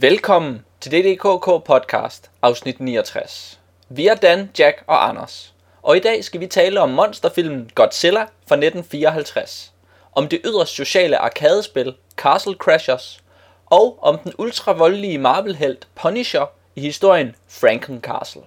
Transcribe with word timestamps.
Velkommen 0.00 0.64
til 0.80 0.92
DDKK 0.92 1.64
podcast, 1.66 2.30
afsnit 2.42 2.80
69. 2.80 3.60
Vi 3.88 4.06
er 4.06 4.14
Dan, 4.14 4.50
Jack 4.58 4.84
og 4.86 5.08
Anders, 5.08 5.54
og 5.82 5.96
i 5.96 6.00
dag 6.00 6.24
skal 6.24 6.40
vi 6.40 6.46
tale 6.46 6.80
om 6.80 6.90
monsterfilmen 6.90 7.70
Godzilla 7.74 8.20
fra 8.20 8.54
1954, 8.54 9.72
om 10.12 10.28
det 10.28 10.40
yderst 10.44 10.74
sociale 10.74 11.18
arkadespil 11.18 11.94
Castle 12.16 12.54
Crashers, 12.54 13.22
og 13.66 13.98
om 14.02 14.18
den 14.18 14.32
ultravoldelige 14.38 15.18
Marvel-helt 15.18 15.88
Punisher 15.94 16.46
i 16.76 16.80
historien 16.80 17.36
Franken 17.48 18.00
Castle. 18.00 18.42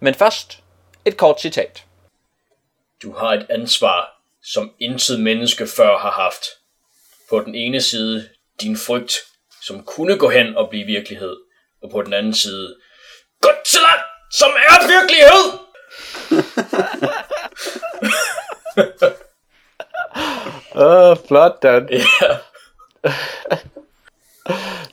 Men 0.00 0.14
først, 0.14 0.62
et 1.04 1.16
kort 1.16 1.40
citat. 1.40 1.84
Du 3.02 3.12
har 3.12 3.32
et 3.32 3.46
ansvar, 3.50 4.20
som 4.42 4.72
intet 4.78 5.20
menneske 5.20 5.66
før 5.66 5.98
har 5.98 6.10
haft. 6.10 6.44
På 7.30 7.40
den 7.40 7.54
ene 7.54 7.80
side 7.80 8.28
din 8.60 8.76
frygt, 8.76 9.31
som 9.66 9.84
kunne 9.84 10.18
gå 10.18 10.28
hen 10.28 10.56
og 10.56 10.68
blive 10.70 10.86
virkelighed, 10.86 11.36
og 11.82 11.90
på 11.90 12.02
den 12.02 12.12
anden 12.12 12.34
side 12.34 12.76
Godzilla, 13.40 13.92
som 14.32 14.50
er 14.50 14.86
virkelighed! 14.86 15.58
Åh, 20.74 21.10
uh, 21.10 21.16
flot, 21.28 21.62
Dan. 21.62 21.88
Ja, 21.90 22.36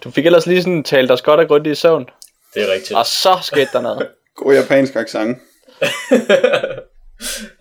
Du 0.04 0.12
fik 0.12 0.26
ellers 0.26 0.46
lige 0.48 0.62
sådan 0.62 0.84
talt 0.84 1.12
os 1.12 1.22
godt 1.22 1.40
og 1.40 1.48
grundigt 1.48 1.78
i 1.78 1.82
søvn. 1.82 2.10
det 2.54 2.70
er 2.70 2.74
rigtigt. 2.74 2.98
Og 2.98 3.06
så 3.06 3.38
skete 3.42 3.70
der 3.74 3.82
noget. 3.82 4.08
God 4.36 4.54
japansk 4.56 4.96
accent. 4.96 5.38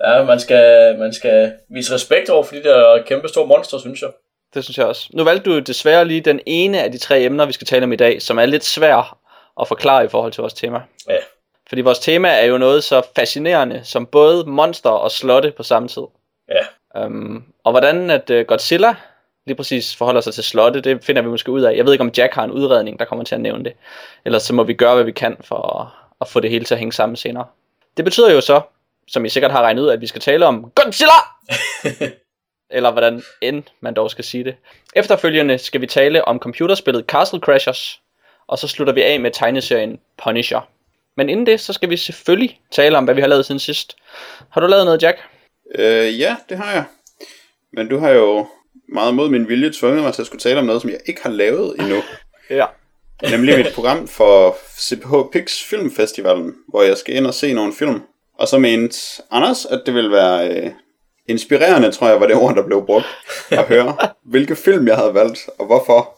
Ja, 0.04 0.22
man 0.24 0.40
skal, 0.40 0.96
man 0.98 1.14
skal 1.14 1.52
vise 1.70 1.94
respekt 1.94 2.30
over 2.30 2.44
for 2.44 2.54
de 2.54 2.62
der 2.62 3.02
kæmpe 3.06 3.28
store 3.28 3.46
monster, 3.46 3.78
synes 3.78 4.02
jeg. 4.02 4.10
Det 4.54 4.64
synes 4.64 4.78
jeg 4.78 4.86
også. 4.86 5.08
Nu 5.12 5.24
valgte 5.24 5.50
du 5.50 5.58
desværre 5.58 6.04
lige 6.04 6.20
den 6.20 6.40
ene 6.46 6.82
af 6.82 6.92
de 6.92 6.98
tre 6.98 7.20
emner, 7.20 7.46
vi 7.46 7.52
skal 7.52 7.66
tale 7.66 7.84
om 7.84 7.92
i 7.92 7.96
dag, 7.96 8.22
som 8.22 8.38
er 8.38 8.46
lidt 8.46 8.64
svær 8.64 9.18
at 9.60 9.68
forklare 9.68 10.04
i 10.04 10.08
forhold 10.08 10.32
til 10.32 10.40
vores 10.40 10.54
tema. 10.54 10.82
Ja, 11.08 11.16
Fordi 11.68 11.80
vores 11.80 11.98
tema 11.98 12.28
er 12.28 12.44
jo 12.44 12.58
noget 12.58 12.84
så 12.84 13.02
fascinerende 13.16 13.80
som 13.84 14.06
både 14.06 14.44
monster 14.50 14.90
og 14.90 15.10
slotte 15.10 15.50
på 15.56 15.62
samme 15.62 15.88
tid. 15.88 16.02
ja. 16.48 16.66
Um, 17.05 17.44
og 17.64 17.72
hvordan 17.72 18.10
at 18.10 18.30
uh, 18.30 18.40
Godzilla 18.40 18.94
lige 19.46 19.56
præcis 19.56 19.96
forholder 19.96 20.20
sig 20.20 20.34
til 20.34 20.44
slotte, 20.44 20.80
det 20.80 21.05
finder 21.05 21.22
vi 21.22 21.28
måske 21.28 21.50
ud 21.52 21.62
af. 21.62 21.77
Jeg 21.77 21.84
ved 21.84 21.92
ikke, 21.92 22.02
om 22.02 22.10
Jack 22.16 22.34
har 22.34 22.44
en 22.44 22.50
udredning, 22.50 22.98
der 22.98 23.05
kommer 23.05 23.24
til 23.24 23.34
at 23.34 23.40
nævne 23.40 23.64
det. 23.64 23.72
Ellers 24.24 24.42
så 24.42 24.55
må 24.55 24.62
vi 24.62 24.74
gøre, 24.74 24.94
hvad 24.94 25.05
vi 25.05 25.12
kan 25.12 25.36
for 25.40 25.80
at, 25.80 25.86
at 26.20 26.28
få 26.28 26.40
det 26.40 26.50
hele 26.50 26.64
til 26.64 26.74
at 26.74 26.78
hænge 26.78 26.92
sammen 26.92 27.16
senere. 27.16 27.46
Det 27.96 28.05
betyder 28.05 28.33
jo 28.33 28.40
så, 28.40 28.60
som 29.08 29.24
I 29.24 29.28
sikkert 29.28 29.52
har 29.52 29.62
regnet 29.62 29.83
ud, 29.83 29.88
at 29.88 30.00
vi 30.00 30.06
skal 30.06 30.20
tale 30.20 30.46
om 30.46 30.72
Godzilla! 30.74 31.12
Eller 32.70 32.91
hvordan 32.91 33.22
end 33.41 33.62
man 33.80 33.94
dog 33.94 34.11
skal 34.11 34.24
sige 34.24 34.44
det. 34.44 34.55
Efterfølgende 34.97 35.58
skal 35.58 35.80
vi 35.80 35.86
tale 35.86 36.24
om 36.24 36.38
computerspillet 36.38 37.05
Castle 37.06 37.41
Crashers, 37.41 38.00
og 38.47 38.58
så 38.58 38.69
slutter 38.69 38.94
vi 38.94 39.02
af 39.02 39.20
med 39.20 39.30
tegneserien 39.30 39.98
Punisher. 40.24 40.69
Men 41.16 41.28
inden 41.28 41.46
det, 41.46 41.61
så 41.61 41.72
skal 41.72 41.91
vi 41.91 41.96
selvfølgelig 41.96 42.61
tale 42.70 42.98
om, 42.98 43.05
hvad 43.05 43.14
vi 43.14 43.20
har 43.20 43.28
lavet 43.28 43.46
siden 43.46 43.58
sidst. 43.58 43.96
Har 44.50 44.61
du 44.61 44.66
lavet 44.66 44.84
noget, 44.84 45.02
Jack? 45.02 45.19
Øh, 45.74 46.20
ja, 46.20 46.36
det 46.48 46.56
har 46.56 46.72
jeg. 46.72 46.84
Men 47.72 47.89
du 47.89 47.98
har 47.98 48.11
jo 48.11 48.46
meget 48.89 49.14
mod 49.14 49.28
min 49.28 49.48
vilje 49.48 49.72
tvunget 49.72 50.02
mig 50.02 50.14
til 50.14 50.22
at 50.22 50.27
skulle 50.27 50.41
tale 50.41 50.58
om 50.58 50.64
noget, 50.66 50.83
som 50.83 50.91
jeg 50.91 50.98
ikke 51.06 51.22
har 51.22 51.30
lavet 51.30 51.77
endnu. 51.78 52.02
Ja. 52.50 52.66
Nemlig 53.30 53.56
mit 53.56 53.74
program 53.74 54.08
for 54.08 54.56
CPH 54.78 55.14
Pix 55.33 55.62
Filmfestivalen, 55.62 56.55
hvor 56.69 56.83
jeg 56.83 56.96
skal 56.96 57.16
ind 57.16 57.27
og 57.27 57.34
se 57.34 57.52
nogle 57.52 57.72
film. 57.72 58.02
Og 58.39 58.48
så 58.48 58.58
mente 58.58 58.98
Anders, 59.30 59.66
at 59.66 59.83
det 59.86 59.94
ville 59.94 60.11
være 60.11 60.48
øh, 60.48 60.70
inspirerende, 61.28 61.92
tror 61.92 62.08
jeg, 62.08 62.20
var 62.20 62.26
det 62.26 62.36
ord, 62.36 62.54
der 62.54 62.66
blev 62.66 62.86
brugt, 62.86 63.06
at 63.50 63.64
høre, 63.74 63.96
hvilke 64.24 64.56
film 64.56 64.88
jeg 64.88 64.96
havde 64.96 65.14
valgt, 65.14 65.48
og 65.58 65.66
hvorfor. 65.66 66.14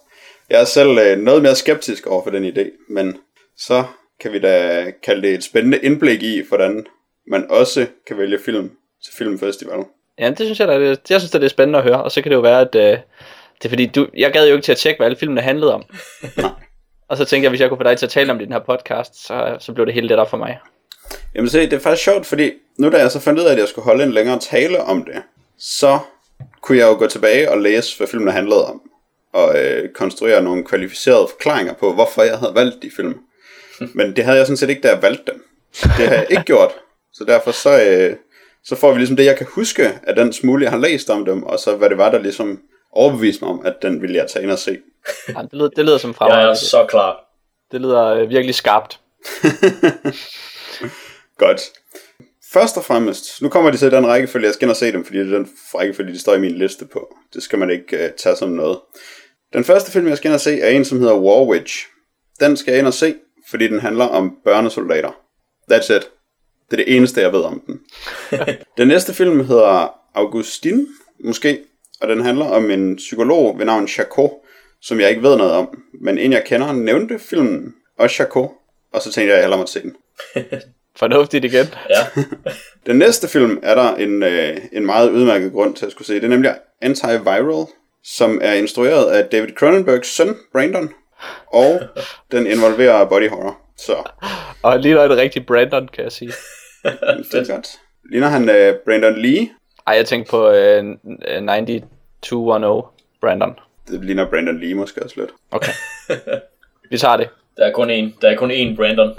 Jeg 0.50 0.60
er 0.60 0.64
selv 0.64 0.98
øh, 0.98 1.18
noget 1.18 1.42
mere 1.42 1.54
skeptisk 1.54 2.06
over 2.06 2.22
for 2.22 2.30
den 2.30 2.44
idé, 2.44 2.92
men 2.94 3.16
så 3.56 3.84
kan 4.20 4.32
vi 4.32 4.38
da 4.38 4.84
kalde 5.02 5.22
det 5.22 5.34
et 5.34 5.44
spændende 5.44 5.78
indblik 5.78 6.22
i, 6.22 6.42
hvordan 6.48 6.86
man 7.26 7.50
også 7.50 7.86
kan 8.06 8.18
vælge 8.18 8.38
film 8.44 8.70
til 9.04 9.14
filmfestivalen. 9.18 9.84
Ja, 10.18 10.28
det 10.28 10.38
synes 10.38 10.60
jeg 10.60 10.68
da, 10.68 10.80
det, 10.80 11.10
jeg 11.10 11.20
synes 11.20 11.30
det 11.30 11.44
er 11.44 11.48
spændende 11.48 11.78
at 11.78 11.84
høre, 11.84 12.02
og 12.02 12.12
så 12.12 12.22
kan 12.22 12.30
det 12.30 12.36
jo 12.36 12.40
være, 12.40 12.60
at 12.60 12.74
øh, 12.74 12.98
det 13.58 13.64
er 13.64 13.68
fordi, 13.68 13.86
du, 13.86 14.06
jeg 14.16 14.32
gad 14.32 14.48
jo 14.48 14.54
ikke 14.54 14.64
til 14.64 14.72
at 14.72 14.78
tjekke, 14.78 14.98
hvad 14.98 15.06
alle 15.06 15.16
filmene 15.16 15.40
handlede 15.40 15.74
om. 15.74 15.82
og 17.08 17.16
så 17.16 17.24
tænkte 17.24 17.44
jeg, 17.44 17.50
hvis 17.50 17.60
jeg 17.60 17.68
kunne 17.68 17.78
få 17.78 17.84
dig 17.84 17.98
til 17.98 18.06
at 18.06 18.10
tale 18.10 18.32
om 18.32 18.38
det 18.38 18.44
i 18.44 18.46
den 18.46 18.52
her 18.52 18.60
podcast, 18.60 19.26
så, 19.26 19.56
så 19.58 19.72
blev 19.72 19.86
det 19.86 19.94
helt 19.94 20.06
let 20.06 20.18
op 20.18 20.30
for 20.30 20.36
mig. 20.36 20.58
Jamen 21.34 21.50
se, 21.50 21.60
det 21.60 21.72
er 21.72 21.78
faktisk 21.78 22.04
sjovt, 22.04 22.26
fordi 22.26 22.52
nu 22.78 22.90
da 22.90 22.96
jeg 22.98 23.10
så 23.10 23.20
fandt 23.20 23.40
ud 23.40 23.44
af, 23.44 23.52
at 23.52 23.58
jeg 23.58 23.68
skulle 23.68 23.84
holde 23.84 24.04
en 24.04 24.12
længere 24.12 24.38
tale 24.38 24.80
om 24.82 25.04
det, 25.04 25.22
så 25.58 25.98
kunne 26.62 26.78
jeg 26.78 26.86
jo 26.86 26.92
gå 26.98 27.06
tilbage 27.06 27.50
og 27.50 27.60
læse, 27.60 27.96
hvad 27.98 28.06
filmen 28.06 28.32
handlede 28.32 28.66
om, 28.66 28.82
og 29.32 29.58
øh, 29.58 29.88
konstruere 29.94 30.42
nogle 30.42 30.64
kvalificerede 30.64 31.28
forklaringer 31.30 31.72
på, 31.74 31.92
hvorfor 31.92 32.22
jeg 32.22 32.38
havde 32.38 32.54
valgt 32.54 32.82
de 32.82 32.90
film. 32.96 33.14
Men 33.94 34.16
det 34.16 34.24
havde 34.24 34.38
jeg 34.38 34.46
sådan 34.46 34.56
set 34.56 34.70
ikke, 34.70 34.82
da 34.82 34.88
jeg 34.88 35.02
valgte 35.02 35.32
dem. 35.32 35.44
Det 35.82 36.08
har 36.08 36.14
jeg 36.14 36.26
ikke 36.30 36.42
gjort. 36.42 36.70
Så 37.12 37.24
derfor 37.24 37.50
så, 37.50 37.82
øh, 37.84 38.16
så 38.64 38.76
får 38.76 38.92
vi 38.92 38.98
ligesom 38.98 39.16
det, 39.16 39.24
jeg 39.24 39.36
kan 39.36 39.46
huske 39.50 39.92
af 40.02 40.14
den 40.14 40.32
smule, 40.32 40.62
jeg 40.64 40.70
har 40.72 40.78
læst 40.78 41.10
om 41.10 41.24
dem, 41.24 41.42
og 41.42 41.58
så 41.58 41.76
hvad 41.76 41.90
det 41.90 41.98
var, 41.98 42.10
der 42.10 42.18
ligesom 42.18 42.60
overbeviste 42.92 43.44
mig 43.44 43.52
om, 43.54 43.62
at 43.66 43.74
den 43.82 44.02
ville 44.02 44.16
jeg 44.16 44.26
tage 44.30 44.42
ind 44.42 44.52
og 44.52 44.58
se. 44.58 44.78
Ja, 45.28 45.42
det, 45.42 45.48
lyder, 45.52 45.68
det 45.68 45.84
lyder 45.84 45.98
som 45.98 46.10
Jeg 46.10 46.14
fremragende. 46.16 46.50
er 46.50 46.54
så 46.54 46.86
klar. 46.88 47.16
Det 47.72 47.80
lyder 47.80 48.04
øh, 48.06 48.28
virkelig 48.28 48.54
skarpt. 48.54 49.00
Godt. 51.40 51.72
Først 52.52 52.76
og 52.76 52.84
fremmest, 52.84 53.42
nu 53.42 53.48
kommer 53.48 53.70
de 53.70 53.76
til 53.76 53.90
den 53.90 54.06
rækkefølge, 54.06 54.46
jeg 54.46 54.54
skal 54.54 54.64
ind 54.64 54.70
og 54.70 54.76
se 54.76 54.92
dem, 54.92 55.04
fordi 55.04 55.18
det 55.18 55.32
er 55.32 55.38
den 55.38 55.48
rækkefølge, 55.74 56.12
de 56.12 56.18
står 56.18 56.34
i 56.34 56.40
min 56.40 56.58
liste 56.58 56.86
på. 56.86 57.16
Det 57.34 57.42
skal 57.42 57.58
man 57.58 57.70
ikke 57.70 58.04
uh, 58.04 58.10
tage 58.16 58.36
som 58.36 58.48
noget. 58.48 58.78
Den 59.52 59.64
første 59.64 59.92
film, 59.92 60.06
jeg 60.06 60.16
skal 60.16 60.28
ind 60.28 60.34
og 60.34 60.40
se, 60.40 60.60
er 60.60 60.68
en, 60.68 60.84
som 60.84 61.00
hedder 61.00 61.18
War 61.18 61.46
Witch. 61.46 61.86
Den 62.40 62.56
skal 62.56 62.72
jeg 62.72 62.78
ind 62.78 62.86
og 62.86 62.94
se, 62.94 63.14
fordi 63.50 63.68
den 63.68 63.80
handler 63.80 64.04
om 64.04 64.36
børnesoldater. 64.44 65.10
That's 65.72 65.96
it. 65.96 66.10
Det 66.70 66.80
er 66.80 66.84
det 66.84 66.96
eneste, 66.96 67.20
jeg 67.20 67.32
ved 67.32 67.42
om 67.42 67.62
den. 67.66 67.80
den 68.78 68.88
næste 68.88 69.14
film 69.14 69.44
hedder 69.44 69.94
Augustin, 70.14 70.86
måske, 71.24 71.60
og 72.00 72.08
den 72.08 72.20
handler 72.20 72.44
om 72.44 72.70
en 72.70 72.96
psykolog 72.96 73.58
ved 73.58 73.64
navn 73.64 73.88
Charcot, 73.88 74.30
som 74.82 75.00
jeg 75.00 75.10
ikke 75.10 75.22
ved 75.22 75.36
noget 75.36 75.52
om. 75.52 75.82
Men 76.00 76.18
en, 76.18 76.32
jeg 76.32 76.44
kender, 76.44 76.72
nævnte 76.72 77.18
filmen 77.18 77.74
og 77.98 78.10
Charcot, 78.10 78.50
og 78.92 79.02
så 79.02 79.12
tænkte 79.12 79.20
jeg, 79.20 79.32
at 79.32 79.36
jeg 79.36 79.44
hellere 79.44 79.58
måtte 79.58 79.72
se 79.72 79.82
den. 79.82 79.96
Fornuftigt 80.96 81.44
igen. 81.44 81.66
Ja, 81.90 82.22
Den 82.86 82.98
næste 82.98 83.28
film 83.28 83.58
er 83.62 83.74
der 83.74 83.94
en, 83.94 84.22
øh, 84.22 84.56
en 84.72 84.86
meget 84.86 85.10
udmærket 85.10 85.52
grund 85.52 85.74
til 85.74 85.86
at 85.86 85.92
skulle 85.92 86.06
se. 86.06 86.14
Det 86.14 86.24
er 86.24 86.28
nemlig 86.28 86.54
Antiviral, 86.82 87.66
som 88.04 88.38
er 88.42 88.52
instrueret 88.52 89.10
af 89.10 89.24
David 89.24 89.54
Cronenbergs 89.54 90.14
søn, 90.16 90.36
Brandon. 90.52 90.92
Og 91.46 91.80
den 92.32 92.46
involverer 92.46 93.04
body 93.04 93.28
horror. 93.28 93.58
Så 93.76 93.94
Og 94.62 94.80
lige 94.80 94.98
er 94.98 95.08
det 95.08 95.16
rigtig 95.16 95.46
Brandon, 95.46 95.88
kan 95.88 96.04
jeg 96.04 96.12
sige. 96.12 96.32
det 97.32 97.50
er 97.50 97.54
godt. 97.54 97.68
Ligner 98.10 98.28
han 98.28 98.48
øh, 98.48 98.74
Brandon 98.84 99.22
Lee? 99.22 99.48
Ej, 99.86 99.94
jeg 99.94 100.06
tænkte 100.06 100.30
på 100.30 100.50
øh, 100.50 100.84
9210 100.84 102.90
Brandon. 103.20 103.54
Det 103.88 104.04
ligner 104.04 104.30
Brandon 104.30 104.60
Lee 104.60 104.74
måske 104.74 105.02
også 105.02 105.20
lidt. 105.20 105.30
Okay. 105.50 105.72
Vi 106.90 106.98
tager 106.98 107.16
det. 107.16 107.28
der 107.56 107.66
er 107.66 107.72
kun 107.72 107.90
én. 107.90 108.18
Der 108.22 108.30
er 108.30 108.36
kun 108.36 108.50
én 108.50 108.76
Brandon. 108.76 109.16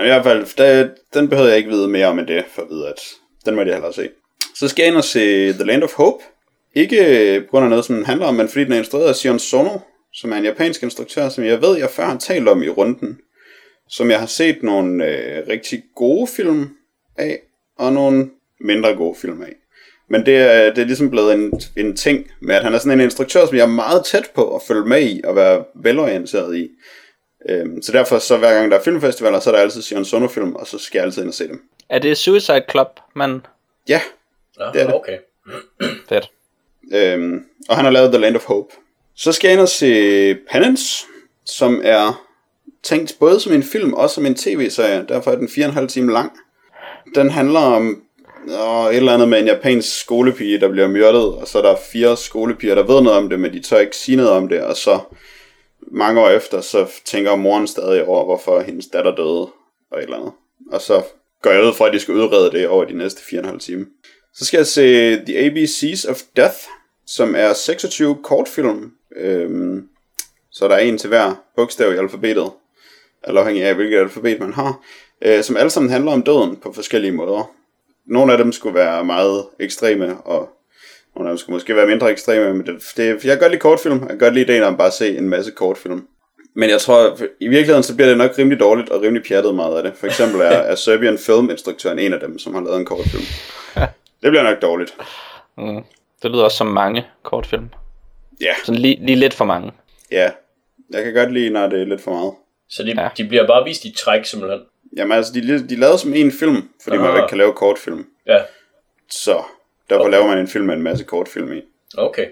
I 0.00 0.06
hvert 0.06 0.24
fald, 0.24 0.56
der, 0.56 0.88
den 1.14 1.28
behøver 1.28 1.48
jeg 1.48 1.58
ikke 1.58 1.70
vide 1.70 1.88
mere 1.88 2.06
om 2.06 2.18
end 2.18 2.26
det, 2.26 2.44
for 2.50 2.62
at 2.62 2.68
vide, 2.70 2.88
at 2.88 3.00
den 3.46 3.54
må 3.54 3.62
jeg 3.62 3.74
hellere 3.74 3.92
se. 3.92 4.08
Så 4.54 4.68
skal 4.68 4.82
jeg 4.82 4.88
ind 4.88 4.96
og 4.96 5.04
se 5.04 5.52
The 5.52 5.64
Land 5.64 5.82
of 5.82 5.94
Hope. 5.94 6.24
Ikke 6.74 7.40
på 7.40 7.50
grund 7.50 7.64
af 7.64 7.70
noget, 7.70 7.84
som 7.84 7.96
den 7.96 8.04
handler 8.06 8.26
om, 8.26 8.34
men 8.34 8.48
fordi 8.48 8.64
den 8.64 8.72
er 8.72 8.78
instrueret 8.78 9.08
af 9.08 9.16
Sion 9.16 9.38
Sono, 9.38 9.78
som 10.12 10.32
er 10.32 10.36
en 10.36 10.44
japansk 10.44 10.82
instruktør, 10.82 11.28
som 11.28 11.44
jeg 11.44 11.62
ved, 11.62 11.78
jeg 11.78 11.90
før 11.90 12.04
har 12.04 12.18
talt 12.18 12.48
om 12.48 12.62
i 12.62 12.68
runden. 12.68 13.18
Som 13.88 14.10
jeg 14.10 14.18
har 14.18 14.26
set 14.26 14.62
nogle 14.62 15.06
øh, 15.06 15.48
rigtig 15.48 15.82
gode 15.96 16.26
film 16.26 16.68
af, 17.18 17.38
og 17.78 17.92
nogle 17.92 18.30
mindre 18.60 18.94
gode 18.94 19.18
film 19.20 19.42
af. 19.42 19.52
Men 20.10 20.26
det 20.26 20.36
er, 20.36 20.74
det 20.74 20.82
er 20.82 20.86
ligesom 20.86 21.10
blevet 21.10 21.34
en, 21.34 21.60
en 21.76 21.96
ting 21.96 22.30
med, 22.42 22.54
at 22.54 22.62
han 22.62 22.74
er 22.74 22.78
sådan 22.78 23.00
en 23.00 23.04
instruktør, 23.04 23.46
som 23.46 23.56
jeg 23.56 23.62
er 23.62 23.66
meget 23.66 24.04
tæt 24.04 24.30
på 24.34 24.54
at 24.54 24.62
følge 24.62 24.84
med 24.84 25.02
i 25.02 25.20
og 25.24 25.36
være 25.36 25.64
velorienteret 25.74 26.56
i. 26.56 26.68
Øhm, 27.48 27.82
så 27.82 27.92
derfor, 27.92 28.18
så 28.18 28.36
hver 28.36 28.54
gang 28.54 28.70
der 28.70 28.78
er 28.78 28.82
filmfestivaler, 28.82 29.40
så 29.40 29.50
er 29.50 29.54
der 29.54 29.62
altid 29.62 29.82
Sion 29.82 30.04
Sono-film, 30.04 30.54
og 30.54 30.66
så 30.66 30.78
skal 30.78 30.98
jeg 30.98 31.04
altid 31.06 31.22
ind 31.22 31.28
og 31.28 31.34
se 31.34 31.48
dem. 31.48 31.62
Er 31.88 31.98
det 31.98 32.16
Suicide 32.18 32.64
Club, 32.70 33.00
man? 33.14 33.46
Ja, 33.88 34.00
Ja, 34.58 34.64
Det 34.72 34.80
er 34.82 34.86
det. 34.86 34.94
okay. 34.94 35.18
Fedt. 36.08 36.30
øhm, 36.94 37.44
og 37.68 37.76
han 37.76 37.84
har 37.84 37.92
lavet 37.92 38.12
The 38.12 38.20
Land 38.20 38.36
of 38.36 38.44
Hope. 38.44 38.74
Så 39.16 39.32
skal 39.32 39.48
jeg 39.48 39.52
ind 39.52 39.60
og 39.60 39.68
se 39.68 40.34
Penance, 40.50 41.04
som 41.44 41.80
er 41.84 42.26
tænkt 42.82 43.16
både 43.20 43.40
som 43.40 43.52
en 43.52 43.62
film 43.62 43.92
og 43.94 44.10
som 44.10 44.26
en 44.26 44.34
tv-serie. 44.34 45.04
Derfor 45.08 45.30
er 45.30 45.36
den 45.36 45.48
4,5 45.48 45.86
time 45.86 46.12
lang. 46.12 46.32
Den 47.14 47.30
handler 47.30 47.60
om 47.60 48.02
åh, 48.60 48.90
et 48.90 48.96
eller 48.96 49.14
andet 49.14 49.28
med 49.28 49.38
en 49.40 49.46
japansk 49.46 50.00
skolepige, 50.00 50.60
der 50.60 50.68
bliver 50.68 50.88
myrdet, 50.88 51.22
og 51.34 51.48
så 51.48 51.58
er 51.58 51.62
der 51.62 51.76
fire 51.92 52.16
skolepiger, 52.16 52.74
der 52.74 52.82
ved 52.82 53.00
noget 53.02 53.18
om 53.18 53.28
det, 53.28 53.40
men 53.40 53.52
de 53.52 53.60
tør 53.62 53.78
ikke 53.78 53.96
sige 53.96 54.16
noget 54.16 54.30
om 54.32 54.48
det, 54.48 54.62
og 54.62 54.76
så 54.76 54.98
mange 55.82 56.20
år 56.20 56.28
efter, 56.28 56.60
så 56.60 56.86
tænker 57.04 57.36
moren 57.36 57.66
stadig 57.66 58.04
over, 58.04 58.24
hvorfor 58.24 58.60
hendes 58.60 58.86
datter 58.86 59.14
døde, 59.14 59.48
og 59.90 59.98
et 59.98 60.02
eller 60.02 60.16
andet. 60.16 60.32
Og 60.72 60.80
så 60.80 61.02
går 61.42 61.50
jeg 61.50 61.64
ud 61.64 61.74
fra, 61.74 61.86
at 61.86 61.92
de 61.92 62.00
skal 62.00 62.14
udrede 62.14 62.50
det 62.50 62.68
over 62.68 62.84
de 62.84 62.92
næste 62.92 63.20
4,5 63.20 63.58
timer. 63.58 63.84
Så 64.34 64.44
skal 64.44 64.58
jeg 64.58 64.66
se 64.66 65.16
The 65.16 65.38
ABCs 65.38 66.04
of 66.04 66.22
Death, 66.36 66.58
som 67.06 67.34
er 67.34 67.52
26 67.52 68.18
kortfilm, 68.22 68.92
øhm, 69.16 69.88
Så 70.52 70.68
der 70.68 70.74
er 70.74 70.78
en 70.78 70.98
til 70.98 71.08
hver 71.08 71.34
bogstav 71.56 71.94
i 71.94 71.96
alfabetet, 71.96 72.50
eller 73.24 73.40
afhængig 73.40 73.64
af 73.64 73.74
hvilket 73.74 73.98
alfabet 73.98 74.40
man 74.40 74.52
har, 74.52 74.80
øh, 75.22 75.42
som 75.42 75.56
alle 75.56 75.70
sammen 75.70 75.90
handler 75.92 76.12
om 76.12 76.22
døden 76.22 76.56
på 76.56 76.72
forskellige 76.72 77.12
måder. 77.12 77.54
Nogle 78.06 78.32
af 78.32 78.38
dem 78.38 78.52
skulle 78.52 78.74
være 78.74 79.04
meget 79.04 79.46
ekstreme, 79.60 80.20
og 80.20 80.48
af 81.16 81.24
dem 81.24 81.38
skulle 81.38 81.54
måske 81.54 81.76
være 81.76 81.86
mindre 81.86 82.10
ekstreme, 82.10 82.54
men 82.54 82.66
det, 82.66 82.82
det, 82.96 83.06
jeg 83.08 83.20
kan 83.20 83.38
godt 83.38 83.50
lide 83.52 83.60
kortfilm, 83.60 84.00
jeg 84.00 84.08
kan 84.08 84.18
godt 84.18 84.34
lide 84.34 84.44
ideen 84.44 84.62
om 84.62 84.76
bare 84.76 84.86
at 84.86 84.92
se 84.92 85.16
en 85.18 85.28
masse 85.28 85.50
kortfilm. 85.50 86.06
Men 86.54 86.70
jeg 86.70 86.80
tror, 86.80 87.18
i 87.40 87.48
virkeligheden 87.48 87.82
så 87.82 87.94
bliver 87.96 88.08
det 88.08 88.18
nok 88.18 88.38
rimelig 88.38 88.60
dårligt 88.60 88.88
og 88.90 89.02
rimelig 89.02 89.24
pjattet 89.28 89.54
meget 89.54 89.76
af 89.76 89.82
det. 89.82 89.92
For 89.96 90.06
eksempel 90.06 90.40
er, 90.40 90.44
er 90.46 90.74
Serbian 90.74 91.18
Film-instruktøren 91.18 91.98
en 91.98 92.12
af 92.12 92.20
dem, 92.20 92.38
som 92.38 92.54
har 92.54 92.60
lavet 92.60 92.76
en 92.78 92.84
kortfilm. 92.84 93.22
Det 94.22 94.30
bliver 94.30 94.42
nok 94.42 94.62
dårligt. 94.62 94.94
Mm. 95.58 95.82
Det 96.22 96.30
lyder 96.30 96.44
også 96.44 96.56
som 96.56 96.66
mange 96.66 97.06
kortfilm. 97.22 97.68
Ja, 98.40 98.54
Sådan 98.64 98.80
lige, 98.80 98.98
lige 99.06 99.16
lidt 99.16 99.34
for 99.34 99.44
mange. 99.44 99.72
ja. 100.10 100.30
Jeg 100.90 101.04
kan 101.04 101.14
godt 101.14 101.32
lide, 101.32 101.50
når 101.50 101.68
det 101.68 101.80
er 101.80 101.84
lidt 101.86 102.00
for 102.00 102.10
meget. 102.10 102.32
Så 102.68 102.82
de, 102.82 102.94
Ja. 103.02 103.08
de 103.16 103.24
bliver 103.24 103.46
bare 103.46 103.64
vist 103.64 103.84
i 103.84 103.94
træk, 103.98 104.24
simpelthen. 104.24 104.60
Jamen 104.96 105.12
altså, 105.16 105.32
de, 105.32 105.68
de 105.68 105.76
lavede 105.76 105.98
som 105.98 106.14
en 106.14 106.32
film, 106.32 106.68
fordi 106.84 106.96
man 106.96 107.06
Ah. 107.10 107.16
ikke 107.16 107.28
kan 107.28 107.38
lave 107.38 107.52
kortfilm. 107.52 108.06
Ja, 108.26 108.38
Så 109.10 109.42
derfor 109.90 110.08
laver 110.08 110.26
man 110.26 110.38
en 110.38 110.48
film 110.48 110.66
med 110.66 110.74
en 110.74 110.82
masse 110.82 111.04
kortfilm 111.04 111.52
i. 111.52 111.62
okay. 111.98 112.26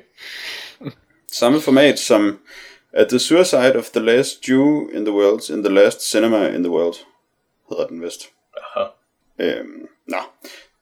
Samme 1.32 1.60
format 1.60 1.98
som 1.98 2.38
At 2.92 3.08
the 3.08 3.18
Suicide 3.18 3.76
of 3.76 3.90
the 3.90 4.00
Last 4.00 4.48
Jew 4.48 4.88
in 4.88 5.04
the 5.04 5.12
World, 5.12 5.50
in 5.50 5.62
the 5.62 5.74
Last 5.74 6.10
Cinema 6.10 6.46
in 6.48 6.62
the 6.62 6.70
World, 6.70 6.94
hedder 7.68 7.86
den 7.86 8.02
vist. 8.02 8.28
Aha. 8.56 8.86
Øhm, 9.38 9.88
nå. 10.06 10.18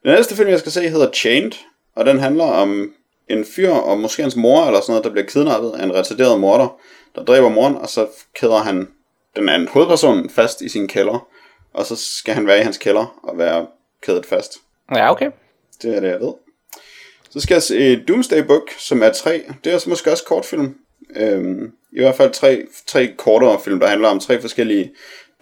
Den 0.03 0.13
næste 0.13 0.37
film, 0.37 0.49
jeg 0.49 0.59
skal 0.59 0.73
se, 0.73 0.89
hedder 0.89 1.11
Chained, 1.11 1.53
og 1.95 2.07
den 2.07 2.19
handler 2.19 2.45
om 2.45 2.95
en 3.29 3.45
fyr, 3.45 3.71
og 3.71 3.99
måske 3.99 4.23
hans 4.23 4.37
mor 4.37 4.67
eller 4.67 4.81
sådan 4.81 4.93
noget, 4.93 5.05
der 5.05 5.11
bliver 5.11 5.27
kidnappet 5.27 5.73
af 5.73 5.85
en 5.85 5.95
retarderet 5.95 6.41
morder, 6.41 6.81
der 7.15 7.25
dræber 7.25 7.49
moren, 7.49 7.77
og 7.77 7.89
så 7.89 8.07
kæder 8.35 8.59
han 8.59 8.89
den 9.37 9.49
anden 9.49 9.69
hovedperson 9.69 10.31
fast 10.31 10.61
i 10.61 10.69
sin 10.69 10.89
kælder, 10.89 11.29
og 11.73 11.87
så 11.87 11.97
skal 11.97 12.35
han 12.35 12.47
være 12.47 12.59
i 12.59 12.63
hans 12.63 12.79
kælder 12.79 13.21
og 13.23 13.39
være 13.39 13.67
kædet 14.03 14.27
fast. 14.27 14.59
Ja, 14.95 15.11
okay. 15.11 15.31
Det 15.83 15.97
er 15.97 16.01
det, 16.01 16.09
jeg 16.09 16.21
ved. 16.21 16.33
Så 17.37 17.41
skal 17.41 17.55
jeg 17.55 17.63
se 17.63 18.05
Doomsday 18.05 18.43
Book, 18.43 18.71
som 18.79 19.03
er 19.03 19.13
tre. 19.13 19.45
Det 19.65 19.73
er 19.73 19.79
så 19.79 19.91
måske 19.91 20.11
også 20.11 20.25
kortfilm. 20.25 20.79
Øhm, 21.17 21.73
I 21.93 22.01
hvert 22.01 22.15
fald 22.15 22.33
tre, 22.33 22.67
tre 22.87 23.15
kortere 23.19 23.61
film, 23.65 23.81
der 23.81 23.87
handler 23.87 24.09
om 24.09 24.21
tre 24.21 24.41
forskellige 24.41 24.93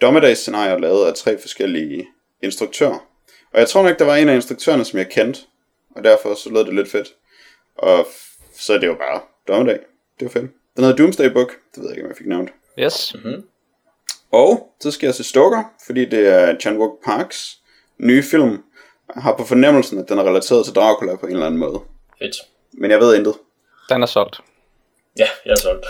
dommedagsscenarier, 0.01 0.77
lavet 0.77 1.07
af 1.07 1.13
tre 1.13 1.41
forskellige 1.41 2.07
instruktører. 2.43 3.07
Og 3.53 3.59
jeg 3.59 3.67
tror 3.67 3.83
nok, 3.83 3.99
der 3.99 4.05
var 4.05 4.15
en 4.15 4.29
af 4.29 4.35
instruktørerne, 4.35 4.85
som 4.85 4.99
jeg 4.99 5.09
kendte. 5.09 5.41
Og 5.95 6.03
derfor 6.03 6.35
så 6.35 6.49
lød 6.49 6.65
det 6.65 6.73
lidt 6.73 6.91
fedt. 6.91 7.15
Og 7.77 8.07
så 8.59 8.73
er 8.73 8.77
det 8.77 8.87
jo 8.87 8.95
bare 8.95 9.21
dommedag. 9.47 9.79
Det 10.19 10.25
var 10.25 10.31
fedt. 10.41 10.51
Den 10.75 10.83
hedder 10.83 10.97
Doomsday 10.97 11.29
Book. 11.29 11.51
Det 11.75 11.83
ved 11.83 11.89
jeg 11.89 11.97
ikke, 11.97 12.05
om 12.05 12.09
jeg 12.09 12.17
fik 12.17 12.27
nævnt. 12.27 12.49
Yes. 12.79 13.15
Og 14.31 14.73
så 14.81 14.91
skal 14.91 15.07
jeg 15.07 15.15
se 15.15 15.23
Stalker, 15.23 15.63
fordi 15.85 16.05
det 16.05 16.27
er 16.27 16.59
Chan 16.59 16.77
Wook 16.77 17.03
Parks 17.05 17.57
nye 17.99 18.23
film. 18.23 18.57
Jeg 19.15 19.23
har 19.23 19.35
på 19.35 19.43
fornemmelsen, 19.43 19.99
at 19.99 20.09
den 20.09 20.19
er 20.19 20.23
relateret 20.23 20.65
til 20.65 20.75
Dracula 20.75 21.15
på 21.15 21.25
en 21.25 21.31
eller 21.31 21.45
anden 21.45 21.59
måde. 21.59 21.79
Fedt. 22.19 22.35
Men 22.73 22.91
jeg 22.91 22.99
ved 22.99 23.15
intet. 23.15 23.33
Den 23.89 24.01
er 24.01 24.05
solgt. 24.05 24.39
Ja, 25.19 25.27
jeg 25.45 25.51
er 25.51 25.59
solgt. 25.59 25.85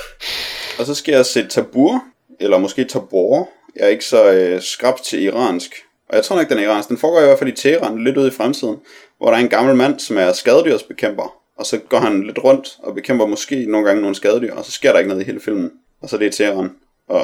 Og 0.80 0.86
så 0.86 0.96
skal 0.96 1.14
jeg 1.14 1.26
se 1.26 1.48
Tabur, 1.48 2.04
eller 2.40 2.58
måske 2.58 2.86
Tabor. 2.86 3.50
Jeg 3.76 3.84
er 3.84 3.90
ikke 3.90 4.06
så 4.06 4.32
øh, 4.32 4.62
skrab 4.62 5.02
til 5.02 5.24
iransk. 5.24 5.72
Og 6.10 6.16
jeg 6.16 6.24
tror 6.24 6.36
nok, 6.36 6.50
den 6.50 6.58
er 6.58 6.64
iransk. 6.64 6.90
Den 6.90 6.98
foregår 6.98 7.22
i 7.22 7.26
hvert 7.26 7.40
fald 7.40 7.50
i 7.50 7.56
Teheran, 7.56 8.04
lidt 8.04 8.18
ude 8.18 8.28
i 8.28 8.32
fremtiden, 8.32 8.78
hvor 9.18 9.28
der 9.28 9.38
er 9.38 9.42
en 9.42 9.50
gammel 9.50 9.76
mand, 9.76 10.00
som 10.00 10.18
er 10.18 10.32
skadedyrsbekæmper. 10.32 11.36
Og 11.58 11.66
så 11.66 11.78
går 11.78 11.98
han 11.98 12.24
lidt 12.24 12.44
rundt 12.44 12.78
og 12.84 12.96
bekæmper 12.96 13.26
måske 13.26 13.66
nogle 13.66 13.88
gange 13.88 14.02
nogle 14.02 14.16
skadedyr, 14.16 14.54
og 14.54 14.66
så 14.66 14.72
sker 14.72 14.92
der 14.92 15.00
ikke 15.00 15.10
noget 15.10 15.22
i 15.22 15.26
hele 15.26 15.40
filmen. 15.40 15.72
Og 16.02 16.10
så 16.10 16.16
er 16.16 16.20
det 16.20 16.34
i 16.34 16.38
Teheran. 16.38 16.72
Og 17.10 17.22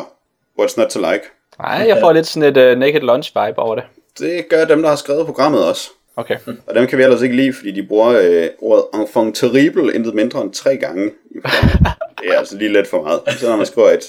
what's 0.60 0.74
not 0.78 0.90
to 0.90 1.00
like? 1.00 1.24
Nej, 1.60 1.86
jeg 1.88 1.98
får 2.00 2.14
lidt 2.14 2.28
sådan 2.28 2.58
et 2.58 2.72
uh, 2.72 2.80
Naked 2.80 3.02
Lunch 3.02 3.32
vibe 3.36 3.60
over 3.60 3.76
det. 3.76 3.84
Det 4.20 4.50
gør 4.50 4.66
dem, 4.66 4.82
der 4.82 4.90
har 4.90 4.96
skrevet 4.96 5.26
programmet 5.26 5.66
også. 5.66 5.90
Okay. 6.16 6.38
Og 6.68 6.76
dem 6.76 6.88
kan 6.88 6.98
vi 6.98 7.04
ellers 7.04 7.22
ikke 7.22 7.36
lide, 7.36 7.54
fordi 7.54 7.72
de 7.72 7.88
bruger 7.88 8.08
øh, 8.10 8.50
ordet 8.60 8.86
enfant 8.94 9.36
terrible 9.36 9.94
intet 9.96 10.14
mindre 10.14 10.42
end 10.42 10.54
tre 10.54 10.78
gange 10.78 11.12
i. 11.32 11.36
Det 12.22 12.30
er 12.30 12.38
altså 12.38 12.58
lige 12.58 12.74
lidt 12.74 12.88
for 12.88 13.02
meget. 13.04 13.22
Så 13.40 13.50
når 13.50 13.56
man 13.58 13.66
skriver 13.66 13.90
et 13.90 14.06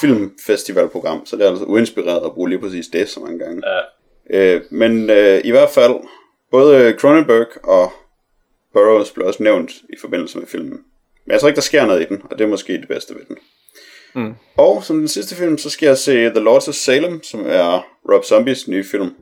filmfestivalprogram, 0.00 1.26
så 1.26 1.36
det 1.36 1.46
er 1.46 1.50
altså 1.50 1.64
uinspireret 1.64 2.24
at 2.26 2.32
bruge 2.32 2.48
lige 2.48 2.58
præcis 2.58 2.88
det 2.88 3.08
så 3.08 3.20
mange 3.20 3.38
gange. 3.38 3.62
Ja. 3.66 4.54
Øh, 4.54 4.62
men 4.70 5.10
øh, 5.10 5.40
i 5.44 5.50
hvert 5.50 5.70
fald, 5.70 5.94
både 6.50 6.92
Cronenberg 6.98 7.46
og 7.64 7.92
Burroughs 8.72 9.10
blev 9.10 9.26
også 9.26 9.42
nævnt 9.42 9.70
i 9.70 9.96
forbindelse 10.00 10.38
med 10.38 10.46
filmen. 10.46 10.78
Men 11.26 11.32
jeg 11.32 11.40
tror 11.40 11.48
ikke, 11.48 11.56
der 11.56 11.62
sker 11.62 11.86
noget 11.86 12.02
i 12.02 12.04
den, 12.04 12.22
og 12.30 12.38
det 12.38 12.44
er 12.44 12.48
måske 12.48 12.72
det 12.72 12.88
bedste 12.88 13.14
ved 13.14 13.24
den. 13.28 13.36
Mm. 14.14 14.34
Og 14.56 14.84
som 14.84 14.98
den 14.98 15.08
sidste 15.08 15.34
film, 15.36 15.58
så 15.58 15.70
skal 15.70 15.86
jeg 15.86 15.98
se 15.98 16.12
The 16.30 16.40
Lords 16.40 16.68
of 16.68 16.74
Salem, 16.74 17.22
som 17.22 17.40
er 17.46 17.86
Rob 18.12 18.24
Zombies 18.24 18.68
nye 18.68 18.84
film. 18.90 19.14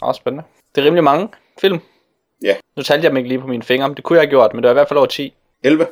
Også 0.00 0.18
spændende. 0.18 0.44
Det 0.74 0.80
er 0.80 0.84
rimelig 0.86 1.04
mange 1.04 1.28
film. 1.60 1.78
Ja. 2.42 2.56
Nu 2.76 2.82
talte 2.82 3.04
jeg 3.04 3.10
dem 3.10 3.16
ikke 3.16 3.28
lige 3.28 3.40
på 3.40 3.46
mine 3.46 3.62
fingre, 3.62 3.88
men 3.88 3.96
det 3.96 4.04
kunne 4.04 4.16
jeg 4.16 4.22
have 4.22 4.30
gjort, 4.30 4.54
men 4.54 4.62
det 4.62 4.68
var 4.68 4.72
i 4.72 4.74
hvert 4.74 4.88
fald 4.88 4.98
over 4.98 5.06
10. 5.06 5.34
11. 5.64 5.86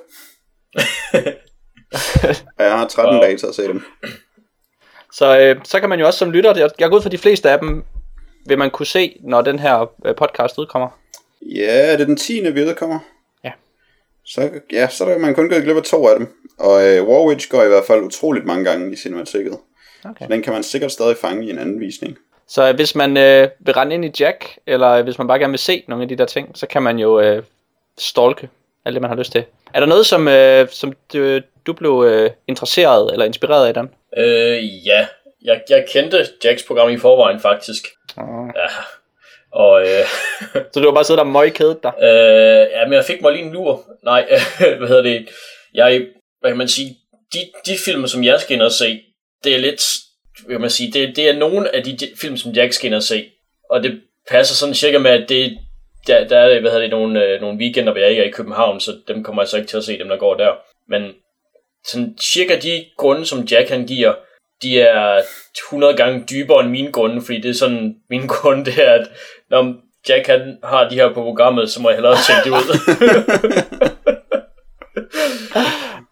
og 2.59 2.65
jeg 2.65 2.79
har 2.79 2.87
13 2.89 3.15
Wow. 3.15 3.23
dage 3.23 3.37
til 3.37 3.47
at 3.47 3.55
se 3.55 3.63
dem. 3.63 3.83
Så, 5.13 5.39
øh, 5.41 5.57
så 5.65 5.81
kan 5.81 5.89
man 5.89 6.01
jo 6.01 6.07
også 6.07 6.19
som 6.19 6.31
lytter, 6.31 6.57
jeg, 6.59 6.71
jeg 6.79 6.89
går 6.91 6.97
ud 6.97 7.03
for 7.03 7.09
de 7.09 7.19
fleste 7.19 7.51
af 7.51 7.59
dem, 7.59 7.85
vil 8.47 8.59
man 8.59 8.71
kunne 8.71 8.87
se, 8.87 9.17
når 9.21 9.43
den 9.43 9.59
her 9.59 9.91
øh, 10.07 10.15
podcast 10.17 10.59
udkommer. 10.59 10.89
Ja, 11.43 11.93
er 11.93 11.97
det 11.97 12.07
den 12.07 12.17
10. 12.17 12.51
vi 12.51 12.63
udkommer? 12.65 12.99
Så, 14.27 14.51
ja, 14.73 14.89
så 14.89 15.05
er 15.05 15.19
man 15.19 15.35
kun 15.35 15.49
gået 15.49 15.65
glip 15.65 15.77
af 15.77 15.83
to 15.83 16.09
af 16.09 16.19
dem. 16.19 16.29
Og 16.59 16.89
øh, 16.89 17.09
Warwitch 17.09 17.49
går 17.49 17.63
i 17.63 17.69
hvert 17.69 17.85
fald 17.85 18.01
utroligt 18.01 18.47
mange 18.47 18.65
gange 18.65 18.93
i 18.93 18.97
cinematiket. 18.97 19.59
Okay. 20.05 20.25
Så 20.25 20.33
den 20.33 20.43
kan 20.43 20.53
man 20.53 20.63
sikkert 20.63 20.93
stadig 20.93 21.17
fange 21.17 21.47
i 21.47 21.51
en 21.51 21.59
anden 21.59 21.81
visning. 21.81 22.19
Så 22.49 22.69
øh, 22.69 22.75
hvis 22.75 22.95
man 22.95 23.17
øh, 23.17 23.49
vil 23.59 23.75
rende 23.75 23.95
ind 23.95 24.05
i 24.05 24.13
Jack, 24.21 24.59
eller 24.67 24.91
øh, 24.91 25.05
hvis 25.05 25.19
man 25.19 25.27
bare 25.27 25.39
gerne 25.39 25.51
vil 25.51 25.59
se 25.59 25.85
nogle 25.89 26.03
af 26.03 26.09
de 26.09 26.17
der 26.17 26.25
ting, 26.25 26.51
så 26.55 26.67
kan 26.67 26.83
man 26.83 26.99
jo 26.99 27.21
øh, 27.21 27.43
stalke 27.99 28.49
alt 28.85 28.95
det, 28.95 29.03
man 29.03 29.11
har 29.11 29.17
lyst 29.17 29.33
til. 29.33 29.45
Er 29.75 29.81
der 29.81 29.87
noget, 29.87 30.07
som, 30.07 30.29
øh, 30.29 30.69
som 30.69 30.93
du, 31.13 31.41
du 31.67 31.73
blev 31.73 32.05
øh, 32.07 32.31
interesseret 32.49 33.13
eller 33.13 33.27
inspireret 33.27 33.67
af, 33.67 33.75
Dan? 33.75 33.91
Øh, 34.17 34.87
ja. 34.87 35.07
Jeg, 35.45 35.61
jeg 35.69 35.87
kendte 35.93 36.27
Jacks 36.45 36.63
program 36.63 36.91
i 36.91 36.99
forvejen, 36.99 37.41
faktisk. 37.41 37.87
Uh. 38.17 38.51
Ja. 38.57 38.67
Og, 39.53 39.83
øh, 39.83 40.05
Så 40.73 40.81
du 40.81 40.87
har 40.87 40.95
bare 40.95 41.05
siddet 41.05 41.19
der 41.19 41.25
møgkædet 41.25 41.83
dig? 41.83 41.93
øh, 42.03 42.67
ja, 42.73 42.85
men 42.85 42.93
jeg 42.93 43.05
fik 43.05 43.23
mig 43.23 43.33
lige 43.33 43.45
en 43.45 43.53
lur. 43.53 43.85
Nej, 44.05 44.27
hvad 44.79 44.89
hedder 44.89 45.03
det? 45.03 45.29
Jeg, 45.75 46.07
hvad 46.41 46.51
kan 46.51 46.59
man 46.59 46.69
sige, 46.69 46.97
de, 47.33 47.39
de 47.67 47.79
film, 47.85 48.07
som 48.07 48.25
jeg 48.25 48.41
skal 48.41 48.55
ind 48.55 48.63
og 48.63 48.73
se, 48.73 49.01
det 49.45 49.55
er 49.55 49.59
lidt, 49.59 49.83
hvad 50.45 50.55
kan 50.55 50.61
man 50.61 50.71
sige, 50.71 50.93
det, 50.93 51.17
det 51.17 51.29
er 51.29 51.37
nogle 51.37 51.75
af 51.75 51.85
de 51.85 51.99
film, 52.21 52.37
som 52.37 52.53
Jack 52.53 52.73
skal 52.73 52.87
ind 52.87 52.95
og 52.95 53.03
se. 53.03 53.31
Og 53.71 53.83
det 53.83 54.01
passer 54.31 54.55
sådan 54.55 54.75
cirka 54.75 54.99
med, 54.99 55.11
at 55.11 55.29
det, 55.29 55.59
der, 56.07 56.29
der 56.29 56.39
er, 56.39 56.61
hvad 56.61 56.71
hedder 56.71 56.85
det, 56.85 56.91
nogle, 56.91 57.25
øh, 57.25 57.41
nogle 57.41 57.59
weekender, 57.59 57.93
hvor 57.93 58.01
jeg 58.01 58.11
ikke 58.11 58.23
er 58.23 58.27
i 58.27 58.31
København, 58.31 58.81
så 58.81 58.97
dem 59.09 59.25
kommer 59.25 59.43
jeg 59.43 59.49
så 59.49 59.57
ikke 59.57 59.69
til 59.69 59.77
at 59.77 59.85
se, 59.85 59.99
dem 59.99 60.09
der 60.09 60.17
går 60.17 60.35
der. 60.35 60.53
Men 60.89 61.13
sådan 61.85 62.19
cirka 62.21 62.59
de 62.59 62.85
grunde, 62.97 63.27
som 63.27 63.41
Jack 63.41 63.69
han 63.69 63.87
giver, 63.87 64.15
de 64.63 64.81
er 64.81 65.23
100 65.55 65.97
gange 65.97 66.25
dybere 66.31 66.61
end 66.61 66.71
mine 66.71 66.93
grunde, 66.93 67.23
fordi 67.23 67.41
det 67.41 67.49
er 67.49 67.55
sådan, 67.55 67.97
min 68.11 68.27
grunde 68.27 68.65
det 68.65 68.89
er, 68.89 68.93
at 68.93 69.09
når 69.53 69.75
Jack 70.09 70.27
han 70.27 70.59
har 70.65 70.89
de 70.89 70.95
her 70.95 71.09
på 71.09 71.23
programmet, 71.23 71.71
så 71.71 71.83
må 71.83 71.89
jeg 71.89 71.97
hellere 71.97 72.17
tjekke 72.27 72.45
det 72.45 72.51
ud. 72.51 72.79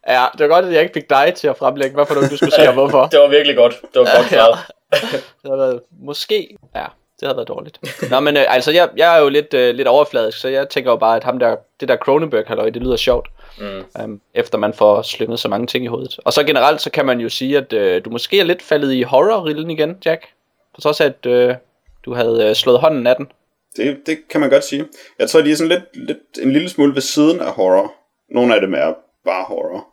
Ja, 0.08 0.24
det 0.38 0.48
var 0.48 0.54
godt, 0.54 0.64
at 0.64 0.72
jeg 0.72 0.82
ikke 0.82 0.92
fik 0.94 1.10
dig 1.10 1.32
til 1.36 1.48
at 1.48 1.56
fremlægge, 1.56 1.94
hvorfor 1.94 2.14
du, 2.14 2.36
skulle 2.36 2.52
se 2.52 2.68
og 2.68 2.72
hvorfor. 2.74 3.06
det 3.12 3.20
var 3.20 3.28
virkelig 3.28 3.56
godt. 3.56 3.74
Det 3.94 4.00
var 4.00 4.16
godt 4.16 4.26
klaret. 4.34 4.58
Det 4.90 5.22
havde 5.44 5.58
været, 5.58 5.80
måske, 6.02 6.56
ja, 6.74 6.84
det 7.20 7.26
havde 7.26 7.36
været 7.36 7.48
dårligt. 7.48 7.78
Nå, 8.10 8.20
men 8.20 8.36
øh, 8.36 8.44
altså, 8.48 8.70
jeg, 8.72 8.88
jeg 8.96 9.16
er 9.16 9.20
jo 9.20 9.28
lidt, 9.28 9.54
øh, 9.54 9.74
lidt 9.74 9.88
overfladisk, 9.88 10.38
så 10.40 10.48
jeg 10.48 10.68
tænker 10.68 10.90
jo 10.90 10.96
bare, 10.96 11.16
at 11.16 11.24
ham 11.24 11.38
der, 11.38 11.56
det 11.80 11.88
der 11.88 11.96
Cronenberg 11.96 12.44
halløj, 12.46 12.70
det 12.70 12.82
lyder 12.82 12.96
sjovt, 12.96 13.28
Mm. 13.58 13.84
um, 14.04 14.20
efter 14.34 14.58
man 14.58 14.74
får 14.74 15.02
slynget 15.02 15.40
så 15.40 15.48
mange 15.48 15.66
ting 15.66 15.84
i 15.84 15.88
hovedet. 15.88 16.18
Og 16.24 16.32
så 16.32 16.44
generelt, 16.44 16.80
så 16.80 16.90
kan 16.90 17.06
man 17.06 17.20
jo 17.20 17.28
sige, 17.28 17.56
at 17.58 17.72
øh, 17.72 18.04
du 18.04 18.10
måske 18.10 18.40
er 18.40 18.44
lidt 18.44 18.62
faldet 18.62 18.92
i 18.92 19.02
horror-rillen 19.02 19.70
igen, 19.70 19.96
Jack. 20.04 20.26
På 20.74 20.80
trods 20.80 21.00
af, 21.00 21.06
at 21.06 21.26
øh, 21.26 21.54
du 22.10 22.14
havde 22.14 22.48
øh, 22.48 22.54
slået 22.54 22.80
hånden 22.80 23.06
af 23.06 23.16
den. 23.16 23.26
Det, 23.76 24.06
det 24.06 24.18
kan 24.30 24.40
man 24.40 24.50
godt 24.50 24.64
sige. 24.64 24.86
Jeg 25.18 25.30
tror, 25.30 25.40
de 25.40 25.50
er 25.50 25.56
sådan 25.56 25.68
lidt, 25.68 26.06
lidt 26.08 26.38
en 26.42 26.52
lille 26.52 26.68
smule 26.68 26.94
ved 26.94 27.02
siden 27.02 27.40
af 27.40 27.52
horror. 27.52 27.94
Nogle 28.30 28.54
af 28.54 28.60
dem 28.60 28.74
er 28.74 28.94
bare 29.24 29.44
horror. 29.44 29.86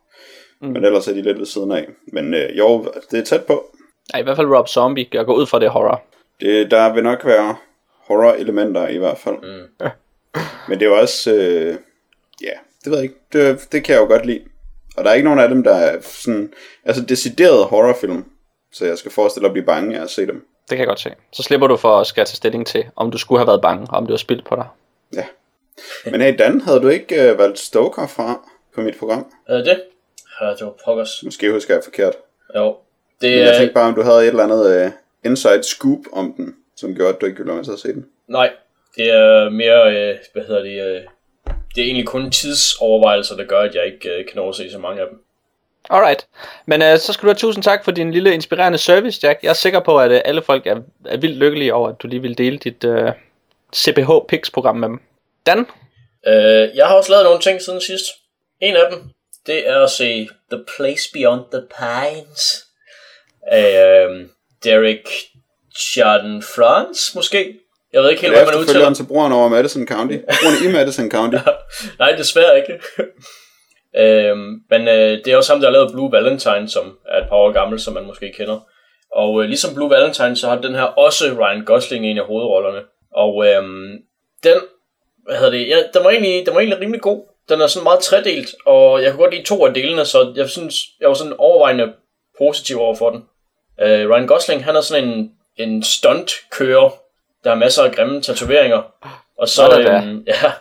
Mm. 0.62 0.68
Men 0.68 0.86
ellers 0.86 1.08
er 1.08 1.14
de 1.14 1.22
lidt 1.22 1.40
ved 1.40 1.46
ssiden 1.46 1.72
af. 1.72 1.88
Men 2.08 2.34
øh, 2.34 2.58
jo, 2.58 2.92
det 3.12 3.20
er 3.20 3.24
tæt 3.24 3.46
på. 3.46 3.76
Ja, 4.14 4.20
i 4.20 4.24
hvert 4.24 4.36
fald 4.36 4.48
Rob 4.48 4.68
Zombie, 4.68 5.08
jeg 5.14 5.26
går 5.26 5.34
ud 5.34 5.46
fra 5.46 5.60
det 5.60 5.70
horror. 5.70 6.04
Det, 6.42 6.72
der 6.72 6.94
vil 6.94 7.04
nok 7.04 7.26
være 7.26 7.56
horror-elementer 8.08 8.88
i 8.88 8.98
hvert 8.98 9.18
fald. 9.18 9.36
Mm. 9.36 9.88
Men 10.70 10.80
det 10.80 10.86
er 10.86 10.90
jo 10.90 10.98
også... 11.00 11.34
Øh, 11.34 11.76
ja, 12.42 12.54
det 12.84 12.92
ved 12.92 12.98
jeg 12.98 13.04
ikke. 13.04 13.16
Det, 13.34 13.68
det 13.72 13.84
kan 13.84 13.96
jeg 13.96 14.02
jo 14.02 14.08
godt 14.08 14.26
lide. 14.26 14.42
Og 14.98 15.04
der 15.04 15.10
er 15.10 15.14
ikke 15.14 15.26
nogen 15.26 15.40
af 15.40 15.50
dem, 15.50 15.64
der 15.64 15.76
er 15.76 16.02
sådan... 16.02 16.54
Altså 16.86 17.06
decideret 17.06 17.66
horrorfilm. 17.66 18.26
Så 18.72 18.86
jeg 18.86 18.98
skal 18.98 19.12
forestille 19.12 19.48
at 19.48 19.54
blive 19.54 19.66
bange 19.66 20.00
af 20.00 20.04
at 20.04 20.10
se 20.10 20.28
dem. 20.28 20.46
Det 20.70 20.78
kan 20.78 20.80
jeg 20.80 20.88
godt 20.88 21.00
se. 21.00 21.10
Så 21.34 21.44
slipper 21.44 21.68
du 21.68 21.78
for 21.78 22.00
at 22.00 22.08
skal 22.08 22.26
tage 22.26 22.36
stilling 22.36 22.68
til, 22.68 22.86
om 22.96 23.12
du 23.12 23.18
skulle 23.18 23.40
have 23.40 23.48
været 23.48 23.62
bange, 23.62 23.88
og 23.90 23.98
om 23.98 24.06
det 24.06 24.12
var 24.12 24.18
spildt 24.18 24.46
på 24.46 24.56
dig. 24.56 24.68
Ja. 25.16 25.26
Men 26.12 26.22
hey 26.22 26.38
Dan, 26.40 26.62
havde 26.62 26.80
du 26.80 26.88
ikke 26.88 27.32
øh, 27.32 27.38
valgt 27.38 27.60
Stoker 27.60 28.08
fra 28.08 28.50
på 28.76 28.82
mit 28.82 28.98
program? 29.00 29.32
Øh, 29.50 29.56
det 29.56 29.82
Ja, 30.42 30.50
det 30.50 30.62
var 30.62 30.74
pokkers. 30.86 31.24
Måske 31.24 31.52
husker 31.52 31.74
jeg 31.74 31.84
forkert. 31.84 32.14
Jo. 32.56 32.76
Det 33.22 33.32
Men 33.32 33.40
jeg 33.40 33.48
er... 33.48 33.58
tænkte 33.58 33.74
bare, 33.74 33.88
om 33.88 33.96
du 33.96 34.02
havde 34.02 34.22
et 34.22 34.28
eller 34.28 34.44
andet 34.44 34.86
uh, 34.86 34.92
inside 35.24 35.64
scoop 35.64 36.00
om 36.14 36.34
den, 36.38 36.56
som 36.76 36.96
gjorde, 36.96 37.14
at 37.14 37.22
du 37.22 37.26
ikke 37.26 37.38
ville 37.38 37.48
være 37.48 37.56
med 37.58 37.66
til 37.66 37.72
at 37.72 37.80
se 37.80 37.94
den. 37.94 38.06
Nej, 38.28 38.52
det 38.96 39.10
er 39.10 39.50
mere, 39.50 40.10
øh, 40.12 40.18
hvad 40.34 40.44
hedder 40.44 40.62
det, 40.62 40.82
øh, 40.82 41.02
det 41.76 41.82
er 41.82 41.86
egentlig 41.86 42.08
kun 42.08 42.32
tidsovervejelser, 42.32 43.36
der 43.36 43.44
gør, 43.44 43.60
at 43.60 43.76
jeg 43.76 43.86
ikke 43.86 44.10
øh, 44.10 44.26
kan 44.26 44.36
nå 44.36 44.50
at 44.50 44.56
se 44.56 44.72
så 44.72 44.78
mange 44.78 45.02
af 45.02 45.08
dem. 45.10 45.20
Alright. 45.90 46.28
Men 46.66 46.82
øh, 46.82 47.00
så 47.00 47.14
skal 47.14 47.22
du 47.22 47.28
have 47.28 47.38
tusind 47.38 47.64
tak 47.64 47.84
for 47.84 47.92
din 47.92 48.12
lille 48.12 48.34
inspirerende 48.34 48.78
service, 48.78 49.20
Jack. 49.24 49.44
Jeg 49.44 49.50
er 49.50 49.54
sikker 49.54 49.80
på, 49.80 50.00
at 50.00 50.12
øh, 50.12 50.22
alle 50.26 50.42
folk 50.42 50.68
er, 50.68 50.76
er 51.06 51.18
vildt 51.18 51.38
lykkelige 51.38 51.74
over, 51.74 51.90
at 51.90 51.96
du 52.02 52.08
lige 52.08 52.22
vil 52.22 52.38
dele 52.38 52.58
dit 52.58 52.84
øh, 52.84 53.12
CPH 53.76 54.12
Pix 54.30 54.52
program 54.52 54.76
med 54.76 54.88
dem. 54.88 55.00
Dan? 55.46 55.60
Øh, 56.28 56.76
jeg 56.76 56.88
har 56.88 56.96
også 56.96 57.12
lavet 57.12 57.26
nogle 57.26 57.40
ting 57.40 57.62
siden 57.62 57.82
sidst. 57.82 58.06
En 58.62 58.76
af 58.76 58.84
dem, 58.92 59.02
det 59.48 59.70
er 59.70 59.84
at 59.84 59.90
se 59.90 60.30
The 60.52 60.64
Place 60.78 61.10
Beyond 61.14 61.42
the 61.52 61.62
Pines 61.80 62.64
af 63.52 64.06
øh, 64.06 64.26
Derek 64.64 65.10
Chardon 65.80 66.42
France, 66.42 67.12
måske. 67.16 67.60
Jeg 67.94 68.02
ved 68.02 68.10
ikke 68.10 68.22
helt, 68.22 68.34
hvad 68.34 68.46
man 68.46 68.48
udtaler. 68.48 68.62
efterfølgeren 68.62 68.96
til 68.96 69.04
brugeren 69.04 69.34
over 69.34 69.48
Madison 69.48 69.88
County. 69.88 70.18
Brugeren 70.18 70.70
i 70.70 70.72
Madison 70.74 71.12
County. 71.12 71.38
Nej, 72.00 72.12
desværre 72.12 72.58
ikke. 72.58 72.80
Øhm, 73.96 74.62
men 74.70 74.88
øh, 74.88 75.18
det 75.26 75.28
er 75.28 75.38
også 75.38 75.54
ham, 75.54 75.62
der 75.62 75.68
har 75.68 75.74
lavet 75.74 75.92
Blue 75.92 76.12
Valentine, 76.12 76.70
som 76.70 76.98
er 77.08 77.22
et 77.22 77.30
par 77.30 77.36
år 77.36 77.52
gammel, 77.52 77.80
som 77.80 77.94
man 77.94 78.06
måske 78.06 78.34
kender. 78.38 78.60
Og 79.12 79.44
øh, 79.44 79.48
ligesom 79.48 79.76
Blue 79.76 79.90
Valentine, 79.90 80.36
så 80.36 80.48
har 80.48 80.62
den 80.62 80.76
her 80.76 80.84
også 80.84 81.26
Ryan 81.40 81.66
Gosling 81.66 82.06
en 82.06 82.18
af 82.18 82.26
hovedrollerne. 82.26 82.82
Og 83.14 83.48
øhm, 83.48 83.92
den, 84.44 84.58
hvad 85.26 85.36
hedder 85.36 85.52
det, 85.52 85.68
ja, 85.68 85.78
den, 85.94 86.04
var 86.04 86.10
egentlig, 86.10 86.46
den 86.46 86.54
var 86.54 86.60
egentlig 86.60 86.82
rimelig 86.82 87.02
god. 87.02 87.26
Den 87.50 87.62
er 87.62 87.68
sådan 87.68 87.84
meget 87.84 88.00
tredelt, 88.00 88.56
og 88.66 89.04
jeg 89.04 89.12
kunne 89.12 89.24
godt 89.24 89.34
lide 89.34 89.46
to 89.46 89.66
af 89.66 89.74
delene, 89.74 90.06
så 90.06 90.34
jeg 90.36 90.50
synes, 90.50 90.76
jeg 91.00 91.08
var 91.10 91.16
sådan 91.16 91.34
overvejende 91.38 91.94
positiv 92.38 92.80
over 92.80 92.96
for 92.96 93.10
den. 93.10 93.24
Øh, 93.82 94.10
Ryan 94.10 94.28
Gosling, 94.28 94.66
han 94.66 94.76
er 94.76 94.82
sådan 94.82 95.08
en, 95.08 95.32
en 95.58 95.84
stunt-kører, 95.84 96.90
der 97.44 97.50
har 97.50 97.58
masser 97.58 97.84
af 97.84 97.92
grimme 97.92 98.22
tatoveringer. 98.22 98.82
Og 99.38 99.48
så, 99.50 99.80
øhm, 99.80 100.24
ja, 100.28 100.52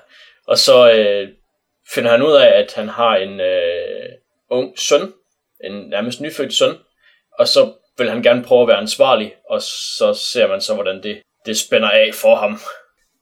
og 0.46 0.58
så 0.58 0.92
øh, 0.92 1.28
finder 1.94 2.10
han 2.10 2.22
ud 2.22 2.32
af, 2.32 2.58
at 2.58 2.74
han 2.74 2.88
har 2.88 3.16
en 3.16 3.40
øh, 3.40 4.08
ung 4.50 4.78
søn, 4.78 5.12
en 5.64 5.72
nærmest 5.72 6.20
nyfødt 6.20 6.54
søn, 6.54 6.74
og 7.38 7.48
så 7.48 7.72
vil 7.98 8.10
han 8.10 8.22
gerne 8.22 8.44
prøve 8.44 8.62
at 8.62 8.68
være 8.68 8.76
ansvarlig, 8.76 9.34
og 9.50 9.62
så 9.62 10.14
ser 10.14 10.48
man 10.48 10.60
så, 10.60 10.74
hvordan 10.74 11.02
det, 11.02 11.22
det 11.46 11.58
spænder 11.58 11.90
af 11.90 12.10
for 12.14 12.34
ham. 12.34 12.58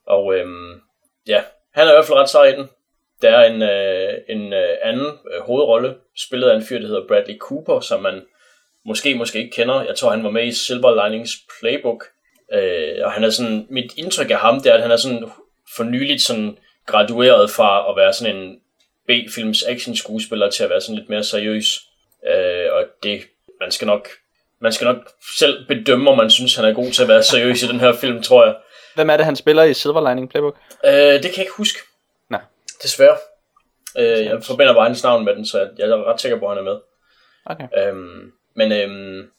Og 0.07 0.35
øhm, 0.35 0.81
ja, 1.27 1.43
han 1.73 1.87
er 1.87 1.91
i 1.91 1.95
hvert 1.95 2.05
fald 2.05 2.17
ret 2.17 2.29
sej 2.29 2.43
i 2.43 2.55
den. 2.55 2.69
Der 3.21 3.29
er 3.29 3.45
en, 3.45 3.61
øh, 3.61 4.13
en 4.29 4.53
øh, 4.53 4.77
anden 4.83 5.05
øh, 5.05 5.41
hovedrolle, 5.41 5.95
spillet 6.17 6.49
af 6.49 6.55
en 6.55 6.65
fyr, 6.65 6.79
der 6.79 6.87
hedder 6.87 7.07
Bradley 7.07 7.37
Cooper, 7.37 7.79
som 7.79 8.01
man 8.01 8.25
måske, 8.85 9.15
måske 9.15 9.39
ikke 9.39 9.55
kender. 9.55 9.83
Jeg 9.83 9.95
tror, 9.95 10.09
han 10.11 10.23
var 10.23 10.29
med 10.29 10.47
i 10.47 10.51
Silver 10.51 11.07
Linings 11.07 11.31
Playbook. 11.59 12.03
Øh, 12.53 13.05
og 13.05 13.11
han 13.11 13.23
er 13.23 13.29
sådan, 13.29 13.67
mit 13.69 13.97
indtryk 13.97 14.31
af 14.31 14.37
ham, 14.37 14.61
det 14.61 14.69
er, 14.69 14.73
at 14.73 14.81
han 14.81 14.91
er 14.91 14.95
sådan 14.95 15.29
for 15.75 15.83
nyligt 15.83 16.21
sådan 16.21 16.57
gradueret 16.85 17.49
fra 17.49 17.89
at 17.89 17.95
være 17.95 18.13
sådan 18.13 18.35
en 18.35 18.59
B-films 19.07 19.63
action 19.63 19.95
skuespiller 19.95 20.49
til 20.49 20.63
at 20.63 20.69
være 20.69 20.81
sådan 20.81 20.95
lidt 20.95 21.09
mere 21.09 21.23
seriøs. 21.23 21.81
Øh, 22.27 22.73
og 22.73 22.83
det, 23.03 23.21
man 23.61 23.71
skal 23.71 23.87
nok 23.87 24.09
man 24.59 24.71
skal 24.71 24.85
nok 24.85 24.97
selv 25.37 25.67
bedømme, 25.67 26.09
om 26.09 26.17
man 26.17 26.29
synes, 26.29 26.55
han 26.55 26.65
er 26.65 26.73
god 26.73 26.91
til 26.91 27.01
at 27.01 27.07
være 27.07 27.23
seriøs 27.23 27.63
i 27.63 27.67
den 27.67 27.79
her 27.79 27.93
film, 27.93 28.21
tror 28.21 28.45
jeg. 28.45 28.55
Hvem 28.95 29.09
er 29.09 29.17
det, 29.17 29.25
han 29.25 29.35
spiller 29.35 29.63
i 29.63 29.73
Silver 29.73 30.09
Lining 30.09 30.29
Playbook? 30.29 30.57
Øh, 30.85 30.93
det 30.93 31.21
kan 31.21 31.31
jeg 31.31 31.39
ikke 31.39 31.57
huske. 31.57 31.79
Nej. 32.29 32.41
Desværre. 32.83 33.17
Øh, 33.97 34.25
jeg 34.25 34.43
forbinder 34.43 34.73
bare 34.73 34.85
hans 34.85 35.03
navn 35.03 35.25
med 35.25 35.35
den, 35.35 35.45
så 35.45 35.59
jeg, 35.59 35.69
jeg 35.77 35.89
er 35.89 36.13
ret 36.13 36.21
sikker 36.21 36.39
på, 36.39 36.45
at 36.45 36.57
han 36.57 36.67
er 36.67 36.71
med. 36.71 36.79
Okay. 37.45 37.67
Øhm, 37.77 38.31
men 38.55 38.71
øhm, 38.71 39.29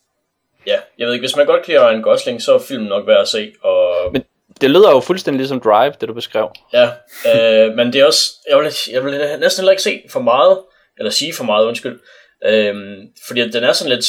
ja, 0.67 0.79
jeg 0.99 1.07
ved 1.07 1.15
ikke, 1.15 1.23
hvis 1.23 1.37
man 1.37 1.47
godt 1.47 1.63
kan 1.65 1.73
lide 1.73 1.89
Ryan 1.89 2.03
Gosling, 2.03 2.43
så 2.43 2.55
er 2.55 2.59
filmen 2.59 2.89
nok 2.89 3.07
værd 3.07 3.21
at 3.21 3.29
se. 3.29 3.53
Og, 3.63 4.13
Men 4.13 4.25
det 4.61 4.71
lyder 4.71 4.91
jo 4.91 5.01
fuldstændig 5.01 5.39
ligesom 5.39 5.61
Drive, 5.61 5.95
det 6.01 6.09
du 6.09 6.15
beskrev. 6.15 6.51
ja, 6.73 6.91
øh, 7.27 7.75
men 7.75 7.93
det 7.93 8.01
er 8.01 8.07
også, 8.07 8.33
jeg 8.49 8.59
vil, 8.59 8.73
jeg 8.93 9.05
vil 9.05 9.39
næsten 9.41 9.61
heller 9.61 9.73
ikke 9.73 9.83
se 9.83 10.03
for 10.11 10.21
meget, 10.21 10.59
eller 10.99 11.11
sige 11.11 11.35
for 11.35 11.45
meget, 11.45 11.67
undskyld. 11.67 12.01
Øhm, 12.45 12.97
fordi 13.27 13.51
den 13.51 13.65
er 13.65 13.73
sådan 13.73 13.93
lidt, 13.93 14.07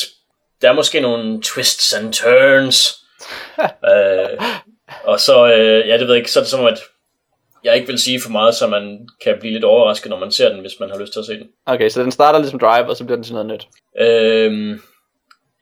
der 0.62 0.70
er 0.70 0.74
måske 0.74 1.00
nogle 1.00 1.42
twists 1.42 1.94
and 1.94 2.14
turns. 2.14 2.96
øh, 3.94 4.40
og 5.04 5.20
så, 5.20 5.54
øh, 5.54 5.88
ja, 5.88 5.98
det 5.98 6.08
ved 6.08 6.14
jeg 6.14 6.18
ikke, 6.18 6.32
så 6.32 6.40
er 6.40 6.44
det 6.44 6.52
som 6.52 6.66
at, 6.66 6.80
jeg 7.64 7.76
ikke 7.76 7.88
vil 7.88 8.00
sige 8.00 8.22
for 8.22 8.30
meget, 8.30 8.56
så 8.56 8.68
man 8.68 9.08
kan 9.24 9.36
blive 9.40 9.54
lidt 9.54 9.64
overrasket, 9.64 10.10
når 10.10 10.20
man 10.20 10.32
ser 10.32 10.50
den, 10.50 10.60
hvis 10.60 10.80
man 10.80 10.90
har 10.90 11.00
lyst 11.00 11.14
til 11.14 11.20
at 11.20 11.26
se 11.26 11.34
den. 11.34 11.48
Okay, 11.66 11.90
så 11.90 12.02
den 12.02 12.12
starter 12.12 12.40
ligesom 12.40 12.60
Drive, 12.60 12.90
og 12.90 12.98
så 12.98 13.04
bliver 13.04 13.16
den 13.16 13.24
til 13.24 13.34
noget 13.34 13.48
nyt. 13.48 13.68
Øhm, 14.00 14.82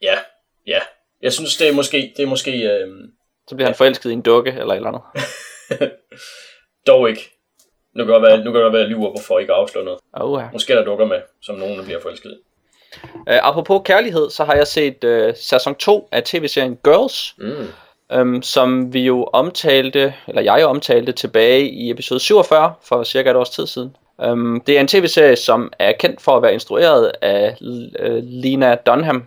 ja, 0.02 0.18
ja. 0.66 0.78
Jeg 1.22 1.32
synes, 1.32 1.56
det 1.56 1.68
er 1.68 1.72
måske, 1.72 2.12
det 2.16 2.22
er 2.22 2.26
måske 2.26 2.52
øhm, 2.52 3.10
Så 3.48 3.54
bliver 3.54 3.68
han 3.68 3.74
forelsket 3.74 4.10
i 4.10 4.12
en 4.12 4.20
dukke, 4.22 4.50
eller 4.50 4.66
et 4.72 4.76
eller 4.76 4.88
andet. 4.88 5.02
dog 6.86 7.08
ikke. 7.10 7.32
Nu 7.94 8.04
kan 8.04 8.14
det 8.14 8.22
være, 8.22 8.44
nu 8.44 8.52
kan 8.52 8.60
det 8.64 8.72
være, 8.72 8.82
at 8.82 8.88
lyver, 8.88 9.10
hvorfor 9.10 9.38
ikke 9.38 9.52
afsløre 9.52 9.84
noget. 9.84 10.00
Oh, 10.12 10.40
ja. 10.42 10.48
Måske 10.52 10.72
er 10.72 10.76
der 10.76 10.84
dukker 10.84 11.06
med, 11.06 11.16
som 11.42 11.54
nogen 11.56 11.84
bliver 11.84 12.00
forelsket 12.00 12.30
i. 12.30 12.36
Uh, 13.14 13.14
apropos 13.26 13.80
kærlighed, 13.84 14.30
så 14.30 14.44
har 14.44 14.54
jeg 14.54 14.66
set 14.66 15.04
uh, 15.04 15.34
sæson 15.36 15.74
2 15.74 16.08
af 16.12 16.22
tv-serien 16.22 16.78
Girls, 16.84 17.34
Mm. 17.38 18.20
um, 18.20 18.42
som 18.42 18.92
vi 18.92 19.00
jo 19.00 19.24
omtalte, 19.32 20.14
eller 20.28 20.42
jeg 20.42 20.58
jo 20.62 20.66
omtalte 20.66 21.12
tilbage 21.12 21.68
i 21.70 21.90
episode 21.90 22.20
47 22.20 22.72
for 22.82 23.02
cirka 23.04 23.30
et 23.30 23.36
års 23.36 23.50
tid 23.50 23.66
siden. 23.66 23.96
Um, 24.18 24.62
det 24.66 24.76
er 24.76 24.80
en 24.80 24.88
tv-serie, 24.88 25.36
som 25.36 25.72
er 25.78 25.92
kendt 25.92 26.20
for 26.20 26.36
at 26.36 26.42
være 26.42 26.52
instrueret 26.54 27.12
af 27.22 27.56
uh, 27.60 28.16
Lena 28.22 28.74
Dunham, 28.74 29.24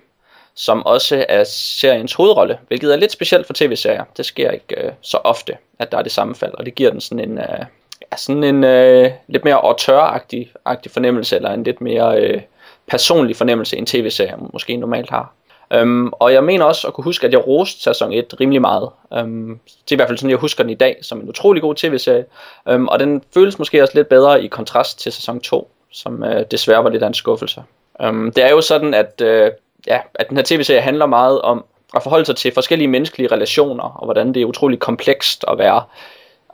som 0.60 0.86
også 0.86 1.25
er 1.30 1.44
seriens 1.48 2.13
hovedrolle, 2.13 2.58
hvilket 2.68 2.94
er 2.94 2.98
lidt 2.98 3.12
specielt 3.12 3.46
for 3.46 3.54
tv-serier. 3.54 4.04
Det 4.18 4.25
sker 4.25 4.51
ikke 4.51 4.86
øh, 4.86 4.92
så 5.01 5.18
ofte, 5.18 5.58
at 5.80 5.92
der 5.92 5.98
er 5.98 6.01
det 6.01 6.12
sammenfald, 6.12 6.54
og 6.54 6.66
det 6.66 6.75
giver 6.75 6.92
den 6.92 7.01
sådan 7.01 7.30
en, 7.32 7.38
øh, 7.38 7.66
ja, 8.12 8.18
sådan 8.18 8.44
en 8.44 8.63
øh, 8.63 9.12
lidt 9.28 9.44
mere 9.44 9.56
auteur-agtig 9.56 10.51
agtig 10.66 10.92
fornemmelse, 10.92 11.36
eller 11.36 11.51
en 11.51 11.63
lidt 11.63 11.82
mere 11.82 12.22
øh, 12.22 12.42
personlig 12.88 13.36
fornemmelse, 13.36 13.78
en 13.78 13.86
tv-serie 13.86 14.36
måske 14.54 14.78
normalt 14.78 15.10
har. 15.10 15.34
Um, 15.82 16.13
og 16.13 16.34
jeg 16.34 16.44
mener 16.44 16.66
også 16.66 16.88
at 16.88 16.94
kunne 16.94 17.04
huske, 17.04 17.28
at 17.28 17.34
jeg 17.34 17.48
roste 17.48 17.82
sæson 17.82 18.13
1 18.13 18.39
rimelig 18.39 18.62
meget. 18.62 18.89
Um, 19.12 19.60
det 19.66 19.92
er 19.92 19.96
i 19.96 19.96
hvert 19.96 20.08
fald 20.08 20.18
sådan, 20.18 20.30
jeg 20.30 20.38
husker 20.38 20.63
den 20.63 20.70
i 20.70 20.75
dag, 20.75 20.98
som 21.01 21.20
en 21.20 21.30
utrolig 21.30 21.62
god 21.62 21.75
tv-serie. 21.75 22.25
Um, 22.72 22.88
og 22.88 23.00
den 23.00 23.24
føles 23.34 23.60
måske 23.60 23.82
også 23.82 23.96
lidt 23.96 24.10
bedre 24.10 24.44
i 24.44 24.48
kontrast 24.48 25.00
til 25.00 25.12
sæson 25.12 25.39
2, 25.39 25.72
som 25.92 26.24
uh, 26.24 26.42
desværre 26.51 26.84
var 26.84 26.89
lidt 26.89 27.04
af 27.04 27.08
en 27.08 27.13
skuffelse. 27.13 27.63
Um, 28.04 28.32
det 28.32 28.44
er 28.44 28.50
jo 28.50 28.62
sådan, 28.62 28.94
at, 28.94 29.22
uh, 29.24 29.51
ja, 29.88 30.00
at 30.16 30.30
den 30.30 30.38
her 30.38 30.44
tv-serie 30.44 30.82
handler 30.82 31.06
meget 31.06 31.42
om 31.42 31.66
at 31.96 32.04
forholde 32.04 32.26
sig 32.26 32.36
til 32.36 32.54
forskellige 32.54 32.88
menneskelige 32.88 33.32
relationer, 33.32 33.84
og 33.84 34.06
hvordan 34.06 34.34
det 34.34 34.42
er 34.42 34.46
utrolig 34.46 34.80
komplekst 34.80 35.46
at 35.48 35.58
være 35.58 35.84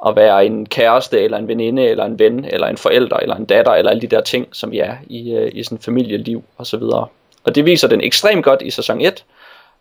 at 0.05 0.15
være 0.15 0.45
en 0.45 0.65
kæreste, 0.65 1.21
eller 1.21 1.37
en 1.37 1.47
veninde, 1.47 1.87
eller 1.87 2.05
en 2.05 2.19
ven, 2.19 2.45
eller 2.45 2.67
en 2.67 2.77
forælder, 2.77 3.17
eller 3.17 3.35
en 3.35 3.45
datter, 3.45 3.71
eller 3.71 3.91
alle 3.91 4.01
de 4.01 4.07
der 4.07 4.21
ting, 4.21 4.47
som 4.51 4.71
vi 4.71 4.79
er 4.79 4.95
i, 5.07 5.31
øh, 5.31 5.51
i 5.53 5.63
sådan 5.63 5.79
familieliv 5.79 6.43
og 6.57 6.67
så 6.67 6.77
videre. 6.77 7.07
Og 7.43 7.55
det 7.55 7.65
viser 7.65 7.87
den 7.87 8.01
ekstremt 8.01 8.43
godt 8.43 8.61
i 8.61 8.69
sæson 8.69 9.01
1, 9.01 9.25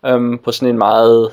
øhm, 0.07 0.39
på 0.39 0.53
sådan 0.53 0.69
en 0.69 0.79
meget 0.79 1.31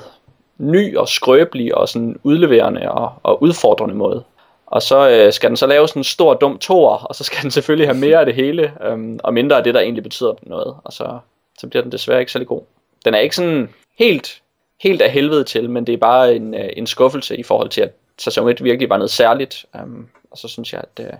ny 0.58 0.96
og 0.96 1.08
skrøbelig 1.08 1.74
og 1.74 1.88
sådan 1.88 2.20
udleverende 2.22 2.92
og, 2.92 3.12
og 3.22 3.42
udfordrende 3.42 3.94
måde. 3.94 4.22
Og 4.66 4.82
så 4.82 5.10
øh, 5.10 5.32
skal 5.32 5.48
den 5.48 5.56
så 5.56 5.66
lave 5.66 5.88
sådan 5.88 6.00
en 6.00 6.04
stor 6.04 6.34
dum 6.34 6.58
toer, 6.58 6.96
og 6.96 7.14
så 7.14 7.24
skal 7.24 7.42
den 7.42 7.50
selvfølgelig 7.50 7.88
have 7.88 7.98
mere 7.98 8.20
af 8.20 8.26
det 8.26 8.34
hele, 8.34 8.72
øhm, 8.84 9.20
og 9.22 9.34
mindre 9.34 9.56
af 9.56 9.64
det, 9.64 9.74
der 9.74 9.80
egentlig 9.80 10.02
betyder 10.02 10.34
noget. 10.42 10.74
Og 10.84 10.92
så, 10.92 11.18
så 11.58 11.66
bliver 11.66 11.82
den 11.82 11.92
desværre 11.92 12.20
ikke 12.20 12.32
særlig 12.32 12.48
god. 12.48 12.62
Den 13.04 13.14
er 13.14 13.18
ikke 13.18 13.36
sådan 13.36 13.68
helt, 13.98 14.42
helt 14.80 15.02
af 15.02 15.10
helvede 15.10 15.44
til, 15.44 15.70
men 15.70 15.86
det 15.86 15.92
er 15.92 15.96
bare 15.96 16.34
en, 16.34 16.54
øh, 16.54 16.70
en 16.76 16.86
skuffelse 16.86 17.36
i 17.36 17.42
forhold 17.42 17.68
til, 17.68 17.80
at 17.80 17.92
sæson 18.18 18.48
1 18.48 18.64
virkelig 18.64 18.88
var 18.88 18.96
noget 18.96 19.10
særligt. 19.10 19.64
Um, 19.82 20.08
og 20.30 20.38
så 20.38 20.48
synes 20.48 20.72
jeg, 20.72 20.84
at, 20.96 21.04
uh, 21.04 21.18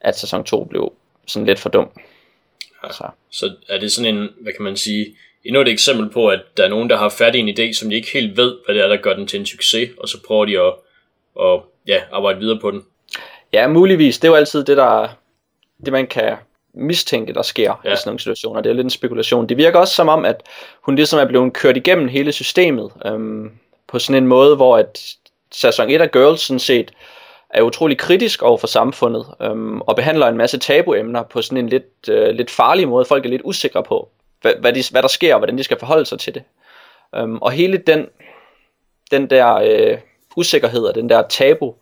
at 0.00 0.18
sæson 0.18 0.44
2 0.44 0.64
blev 0.64 0.92
sådan 1.26 1.46
lidt 1.46 1.58
for 1.58 1.68
dum. 1.68 1.90
Ja. 2.84 2.92
Så. 2.92 3.04
Så 3.30 3.54
er 3.68 3.78
det 3.78 3.92
sådan 3.92 4.14
en, 4.14 4.28
hvad 4.40 4.52
kan 4.52 4.64
man 4.64 4.76
sige, 4.76 5.16
endnu 5.44 5.60
et 5.60 5.68
eksempel 5.68 6.10
på, 6.10 6.28
at 6.28 6.40
der 6.56 6.64
er 6.64 6.68
nogen, 6.68 6.90
der 6.90 6.96
har 6.96 7.08
fat 7.08 7.34
i 7.34 7.38
en 7.38 7.48
idé, 7.48 7.72
som 7.72 7.90
de 7.90 7.96
ikke 7.96 8.12
helt 8.12 8.36
ved, 8.36 8.56
hvad 8.64 8.74
det 8.74 8.84
er, 8.84 8.88
der 8.88 8.96
gør 8.96 9.14
den 9.14 9.26
til 9.26 9.40
en 9.40 9.46
succes, 9.46 9.90
og 9.98 10.08
så 10.08 10.22
prøver 10.26 10.44
de 10.44 10.60
at, 10.60 10.74
at 11.40 11.60
ja, 11.86 12.02
arbejde 12.12 12.38
videre 12.38 12.60
på 12.60 12.70
den. 12.70 12.84
Ja, 13.52 13.68
muligvis. 13.68 14.18
Det 14.18 14.28
er 14.28 14.32
jo 14.32 14.36
altid 14.36 14.64
det, 14.64 14.76
der, 14.76 15.08
det 15.84 15.92
man 15.92 16.06
kan 16.06 16.36
mistænke, 16.74 17.34
der 17.34 17.42
sker 17.42 17.80
Ja. 17.84 17.92
i 17.92 17.96
sådan 17.96 18.08
nogle 18.08 18.20
situationer. 18.20 18.60
Det 18.60 18.70
er 18.70 18.74
lidt 18.74 18.84
en 18.84 18.90
spekulation. 18.90 19.48
Det 19.48 19.56
virker 19.56 19.78
også 19.78 19.94
som 19.94 20.08
om, 20.08 20.24
at 20.24 20.42
hun 20.82 20.94
ligesom 20.96 21.18
er 21.18 21.24
blevet 21.24 21.52
kørt 21.52 21.76
igennem 21.76 22.08
hele 22.08 22.32
systemet 22.32 22.90
um, 23.04 23.50
på 23.88 23.98
sådan 23.98 24.22
en 24.22 24.28
måde, 24.28 24.56
hvor 24.56 24.76
at 24.76 25.00
sæson 25.52 25.90
1 25.90 26.00
af 26.00 26.10
Girls 26.10 26.40
sådan 26.40 26.58
set 26.58 26.90
er 27.50 27.62
utrolig 27.62 27.98
kritisk 27.98 28.42
over 28.42 28.58
for 28.58 28.66
samfundet 28.66 29.26
øhm, 29.42 29.80
og 29.80 29.96
behandler 29.96 30.26
en 30.28 30.36
masse 30.36 30.58
tabuemner 30.58 31.22
på 31.22 31.42
sådan 31.42 31.58
en 31.58 31.68
lidt, 31.68 32.08
øh, 32.08 32.28
lidt 32.28 32.50
farlig 32.50 32.88
måde. 32.88 33.04
Folk 33.04 33.24
er 33.26 33.30
lidt 33.30 33.42
usikre 33.44 33.82
på, 33.82 34.08
hvad, 34.40 34.52
hvad, 34.60 34.72
de, 34.72 34.82
hvad 34.90 35.02
der 35.02 35.08
sker 35.08 35.34
og 35.34 35.38
hvordan 35.38 35.58
de 35.58 35.62
skal 35.64 35.78
forholde 35.78 36.06
sig 36.06 36.18
til 36.18 36.34
det. 36.34 36.42
Øhm, 37.14 37.38
og 37.38 37.50
hele 37.50 37.78
den, 37.78 38.06
den 39.10 39.30
der 39.30 39.54
øh, 39.54 39.98
usikkerhed 40.36 40.80
og 40.84 40.94
den 40.94 41.08
der 41.08 41.22
tabu, 41.28 41.74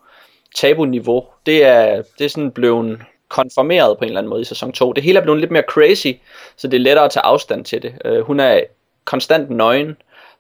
tabu-niveau, 0.57 1.25
det 1.47 1.65
er, 1.65 2.03
det 2.19 2.25
er 2.25 2.29
sådan 2.29 2.51
blevet 2.51 2.99
konformeret 3.29 3.99
på 3.99 4.05
en 4.05 4.09
eller 4.09 4.19
anden 4.19 4.31
måde 4.31 4.41
i 4.41 4.45
sæson 4.45 4.73
2. 4.73 4.93
Det 4.93 5.03
hele 5.03 5.19
er 5.19 5.23
blevet 5.23 5.41
lidt 5.41 5.51
mere 5.51 5.63
crazy, 5.69 6.13
så 6.57 6.69
det 6.69 6.77
er 6.77 6.81
lettere 6.81 7.05
at 7.05 7.11
tage 7.11 7.25
afstand 7.25 7.65
til 7.65 7.83
det. 7.83 7.95
Øh, 8.05 8.21
hun 8.21 8.41
er 8.41 8.61
konstant 9.05 9.51
nøgen 9.51 9.97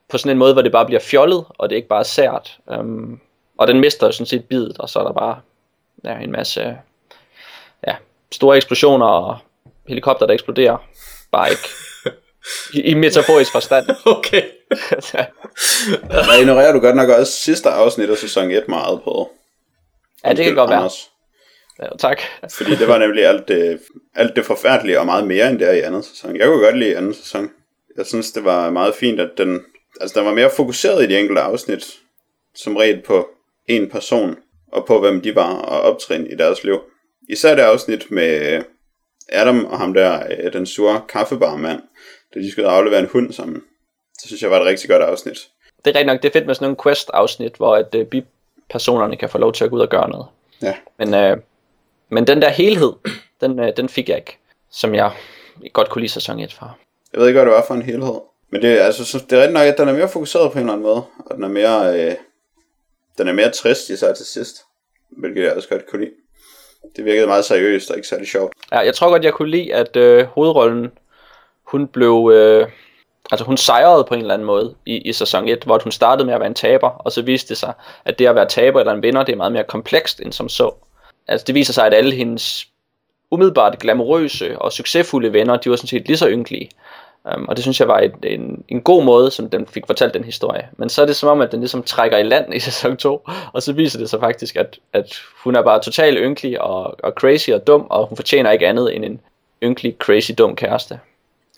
på 0.08 0.18
sådan 0.18 0.32
en 0.32 0.38
måde, 0.38 0.52
hvor 0.52 0.62
det 0.62 0.72
bare 0.72 0.86
bliver 0.86 1.00
fjollet, 1.00 1.44
og 1.48 1.68
det 1.68 1.74
er 1.74 1.76
ikke 1.76 1.88
bare 1.88 2.04
sært. 2.04 2.58
Um, 2.66 3.20
og 3.58 3.66
den 3.66 3.80
mister 3.80 4.06
jo 4.06 4.12
sådan 4.12 4.26
set 4.26 4.44
bidet, 4.44 4.78
og 4.78 4.88
så 4.88 4.98
er 4.98 5.04
der 5.04 5.12
bare 5.12 5.40
ja, 6.04 6.18
en 6.18 6.32
masse 6.32 6.78
ja, 7.86 7.94
store 8.32 8.56
eksplosioner 8.56 9.06
og 9.06 9.38
helikopter, 9.88 10.26
der 10.26 10.34
eksploderer. 10.34 10.76
Bare 11.32 11.50
ikke 11.50 11.68
i, 12.74 12.80
i 12.80 12.94
metaforisk 12.94 13.52
forstand. 13.52 13.86
Okay. 14.06 14.42
Der 16.10 16.38
ignorerer 16.40 16.72
du 16.72 16.78
godt 16.78 16.96
nok 16.96 17.08
også 17.08 17.32
sidste 17.32 17.68
afsnit 17.68 18.10
af 18.10 18.16
sæson 18.16 18.50
1 18.50 18.68
meget 18.68 19.02
på. 19.02 19.30
ja, 20.24 20.32
det 20.32 20.44
kan 20.44 20.54
godt 20.54 20.70
være. 20.70 20.90
Ja, 21.82 21.88
tak. 21.98 22.20
Fordi 22.50 22.70
det 22.76 22.88
var 22.88 22.98
nemlig 22.98 23.26
alt 23.26 23.48
det, 23.48 23.80
alt 24.14 24.36
det 24.36 24.44
forfærdelige 24.44 25.00
og 25.00 25.06
meget 25.06 25.26
mere 25.26 25.50
end 25.50 25.58
det 25.58 25.68
er 25.68 25.72
i 25.72 25.80
anden 25.80 26.02
sæson. 26.02 26.36
Jeg 26.36 26.46
kunne 26.46 26.64
godt 26.64 26.78
lide 26.78 26.96
anden 26.96 27.14
sæson. 27.14 27.50
Jeg 27.96 28.06
synes, 28.06 28.32
det 28.32 28.44
var 28.44 28.70
meget 28.70 28.94
fint, 28.94 29.20
at 29.20 29.30
den, 29.38 29.60
altså, 30.00 30.18
den 30.18 30.26
var 30.26 30.34
mere 30.34 30.50
fokuseret 30.50 31.04
i 31.04 31.06
de 31.06 31.18
enkelte 31.18 31.40
afsnit. 31.40 31.84
Som 32.54 32.76
regel 32.76 33.02
på 33.02 33.28
en 33.66 33.90
person 33.90 34.36
og 34.72 34.86
på, 34.86 35.00
hvem 35.00 35.20
de 35.20 35.34
var 35.34 35.54
og 35.54 35.80
optrin 35.80 36.26
i 36.26 36.34
deres 36.34 36.64
liv. 36.64 36.80
Især 37.28 37.54
det 37.54 37.62
afsnit 37.62 38.10
med 38.10 38.62
Adam 39.28 39.64
og 39.64 39.78
ham 39.78 39.94
der, 39.94 40.22
øh, 40.30 40.52
den 40.52 40.66
sure 40.66 41.00
kaffebarmand, 41.08 41.82
da 42.34 42.40
de 42.40 42.52
skulle 42.52 42.68
aflevere 42.68 43.00
en 43.00 43.08
hund 43.12 43.32
sammen. 43.32 43.62
Det 44.22 44.26
synes 44.26 44.42
jeg 44.42 44.50
var 44.50 44.60
et 44.60 44.66
rigtig 44.66 44.90
godt 44.90 45.02
afsnit. 45.02 45.48
Det 45.84 45.90
er 45.90 45.98
rigtig 45.98 46.06
nok, 46.06 46.22
det 46.22 46.28
er 46.28 46.32
fedt 46.32 46.46
med 46.46 46.54
sådan 46.54 46.64
nogle 46.64 46.76
quest-afsnit, 46.82 47.56
hvor 47.56 47.76
at 47.76 47.94
øh, 47.94 48.06
bipersonerne 48.06 49.16
kan 49.16 49.28
få 49.28 49.38
lov 49.38 49.52
til 49.52 49.64
at 49.64 49.70
gå 49.70 49.76
ud 49.76 49.80
og 49.80 49.88
gøre 49.88 50.10
noget. 50.10 50.26
Ja. 50.62 50.74
Men, 50.98 51.14
øh, 51.14 51.36
men 52.08 52.26
den 52.26 52.42
der 52.42 52.48
helhed, 52.48 52.92
den, 53.40 53.58
øh, 53.60 53.72
den 53.76 53.88
fik 53.88 54.08
jeg 54.08 54.16
ikke, 54.16 54.38
som 54.70 54.94
jeg 54.94 55.10
godt 55.72 55.88
kunne 55.90 56.00
lide 56.02 56.12
sæson 56.12 56.40
1 56.40 56.52
for. 56.52 56.76
Jeg 57.12 57.20
ved 57.20 57.28
ikke, 57.28 57.38
hvad 57.38 57.46
det 57.46 57.54
var 57.54 57.64
for 57.66 57.74
en 57.74 57.82
helhed. 57.82 58.14
Men 58.50 58.62
det, 58.62 58.80
er- 58.80 58.84
altså, 58.84 59.04
så, 59.04 59.18
det 59.30 59.38
er 59.38 59.42
rigtig 59.42 59.54
nok, 59.54 59.62
at 59.66 59.78
den 59.78 59.88
er 59.88 59.92
mere 59.92 60.08
fokuseret 60.08 60.52
på 60.52 60.58
en 60.58 60.64
eller 60.64 60.72
anden 60.72 60.86
måde. 60.86 61.02
Og 61.30 61.34
den 61.36 61.44
er 61.44 61.48
mere, 61.48 62.00
øh, 62.06 62.14
den 63.18 63.28
er 63.28 63.32
mere 63.32 63.50
trist 63.50 63.88
især 63.90 64.14
til 64.14 64.26
sidst. 64.26 64.56
Hvilket 65.10 65.42
jeg 65.44 65.52
også 65.52 65.68
godt 65.68 65.86
kunne 65.86 66.00
lide. 66.04 66.14
Det 66.96 67.04
virkede 67.04 67.26
meget 67.26 67.44
seriøst 67.44 67.90
og 67.90 67.96
ikke 67.96 68.08
særlig 68.08 68.28
sjovt. 68.28 68.52
Ja, 68.72 68.78
jeg 68.78 68.94
tror 68.94 69.10
godt, 69.10 69.24
jeg 69.24 69.32
kunne 69.32 69.50
lide, 69.50 69.74
at 69.74 69.96
øh, 69.96 70.24
hovedrollen, 70.26 70.90
hun 71.64 71.86
blev, 71.88 72.30
øh, 72.34 72.68
altså 73.30 73.44
hun 73.44 73.56
sejrede 73.56 74.04
på 74.04 74.14
en 74.14 74.20
eller 74.20 74.34
anden 74.34 74.46
måde 74.46 74.74
i, 74.86 74.96
i 74.96 75.12
sæson 75.12 75.48
1, 75.48 75.64
hvor 75.64 75.78
hun 75.82 75.92
startede 75.92 76.26
med 76.26 76.34
at 76.34 76.40
være 76.40 76.48
en 76.48 76.54
taber, 76.54 76.88
og 76.88 77.12
så 77.12 77.22
viste 77.22 77.48
det 77.48 77.56
sig, 77.56 77.72
at 78.04 78.18
det 78.18 78.26
at 78.26 78.34
være 78.34 78.48
taber 78.48 78.80
eller 78.80 78.92
en 78.92 79.02
vinder, 79.02 79.22
det 79.24 79.32
er 79.32 79.36
meget 79.36 79.52
mere 79.52 79.64
komplekst 79.64 80.20
end 80.20 80.32
som 80.32 80.48
så. 80.48 80.74
Altså 81.28 81.44
det 81.44 81.54
viser 81.54 81.72
sig, 81.72 81.86
at 81.86 81.94
alle 81.94 82.14
hendes 82.14 82.68
umiddelbart 83.30 83.78
glamourøse 83.78 84.58
og 84.58 84.72
succesfulde 84.72 85.32
venner, 85.32 85.56
de 85.56 85.70
var 85.70 85.76
sådan 85.76 85.88
set 85.88 86.06
lige 86.06 86.16
så 86.16 86.28
ynkelige. 86.28 86.70
Um, 87.34 87.48
og 87.48 87.56
det 87.56 87.64
synes 87.64 87.80
jeg 87.80 87.88
var 87.88 88.00
et, 88.00 88.14
en, 88.22 88.64
en 88.68 88.80
god 88.80 89.04
måde, 89.04 89.30
som 89.30 89.50
den 89.50 89.66
fik 89.66 89.86
fortalt 89.86 90.14
den 90.14 90.24
historie. 90.24 90.68
Men 90.76 90.88
så 90.88 91.02
er 91.02 91.06
det 91.06 91.16
som 91.16 91.28
om, 91.28 91.40
at 91.40 91.52
den 91.52 91.60
ligesom 91.60 91.82
trækker 91.82 92.18
i 92.18 92.22
land 92.22 92.54
i 92.54 92.58
sæson 92.68 92.96
2, 92.96 93.28
og 93.52 93.62
så 93.62 93.72
viser 93.72 93.98
det 93.98 94.10
sig 94.10 94.20
faktisk, 94.20 94.56
at, 94.56 94.78
at 94.92 95.20
hun 95.44 95.56
er 95.56 95.62
bare 95.62 95.82
totalt 95.82 96.18
ynkelig 96.20 96.60
og, 96.60 97.04
og 97.04 97.12
crazy 97.12 97.50
og 97.50 97.66
dum, 97.66 97.86
og 97.90 98.06
hun 98.06 98.16
fortjener 98.16 98.50
ikke 98.50 98.68
andet 98.68 98.96
end 98.96 99.04
en 99.04 99.20
ynkelig, 99.62 99.96
crazy, 99.98 100.30
dum 100.38 100.56
kæreste. 100.56 101.00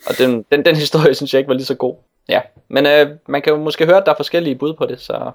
Og 0.07 0.17
den, 0.17 0.45
den, 0.51 0.65
den 0.65 0.75
historie 0.75 1.13
synes 1.13 1.33
jeg 1.33 1.39
ikke 1.39 1.49
var 1.49 1.55
lige 1.55 1.65
så 1.65 1.75
god. 1.75 1.95
Ja, 2.29 2.41
men 2.67 2.85
øh, 2.85 3.07
man 3.27 3.41
kan 3.41 3.53
jo 3.53 3.59
måske 3.59 3.85
høre, 3.85 3.97
at 3.97 4.05
der 4.05 4.11
er 4.11 4.15
forskellige 4.15 4.55
bud 4.55 4.73
på 4.73 4.85
det, 4.85 5.01
så 5.01 5.31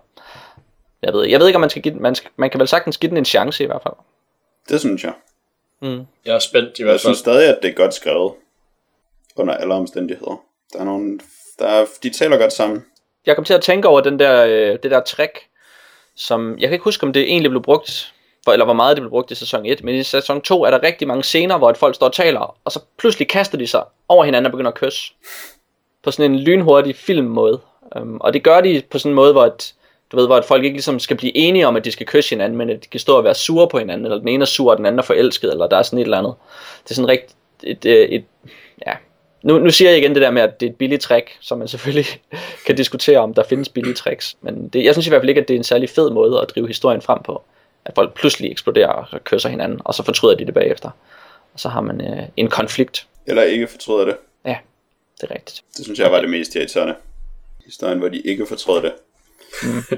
jeg 1.03 1.12
ved, 1.12 1.26
jeg 1.26 1.41
ved 1.41 1.47
ikke, 1.47 1.57
om 1.57 1.61
man 1.61 1.71
skal 1.71 1.83
give 1.83 1.95
den, 1.95 2.03
man, 2.03 2.14
skal, 2.14 2.31
man 2.37 2.50
kan 2.50 2.61
vel 2.61 2.69
sagtens 2.69 2.99
give 2.99 3.11
den 3.11 3.19
en 3.19 3.25
chance 3.25 3.64
i 3.64 3.67
hvert 3.67 3.83
fald. 3.83 3.95
Det 4.68 4.80
synes 4.80 5.04
jeg. 5.04 5.12
Mm. 5.83 6.00
Jeg 6.25 6.35
er 6.35 6.38
spændt 6.38 6.78
i 6.78 6.83
Jeg 6.83 6.85
hvert 6.85 6.92
fald. 6.92 7.00
synes 7.00 7.18
stadig, 7.18 7.49
at 7.49 7.59
det 7.62 7.71
er 7.71 7.75
godt 7.75 7.94
skrevet. 7.94 8.33
Under 9.37 9.54
alle 9.54 9.75
omstændigheder. 9.75 10.42
Der 10.73 10.80
er 10.80 10.85
nogle, 10.85 11.21
der 11.59 11.66
er, 11.66 11.87
de 12.02 12.11
taler 12.11 12.37
godt 12.38 12.52
sammen. 12.52 12.85
jeg 13.26 13.35
kom 13.37 13.44
til 13.44 13.54
at 13.54 13.62
tænke 13.62 13.88
over 13.88 14.00
den 14.00 14.18
der, 14.18 14.44
øh, 14.44 14.78
det 14.83 14.90
der 14.90 15.00
trick, 15.00 15.38
som, 16.16 16.58
jeg 16.58 16.69
kan 16.69 16.73
ikke 16.73 16.84
huske, 16.84 17.06
om 17.06 17.12
det 17.12 17.23
egentlig 17.23 17.50
blev 17.50 17.62
brugt, 17.62 18.15
for, 18.45 18.52
eller 18.52 18.65
hvor 18.65 18.75
meget 18.75 18.97
det 18.97 19.02
blev 19.02 19.10
brugt 19.10 19.30
i 19.30 19.34
sæson 19.34 19.67
1, 19.67 19.84
men 19.84 19.95
i 19.95 20.02
sæson 20.02 20.41
2 20.41 20.62
er 20.65 20.71
der 20.71 20.82
rigtig 20.82 21.08
mange 21.08 21.23
scener, 21.23 21.58
hvor 21.58 21.71
et 21.71 21.76
folk 21.76 21.95
står 21.95 22.06
og 22.06 22.12
taler, 22.12 22.56
og 22.65 22.73
så 22.73 22.80
pludselig 22.99 23.28
kaster 23.28 23.58
de 23.58 23.67
sig 23.67 23.84
over 24.08 24.25
hinanden 24.25 24.47
og 24.47 24.52
begynder 24.52 24.71
at 24.71 24.76
kysse. 24.78 25.12
På 26.02 26.10
sådan 26.10 26.32
en 26.32 26.39
lynhurtig 26.41 26.97
filmmåde. 26.97 27.60
Um, 27.97 28.21
og 28.21 28.32
det 28.32 28.43
gør 28.45 28.60
de 28.60 28.82
på 28.91 28.99
sådan 28.99 29.10
en 29.10 29.17
måde, 29.17 29.32
hvor, 29.32 29.45
et, 29.45 29.75
du 30.15 30.21
ved, 30.21 30.27
hvor 30.27 30.39
et 30.39 30.45
folk 30.45 30.65
ikke 30.65 30.75
ligesom 30.75 30.99
skal 30.99 31.17
blive 31.17 31.37
enige 31.37 31.67
om, 31.67 31.77
at 31.77 31.85
de 31.85 31.93
skal 31.93 32.07
kysse 32.07 32.31
hinanden, 32.31 32.59
men 32.59 32.71
at 32.71 32.85
de 32.85 32.89
kan 32.89 33.00
stå 33.00 33.17
og 33.17 33.25
være 33.25 33.35
sure 33.35 33.69
på 33.69 33.79
hinanden, 33.79 34.07
eller 34.07 34.19
den 34.19 34.29
ene 34.29 34.43
er 34.43 34.47
sur, 34.47 34.71
og 34.71 34.77
den 34.77 34.87
anden 34.87 34.99
er 34.99 35.03
forelsket, 35.03 35.50
eller 35.50 35.67
der 35.67 35.77
er 35.77 35.83
sådan 35.83 35.99
et 35.99 36.05
eller 36.05 36.19
andet. 36.19 36.35
Det 36.85 36.91
er 36.91 36.95
sådan 36.95 37.09
rigtig, 37.09 37.37
et, 37.63 37.85
et, 37.85 38.15
et 38.15 38.25
ja, 38.87 38.93
nu, 39.43 39.59
nu 39.59 39.71
siger 39.71 39.91
jeg 39.91 39.99
igen 39.99 40.15
det 40.15 40.23
der 40.23 40.31
med, 40.31 40.43
at 40.43 40.61
det 40.61 40.67
er 40.67 40.71
et 40.71 40.77
billigt 40.77 41.03
trick, 41.03 41.37
som 41.41 41.59
man 41.59 41.69
selvfølgelig 41.69 42.07
kan 42.67 42.77
diskutere 42.77 43.19
om, 43.19 43.35
der 43.35 43.43
findes 43.43 43.69
billige 43.69 43.95
tricks. 43.95 44.37
Men 44.41 44.69
det, 44.69 44.85
jeg 44.85 44.95
synes 44.95 45.07
i 45.07 45.11
hvert 45.11 45.21
fald 45.21 45.29
ikke, 45.29 45.41
at 45.41 45.49
det 45.49 45.55
er 45.55 45.59
en 45.59 45.65
særlig 45.65 45.91
fed 45.91 46.11
måde 46.11 46.41
at 46.41 46.50
drive 46.55 46.67
historien 46.67 47.03
frem 47.03 47.23
på. 47.23 47.43
At 47.85 47.95
folk 47.95 48.15
pludselig 48.15 48.50
eksploderer 48.50 48.89
og 48.89 49.25
kysser 49.25 49.49
hinanden, 49.49 49.81
og 49.85 49.95
så 49.95 50.03
fortryder 50.03 50.35
de 50.37 50.47
det 50.47 50.55
bagefter. 50.55 50.91
Og 51.55 51.61
så 51.61 51.69
har 51.69 51.81
man 51.81 52.00
øh, 52.00 52.23
en 52.37 52.49
konflikt. 52.49 53.07
Eller 53.27 53.43
ikke 53.43 53.67
fortryder 53.67 54.05
det. 54.05 54.17
Ja, 54.45 54.57
det 55.21 55.31
er 55.31 55.35
rigtigt. 55.35 55.63
Det 55.77 55.85
synes 55.85 55.99
jeg 55.99 56.13
var 56.13 56.21
det 56.21 56.31
mest 56.31 56.55
irriterende. 56.55 56.95
Historien, 57.65 57.99
hvor 57.99 58.09
de 58.09 58.21
ikke 58.21 58.47
fortrød 58.47 58.83
det. 58.83 58.93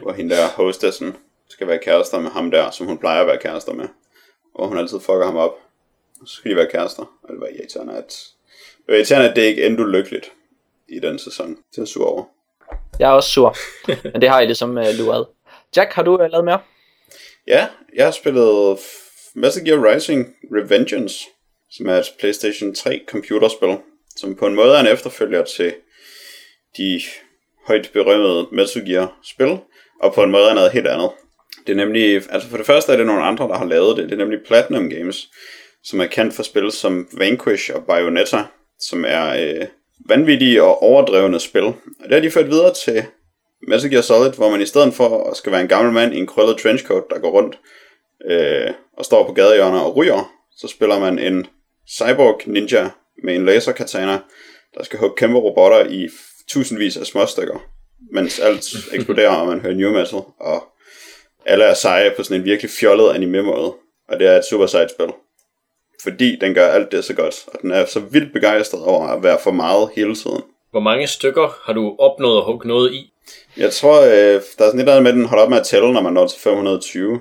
Hvor 0.02 0.12
hende 0.12 0.36
der 0.36 0.48
hostessen 0.48 1.16
skal 1.48 1.66
være 1.66 1.78
kærester 1.78 2.20
med 2.20 2.30
ham 2.30 2.50
der, 2.50 2.70
som 2.70 2.86
hun 2.86 2.98
plejer 2.98 3.20
at 3.20 3.26
være 3.26 3.38
kærester 3.38 3.72
med. 3.72 3.88
Og 4.54 4.68
hun 4.68 4.78
altid 4.78 5.00
fucker 5.00 5.24
ham 5.24 5.36
op. 5.36 5.54
Og 6.20 6.28
så 6.28 6.34
skal 6.34 6.50
de 6.50 6.56
være 6.56 6.70
kærester. 6.70 7.02
Og 7.22 7.28
det 7.28 7.40
var 7.40 7.46
irriterende, 7.46 7.96
at... 7.96 8.24
Det 8.76 8.84
var 8.88 8.94
irriterende, 8.94 9.30
at 9.30 9.36
det 9.36 9.42
ikke 9.42 9.66
endte 9.66 9.82
lykkeligt 9.82 10.32
i 10.88 10.98
den 10.98 11.18
sæson. 11.18 11.56
Det 11.74 11.82
er 11.82 11.84
sur 11.84 12.06
over. 12.06 12.24
Jeg 12.98 13.06
er 13.06 13.12
også 13.12 13.30
sur, 13.30 13.56
men 14.12 14.20
det 14.20 14.28
har 14.28 14.38
jeg 14.38 14.46
ligesom 14.46 14.78
øh, 14.78 14.94
luret. 14.98 15.26
Jack, 15.76 15.92
har 15.92 16.02
du 16.02 16.22
øh, 16.22 16.30
lavet 16.30 16.44
mere? 16.44 16.60
Ja, 17.46 17.68
jeg 17.94 18.04
har 18.04 18.12
spillet 18.12 18.78
Metal 19.34 19.64
Gear 19.64 19.94
Rising 19.94 20.34
Revengeance, 20.52 21.26
som 21.70 21.86
er 21.86 21.94
et 21.94 22.06
PlayStation 22.18 22.74
3 22.74 23.00
computerspil, 23.08 23.76
som 24.16 24.36
på 24.36 24.46
en 24.46 24.54
måde 24.54 24.76
er 24.76 24.80
en 24.80 24.86
efterfølger 24.86 25.44
til 25.44 25.74
de 26.76 27.00
højt 27.66 27.90
berømmede 27.92 28.46
Metal 28.52 28.86
Gear 28.86 29.18
spil, 29.24 29.58
og 30.02 30.14
på 30.14 30.22
en 30.22 30.30
måde 30.30 30.50
er 30.50 30.54
noget 30.54 30.72
helt 30.72 30.86
andet. 30.86 31.10
Det 31.66 31.72
er 31.72 31.76
nemlig, 31.76 32.14
altså 32.30 32.48
for 32.48 32.56
det 32.56 32.66
første 32.66 32.92
er 32.92 32.96
det 32.96 33.06
nogle 33.06 33.22
andre, 33.22 33.48
der 33.48 33.54
har 33.54 33.64
lavet 33.64 33.96
det, 33.96 34.04
det 34.04 34.12
er 34.12 34.16
nemlig 34.16 34.38
Platinum 34.46 34.90
Games, 34.90 35.28
som 35.84 36.00
er 36.00 36.06
kendt 36.06 36.34
for 36.34 36.42
spil 36.42 36.72
som 36.72 37.08
Vanquish 37.12 37.70
og 37.74 37.84
Bayonetta, 37.84 38.44
som 38.80 39.04
er 39.08 39.26
øh, 39.42 39.66
vanvittige 40.08 40.62
og 40.62 40.82
overdrevne 40.82 41.40
spil. 41.40 41.64
Og 41.64 42.04
det 42.04 42.12
har 42.12 42.20
de 42.20 42.30
ført 42.30 42.50
videre 42.50 42.74
til 42.74 43.04
Metal 43.68 43.90
Gear 43.90 44.02
Solid, 44.02 44.32
hvor 44.32 44.50
man 44.50 44.60
i 44.60 44.66
stedet 44.66 44.94
for 44.94 45.30
at 45.30 45.36
skal 45.36 45.52
være 45.52 45.60
en 45.60 45.68
gammel 45.68 45.92
mand 45.92 46.14
i 46.14 46.18
en 46.18 46.26
krøllet 46.26 46.58
trenchcoat, 46.58 47.04
der 47.10 47.18
går 47.18 47.30
rundt 47.30 47.58
øh, 48.30 48.70
og 48.98 49.04
står 49.04 49.26
på 49.26 49.32
gadehjørner 49.32 49.80
og 49.80 49.96
ryger, 49.96 50.32
så 50.56 50.68
spiller 50.68 50.98
man 50.98 51.18
en 51.18 51.46
cyborg 51.88 52.40
ninja 52.46 52.90
med 53.24 53.36
en 53.36 53.46
laserkatana, 53.46 54.18
der 54.74 54.84
skal 54.84 54.98
hugge 54.98 55.16
kæmpe 55.16 55.38
robotter 55.38 55.86
i 55.90 56.08
tusindvis 56.48 56.96
af 56.96 57.06
småstykker, 57.06 57.58
mens 58.12 58.38
alt 58.40 58.64
eksploderer, 58.92 59.30
og 59.30 59.46
man 59.46 59.60
hører 59.60 59.74
new 59.74 59.92
metal, 59.92 60.20
og 60.40 60.64
alle 61.46 61.64
er 61.64 61.74
seje 61.74 62.12
på 62.16 62.22
sådan 62.22 62.36
en 62.40 62.44
virkelig 62.44 62.70
fjollet 62.70 63.14
anime-måde. 63.14 63.74
Og 64.08 64.18
det 64.18 64.26
er 64.26 64.36
et 64.38 64.44
super 64.44 64.66
sejt 64.66 64.90
spil. 64.90 65.06
Fordi 66.02 66.36
den 66.40 66.54
gør 66.54 66.68
alt 66.68 66.92
det 66.92 67.04
så 67.04 67.14
godt, 67.14 67.34
og 67.46 67.58
den 67.62 67.70
er 67.70 67.84
så 67.86 68.00
vildt 68.00 68.32
begejstret 68.32 68.82
over 68.82 69.06
at 69.06 69.22
være 69.22 69.38
for 69.42 69.50
meget 69.50 69.90
hele 69.96 70.14
tiden. 70.14 70.42
Hvor 70.70 70.80
mange 70.80 71.06
stykker 71.06 71.58
har 71.66 71.72
du 71.72 71.96
opnået 71.98 72.38
at 72.38 72.44
hugge 72.44 72.68
noget 72.68 72.92
i? 72.92 73.12
Jeg 73.56 73.72
tror, 73.72 74.00
øh, 74.02 74.10
der 74.12 74.36
er 74.36 74.40
sådan 74.58 74.78
et 74.80 74.82
eller 74.82 74.92
andet 74.92 75.02
med, 75.02 75.10
at 75.10 75.16
den 75.16 75.24
holder 75.24 75.44
op 75.44 75.50
med 75.50 75.58
at 75.58 75.66
tælle, 75.66 75.92
når 75.92 76.00
man 76.00 76.12
når 76.12 76.26
til 76.26 76.40
520. 76.40 77.20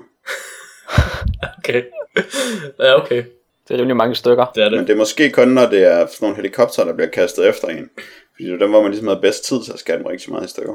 Okay. 1.58 1.82
ja, 2.80 3.00
okay. 3.02 3.24
Det 3.68 3.74
er 3.74 3.78
rimelig 3.78 3.96
mange 3.96 4.14
stykker. 4.14 4.46
Det 4.54 4.62
er 4.64 4.70
Men 4.70 4.78
det. 4.78 4.86
det 4.86 4.92
er 4.92 4.96
måske 4.96 5.30
kun, 5.30 5.48
når 5.48 5.66
det 5.66 5.82
er 5.82 5.98
sådan 6.06 6.16
nogle 6.20 6.36
helikopter, 6.36 6.84
der 6.84 6.92
bliver 6.94 7.08
kastet 7.10 7.48
efter 7.48 7.68
en. 7.68 7.90
Fordi 8.36 8.50
det 8.50 8.60
dem, 8.60 8.70
hvor 8.70 8.82
man 8.82 8.90
ligesom 8.90 9.08
har 9.08 9.20
bedst 9.20 9.44
tid 9.44 9.62
til 9.64 9.72
at 9.72 9.78
skære 9.78 9.98
dem 9.98 10.06
rigtig 10.06 10.32
meget 10.32 10.46
i 10.46 10.48
stykker. 10.50 10.74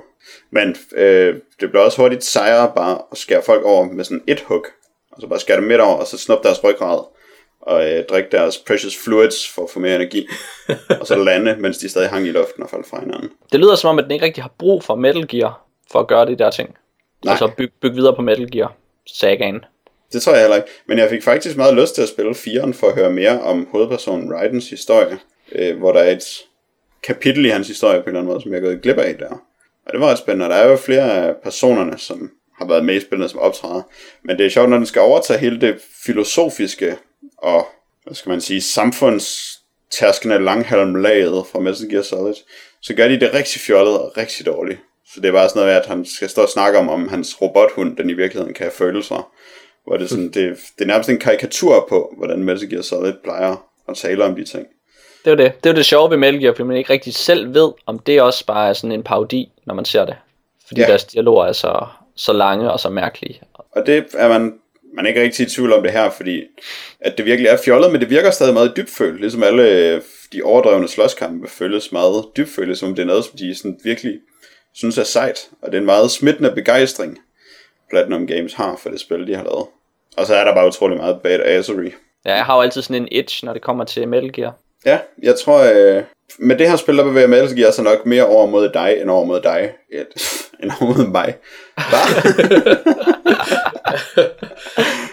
Men 0.51 0.75
øh, 0.95 1.35
det 1.59 1.69
bliver 1.69 1.83
også 1.83 2.01
hurtigt 2.01 2.23
sejre 2.23 2.71
bare 2.75 3.01
at 3.11 3.17
skære 3.17 3.41
folk 3.41 3.63
over 3.63 3.85
med 3.85 4.03
sådan 4.03 4.23
et 4.27 4.39
hug. 4.39 4.65
Og 5.11 5.21
så 5.21 5.27
bare 5.27 5.39
skære 5.39 5.57
dem 5.57 5.67
midt 5.67 5.81
over, 5.81 5.95
og 5.95 6.07
så 6.07 6.17
snuppe 6.17 6.47
deres 6.47 6.63
ryggrad. 6.63 6.99
Og 7.61 7.91
øh, 7.91 8.05
drikke 8.05 8.29
deres 8.31 8.57
precious 8.57 8.97
fluids 9.03 9.49
for 9.49 9.63
at 9.63 9.69
få 9.69 9.79
mere 9.79 9.95
energi. 9.95 10.27
og 10.99 11.07
så 11.07 11.15
lande, 11.15 11.55
mens 11.59 11.77
de 11.77 11.89
stadig 11.89 12.09
hang 12.09 12.27
i 12.27 12.31
luften 12.31 12.63
og 12.63 12.69
faldt 12.69 12.87
fra 12.87 12.99
hinanden. 12.99 13.29
Det 13.51 13.59
lyder 13.59 13.75
som 13.75 13.89
om, 13.89 13.99
at 13.99 14.03
den 14.03 14.11
ikke 14.11 14.25
rigtig 14.25 14.43
har 14.43 14.53
brug 14.59 14.83
for 14.83 14.95
Metal 14.95 15.27
Gear, 15.27 15.65
for 15.91 15.99
at 15.99 16.07
gøre 16.07 16.25
de 16.25 16.37
der 16.37 16.51
ting. 16.51 16.75
Nej. 17.25 17.31
Altså 17.31 17.51
bygge 17.57 17.73
byg 17.81 17.95
videre 17.95 18.15
på 18.15 18.21
Metal 18.21 18.51
Gear 18.51 18.75
sagaen. 19.07 19.65
Det 20.13 20.21
tror 20.21 20.33
jeg 20.33 20.41
heller 20.41 20.57
ikke. 20.57 20.69
Men 20.87 20.97
jeg 20.97 21.09
fik 21.09 21.23
faktisk 21.23 21.57
meget 21.57 21.75
lyst 21.75 21.95
til 21.95 22.01
at 22.01 22.09
spille 22.09 22.31
4'eren 22.31 22.73
for 22.73 22.87
at 22.87 22.95
høre 22.95 23.09
mere 23.09 23.41
om 23.41 23.67
hovedpersonen 23.71 24.33
Raidens 24.33 24.69
historie. 24.69 25.19
Øh, 25.51 25.77
hvor 25.77 25.91
der 25.91 25.99
er 25.99 26.11
et 26.11 26.23
kapitel 27.03 27.45
i 27.45 27.49
hans 27.49 27.67
historie 27.67 27.99
på 27.99 28.03
en 28.03 28.07
eller 28.07 28.19
anden 28.19 28.33
måde, 28.33 28.41
som 28.41 28.51
jeg 28.51 28.57
er 28.57 28.63
gået 28.63 28.81
glip 28.81 28.97
af 28.97 29.15
der. 29.15 29.29
Og 29.85 29.91
det 29.93 29.99
var 29.99 30.07
ret 30.07 30.17
spændende. 30.17 30.45
Der 30.45 30.55
er 30.55 30.69
jo 30.69 30.75
flere 30.75 31.13
af 31.13 31.35
personerne, 31.43 31.97
som 31.97 32.31
har 32.57 32.67
været 32.67 32.85
med 32.85 32.95
i 32.95 32.99
spillet 32.99 33.31
som 33.31 33.39
optræder. 33.39 33.81
Men 34.23 34.37
det 34.37 34.45
er 34.45 34.49
sjovt, 34.49 34.69
når 34.69 34.77
den 34.77 34.85
skal 34.85 35.01
overtage 35.01 35.39
hele 35.39 35.61
det 35.61 35.81
filosofiske 36.05 36.97
og 37.37 37.67
hvad 38.03 38.15
skal 38.15 38.29
man 38.29 38.41
sige, 38.41 38.61
samfundstærskende 38.61 40.39
langhalmlaget 40.39 41.45
fra 41.51 41.59
Metal 41.59 41.89
Gear 41.89 42.01
Solid, 42.01 42.33
så 42.81 42.93
gør 42.93 43.07
de 43.07 43.19
det 43.19 43.33
rigtig 43.33 43.61
fjollet 43.61 43.99
og 43.99 44.17
rigtig 44.17 44.45
dårligt. 44.45 44.79
Så 45.13 45.21
det 45.21 45.27
er 45.27 45.31
bare 45.31 45.49
sådan 45.49 45.61
noget, 45.61 45.75
at 45.75 45.85
han 45.85 46.05
skal 46.05 46.29
stå 46.29 46.41
og 46.41 46.49
snakke 46.49 46.79
om, 46.79 46.89
om 46.89 47.07
hans 47.07 47.41
robothund, 47.41 47.97
den 47.97 48.09
i 48.09 48.13
virkeligheden 48.13 48.53
kan 48.53 48.63
have 48.63 48.71
følelser. 48.71 49.31
Hvor 49.85 49.97
det, 49.97 50.03
er 50.03 50.09
sådan, 50.09 50.29
det, 50.29 50.57
det 50.77 50.81
er 50.81 50.85
nærmest 50.85 51.09
en 51.09 51.19
karikatur 51.19 51.85
på, 51.89 52.13
hvordan 52.17 52.43
Metal 52.43 52.69
Gear 52.69 52.81
Solid 52.81 53.13
plejer 53.23 53.67
at 53.89 53.97
tale 53.97 54.23
om 54.23 54.35
de 54.35 54.45
ting. 54.45 54.67
Det 55.25 55.31
er 55.31 55.35
det. 55.35 55.63
Det 55.63 55.69
er 55.69 55.73
jo 55.73 55.77
det 55.77 55.85
sjove 55.85 56.09
ved 56.09 56.17
Metal 56.17 56.39
Gear, 56.41 56.53
fordi 56.53 56.63
man 56.63 56.77
ikke 56.77 56.93
rigtig 56.93 57.13
selv 57.13 57.53
ved, 57.53 57.71
om 57.85 57.99
det 57.99 58.21
også 58.21 58.45
bare 58.45 58.69
er 58.69 58.73
sådan 58.73 58.91
en 58.91 59.03
parodi, 59.03 59.51
når 59.65 59.73
man 59.73 59.85
ser 59.85 60.05
det. 60.05 60.15
Fordi 60.67 60.81
Ja. 60.81 60.85
ja. 60.85 60.89
deres 60.89 61.03
dialoger 61.03 61.45
er 61.45 61.53
så, 61.53 61.85
så 62.15 62.33
lange 62.33 62.71
og 62.71 62.79
så 62.79 62.89
mærkelige. 62.89 63.41
Og 63.71 63.85
det 63.85 64.05
er 64.13 64.27
man, 64.27 64.53
man 64.95 65.05
er 65.05 65.09
ikke 65.09 65.21
rigtig 65.21 65.47
i 65.47 65.49
tvivl 65.49 65.73
om 65.73 65.83
det 65.83 65.91
her, 65.91 66.09
fordi 66.09 66.43
at 66.99 67.17
det 67.17 67.25
virkelig 67.25 67.49
er 67.49 67.57
fjollet, 67.65 67.91
men 67.91 68.01
det 68.01 68.09
virker 68.09 68.31
stadig 68.31 68.53
meget 68.53 68.73
dybfølt, 68.77 69.19
ligesom 69.19 69.43
alle 69.43 69.69
øh, 69.69 70.01
de 70.33 70.41
overdrevne 70.43 70.87
slåskampe 70.87 71.49
føles 71.49 71.91
meget 71.91 72.25
dybfølt, 72.37 72.77
som 72.77 72.95
det 72.95 73.01
er 73.01 73.05
noget, 73.05 73.25
som 73.25 73.37
de 73.37 73.55
sådan 73.55 73.79
virkelig 73.83 74.19
synes 74.73 74.97
er 74.97 75.03
sejt, 75.03 75.39
og 75.61 75.71
det 75.71 75.77
er 75.77 75.79
en 75.79 75.85
meget 75.85 76.11
smittende 76.11 76.51
begejstring, 76.51 77.19
Platinum 77.89 78.27
Games 78.27 78.53
har 78.53 78.75
for 78.83 78.89
det 78.89 78.99
spil, 78.99 79.27
de 79.27 79.35
har 79.35 79.43
lavet. 79.43 79.65
Og 80.17 80.25
så 80.25 80.35
er 80.35 80.43
der 80.43 80.53
bare 80.53 80.67
utrolig 80.67 80.97
meget 80.97 81.21
badassery. 81.21 81.91
Ja, 82.25 82.35
jeg 82.35 82.45
har 82.45 82.55
jo 82.55 82.61
altid 82.61 82.81
sådan 82.81 83.01
en 83.01 83.07
itch, 83.11 83.45
når 83.45 83.53
det 83.53 83.61
kommer 83.61 83.83
til 83.83 84.07
Metal 84.07 84.33
Gear. 84.33 84.57
Ja, 84.85 84.99
jeg 85.23 85.35
tror, 85.39 85.59
øh, 85.59 86.03
med 86.39 86.55
det 86.57 86.69
her 86.69 86.75
spil, 86.75 86.97
der 86.97 87.03
bevæger 87.03 87.27
Metal 87.27 87.73
sig 87.73 87.83
nok 87.83 88.05
mere 88.05 88.25
over 88.25 88.47
mod 88.47 88.69
dig, 88.69 88.97
end 89.01 89.09
over 89.09 89.25
mod 89.25 89.41
dig. 89.41 89.73
End 90.63 90.71
over 90.81 90.97
mod 90.97 91.07
mig. 91.07 91.35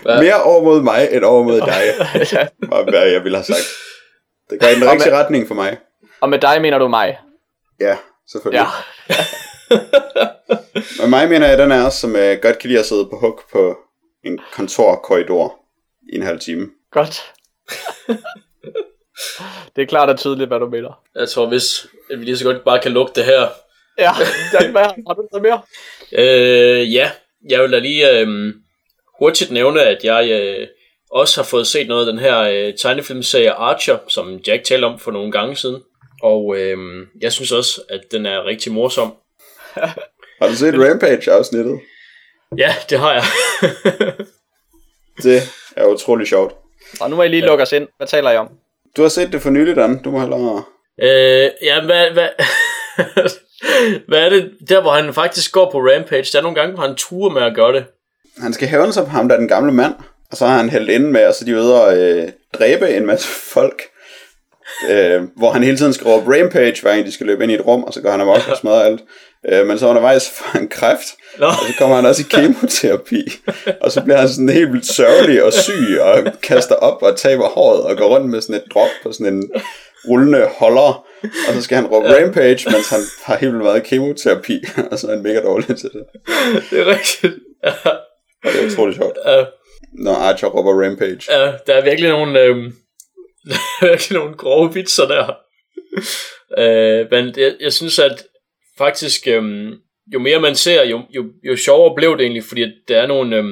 Mere 0.23 0.43
over 0.43 0.65
mod 0.65 0.83
mig, 0.83 1.09
end 1.13 1.25
over 1.25 1.43
mod 1.43 1.61
dig. 1.61 1.83
Var 2.71 2.91
hvad 2.91 3.07
jeg 3.07 3.25
ville 3.25 3.39
have 3.39 3.45
sagt. 3.45 3.67
Det 4.51 4.61
går 4.61 4.67
i 4.69 4.75
den 4.75 4.91
rigtige 4.91 5.17
retning 5.17 5.49
for 5.49 5.55
mig. 5.55 5.79
Og 6.21 6.29
med 6.29 6.39
dig 6.39 6.63
mener 6.63 6.79
du 6.79 6.89
mig? 6.89 7.19
Ja, 7.81 7.97
selvfølgelig. 8.31 8.67
Ja. 8.67 8.67
Med 11.01 11.09
mig 11.09 11.29
mener 11.29 11.49
jeg, 11.49 11.59
den 11.59 11.73
er 11.73 11.91
som 11.91 12.17
øh, 12.17 12.39
godt 12.43 12.59
kan 12.59 12.69
lide 12.69 12.81
at 12.81 12.87
sidde 12.87 13.09
på 13.11 13.17
hug 13.17 13.41
på 13.53 13.79
en 14.25 14.39
kontorkorridor 14.53 15.55
i 16.13 16.17
en 16.17 16.23
halv 16.23 16.41
time. 16.41 16.67
Godt. 16.93 17.33
Det 19.77 19.83
er 19.83 19.87
klart 19.87 20.09
og 20.09 20.19
tydeligt, 20.19 20.49
hvad 20.49 20.61
du 20.61 20.69
mener. 20.69 21.01
Jeg 21.15 21.29
tror, 21.29 21.47
hvis 21.47 21.87
at 22.11 22.21
vi 22.21 22.25
lige 22.25 22.37
så 22.37 22.45
godt 22.45 22.65
bare 22.65 22.79
kan 22.79 22.93
lukke 22.93 23.13
det 23.15 23.25
her. 23.25 23.49
Ja, 23.99 24.11
Jack, 24.53 24.71
hvad 24.71 24.83
har 24.83 25.15
du 25.15 25.29
noget 25.33 25.43
mere? 25.43 25.61
Øh, 26.13 26.95
ja, 26.95 27.11
jeg 27.51 27.63
vil 27.63 27.73
da 27.73 27.79
lige 27.79 28.19
øh, 28.19 28.55
hurtigt 29.19 29.51
nævne, 29.51 29.83
at 29.83 30.05
jeg 30.05 30.31
øh, 30.31 30.67
også 31.11 31.41
har 31.41 31.45
fået 31.45 31.67
set 31.67 31.89
noget 31.89 32.07
af 32.07 32.13
den 32.13 32.21
her 32.21 32.41
øh, 32.41 32.75
tegnefilmserie 32.75 33.53
Archer, 33.53 33.99
som 34.09 34.41
Jack 34.47 34.65
talte 34.65 34.85
om 34.85 34.99
for 34.99 35.11
nogle 35.11 35.33
gange 35.33 35.57
siden. 35.57 35.83
Og 36.23 36.57
øh, 36.59 37.07
jeg 37.21 37.33
synes 37.33 37.53
også, 37.53 37.83
at 37.89 38.01
den 38.11 38.27
er 38.27 38.45
rigtig 38.45 38.73
morsom. 38.73 39.15
Har 40.43 40.49
du 40.49 40.55
set 40.55 40.75
Rampage-afsnittet? 40.75 41.81
Ja, 42.59 42.75
det 42.91 42.99
har 42.99 43.13
jeg. 43.13 43.25
Det 45.23 45.43
er 45.77 45.87
utrolig 45.87 46.29
sjovt. 46.29 46.55
Og 47.01 47.11
nu 47.11 47.17
må 47.17 47.23
I 47.23 47.29
lige 47.29 47.47
lukke 47.47 47.63
os 47.63 47.73
ind. 47.73 47.89
Hvad 47.97 48.07
taler 48.07 48.31
I 48.31 48.37
om? 48.37 48.49
Du 48.97 49.03
har 49.03 49.09
set 49.09 49.33
det 49.33 49.43
for 49.43 49.51
nylig, 49.51 49.77
Dan. 49.77 50.03
Du 50.03 50.11
må 50.11 50.21
hellere... 50.21 50.63
øh, 51.03 51.51
ja, 51.63 51.85
hvad, 51.85 52.11
hvad, 52.11 52.29
hvad 54.09 54.19
er 54.19 54.29
det, 54.29 54.51
der 54.69 54.81
hvor 54.81 54.93
han 54.93 55.15
faktisk 55.15 55.53
går 55.53 55.71
på 55.71 55.79
Rampage? 55.79 56.29
Der 56.33 56.39
er 56.39 56.43
nogle 56.43 56.61
gange, 56.61 56.75
hvor 56.75 56.87
han 56.87 56.97
turer 56.97 57.31
med 57.31 57.43
at 57.43 57.55
gøre 57.55 57.73
det. 57.73 57.85
Han 58.39 58.53
skal 58.53 58.69
hævne 58.69 58.93
sig 58.93 59.05
på 59.05 59.11
ham, 59.11 59.29
der 59.29 59.35
er 59.35 59.39
den 59.39 59.49
gamle 59.49 59.73
mand. 59.73 59.95
Og 60.31 60.37
så 60.37 60.47
har 60.47 60.57
han 60.57 60.71
hældt 60.71 60.91
ind 60.91 61.05
med, 61.05 61.27
og 61.27 61.35
så 61.35 61.45
er 61.45 61.47
de 61.47 61.57
ude 61.57 61.83
og 61.83 61.99
øh, 61.99 62.29
dræbe 62.59 62.91
en 62.91 63.07
masse 63.07 63.29
folk. 63.29 63.83
Øh, 64.91 65.23
hvor 65.37 65.51
han 65.51 65.63
hele 65.63 65.77
tiden 65.77 65.93
skal 65.93 66.07
råbe 66.07 66.39
Rampage, 66.39 66.83
hver 66.83 66.95
gang 66.95 67.07
de 67.07 67.13
skal 67.13 67.27
løbe 67.27 67.43
ind 67.43 67.53
i 67.53 67.55
et 67.55 67.67
rum, 67.67 67.85
og 67.85 67.93
så 67.93 68.01
går 68.03 68.11
han 68.11 68.21
amok 68.21 68.49
og 68.51 68.57
smadrer 68.57 68.81
alt. 68.81 69.01
Øh, 69.53 69.67
men 69.67 69.79
så 69.79 69.87
undervejs 69.89 70.31
får 70.37 70.45
han 70.59 70.69
kræft, 70.69 71.07
Nå. 71.39 71.47
og 71.47 71.53
så 71.53 71.75
kommer 71.79 71.97
han 71.97 72.07
også 72.07 72.23
i 72.23 72.27
kemoterapi. 72.31 73.23
Og 73.81 73.93
så 73.93 74.03
bliver 74.05 74.17
han 74.19 74.29
sådan 74.29 74.49
helt 74.49 74.73
vildt 74.73 74.87
sørgelig 74.87 75.45
og 75.45 75.53
syg, 75.53 76.01
og 76.01 76.33
kaster 76.43 76.75
op 76.75 77.03
og 77.03 77.17
taber 77.17 77.49
håret, 77.49 77.83
og 77.83 77.97
går 77.97 78.09
rundt 78.17 78.31
med 78.31 78.41
sådan 78.41 78.57
et 78.57 78.65
drop 78.75 78.89
på 79.03 79.13
sådan 79.13 79.35
en 79.35 79.51
rullende 80.09 80.49
holder. 80.59 81.05
Og 81.23 81.55
så 81.55 81.63
skal 81.63 81.77
han 81.77 81.87
råbe 81.87 82.09
Rampage, 82.09 82.71
mens 82.71 82.89
han 82.89 83.01
har 83.23 83.37
helt 83.37 83.53
vildt 83.53 83.65
meget 83.65 83.85
kemoterapi, 83.85 84.65
og 84.91 84.99
så 84.99 85.07
er 85.07 85.11
han 85.15 85.23
mega 85.23 85.41
dårlig 85.43 85.67
til 85.67 85.91
det. 85.93 86.05
Det 86.71 86.81
er 86.81 86.87
rigtigt. 86.87 87.35
Ja, 87.65 87.73
Og 88.45 88.53
det 88.53 88.63
er 88.63 88.67
utroligt 88.73 88.97
sjovt, 88.99 89.19
ja, 89.27 89.45
når 89.93 90.15
Archer 90.15 90.49
råber 90.49 90.85
Rampage. 90.85 91.21
ja, 91.31 91.53
der 91.67 91.75
er 91.75 91.85
virkelig 91.85 92.11
nogle, 92.11 92.41
øh, 92.41 92.57
der 93.81 93.87
er 93.87 93.89
virkelig 93.91 94.19
nogle 94.19 94.35
grove 94.37 94.75
vitser 94.75 95.07
der. 95.07 95.37
Øh, 96.59 97.07
men 97.11 97.35
jeg, 97.37 97.55
jeg 97.61 97.73
synes, 97.73 97.99
at 97.99 98.25
faktisk, 98.79 99.29
øh, 99.29 99.73
jo 100.15 100.19
mere 100.19 100.41
man 100.41 100.55
ser, 100.55 100.85
jo, 100.85 101.03
jo, 101.11 101.25
jo 101.45 101.57
sjovere 101.57 101.95
blev 101.97 102.13
det 102.13 102.21
egentlig, 102.21 102.45
fordi 102.45 102.65
der 102.89 102.99
er 103.03 103.07
nogle, 103.07 103.37
øh, 103.37 103.45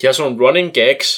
de 0.00 0.06
har 0.06 0.12
sådan 0.12 0.32
nogle 0.32 0.46
running 0.46 0.74
gags, 0.74 1.08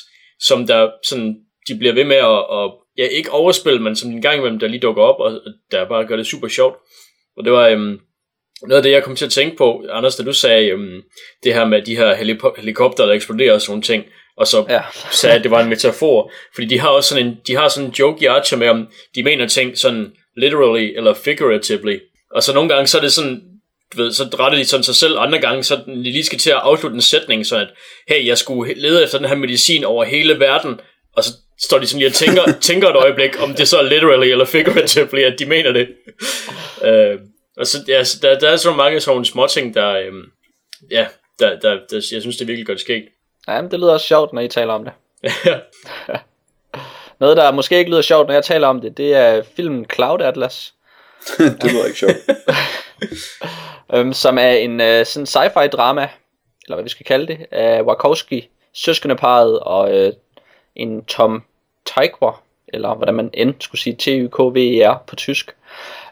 som 0.40 0.66
der 0.66 0.90
sådan, 1.08 1.36
de 1.68 1.78
bliver 1.78 1.94
ved 1.94 2.04
med 2.04 2.16
at, 2.16 2.44
at 2.52 2.70
ja, 2.98 3.16
ikke 3.16 3.30
overspille, 3.30 3.82
men 3.82 3.96
som 3.96 4.10
en 4.10 4.22
gang 4.22 4.38
imellem, 4.38 4.58
der 4.58 4.68
lige 4.68 4.80
dukker 4.80 5.02
op, 5.02 5.20
og 5.20 5.40
der 5.70 5.88
bare 5.88 6.06
gør 6.06 6.16
det 6.16 6.26
super 6.26 6.48
sjovt. 6.48 6.76
Og 7.36 7.44
det 7.44 7.52
var 7.52 7.68
øhm, 7.68 7.98
noget 8.62 8.76
af 8.76 8.82
det, 8.82 8.90
jeg 8.90 9.04
kom 9.04 9.16
til 9.16 9.24
at 9.24 9.32
tænke 9.32 9.56
på, 9.56 9.84
Anders, 9.90 10.16
da 10.16 10.22
du 10.24 10.32
sagde 10.32 10.68
øhm, 10.68 11.02
det 11.44 11.54
her 11.54 11.64
med 11.64 11.82
de 11.82 11.96
her 11.96 12.14
helipo- 12.14 12.60
helikopter, 12.60 13.06
der 13.06 13.12
eksploderer 13.12 13.54
og 13.54 13.60
sådan 13.60 13.70
nogle 13.72 13.82
ting, 13.82 14.04
og 14.36 14.46
så 14.46 14.64
Ja. 14.68 14.80
sagde, 15.10 15.36
at 15.36 15.42
det 15.42 15.50
var 15.50 15.62
en 15.62 15.68
metafor, 15.68 16.32
fordi 16.54 16.66
de 16.66 16.80
har 16.80 16.88
også 16.88 17.08
sådan 17.08 17.26
en, 17.26 17.36
de 17.46 17.54
har 17.56 17.68
sådan 17.68 17.88
en 17.88 17.94
joke 17.94 18.22
i 18.22 18.26
Archer 18.26 18.56
med, 18.56 18.68
om 18.68 18.88
de 19.14 19.22
mener 19.22 19.46
ting 19.46 19.78
sådan 19.78 20.12
literally 20.36 20.96
eller 20.96 21.14
figuratively. 21.14 21.98
Og 22.34 22.42
så 22.42 22.54
nogle 22.54 22.68
gange, 22.68 22.86
så 22.86 22.98
er 22.98 23.02
det 23.02 23.12
sådan, 23.12 23.42
du 23.92 24.02
ved, 24.02 24.12
så 24.12 24.24
retter 24.24 24.58
de 24.58 24.64
sådan 24.64 24.84
sig 24.84 24.94
selv, 24.94 25.18
andre 25.18 25.38
gange, 25.38 25.62
så 25.62 25.76
de 25.86 26.02
lige 26.02 26.24
skal 26.24 26.38
til 26.38 26.50
at 26.50 26.56
afslutte 26.56 26.94
en 26.94 27.02
sætning, 27.02 27.46
så 27.46 27.56
at, 27.56 27.68
hey, 28.08 28.26
jeg 28.26 28.38
skulle 28.38 28.74
lede 28.74 29.02
efter 29.04 29.18
den 29.18 29.28
her 29.28 29.36
medicin 29.36 29.84
over 29.84 30.04
hele 30.04 30.40
verden, 30.40 30.80
og 31.16 31.24
så 31.24 31.30
står 31.60 31.78
de 31.78 31.86
sådan 31.86 31.98
lige 31.98 32.08
og 32.08 32.14
tænker, 32.14 32.52
tænker 32.60 32.88
et 32.88 32.96
øjeblik, 32.96 33.42
om 33.42 33.54
det 33.54 33.68
så 33.68 33.78
er 33.78 33.82
literally 33.82 34.26
eller 34.26 34.44
figuratively, 34.44 35.22
at 35.22 35.38
de 35.38 35.46
mener 35.46 35.72
det. 35.72 35.88
øh, 36.84 37.18
og 37.56 37.66
så, 37.66 37.78
ja, 37.88 38.04
så 38.04 38.18
der, 38.22 38.38
der 38.38 38.50
er 38.50 38.56
så 38.56 38.72
mange 38.72 39.00
sådan 39.00 39.10
nogle 39.10 39.26
småting, 39.26 39.74
der, 39.74 39.88
øhm, 39.88 40.22
ja, 40.90 41.06
der, 41.38 41.58
der, 41.58 41.78
der, 41.90 42.08
jeg 42.12 42.20
synes, 42.20 42.36
det 42.36 42.40
er 42.40 42.46
virkelig 42.46 42.66
godt 42.66 42.80
sket. 42.80 43.04
Ja, 43.48 43.62
men 43.62 43.70
det 43.70 43.80
lyder 43.80 43.92
også 43.92 44.06
sjovt, 44.06 44.32
når 44.32 44.40
I 44.40 44.48
taler 44.48 44.72
om 44.72 44.84
det. 44.84 44.92
Noget, 47.20 47.36
der 47.36 47.52
måske 47.52 47.78
ikke 47.78 47.90
lyder 47.90 48.02
sjovt, 48.02 48.26
når 48.26 48.34
jeg 48.34 48.44
taler 48.44 48.66
om 48.68 48.80
det, 48.80 48.96
det 48.96 49.14
er 49.14 49.42
filmen 49.56 49.86
Cloud 49.94 50.20
Atlas, 50.20 50.74
det 51.38 51.72
lyder 51.72 51.86
ikke 51.86 51.98
sjovt 51.98 52.16
øhm, 53.94 54.12
som 54.12 54.38
er 54.38 54.50
en 54.50 54.80
øh, 54.80 55.06
sådan 55.06 55.26
sci-fi 55.26 55.66
drama, 55.66 56.08
eller 56.64 56.76
hvad 56.76 56.82
vi 56.82 56.90
skal 56.90 57.06
kalde 57.06 57.26
det, 57.26 57.46
af 57.50 57.82
Wachowski, 57.82 58.48
søskendeparet 58.72 59.60
og 59.60 59.96
øh, 59.96 60.12
en 60.76 61.04
Tom 61.04 61.42
Tykwer, 61.86 62.42
eller 62.68 62.94
hvordan 62.94 63.14
man 63.14 63.30
end 63.34 63.54
skulle 63.60 63.80
sige, 63.80 63.96
T-Y-K-V-E-R 63.96 65.04
på 65.06 65.16
tysk. 65.16 65.56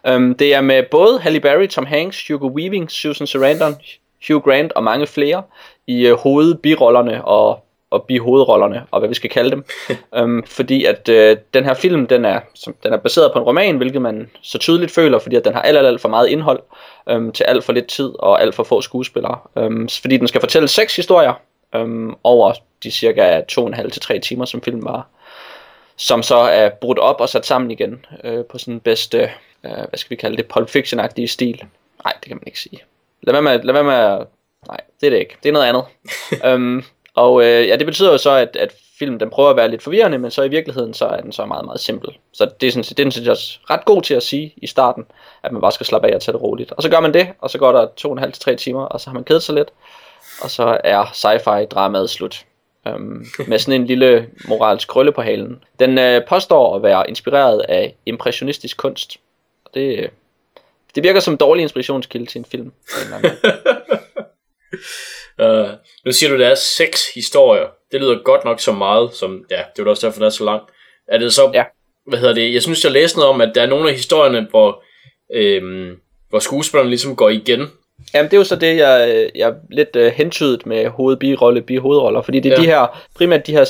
Øhm, 0.06 0.34
det 0.34 0.54
er 0.54 0.60
med 0.60 0.82
både 0.90 1.20
Halle 1.20 1.40
Berry, 1.40 1.68
Tom 1.68 1.86
Hanks, 1.86 2.28
Hugo 2.28 2.48
Weaving, 2.48 2.90
Susan 2.90 3.26
Sarandon, 3.26 3.74
Hugh 4.28 4.42
Grant 4.42 4.72
og 4.72 4.84
mange 4.84 5.06
flere 5.06 5.42
i 5.86 6.06
øh, 6.06 6.14
hovedbirollerne 6.14 7.24
og, 7.24 7.65
og 7.90 8.04
bihovedrollerne, 8.04 8.86
og 8.90 8.98
hvad 9.00 9.08
vi 9.08 9.14
skal 9.14 9.30
kalde 9.30 9.50
dem. 9.50 9.64
øhm, 10.16 10.42
fordi 10.46 10.84
at 10.84 11.08
øh, 11.08 11.36
den 11.54 11.64
her 11.64 11.74
film, 11.74 12.06
den 12.06 12.24
er, 12.24 12.40
som, 12.54 12.74
den 12.82 12.92
er 12.92 12.96
baseret 12.96 13.32
på 13.32 13.38
en 13.38 13.44
roman, 13.44 13.76
hvilket 13.76 14.02
man 14.02 14.30
så 14.42 14.58
tydeligt 14.58 14.92
føler, 14.92 15.18
fordi 15.18 15.36
at 15.36 15.44
den 15.44 15.52
har 15.54 15.62
alt, 15.62 15.78
alt, 15.78 15.86
alt 15.86 16.00
for 16.00 16.08
meget 16.08 16.28
indhold 16.28 16.60
øhm, 17.08 17.32
til 17.32 17.44
alt 17.44 17.64
for 17.64 17.72
lidt 17.72 17.86
tid 17.86 18.12
og 18.18 18.42
alt 18.42 18.54
for 18.54 18.64
få 18.64 18.80
skuespillere. 18.80 19.38
Øhm, 19.58 19.88
fordi 19.88 20.16
den 20.16 20.28
skal 20.28 20.40
fortælle 20.40 20.68
seks 20.68 20.96
historier 20.96 21.32
øhm, 21.74 22.14
over 22.24 22.52
de 22.82 22.90
cirka 22.90 23.40
to 23.48 23.60
og 23.62 23.66
en 23.68 23.74
halv 23.74 23.90
til 23.90 24.02
tre 24.02 24.18
timer, 24.18 24.44
som 24.44 24.62
film 24.62 24.84
var 24.84 25.06
som 25.98 26.22
så 26.22 26.36
er 26.36 26.68
brudt 26.68 26.98
op 26.98 27.20
og 27.20 27.28
sat 27.28 27.46
sammen 27.46 27.70
igen 27.70 28.06
øh, 28.24 28.44
på 28.44 28.58
sådan 28.58 28.80
bedste, 28.80 29.18
øh, 29.64 29.70
hvad 29.70 29.96
skal 29.96 30.10
vi 30.10 30.16
kalde 30.16 30.36
det, 30.36 30.46
Pulp 30.46 30.68
Fiction-agtige 30.76 31.26
stil. 31.26 31.62
Nej, 32.04 32.12
det 32.20 32.28
kan 32.28 32.36
man 32.36 32.42
ikke 32.46 32.60
sige. 32.60 32.78
Lad 33.22 33.32
være 33.34 33.42
med, 33.42 33.62
lad 33.62 33.72
være 33.74 33.84
med 33.84 33.94
at- 33.94 34.26
nej, 34.68 34.80
det 35.00 35.06
er 35.06 35.10
det 35.10 35.18
ikke. 35.18 35.36
Det 35.42 35.48
er 35.48 35.52
noget 35.52 35.66
andet. 35.66 35.84
øhm, 36.46 36.84
og 37.16 37.44
øh, 37.44 37.68
ja, 37.68 37.76
det 37.76 37.86
betyder 37.86 38.12
jo 38.12 38.18
så, 38.18 38.30
at, 38.30 38.56
at 38.56 38.74
filmen 38.98 39.20
den 39.20 39.30
prøver 39.30 39.50
at 39.50 39.56
være 39.56 39.70
lidt 39.70 39.82
forvirrende, 39.82 40.18
men 40.18 40.30
så 40.30 40.42
i 40.42 40.48
virkeligheden, 40.48 40.94
så 40.94 41.06
er 41.06 41.20
den 41.20 41.32
så 41.32 41.46
meget, 41.46 41.64
meget 41.64 41.80
simpel. 41.80 42.18
Så 42.32 42.50
det 42.60 42.66
er 42.66 42.70
sådan, 42.70 42.84
det 42.84 43.16
er 43.16 43.22
jeg 43.22 43.30
også 43.30 43.58
ret 43.70 43.84
god 43.84 44.02
til 44.02 44.14
at 44.14 44.22
sige 44.22 44.54
i 44.56 44.66
starten, 44.66 45.04
at 45.42 45.52
man 45.52 45.60
bare 45.60 45.72
skal 45.72 45.86
slappe 45.86 46.08
af 46.08 46.14
og 46.14 46.20
tage 46.20 46.32
det 46.32 46.42
roligt. 46.42 46.72
Og 46.72 46.82
så 46.82 46.90
gør 46.90 47.00
man 47.00 47.14
det, 47.14 47.28
og 47.38 47.50
så 47.50 47.58
går 47.58 47.72
der 47.72 47.86
to 47.96 48.08
og 48.08 48.12
en 48.12 48.18
halv 48.18 48.32
til 48.32 48.42
tre 48.42 48.56
timer, 48.56 48.82
og 48.82 49.00
så 49.00 49.10
har 49.10 49.14
man 49.14 49.24
kedet 49.24 49.42
sig 49.42 49.54
lidt, 49.54 49.68
og 50.42 50.50
så 50.50 50.78
er 50.84 51.04
sci-fi 51.04 51.64
dramaet 51.66 52.10
slut. 52.10 52.44
Øhm, 52.88 53.26
med 53.46 53.58
sådan 53.58 53.80
en 53.80 53.86
lille 53.86 54.28
moralsk 54.48 54.88
krølle 54.88 55.12
på 55.12 55.22
halen. 55.22 55.64
Den 55.80 55.98
øh, 55.98 56.24
påstår 56.28 56.76
at 56.76 56.82
være 56.82 57.08
inspireret 57.08 57.60
af 57.68 57.94
impressionistisk 58.06 58.76
kunst. 58.76 59.16
Og 59.64 59.70
det, 59.74 59.98
øh, 59.98 60.08
det 60.94 61.02
virker 61.02 61.20
som 61.20 61.34
en 61.34 61.38
dårlig 61.38 61.62
inspirationskilde 61.62 62.26
til 62.26 62.38
en 62.38 62.44
film. 62.44 62.72
Uh, 65.42 65.68
nu 66.04 66.12
siger 66.12 66.30
du, 66.30 66.38
der 66.38 66.48
er 66.48 66.54
seks 66.54 67.14
historier. 67.14 67.66
Det 67.92 68.00
lyder 68.00 68.22
godt 68.24 68.44
nok 68.44 68.60
så 68.60 68.72
meget, 68.72 69.14
som, 69.14 69.44
ja, 69.50 69.62
det 69.76 69.86
er 69.86 69.90
også 69.90 70.06
derfor, 70.06 70.18
den 70.18 70.26
er 70.26 70.30
så 70.30 70.44
lang. 70.44 70.62
Er 71.08 71.18
det 71.18 71.32
så, 71.32 71.50
Ja. 71.54 71.64
hvad 72.06 72.18
hedder 72.18 72.34
det, 72.34 72.54
jeg 72.54 72.62
synes, 72.62 72.84
jeg 72.84 72.92
læste 72.92 73.18
noget 73.18 73.34
om, 73.34 73.40
at 73.40 73.52
der 73.54 73.62
er 73.62 73.66
nogle 73.66 73.88
af 73.88 73.94
historierne, 73.94 74.46
hvor, 74.50 74.82
øhm, 75.34 75.96
hvor 76.30 76.38
skuespillerne 76.38 76.90
ligesom 76.90 77.16
går 77.16 77.28
igen. 77.28 77.70
Jamen, 78.14 78.30
det 78.30 78.36
er 78.36 78.40
jo 78.40 78.44
så 78.44 78.56
det, 78.56 78.76
jeg, 78.76 79.30
jeg 79.34 79.54
lidt 79.70 79.96
uh, 79.96 80.06
hentydet 80.06 80.66
med 80.66 80.86
hovedbirolle, 80.88 81.62
bihovedroller, 81.62 82.22
fordi 82.22 82.40
det 82.40 82.52
er 82.52 82.56
Ja. 82.56 82.62
de 82.62 82.66
her, 82.66 83.04
primært 83.16 83.46
de 83.46 83.52
her 83.52 83.64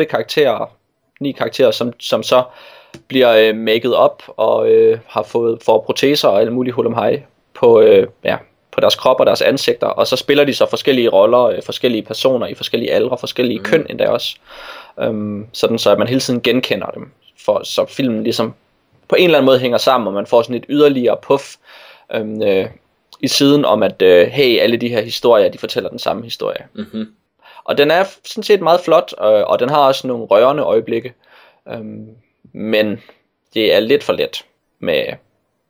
6-8 0.00 0.04
karakterer, 0.04 0.76
9 1.20 1.32
karakterer, 1.32 1.70
som, 1.70 1.92
som 2.00 2.22
så 2.22 2.42
bliver 3.08 3.32
øh, 3.36 3.56
maket 3.56 3.94
op 3.94 4.22
og 4.26 4.70
øh, 4.70 4.98
har 5.06 5.22
fået 5.22 5.58
for 5.64 5.80
proteser 5.80 6.28
og 6.28 6.40
alle 6.40 6.52
mulige 6.52 6.72
hulumhej 6.74 7.22
på, 7.54 7.80
øh, 7.80 8.06
ja, 8.24 8.36
på 8.72 8.80
deres 8.80 8.94
krop 8.94 9.20
og 9.20 9.26
deres 9.26 9.42
ansigter, 9.42 9.86
og 9.86 10.06
så 10.06 10.16
spiller 10.16 10.44
de 10.44 10.54
så 10.54 10.66
forskellige 10.66 11.08
roller, 11.08 11.42
øh, 11.42 11.62
forskellige 11.62 12.02
personer 12.02 12.46
i 12.46 12.54
forskellige 12.54 12.92
aldre, 12.92 13.18
forskellige 13.18 13.58
mm. 13.58 13.64
køn 13.64 13.86
endda 13.90 14.08
også, 14.08 14.36
øhm, 15.00 15.46
sådan 15.52 15.78
så 15.78 15.90
at 15.90 15.98
man 15.98 16.08
hele 16.08 16.20
tiden 16.20 16.40
genkender 16.40 16.86
dem, 16.86 17.10
for 17.44 17.64
så 17.64 17.86
filmen 17.86 18.22
ligesom 18.22 18.54
på 19.08 19.16
en 19.16 19.24
eller 19.24 19.38
anden 19.38 19.46
måde 19.46 19.58
hænger 19.58 19.78
sammen, 19.78 20.06
og 20.06 20.14
man 20.14 20.26
får 20.26 20.42
sådan 20.42 20.56
et 20.56 20.64
yderligere 20.68 21.16
puff 21.22 21.56
øhm, 22.14 22.42
øh, 22.42 22.66
i 23.20 23.28
siden 23.28 23.64
om, 23.64 23.82
at 23.82 24.02
øh, 24.02 24.26
hey, 24.26 24.58
alle 24.58 24.76
de 24.76 24.88
her 24.88 25.02
historier, 25.02 25.48
de 25.48 25.58
fortæller 25.58 25.90
den 25.90 25.98
samme 25.98 26.24
historie. 26.24 26.66
Mm-hmm. 26.74 27.06
Og 27.64 27.78
den 27.78 27.90
er 27.90 28.04
sådan 28.24 28.42
set 28.42 28.60
meget 28.60 28.80
flot, 28.80 29.14
øh, 29.20 29.26
og 29.26 29.58
den 29.58 29.68
har 29.68 29.78
også 29.78 30.06
nogle 30.06 30.24
rørende 30.24 30.62
øjeblikke. 30.62 31.14
Øhm, 31.68 32.08
men 32.52 33.00
det 33.54 33.74
er 33.74 33.80
lidt 33.80 34.04
for 34.04 34.12
let 34.12 34.44
med 34.78 35.04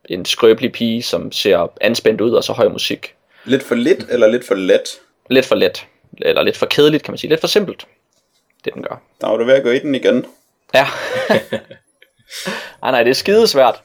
en 0.09 0.25
skrøbelig 0.25 0.71
pige, 0.71 1.03
som 1.03 1.31
ser 1.31 1.71
anspændt 1.81 2.21
ud 2.21 2.31
og 2.31 2.43
så 2.43 2.53
høj 2.53 2.67
musik. 2.67 3.15
Lidt 3.45 3.63
for 3.63 3.75
lidt 3.75 4.05
eller 4.09 4.27
lidt 4.27 4.47
for 4.47 4.55
let? 4.55 4.99
Lidt 5.29 5.45
for 5.45 5.55
let, 5.55 5.87
eller 6.21 6.41
lidt 6.41 6.57
for 6.57 6.65
kedeligt, 6.65 7.03
kan 7.03 7.11
man 7.11 7.17
sige. 7.17 7.29
Lidt 7.29 7.39
for 7.41 7.47
simpelt, 7.47 7.85
det 8.65 8.73
den 8.73 8.83
gør. 8.83 9.01
Der 9.21 9.27
var 9.27 9.37
du 9.37 9.43
ved 9.43 9.53
at 9.53 9.63
gå 9.63 9.69
i 9.69 9.79
den 9.79 9.95
igen. 9.95 10.25
Ja. 10.73 10.87
Ej, 12.83 12.91
nej, 12.91 13.03
det 13.03 13.09
er 13.09 13.13
skidesvært. 13.13 13.81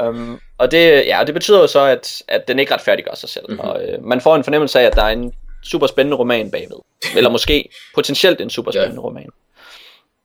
um, 0.00 0.40
og 0.58 0.70
det, 0.70 1.06
ja, 1.06 1.22
det 1.26 1.34
betyder 1.34 1.60
jo 1.60 1.66
så, 1.66 1.80
at, 1.80 2.22
at 2.28 2.48
den 2.48 2.58
ikke 2.58 2.74
retfærdiggør 2.74 3.14
sig 3.14 3.28
selv. 3.28 3.44
Mm-hmm. 3.48 3.68
Og, 3.68 3.82
øh, 3.84 4.04
man 4.04 4.20
får 4.20 4.36
en 4.36 4.44
fornemmelse 4.44 4.80
af, 4.80 4.84
at 4.84 4.96
der 4.96 5.02
er 5.02 5.08
en 5.08 5.32
super 5.64 5.86
spændende 5.86 6.16
roman 6.16 6.50
bagved. 6.50 6.76
Eller 7.16 7.30
måske 7.30 7.68
potentielt 7.94 8.40
en 8.40 8.50
super 8.50 8.70
spændende 8.70 9.00
Ja. 9.00 9.06
roman. 9.06 9.28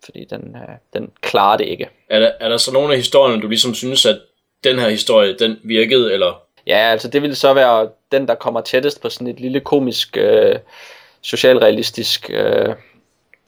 Fordi 0.06 0.26
den, 0.30 0.56
øh, 0.56 0.76
den 0.94 1.10
klarer 1.22 1.58
det 1.58 1.66
ikke. 1.68 1.90
Er, 2.10 2.20
der, 2.20 2.32
er 2.40 2.50
der 2.50 2.58
så 2.58 2.72
nogle 2.74 2.94
af 2.94 2.98
historierne, 3.00 3.42
du 3.42 3.48
ligesom 3.48 3.74
synes, 3.74 4.06
at 4.06 4.20
den 4.64 4.80
her 4.80 4.90
historie, 4.90 5.36
den 5.40 5.60
virkede, 5.64 6.14
eller... 6.14 6.42
Ja, 6.68 6.78
altså 6.78 7.08
det 7.08 7.22
ville 7.22 7.36
så 7.36 7.54
være 7.54 7.90
den, 8.12 8.28
der 8.28 8.36
kommer 8.36 8.62
tættest 8.62 9.02
på 9.02 9.10
sådan 9.10 9.28
et 9.28 9.40
lille 9.40 9.60
komisk, 9.60 10.18
øh, 10.18 10.56
socialrealistisk 11.22 12.30
øh, 12.34 12.76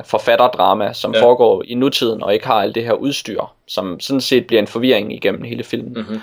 forfatterdrama, 0.06 0.94
som 0.94 1.14
Ja. 1.14 1.22
foregår 1.24 1.64
i 1.68 1.74
nutiden 1.74 2.24
og 2.24 2.34
ikke 2.34 2.48
har 2.48 2.62
alt 2.62 2.76
det 2.76 2.84
her 2.84 2.94
udstyr, 2.94 3.42
som 3.68 4.00
sådan 4.00 4.22
set 4.22 4.48
bliver 4.48 4.62
en 4.62 4.68
forvirring 4.68 5.14
igennem 5.14 5.44
hele 5.44 5.64
filmen. 5.64 5.94
Mhm. 5.94 6.20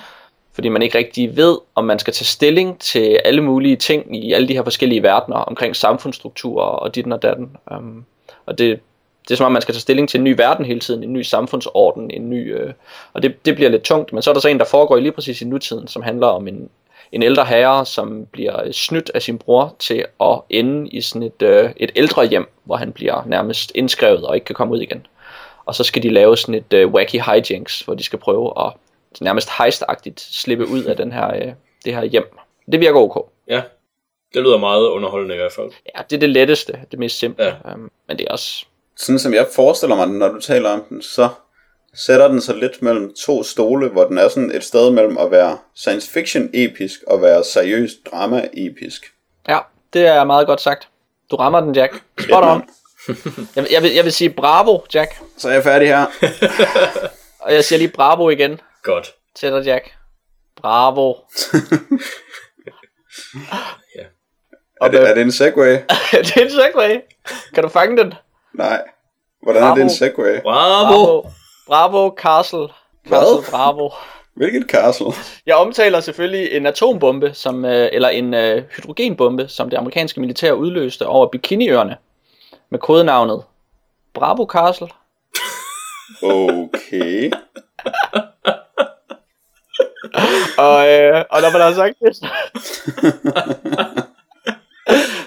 Fordi 0.52 0.68
man 0.68 0.82
ikke 0.82 0.98
rigtig 0.98 1.36
ved, 1.36 1.58
om 1.74 1.84
man 1.84 1.98
skal 1.98 2.12
tage 2.14 2.26
stilling 2.26 2.78
til 2.80 3.20
alle 3.24 3.40
mulige 3.40 3.76
ting 3.76 4.16
i 4.24 4.32
alle 4.32 4.48
de 4.48 4.52
her 4.52 4.62
forskellige 4.62 5.02
verdener 5.02 5.36
omkring 5.36 5.76
samfundsstrukturer 5.76 6.64
og 6.66 6.94
dit 6.94 7.06
og 7.06 7.22
datten. 7.22 7.56
Um, 7.70 8.04
og 8.46 8.58
det, 8.58 8.80
det 9.24 9.30
er 9.30 9.36
som 9.36 9.46
om, 9.46 9.52
man 9.52 9.62
skal 9.62 9.74
tage 9.74 9.80
stilling 9.80 10.08
til 10.08 10.18
en 10.18 10.24
ny 10.24 10.34
verden 10.36 10.64
hele 10.64 10.80
tiden, 10.80 11.02
en 11.02 11.12
ny 11.12 11.22
samfundsorden, 11.22 12.10
en 12.10 12.30
ny, 12.30 12.54
øh, 12.54 12.72
og 13.12 13.22
det, 13.22 13.44
det 13.44 13.54
bliver 13.54 13.70
lidt 13.70 13.82
tungt. 13.82 14.12
Men 14.12 14.22
så 14.22 14.30
er 14.30 14.34
der 14.34 14.40
så 14.40 14.48
en, 14.48 14.58
der 14.58 14.64
foregår 14.64 14.96
lige 14.96 15.12
præcis 15.12 15.42
i 15.42 15.44
nutiden, 15.44 15.88
som 15.88 16.02
handler 16.02 16.26
om 16.26 16.48
en, 16.48 16.70
en 17.12 17.22
ældre 17.22 17.44
herre, 17.44 17.86
som 17.86 18.26
bliver 18.32 18.72
snydt 18.72 19.10
af 19.14 19.22
sin 19.22 19.38
bror 19.38 19.74
til 19.78 20.04
at 20.20 20.40
ende 20.50 20.90
i 20.90 21.00
sådan 21.00 21.22
et, 21.22 21.42
øh, 21.42 21.70
et 21.76 21.90
ældre 21.96 22.26
hjem, 22.26 22.48
hvor 22.64 22.76
han 22.76 22.92
bliver 22.92 23.22
nærmest 23.26 23.72
indskrevet 23.74 24.26
og 24.26 24.34
ikke 24.34 24.44
kan 24.44 24.54
komme 24.54 24.74
ud 24.74 24.80
igen. 24.80 25.06
Og 25.64 25.74
så 25.74 25.84
skal 25.84 26.02
de 26.02 26.10
lave 26.10 26.36
sådan 26.36 26.54
et 26.54 26.72
øh, 26.72 26.88
wacky 26.88 27.16
hijinks, 27.16 27.80
hvor 27.80 27.94
de 27.94 28.02
skal 28.02 28.18
prøve 28.18 28.52
at 28.66 28.72
nærmest 29.20 29.48
heistagtigt 29.58 30.20
slippe 30.20 30.68
ud 30.68 30.82
af 30.84 30.96
den 30.96 31.12
her, 31.12 31.34
øh, 31.34 31.52
det 31.84 31.94
her 31.94 32.04
hjem. 32.04 32.36
Det 32.72 32.80
virker 32.80 33.00
ok. 33.00 33.30
Ja, 33.48 33.62
det 34.34 34.42
lyder 34.42 34.58
meget 34.58 34.88
underholdende 34.88 35.34
i 35.34 35.38
hvert 35.38 35.52
fald. 35.52 35.70
Ja, 35.96 36.02
det 36.10 36.16
er 36.16 36.20
det 36.20 36.30
letteste, 36.30 36.80
det 36.90 36.98
mest 36.98 37.18
simple. 37.18 37.44
Ja. 37.44 37.74
Um, 37.74 37.90
men 38.08 38.18
det 38.18 38.26
er 38.28 38.32
også... 38.32 38.66
Sådan 39.00 39.18
som 39.18 39.34
jeg 39.34 39.46
forestiller 39.54 39.96
mig 39.96 40.06
den, 40.06 40.18
når 40.18 40.28
du 40.28 40.40
taler 40.40 40.70
om 40.70 40.82
den, 40.88 41.02
så 41.02 41.28
sætter 41.94 42.28
den 42.28 42.40
sig 42.40 42.54
lidt 42.56 42.82
mellem 42.82 43.14
to 43.14 43.42
stole, 43.42 43.88
hvor 43.88 44.04
den 44.04 44.18
er 44.18 44.28
sådan 44.28 44.50
et 44.54 44.64
sted 44.64 44.90
mellem 44.90 45.18
at 45.18 45.30
være 45.30 45.58
science 45.76 46.10
fiction 46.10 46.50
episk 46.54 47.00
og 47.06 47.22
være 47.22 47.44
seriøs 47.44 47.90
drama 48.10 48.48
episk. 48.52 49.12
Ja, 49.48 49.58
det 49.92 50.06
er 50.06 50.24
meget 50.24 50.46
godt 50.46 50.60
sagt. 50.60 50.88
Du 51.30 51.36
rammer 51.36 51.60
den, 51.60 51.74
Jack. 51.74 52.02
Spot 52.20 52.44
on. 52.44 52.62
Jeg, 53.56 53.64
vil- 53.64 53.72
jeg, 53.72 53.82
vil, 53.82 53.92
jeg 53.94 54.04
vil 54.04 54.12
sige 54.12 54.30
bravo, 54.30 54.80
Jack. 54.94 55.10
Så 55.36 55.48
er 55.48 55.52
jeg 55.52 55.62
færdig 55.62 55.88
her. 55.88 56.06
Og 57.44 57.54
jeg 57.54 57.64
siger 57.64 57.78
lige 57.78 57.88
bravo 57.92 58.30
igen 58.30 58.60
Godt. 58.82 59.14
til 59.36 59.52
dig, 59.52 59.64
Jack. 59.66 59.92
Bravo. 60.56 61.14
Ja. 63.96 64.02
Er 64.80 64.88
det, 64.88 65.08
er 65.10 65.14
det 65.14 65.22
en 65.22 65.32
segway? 65.32 65.70
det 66.12 66.36
er 66.36 66.40
en 66.44 66.50
segway. 66.50 67.00
Kan 67.54 67.62
du 67.62 67.68
fange 67.68 67.96
den? 67.96 68.14
Nej. 68.54 68.82
Hvordan 69.42 69.62
er 69.62 69.66
det 69.74 69.82
en 69.82 69.86
Bravo. 69.86 69.88
segway? 69.88 70.40
Bravo! 70.42 71.04
Bravo. 71.04 71.24
Bravo, 71.66 72.14
Castle. 72.16 72.68
Hvad? 73.08 73.18
Castle, 73.18 73.50
bravo. 73.50 73.90
Hvilket 74.36 74.64
castle? 74.70 75.06
Jeg 75.46 75.56
omtaler 75.56 76.00
selvfølgelig 76.00 76.52
en 76.52 76.66
atombombe, 76.66 77.34
som, 77.34 77.64
øh, 77.64 77.88
eller 77.92 78.08
en 78.08 78.34
øh, 78.34 78.62
hydrogenbombe, 78.76 79.48
som 79.48 79.70
det 79.70 79.76
amerikanske 79.76 80.20
militær 80.20 80.52
udløste 80.52 81.06
over 81.06 81.26
Bikiniøerne 81.26 81.96
med 82.70 82.78
kodenavnet 82.78 83.42
Bravo 84.14 84.46
Castle. 84.46 84.88
Okay. 86.22 87.30
Og, 90.58 90.88
øh, 90.88 91.24
og 91.30 91.40
når 91.40 91.52
man 91.52 91.60
har 91.60 91.72
sagt 91.72 91.94
det, 92.00 92.16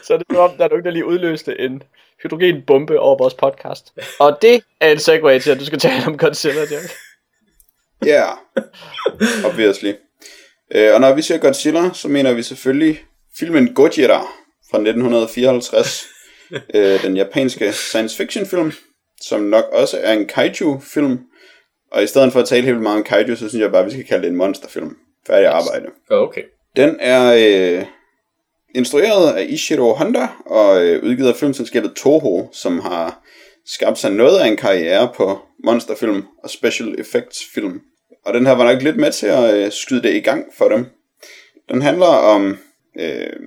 så, 0.07 0.13
er 0.13 0.17
det 0.17 0.27
som 0.31 0.37
om, 0.39 0.51
der 0.57 0.63
er 0.63 0.69
nogen, 0.69 0.85
der 0.85 0.91
lige 0.91 1.05
udløste 1.05 1.59
en 1.59 1.83
hydrogenbombe 2.23 2.99
over 2.99 3.17
vores 3.17 3.33
podcast. 3.33 3.93
Og 4.19 4.37
det 4.41 4.63
er 4.79 4.91
en 4.91 4.99
segue 4.99 5.39
til, 5.39 5.51
at 5.51 5.59
du 5.59 5.65
skal 5.65 5.79
tale 5.79 6.05
om 6.07 6.17
Godzilla, 6.17 6.61
Jack. 6.61 6.91
Ja, 8.05 8.23
yeah. 8.23 9.45
obviously. 9.45 9.93
Øh, 10.75 10.93
og 10.93 11.01
når 11.01 11.13
vi 11.13 11.21
siger 11.21 11.37
Godzilla, 11.37 11.89
så 11.93 12.07
mener 12.07 12.33
vi 12.33 12.43
selvfølgelig 12.43 13.03
filmen 13.37 13.73
Gojira 13.73 14.21
fra 14.71 14.77
1954. 14.77 16.07
øh, 16.75 17.03
den 17.03 17.17
japanske 17.17 17.71
science 17.71 18.17
fiction 18.17 18.45
film, 18.45 18.71
som 19.21 19.41
nok 19.41 19.63
også 19.71 19.99
er 20.01 20.13
en 20.13 20.27
kaiju-film. 20.27 21.19
Og 21.91 22.03
i 22.03 22.07
stedet 22.07 22.33
for 22.33 22.39
at 22.39 22.47
tale 22.47 22.65
helt 22.65 22.81
meget 22.81 22.97
om 22.97 23.03
kaiju, 23.03 23.35
så 23.35 23.49
synes 23.49 23.61
jeg 23.61 23.71
bare, 23.71 23.85
vi 23.85 23.91
skal 23.91 24.05
kalde 24.05 24.23
det 24.23 24.29
en 24.29 24.35
monsterfilm. 24.35 24.97
Færdig 25.27 25.47
arbejde. 25.47 25.85
Okay. 26.09 26.43
Den 26.75 26.97
er 26.99 27.33
øh, 27.33 27.85
instrueret 28.75 29.33
af 29.33 29.45
Ishiro 29.49 29.93
Honda 29.93 30.27
og 30.45 30.85
øh, 30.85 31.03
udgivet 31.03 31.29
af 31.29 31.35
filmselskabet 31.35 31.93
Toho, 31.95 32.49
som 32.51 32.79
har 32.79 33.23
skabt 33.65 33.97
sig 33.97 34.11
noget 34.11 34.39
af 34.39 34.47
en 34.47 34.57
karriere 34.57 35.11
på 35.15 35.39
monsterfilm 35.63 36.23
og 36.43 36.49
special 36.49 36.95
effects 36.99 37.45
film. 37.53 37.81
Og 38.25 38.33
den 38.33 38.45
her 38.45 38.53
var 38.53 38.73
nok 38.73 38.81
lidt 38.81 38.97
med 38.97 39.11
til 39.11 39.27
at 39.27 39.53
øh, 39.53 39.71
skyde 39.71 40.03
det 40.03 40.13
i 40.15 40.19
gang 40.19 40.45
for 40.57 40.69
dem. 40.69 40.85
Den 41.69 41.81
handler 41.81 42.05
om... 42.05 42.57
Øh, 42.99 43.39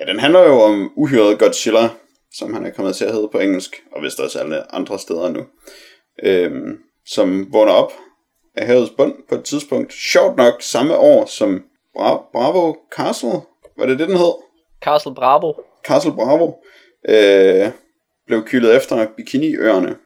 ja, 0.00 0.04
den 0.12 0.20
handler 0.20 0.40
jo 0.40 0.60
om 0.60 0.92
uhyret 0.96 1.38
Godzilla, 1.38 1.88
som 2.32 2.54
han 2.54 2.66
er 2.66 2.70
kommet 2.70 2.96
til 2.96 3.04
at 3.04 3.12
hedde 3.12 3.28
på 3.32 3.38
engelsk, 3.38 3.82
og 3.92 4.02
vist 4.02 4.20
også 4.20 4.38
alle 4.38 4.74
andre 4.74 4.98
steder 4.98 5.30
nu. 5.30 5.44
Øh, 6.22 6.52
som 7.06 7.52
vågner 7.52 7.72
op 7.72 7.92
af 8.56 8.66
havets 8.66 8.92
bund 8.96 9.14
på 9.28 9.34
et 9.34 9.44
tidspunkt. 9.44 9.92
Sjovt 9.92 10.36
nok 10.36 10.62
samme 10.62 10.96
år 10.96 11.26
som 11.26 11.62
Bra- 11.96 12.30
Bravo 12.32 12.74
Castle, 12.96 13.40
var 13.78 13.86
det 13.86 13.98
det, 13.98 14.08
den 14.08 14.16
hed? 14.16 14.34
Castle 14.84 15.14
Bravo. 15.14 15.52
Castle 15.88 16.12
Bravo, 16.12 16.52
øh, 17.08 17.70
blev 18.26 18.44
kyldet 18.44 18.76
efter 18.76 19.06
Bikiniøerne. 19.16 19.96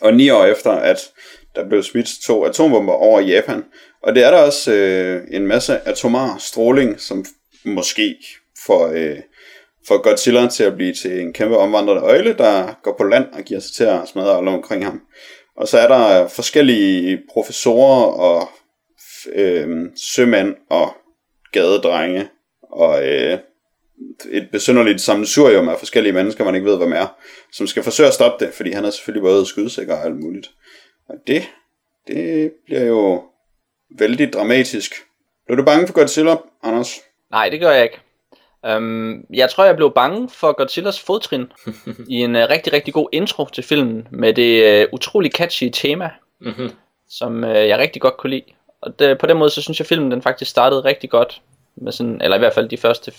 Og 0.00 0.14
ni 0.14 0.30
år 0.30 0.44
efter, 0.44 0.70
at 0.70 1.12
der 1.54 1.68
blev 1.68 1.82
smidt 1.82 2.08
to 2.24 2.44
atombomber 2.44 2.92
over 2.92 3.20
Japan. 3.20 3.64
Og 4.02 4.14
det 4.14 4.24
er 4.24 4.30
der 4.30 4.38
også 4.42 4.72
øh, 4.72 5.22
en 5.30 5.46
masse 5.46 5.88
atomar 5.88 6.36
stråling, 6.38 7.00
som 7.00 7.24
måske 7.64 8.16
får, 8.66 8.86
øh, 8.86 9.18
får 9.88 10.02
Godzilla 10.02 10.48
til 10.48 10.64
at 10.64 10.74
blive 10.74 10.94
til 10.94 11.20
en 11.20 11.32
kæmpe 11.32 11.56
omvandrende 11.56 12.02
øjle, 12.02 12.32
der 12.32 12.74
går 12.82 12.94
på 12.98 13.04
land 13.04 13.24
og 13.32 13.42
giver 13.42 13.60
sig 13.60 13.72
til 13.72 13.84
at 13.84 14.08
smadre 14.08 14.36
alle 14.36 14.50
omkring 14.50 14.84
ham. 14.84 15.00
Og 15.56 15.68
så 15.68 15.78
er 15.78 15.88
der 15.88 16.28
forskellige 16.28 17.22
professorer 17.32 18.04
og 18.06 18.48
øh, 19.32 19.68
sømænd 19.96 20.54
og 20.70 20.94
gadedrenge 21.52 22.28
og 22.72 23.08
øh, 23.08 23.38
et 24.30 24.48
besynderligt 24.52 25.00
sammensurium 25.00 25.68
af 25.68 25.78
forskellige 25.78 26.12
mennesker, 26.12 26.44
man 26.44 26.54
ikke 26.54 26.66
ved, 26.70 26.76
hvem 26.76 26.92
er, 26.92 27.06
som 27.52 27.66
skal 27.66 27.82
forsøge 27.82 28.06
at 28.06 28.14
stoppe 28.14 28.44
det, 28.44 28.54
fordi 28.54 28.70
han 28.72 28.84
er 28.84 28.90
selvfølgelig 28.90 29.22
både 29.22 29.46
skudsikker 29.46 29.96
og 29.96 30.04
alt 30.04 30.16
muligt. 30.16 30.50
Og 31.08 31.14
det, 31.26 31.42
det 32.08 32.52
bliver 32.66 32.84
jo 32.84 33.22
vældig 33.98 34.32
dramatisk. 34.32 34.94
Blev 35.46 35.58
du 35.58 35.64
bange 35.64 35.86
for 35.86 35.94
Godzilla, 35.94 36.36
Anders? 36.62 37.00
Nej, 37.30 37.48
det 37.48 37.60
gør 37.60 37.70
jeg 37.70 37.82
ikke. 37.82 37.98
Um, 38.76 39.24
jeg 39.34 39.50
tror, 39.50 39.64
jeg 39.64 39.76
blev 39.76 39.92
bange 39.94 40.28
for 40.28 40.52
Godzillas 40.52 41.00
fodtrin 41.00 41.46
i 42.08 42.14
en 42.16 42.36
uh, 42.36 42.42
rigtig, 42.42 42.72
rigtig 42.72 42.94
god 42.94 43.08
intro 43.12 43.48
til 43.48 43.64
filmen 43.64 44.08
med 44.10 44.34
det 44.34 44.84
uh, 44.86 44.92
utrolig 44.94 45.32
catchy 45.32 45.70
tema, 45.72 46.10
Mhm. 46.40 46.70
som 47.08 47.44
uh, 47.44 47.50
jeg 47.50 47.78
rigtig 47.78 48.02
godt 48.02 48.16
kunne 48.16 48.30
lide. 48.30 48.44
Og 48.82 48.98
det, 48.98 49.18
på 49.18 49.26
den 49.26 49.36
måde, 49.36 49.50
så 49.50 49.62
synes 49.62 49.78
jeg, 49.78 49.86
filmen 49.86 50.10
den 50.10 50.22
faktisk 50.22 50.50
startede 50.50 50.84
rigtig 50.84 51.10
godt, 51.10 51.42
med 51.80 51.92
sådan, 51.92 52.20
eller 52.22 52.36
i 52.36 52.38
hvert 52.38 52.54
fald 52.54 52.68
de 52.68 52.76
første 52.76 53.12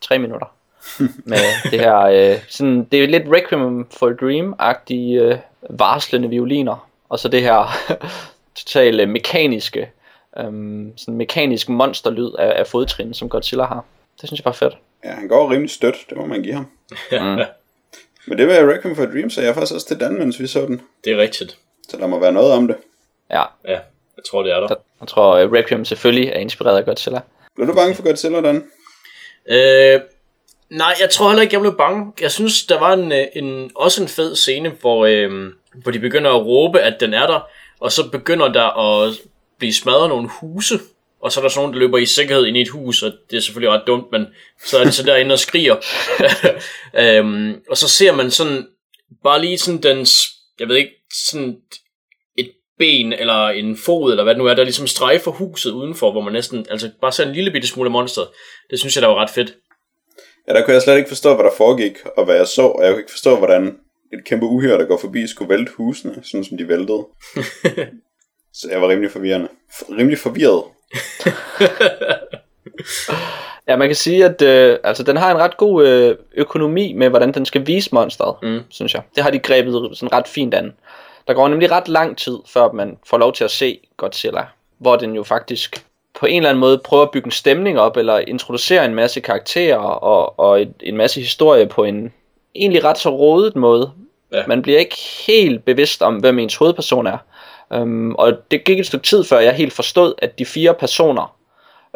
tre 0.00 0.18
minutter. 0.18 0.46
med 1.24 1.38
det 1.70 1.80
her, 1.80 2.32
uh, 2.34 2.40
sådan, 2.48 2.84
det 2.84 3.04
er 3.04 3.08
lidt 3.08 3.22
Requiem 3.26 3.86
for 3.90 4.06
a 4.06 4.12
Dream-agtige 4.12 5.22
uh, 5.24 5.78
varslende 5.78 6.28
violiner, 6.28 6.88
og 7.08 7.18
så 7.18 7.28
det 7.28 7.42
her 7.42 7.72
totalt 8.60 9.00
uh, 9.00 9.08
mekaniske, 9.08 9.90
um, 10.44 10.92
sådan 10.96 11.14
mekanisk 11.14 11.68
monsterlyd 11.68 12.30
af, 12.38 12.58
af 12.58 12.66
fodtrin, 12.66 13.14
som 13.14 13.28
Godzilla 13.28 13.64
har. 13.64 13.84
Det 14.20 14.28
synes 14.28 14.40
jeg 14.40 14.44
bare 14.44 14.52
er 14.52 14.56
fedt. 14.56 14.76
Ja, 15.04 15.10
han 15.10 15.28
går 15.28 15.50
rimelig 15.50 15.70
stødt, 15.70 15.96
det 16.08 16.16
må 16.16 16.26
man 16.26 16.42
give 16.42 16.54
ham. 16.54 16.66
Mm. 17.12 17.44
Men 18.26 18.38
det 18.38 18.48
var 18.48 18.72
Requiem 18.74 18.96
for 18.96 19.02
a 19.02 19.06
Dream, 19.06 19.30
så 19.30 19.42
jeg 19.42 19.54
faktisk 19.54 19.74
også 19.74 19.86
til 19.86 20.00
Dan, 20.00 20.18
mens 20.18 20.40
vi 20.40 20.46
så 20.46 20.60
den. 20.66 20.80
Det 21.04 21.12
er 21.12 21.16
rigtigt. 21.16 21.58
Så 21.88 21.96
der 21.96 22.06
må 22.06 22.18
være 22.18 22.32
noget 22.32 22.52
om 22.52 22.66
det. 22.66 22.76
Ja, 23.30 23.42
Ja, 23.64 23.78
jeg 24.16 24.24
tror, 24.30 24.42
det 24.42 24.52
er 24.52 24.60
der. 24.60 24.74
jeg 25.00 25.08
tror 25.08 25.44
uh, 25.44 25.52
Requiem 25.52 25.84
selvfølgelig 25.84 26.28
er 26.28 26.38
inspireret 26.38 26.78
af 26.78 26.84
Godzilla. 26.84 27.20
Blev 27.58 27.68
du 27.68 27.74
bange 27.74 27.94
for 27.94 28.02
Godzilla, 28.02 28.40
Dan? 28.40 28.56
Øh, 29.50 30.00
nej, 30.70 30.94
jeg 31.00 31.10
tror 31.10 31.28
heller 31.28 31.42
ikke, 31.42 31.54
jeg 31.54 31.60
blev 31.60 31.76
bange. 31.76 32.12
Jeg 32.20 32.30
synes, 32.30 32.66
der 32.66 32.78
var 32.78 32.92
en, 32.92 33.12
øh, 33.12 33.26
en, 33.36 33.70
også 33.74 34.02
en 34.02 34.08
fed 34.08 34.36
scene, 34.36 34.68
hvor, 34.68 35.06
øh, 35.06 35.52
hvor 35.82 35.92
de 35.92 35.98
begynder 35.98 36.30
at 36.30 36.46
råbe, 36.46 36.80
at 36.80 37.00
den 37.00 37.14
er 37.14 37.26
der, 37.26 37.40
og 37.80 37.92
så 37.92 38.10
begynder 38.10 38.48
der 38.52 38.78
at 38.78 39.14
blive 39.58 39.74
smadret 39.74 40.08
nogle 40.08 40.28
huse, 40.28 40.80
og 41.20 41.32
så 41.32 41.40
er 41.40 41.42
der 41.42 41.48
sådan 41.48 41.60
nogen, 41.60 41.72
der 41.72 41.78
løber 41.78 41.98
i 41.98 42.06
sikkerhed 42.06 42.46
ind 42.46 42.56
i 42.56 42.62
et 42.62 42.68
hus, 42.68 43.02
og 43.02 43.12
det 43.30 43.36
er 43.36 43.40
selvfølgelig 43.40 43.78
ret 43.78 43.86
dumt, 43.86 44.12
men 44.12 44.26
så 44.64 44.78
er 44.78 44.84
det 44.84 44.94
så 44.94 45.02
derinde 45.02 45.32
og 45.32 45.38
skriger. 45.38 45.76
øhm, 47.02 47.60
og 47.70 47.76
så 47.76 47.88
ser 47.88 48.12
man 48.12 48.30
sådan, 48.30 48.66
bare 49.22 49.40
lige 49.40 49.58
sådan 49.58 49.82
dens, 49.82 50.28
jeg 50.60 50.68
ved 50.68 50.76
ikke, 50.76 51.04
sådan 51.12 51.56
ben 52.78 53.12
eller 53.12 53.48
en 53.48 53.76
fod, 53.76 54.10
eller 54.10 54.24
hvad 54.24 54.34
det 54.34 54.38
nu 54.42 54.46
er, 54.46 54.54
der 54.54 54.62
ligesom 54.64 54.86
strejfer 54.86 55.30
huset 55.30 55.70
udenfor, 55.70 56.12
hvor 56.12 56.20
man 56.20 56.32
næsten, 56.32 56.66
altså 56.70 56.90
bare 57.00 57.12
ser 57.12 57.26
en 57.26 57.32
lille 57.32 57.50
bitte 57.50 57.68
smule 57.68 57.90
monster. 57.90 58.22
Det 58.70 58.78
synes 58.78 58.96
jeg, 58.96 59.02
der 59.02 59.08
var 59.08 59.22
ret 59.22 59.30
fedt. 59.30 59.54
Ja, 60.48 60.52
der 60.54 60.64
kunne 60.64 60.74
jeg 60.74 60.82
slet 60.82 60.96
ikke 60.96 61.08
forstå, 61.08 61.34
hvad 61.34 61.44
der 61.44 61.50
foregik, 61.56 61.96
og 62.16 62.24
hvad 62.24 62.36
jeg 62.36 62.46
så, 62.46 62.62
og 62.62 62.84
jeg 62.84 62.92
kunne 62.92 63.00
ikke 63.00 63.10
forstå, 63.12 63.36
hvordan 63.36 63.76
et 64.12 64.24
kæmpe 64.24 64.46
uhyre, 64.46 64.78
der 64.78 64.84
går 64.84 64.98
forbi, 64.98 65.26
skulle 65.26 65.48
vælte 65.48 65.72
husene, 65.76 66.14
sådan 66.22 66.44
som 66.44 66.58
de 66.58 66.68
væltede. 66.68 67.06
så 68.58 68.68
jeg 68.70 68.82
var 68.82 68.88
rimelig 68.88 69.10
forvirrende. 69.10 69.48
F- 69.72 69.96
rimelig 69.98 70.18
forvirret. 70.18 70.62
Ja, 73.68 73.76
man 73.76 73.88
kan 73.88 73.94
sige, 73.96 74.24
at 74.24 74.42
øh, 74.42 74.78
altså, 74.84 75.02
den 75.02 75.16
har 75.16 75.30
en 75.30 75.36
ret 75.38 75.56
god 75.56 75.86
øh, 75.86 76.16
økonomi 76.36 76.92
med, 76.92 77.08
hvordan 77.08 77.34
den 77.34 77.46
skal 77.46 77.66
vise 77.66 77.90
monsteret, 77.92 78.36
Mm. 78.42 78.60
synes 78.68 78.94
jeg. 78.94 79.02
Det 79.14 79.22
har 79.22 79.30
de 79.30 79.38
grebet 79.38 79.72
sådan 79.98 80.12
ret 80.12 80.28
fint 80.28 80.54
an. 80.54 80.72
Der 81.28 81.34
går 81.34 81.48
nemlig 81.48 81.70
ret 81.70 81.88
lang 81.88 82.18
tid, 82.18 82.38
før 82.46 82.72
man 82.72 82.98
får 83.06 83.18
lov 83.18 83.32
til 83.32 83.44
at 83.44 83.50
se 83.50 83.80
Godzilla, 83.96 84.46
hvor 84.78 84.96
den 84.96 85.14
jo 85.14 85.22
faktisk 85.22 85.84
på 86.20 86.26
en 86.26 86.36
eller 86.36 86.48
anden 86.48 86.60
måde 86.60 86.78
prøver 86.78 87.02
at 87.02 87.10
bygge 87.10 87.26
en 87.26 87.30
stemning 87.30 87.80
op, 87.80 87.96
eller 87.96 88.18
introducere 88.18 88.84
en 88.84 88.94
masse 88.94 89.20
karakterer 89.20 89.78
og, 89.78 90.38
og 90.38 90.62
et, 90.62 90.74
en 90.80 90.96
masse 90.96 91.20
historie 91.20 91.66
på 91.66 91.84
en 91.84 92.12
egentlig 92.54 92.84
ret 92.84 92.98
så 92.98 93.10
rodet 93.10 93.56
måde. 93.56 93.92
Ja. 94.32 94.46
Man 94.46 94.62
bliver 94.62 94.78
ikke 94.78 94.96
helt 95.26 95.64
bevidst 95.64 96.02
om, 96.02 96.16
hvem 96.16 96.38
ens 96.38 96.56
hovedperson 96.56 97.06
er. 97.06 97.18
Um, 97.70 98.14
og 98.14 98.32
det 98.50 98.64
gik 98.64 98.78
et 98.78 98.86
stykke 98.86 99.06
tid, 99.06 99.24
før 99.24 99.38
jeg 99.38 99.54
helt 99.54 99.72
forstod, 99.72 100.14
at 100.18 100.38
de 100.38 100.46
fire 100.46 100.74
personer 100.74 101.36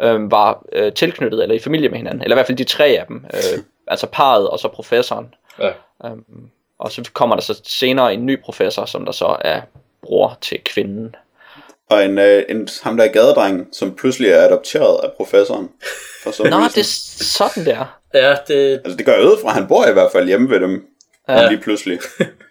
øh, 0.01 0.31
var 0.31 0.65
øh, 0.71 0.93
tilknyttet 0.93 1.43
eller 1.43 1.55
i 1.55 1.59
familie 1.59 1.89
med 1.89 1.97
hinanden. 1.97 2.21
Eller 2.21 2.35
i 2.35 2.37
hvert 2.37 2.47
fald 2.47 2.57
de 2.57 2.63
tre 2.63 2.85
af 2.85 3.05
dem. 3.07 3.25
Øh, 3.33 3.63
altså 3.87 4.07
parret 4.07 4.49
og 4.49 4.59
så 4.59 4.67
professoren. 4.67 5.33
Ja. 5.59 5.71
Um, 5.99 6.49
og 6.79 6.91
så 6.91 7.09
kommer 7.13 7.35
der 7.35 7.43
så 7.43 7.61
senere 7.63 8.13
en 8.13 8.25
ny 8.25 8.41
professor, 8.41 8.85
som 8.85 9.05
der 9.05 9.11
så 9.11 9.37
er 9.41 9.61
bror 10.01 10.37
til 10.41 10.59
kvinden. 10.65 11.15
Og 11.89 12.05
en, 12.05 12.17
øh, 12.17 12.43
en, 12.49 12.67
ham 12.83 12.97
der 12.97 13.03
er 13.03 13.11
gadedrengen, 13.11 13.73
som 13.73 13.95
pludselig 13.95 14.29
er 14.29 14.41
adopteret 14.41 15.03
af 15.03 15.11
professoren. 15.17 15.69
For 16.23 16.31
så 16.31 16.43
Nå, 16.43 16.57
det 16.75 16.77
er 16.77 17.23
sådan 17.23 17.65
der. 17.65 17.99
Ja, 18.13 18.35
det, 18.47 18.81
Altså 18.85 18.97
det 18.97 19.05
gør 19.05 19.13
jeg 19.13 19.25
ud 19.25 19.37
fra, 19.41 19.49
han 19.49 19.67
bor 19.67 19.87
i 19.87 19.93
hvert 19.93 20.11
fald 20.11 20.27
hjemme 20.27 20.49
ved 20.49 20.59
dem. 20.59 20.85
Ja. 21.29 21.49
Lige 21.49 21.61
pludselig. 21.61 21.99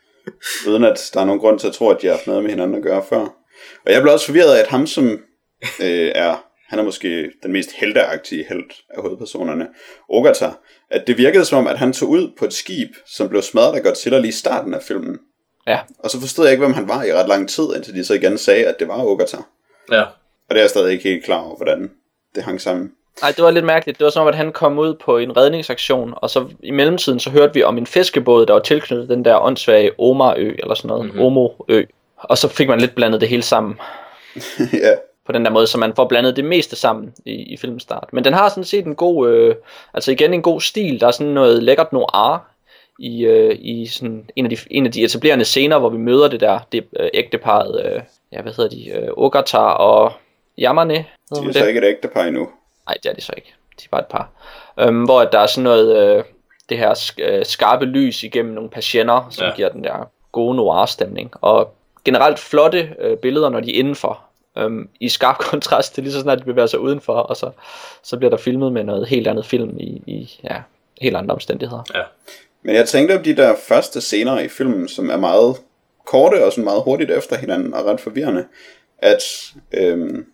Uden 0.69 0.85
at 0.85 1.11
der 1.15 1.21
er 1.21 1.25
nogen 1.25 1.41
grund 1.41 1.59
til 1.59 1.67
at 1.67 1.73
tro, 1.73 1.91
at 1.91 2.03
de 2.03 2.07
har 2.07 2.15
haft 2.15 2.27
noget 2.27 2.43
med 2.43 2.51
hinanden 2.51 2.77
at 2.77 2.83
gøre 2.83 3.05
før. 3.09 3.21
Og 3.87 3.93
jeg 3.93 4.03
blev 4.03 4.13
også 4.13 4.27
forvirret 4.27 4.55
af, 4.55 4.61
at 4.61 4.69
ham 4.69 4.87
som 4.87 5.05
øh, 5.81 6.13
er, 6.15 6.45
han 6.73 6.79
er 6.79 6.85
måske 6.85 7.31
den 7.43 7.53
mest 7.53 7.71
helteagtige 7.73 8.45
held 8.49 8.65
af 8.91 9.03
hovedpersonerne, 9.03 9.67
Ogata, 10.09 10.51
at 10.91 11.07
det 11.07 11.19
virkede 11.19 11.45
som 11.45 11.59
om, 11.59 11.67
at 11.67 11.79
han 11.79 11.93
tog 11.93 12.09
ud 12.09 12.31
på 12.39 12.45
et 12.45 12.53
skib, 12.53 12.89
som 13.07 13.29
blev 13.29 13.43
smadret 13.43 13.77
af 13.77 13.83
Godzilla 13.83 14.19
lige 14.19 14.29
i 14.29 14.33
starten 14.33 14.75
af 14.75 14.83
filmen. 14.83 15.19
Ja. 15.67 15.79
Og 15.99 16.11
så 16.11 16.21
forstod 16.21 16.45
jeg 16.45 16.53
ikke, 16.53 16.65
hvem 16.65 16.75
han 16.75 16.89
var 16.89 17.03
i 17.05 17.13
ret 17.15 17.29
lang 17.29 17.49
tid, 17.49 17.65
indtil 17.77 17.95
de 17.95 18.05
så 18.05 18.15
igen 18.15 18.39
sagde, 18.39 18.67
at 18.67 18.79
det 18.79 18.89
var 18.89 19.05
Ogata. 19.05 19.37
ja. 19.93 20.03
Og 20.03 20.55
det 20.55 20.57
er 20.57 20.63
jeg 20.63 20.71
stadig 20.71 20.93
ikke 20.93 21.05
helt 21.09 21.25
klar 21.25 21.41
over, 21.43 21.57
hvordan 21.57 21.91
det 22.35 22.43
hang 22.43 22.61
sammen. 22.61 22.93
Nej, 23.23 23.31
det 23.37 23.45
var 23.45 23.51
lidt 23.51 23.65
mærkeligt. 23.65 23.99
Det 23.99 24.05
var 24.05 24.11
som 24.11 24.23
om, 24.23 24.29
at 24.29 24.35
han 24.35 24.53
kom 24.53 24.79
ud 24.79 24.95
på 24.95 25.19
en 25.19 25.37
redningsaktion, 25.37 26.15
og 26.17 26.31
så 26.31 26.49
i 26.63 26.71
mellemtiden, 26.71 27.21
så 27.21 27.31
hørte 27.31 27.55
vi 27.55 27.63
om 27.63 27.79
en 27.79 27.87
fiskebåd, 27.87 28.47
der 28.47 28.53
var 28.53 28.61
tilknyttet 28.61 29.09
den 29.09 29.25
der 29.25 29.39
åndssvage 29.45 29.91
Omarø, 29.99 30.55
eller 30.59 30.75
sådan 30.75 30.89
noget, 30.89 31.05
Mhm. 31.05 31.15
mm-hmm. 31.15 31.27
Omo-ø. 31.27 31.85
Og 32.17 32.39
så 32.39 32.49
fik 32.49 32.69
man 32.69 32.81
lidt 32.81 32.95
blandet 32.95 33.21
det 33.21 33.29
hele 33.29 33.43
sammen. 33.43 33.79
ja, 34.73 34.95
på 35.33 35.39
den 35.39 35.45
der 35.45 35.51
måde, 35.51 35.67
så 35.67 35.79
man 35.79 35.95
får 35.95 36.05
blandet 36.05 36.37
det 36.37 36.45
meste 36.45 36.77
sammen 36.77 37.13
i, 37.27 37.33
i 37.33 37.57
filmens 37.57 37.83
start. 37.83 38.09
Men 38.13 38.25
den 38.25 38.33
har 38.33 38.49
sådan 38.49 38.65
set 38.65 38.87
en 38.87 38.95
god, 38.95 39.29
øh, 39.29 39.55
altså 39.95 40.13
igen 40.13 40.35
en 40.35 40.43
god 40.43 40.61
stil. 40.61 41.01
Der 41.01 41.07
er 41.07 41.11
sådan 41.11 41.33
noget 41.33 41.63
lækkert 41.63 41.93
noir 41.93 42.39
i, 42.99 43.25
øh, 43.25 43.57
i 43.61 43.87
sådan 43.87 44.31
en 44.37 44.45
af, 44.47 44.51
de, 44.51 44.57
en 44.71 44.87
af 44.87 44.93
de 44.93 45.05
etablerende 45.05 45.45
scener, 45.45 45.79
hvor 45.79 45.89
vi 45.89 45.99
møder 45.99 46.29
det 46.29 46.41
der 46.41 46.59
det, 46.73 46.85
øh, 47.01 47.11
ægteparet, 47.15 47.87
øh, 47.87 48.01
ja 48.33 48.43
hvad 48.43 48.53
hedder 48.53 48.71
de, 48.71 48.91
øh, 48.91 49.09
Ogata 49.17 49.59
og 49.59 50.13
Yamane. 50.59 50.95
de 50.95 51.05
er 51.37 51.43
man 51.43 51.53
så 51.53 51.59
det? 51.59 51.69
ikke 51.69 51.79
et 51.79 51.85
ægtepar 51.85 52.23
endnu. 52.23 52.49
Nej, 52.87 52.97
det 53.03 53.11
er 53.11 53.15
de 53.15 53.21
så 53.21 53.33
ikke. 53.37 53.55
De 53.81 53.85
er 53.85 53.89
bare 53.91 54.01
et 54.01 54.07
par. 54.07 54.31
Øhm, 54.81 55.05
hvor 55.05 55.25
der 55.25 55.39
er 55.39 55.47
sådan 55.47 55.65
noget, 55.65 56.17
øh, 56.17 56.25
det 56.69 56.79
her 56.79 56.95
sk- 56.95 57.23
øh, 57.23 57.45
skarpe 57.45 57.85
lys 57.85 58.23
igennem 58.23 58.55
nogle 58.55 58.71
patienter, 58.71 59.27
som 59.31 59.47
ja. 59.47 59.53
giver 59.55 59.69
den 59.69 59.85
der 59.85 60.09
gode 60.33 60.57
noir-stemning. 60.57 61.33
Og 61.41 61.75
generelt 62.05 62.39
flotte 62.39 62.95
øh, 62.99 63.17
billeder, 63.17 63.49
når 63.49 63.61
de 63.61 63.75
er 63.75 63.79
indenfor. 63.79 64.21
Øhm, 64.59 64.89
I 65.01 65.09
skarp 65.09 65.39
kontrast 65.51 65.95
til 65.95 66.03
lige 66.03 66.13
så 66.13 66.21
snart 66.21 66.39
de 66.39 66.45
bevæger 66.45 66.67
sig 66.67 66.81
udenfor, 66.81 67.15
og 67.15 67.37
så, 67.37 67.51
så 68.03 68.17
bliver 68.17 68.31
der 68.31 68.37
filmet 68.37 68.73
med 68.73 68.85
noget 68.85 69.09
helt 69.09 69.29
andet 69.29 69.47
film 69.47 69.79
i, 69.79 70.03
i 70.07 70.41
ja, 70.45 70.57
helt 71.01 71.17
andre 71.17 71.35
omstændigheder. 71.35 71.83
ja. 71.95 72.03
Men 72.65 72.75
jeg 72.75 72.89
tænkte 72.89 73.17
om 73.17 73.23
de 73.23 73.37
der 73.37 73.55
første 73.69 74.01
scener 74.01 74.41
i 74.41 74.49
filmen, 74.49 74.89
som 74.89 75.11
er 75.11 75.17
meget 75.17 75.57
korte 76.07 76.45
og 76.45 76.53
sådan 76.53 76.65
meget 76.65 76.83
hurtigt 76.83 77.11
efter 77.11 77.37
hinanden 77.37 77.75
og 77.75 77.85
ret 77.85 78.01
forvirrende, 78.01 78.45
at 78.99 79.53
øhm, 79.73 80.27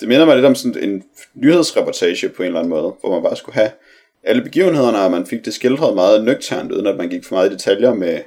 det 0.00 0.08
minder 0.08 0.26
mig 0.26 0.34
lidt 0.34 0.46
om 0.46 0.54
sådan 0.54 0.82
en 0.82 1.04
nyhedsreportage 1.34 2.28
på 2.28 2.42
en 2.42 2.46
eller 2.46 2.58
anden 2.58 2.70
måde, 2.70 2.94
hvor 3.00 3.10
man 3.10 3.22
bare 3.22 3.36
skulle 3.36 3.54
have 3.54 3.70
alle 4.22 4.42
begivenhederne, 4.42 4.98
og 4.98 5.10
man 5.10 5.26
fik 5.26 5.44
det 5.44 5.54
skildret 5.54 5.94
meget 5.94 6.24
nøgternt, 6.24 6.72
uden 6.72 6.86
at 6.86 6.96
man 6.96 7.08
gik 7.08 7.24
for 7.24 7.34
meget 7.34 7.50
i 7.50 7.52
detaljer 7.52 7.94
med 7.94 8.20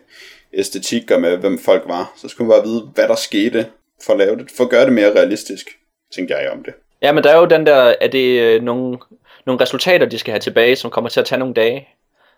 æstetik 0.54 1.12
og 1.12 1.22
med, 1.22 1.38
hvem 1.38 1.60
folk 1.60 1.84
var. 1.88 2.14
Så 2.18 2.28
skulle 2.28 2.48
man 2.48 2.56
bare 2.58 2.68
vide, 2.68 2.82
hvad 2.96 3.08
der 3.08 3.16
skete, 3.16 3.66
for 4.06 4.14
at, 4.14 4.20
lave 4.20 4.38
det, 4.38 4.52
for 4.58 4.64
at 4.64 4.70
gøre 4.70 4.86
det 4.86 4.94
mere 4.94 5.12
realistisk, 5.16 5.68
tænkte 6.16 6.36
jeg 6.36 6.52
om 6.52 6.64
det. 6.64 6.74
Ja, 7.02 7.12
men 7.12 7.24
der 7.24 7.30
er 7.32 7.38
jo 7.38 7.46
den 7.46 7.66
der, 7.66 7.94
er 8.02 8.08
det 8.08 8.40
øh, 8.42 8.62
nogle, 8.62 8.98
nogle 9.46 9.62
resultater, 9.62 10.06
de 10.06 10.20
skal 10.20 10.32
have 10.32 10.40
tilbage, 10.40 10.76
som 10.76 10.92
kommer 10.92 11.10
til 11.10 11.20
at 11.20 11.26
tage 11.26 11.40
nogle 11.40 11.54
dage. 11.54 11.88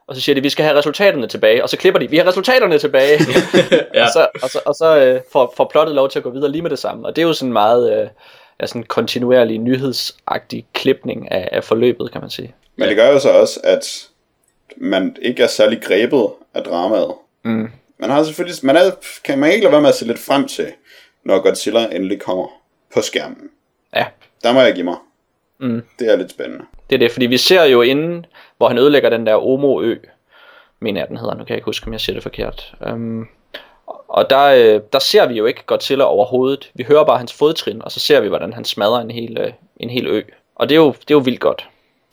Og 0.07 0.15
så 0.15 0.21
siger 0.21 0.35
de, 0.35 0.41
vi 0.41 0.49
skal 0.49 0.65
have 0.65 0.77
resultaterne 0.77 1.27
tilbage, 1.27 1.63
og 1.63 1.69
så 1.69 1.77
klipper 1.77 1.99
de, 1.99 2.09
vi 2.09 2.17
har 2.17 2.27
resultaterne 2.27 2.77
tilbage. 2.77 3.19
Ja. 3.93 4.03
og 4.03 4.09
så, 4.13 4.27
og 4.43 4.49
så, 4.49 4.59
og 4.65 4.75
så 4.75 4.97
øh, 4.97 5.21
får, 5.31 5.53
får 5.57 5.69
plottet 5.71 5.95
lov 5.95 6.09
til 6.09 6.19
at 6.19 6.23
gå 6.23 6.29
videre 6.29 6.51
lige 6.51 6.61
med 6.61 6.69
det 6.69 6.79
samme. 6.79 7.07
Og 7.07 7.15
det 7.15 7.21
er 7.21 7.27
jo 7.27 7.33
sådan 7.33 7.53
meget 7.53 8.01
øh, 8.01 8.07
ja, 8.61 8.65
sådan 8.65 8.83
kontinuerlig 8.83 9.57
nyhedsagtig 9.59 10.65
klipning 10.73 11.31
af, 11.31 11.49
af 11.51 11.63
forløbet, 11.63 12.11
kan 12.11 12.21
man 12.21 12.29
sige. 12.29 12.53
Men 12.75 12.87
det 12.89 12.97
gør 12.97 13.11
jo 13.11 13.19
så 13.19 13.29
også, 13.29 13.59
at 13.63 14.07
man 14.77 15.15
ikke 15.21 15.43
er 15.43 15.47
særlig 15.47 15.81
grebet 15.81 16.29
af 16.53 16.63
dramaet. 16.63 17.13
Mm. 17.43 17.69
Man 17.97 18.09
har 18.09 18.23
selvfølgelig, 18.23 18.55
man 18.63 18.75
er, 18.75 18.91
kan 19.23 19.39
man 19.39 19.51
ikke 19.51 19.63
lade 19.63 19.71
være 19.71 19.81
med 19.81 19.89
at 19.89 19.95
se 19.95 20.05
lidt 20.05 20.19
frem 20.19 20.47
til, 20.47 20.67
når 21.25 21.39
Godzilla 21.41 21.85
endelig 21.95 22.21
kommer 22.21 22.47
på 22.93 23.01
skærmen. 23.01 23.49
Ja, 23.95 24.05
Der 24.43 24.53
må 24.53 24.61
jeg 24.61 24.73
give 24.73 24.83
mig. 24.85 24.95
Mm. 25.59 25.83
Det 25.99 26.11
er 26.11 26.15
lidt 26.15 26.31
spændende. 26.31 26.65
det 26.89 26.95
er 26.95 26.99
det, 26.99 27.11
fordi 27.11 27.25
vi 27.25 27.37
ser 27.37 27.63
jo 27.63 27.81
inden, 27.81 28.25
hvor 28.57 28.67
han 28.67 28.77
ødelægger 28.77 29.09
den 29.09 29.25
der 29.27 29.35
Omo-ø, 29.35 29.95
mener 30.79 31.01
jeg 31.01 31.07
den 31.07 31.17
hedder, 31.17 31.33
nu 31.35 31.43
kan 31.43 31.49
jeg 31.49 31.57
ikke 31.57 31.65
huske, 31.65 31.87
om 31.87 31.93
jeg 31.93 32.01
siger 32.01 32.13
det 32.13 32.23
forkert. 32.23 32.75
Um, 32.91 33.27
og 34.07 34.29
der, 34.29 34.43
øh, 34.75 34.81
der 34.93 34.99
ser 34.99 35.25
vi 35.27 35.33
jo 35.33 35.45
ikke 35.45 35.63
Godzilla 35.65 36.03
overhovedet. 36.03 36.71
Vi 36.73 36.83
hører 36.83 37.03
bare 37.03 37.17
hans 37.17 37.33
fodtrin, 37.33 37.81
og 37.81 37.91
så 37.91 37.99
ser 37.99 38.19
vi, 38.19 38.27
hvordan 38.27 38.53
han 38.53 38.65
smadrer 38.65 38.99
en 39.01 39.11
hel, 39.11 39.37
øh, 39.37 39.53
en 39.77 39.89
hel 39.89 40.07
ø. 40.07 40.21
Og 40.55 40.69
det 40.69 40.75
er, 40.75 40.79
jo, 40.79 40.91
det 40.91 41.11
er 41.11 41.15
jo 41.15 41.19
vildt 41.19 41.39
godt. 41.39 41.67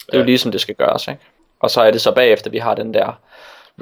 Det 0.06 0.14
er 0.14 0.18
jo 0.18 0.22
Ja. 0.22 0.26
ligesom 0.26 0.52
det 0.52 0.60
skal 0.60 0.74
gøres, 0.74 1.08
ikke? 1.08 1.20
Og 1.60 1.70
så 1.70 1.80
er 1.80 1.90
det 1.90 2.00
så 2.00 2.12
bagefter, 2.12 2.50
vi 2.50 2.58
har 2.58 2.74
den 2.74 2.94
der 2.94 3.20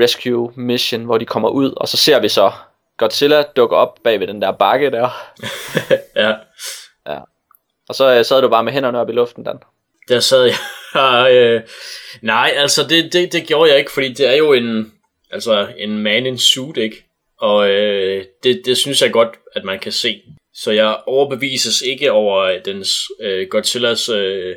rescue 0.00 0.52
mission, 0.56 1.04
hvor 1.04 1.18
de 1.18 1.26
kommer 1.26 1.48
ud, 1.48 1.72
og 1.76 1.88
så 1.88 1.96
ser 1.96 2.20
vi 2.20 2.28
så 2.28 2.50
Godzilla 2.99 3.42
dukke 3.57 3.76
op 3.76 3.99
bag 4.05 4.20
ved 4.20 4.26
den 4.26 4.42
der 4.42 4.53
bakke 4.53 4.90
der. 4.90 5.32
ja. 6.22 6.34
Og 7.88 7.94
så 7.94 8.14
øh, 8.18 8.24
sad 8.24 8.42
du 8.42 8.49
bare 8.49 8.64
med 8.64 8.72
hænderne 8.72 9.01
op 9.01 9.09
i 9.09 9.12
luften, 9.12 9.44
Dan. 9.44 9.59
Der 10.09 10.20
sad 10.20 10.44
jeg, 10.44 10.57
øh, 11.32 11.62
nej, 12.22 12.53
altså 12.57 12.86
det, 12.88 13.12
det, 13.12 13.32
det 13.32 13.46
gjorde 13.46 13.70
jeg 13.70 13.78
ikke, 13.78 13.92
fordi 13.92 14.12
det 14.12 14.28
er 14.28 14.36
jo 14.36 14.53
en, 14.53 14.92
altså 15.30 15.68
en 15.76 15.99
man 15.99 16.26
in 16.26 16.38
suit, 16.38 16.76
ikke? 16.76 17.05
Og 17.40 17.70
øh, 17.70 18.24
det, 18.42 18.62
det 18.64 18.76
synes 18.76 19.03
jeg 19.03 19.12
godt, 19.12 19.38
at 19.55 19.64
man 19.64 19.78
kan 19.78 19.92
se. 19.92 20.22
Så 20.55 20.70
jeg 20.70 21.01
overbevises 21.07 21.82
ikke 21.82 22.12
over 22.12 22.59
dens 22.64 22.90
øh, 23.20 23.49
Godzillas 23.49 24.09
øh, 24.09 24.57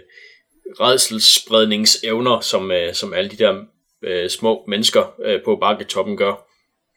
redselspredningsevner, 0.80 2.40
som, 2.40 2.72
øh, 2.72 2.94
som 2.94 3.14
alle 3.14 3.30
de 3.30 3.38
der 3.38 3.64
øh, 4.04 4.30
små 4.30 4.66
mennesker 4.68 5.14
øh, 5.26 5.42
på 5.44 5.56
bakketoppen 5.56 6.18
gør. 6.18 6.48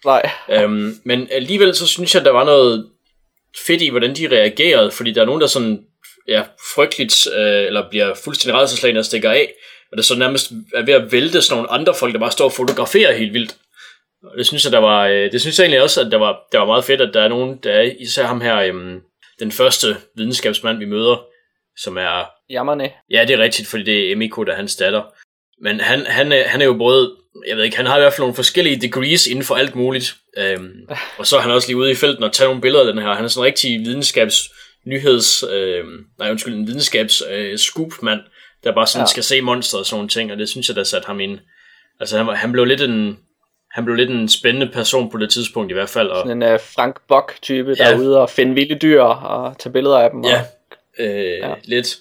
Nej. 0.05 0.30
Øhm, 0.48 1.00
men 1.05 1.28
alligevel 1.30 1.74
så 1.74 1.86
synes 1.86 2.14
jeg, 2.14 2.24
der 2.24 2.30
var 2.30 2.44
noget 2.44 2.90
fedt 3.66 3.82
i, 3.82 3.88
hvordan 3.88 4.16
de 4.16 4.28
reagerede, 4.28 4.90
fordi 4.90 5.12
der 5.12 5.20
er 5.20 5.26
nogen, 5.26 5.40
der 5.40 5.46
sådan 5.46 5.84
ja, 6.28 6.42
frygteligt, 6.74 7.26
øh, 7.36 7.66
eller 7.66 7.88
bliver 7.90 8.14
fuldstændig 8.14 8.61
redselslagende 8.61 8.98
og 8.98 9.05
stikker 9.05 9.30
af, 9.30 9.52
og 9.92 9.96
det 9.96 10.05
så 10.05 10.18
nærmest 10.18 10.52
er 10.74 10.82
ved 10.82 10.94
at 10.94 11.12
vælte 11.12 11.42
sådan 11.42 11.57
nogle 11.57 11.72
andre 11.72 11.94
folk, 11.94 12.12
der 12.12 12.20
bare 12.20 12.30
står 12.30 12.44
og 12.44 12.52
fotograferer 12.52 13.12
helt 13.12 13.32
vildt. 13.32 13.57
Og 14.22 14.38
det 14.38 14.46
synes 14.46 14.64
jeg, 14.64 14.72
der 14.72 14.78
var, 14.78 15.07
øh, 15.07 15.32
det 15.32 15.40
synes 15.40 15.59
jeg 15.59 15.64
egentlig 15.64 15.82
også, 15.82 16.00
at 16.00 16.12
der 16.12 16.18
var, 16.18 16.40
der 16.52 16.59
var 16.59 16.66
meget 16.66 16.84
fedt, 16.84 17.00
at 17.00 17.14
der 17.14 17.20
er 17.20 17.28
nogen, 17.28 17.59
der 17.62 17.72
er 17.72 17.92
især 18.00 18.26
ham 18.26 18.40
her, 18.40 18.59
øh, 18.59 19.00
den 19.40 19.52
første 19.52 19.96
videnskabsmand, 20.16 20.78
vi 20.78 20.84
møder, 20.84 21.24
som 21.76 21.98
er... 21.98 22.30
Jammerne. 22.50 22.90
Ja, 23.11 23.24
det 23.28 23.34
er 23.34 23.38
rigtigt, 23.38 23.68
fordi 23.68 23.82
det 23.82 24.09
er 24.09 24.12
Emiko, 24.12 24.44
der 24.44 24.52
er 24.52 24.57
hans 24.57 24.76
datter. 24.76 25.02
Men 25.62 25.80
han, 25.80 26.07
han, 26.07 26.32
er, 26.32 26.48
han 26.48 26.61
er 26.61 26.64
jo 26.64 26.74
både, 26.74 27.16
jeg 27.49 27.57
ved 27.57 27.64
ikke, 27.64 27.76
han 27.76 27.87
har 27.87 27.97
i 27.97 28.01
hvert 28.01 28.12
fald 28.12 28.22
nogle 28.22 28.35
forskellige 28.35 28.80
degrees 28.80 29.26
inden 29.26 29.45
for 29.45 29.55
alt 29.55 29.74
muligt. 29.74 30.16
Øhm, 30.37 30.89
og 31.18 31.26
så 31.26 31.37
er 31.37 31.41
han 31.41 31.51
også 31.51 31.68
lige 31.68 31.76
ude 31.76 31.91
i 31.91 31.95
felten 31.95 32.24
og 32.24 32.32
tage 32.32 32.47
nogle 32.49 32.61
billeder 32.61 32.87
af 32.87 32.93
den 32.93 33.03
her. 33.03 33.14
Han 33.14 33.24
er 33.24 33.28
sådan 33.28 33.43
en 33.43 33.47
rigtig 33.47 33.80
videnskabs 33.80 34.51
nyheds, 34.87 35.45
øh, 35.53 35.85
nej 36.18 36.30
undskyld, 36.30 36.55
en 36.55 36.66
videnskabs 36.66 37.22
øh, 37.30 37.59
scoopmand, 37.59 38.20
der 38.64 38.74
bare 38.74 38.87
sådan 38.87 39.03
ja. 39.03 39.11
skal 39.11 39.22
se 39.22 39.41
monstret 39.41 39.80
og 39.80 39.87
sådan 39.87 39.97
nogle 39.97 40.09
ting, 40.09 40.32
og 40.32 40.39
det 40.39 40.49
synes 40.49 40.68
jeg, 40.68 40.76
der 40.76 40.85
satte 40.85 41.07
ham 41.07 41.20
ind. 41.20 41.39
Altså 42.01 42.16
han, 42.16 42.37
han 42.37 42.53
blev 42.53 42.64
lidt 42.64 42.80
en, 42.80 43.18
han 43.70 43.85
blev 43.85 43.97
lidt 43.97 44.11
en 44.11 44.28
spændende 44.28 44.70
person 44.72 45.11
på 45.11 45.18
det 45.18 45.30
tidspunkt 45.30 45.70
i 45.70 45.74
hvert 45.74 45.89
fald. 45.89 46.09
Og, 46.09 46.16
sådan 46.16 46.43
en 46.43 46.55
uh, 46.55 46.61
Frank 46.61 47.01
Bock 47.09 47.39
type, 47.43 47.74
der 47.74 47.89
ja. 47.89 47.95
er 47.95 47.99
ude 47.99 48.20
og 48.20 48.30
finde 48.30 48.55
vilde 48.55 48.74
dyr 48.74 49.03
og 49.03 49.59
tage 49.59 49.72
billeder 49.72 49.99
af 49.99 50.11
dem. 50.11 50.24
Ja, 50.24 50.41
og, 50.99 51.05
øh, 51.05 51.39
ja. 51.39 51.55
lidt. 51.64 51.97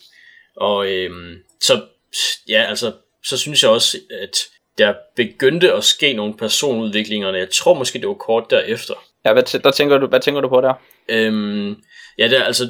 Og 0.58 0.88
øh, 0.88 1.12
så, 1.62 1.82
ja, 2.50 2.66
altså, 2.70 2.92
så 3.26 3.38
synes 3.38 3.64
jeg 3.64 3.72
også, 3.72 3.98
at 4.22 4.38
der 4.78 4.94
begyndte 5.16 5.74
at 5.74 5.84
ske 5.84 6.14
nogle 6.14 6.38
personudviklinger, 6.38 7.36
jeg 7.36 7.50
tror 7.50 7.74
måske, 7.74 8.00
det 8.00 8.08
var 8.08 8.14
kort 8.14 8.50
derefter. 8.50 8.94
Ja, 9.26 9.34
hvad, 9.34 9.44
der 9.44 9.72
tænker 9.72 9.98
du, 9.98 10.08
hvad 10.08 10.20
tænker 10.20 10.42
du 10.42 10.50
på 10.50 10.62
der? 10.62 10.74
Øhm, 11.10 11.76
ja, 12.18 12.28
det 12.28 12.38
er, 12.38 12.44
altså, 12.44 12.70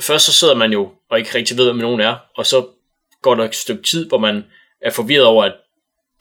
først 0.00 0.24
så 0.24 0.32
sidder 0.32 0.54
man 0.54 0.72
jo 0.72 0.90
og 1.10 1.18
ikke 1.18 1.34
rigtig 1.34 1.56
ved, 1.56 1.64
hvem 1.64 1.76
nogen 1.76 2.00
er, 2.00 2.16
og 2.36 2.46
så 2.46 2.66
går 3.22 3.34
der 3.34 3.44
et 3.44 3.54
stykke 3.54 3.82
tid, 3.82 4.08
hvor 4.08 4.18
man 4.18 4.44
er 4.82 4.90
forvirret 4.90 5.26
over, 5.26 5.44
at 5.44 5.52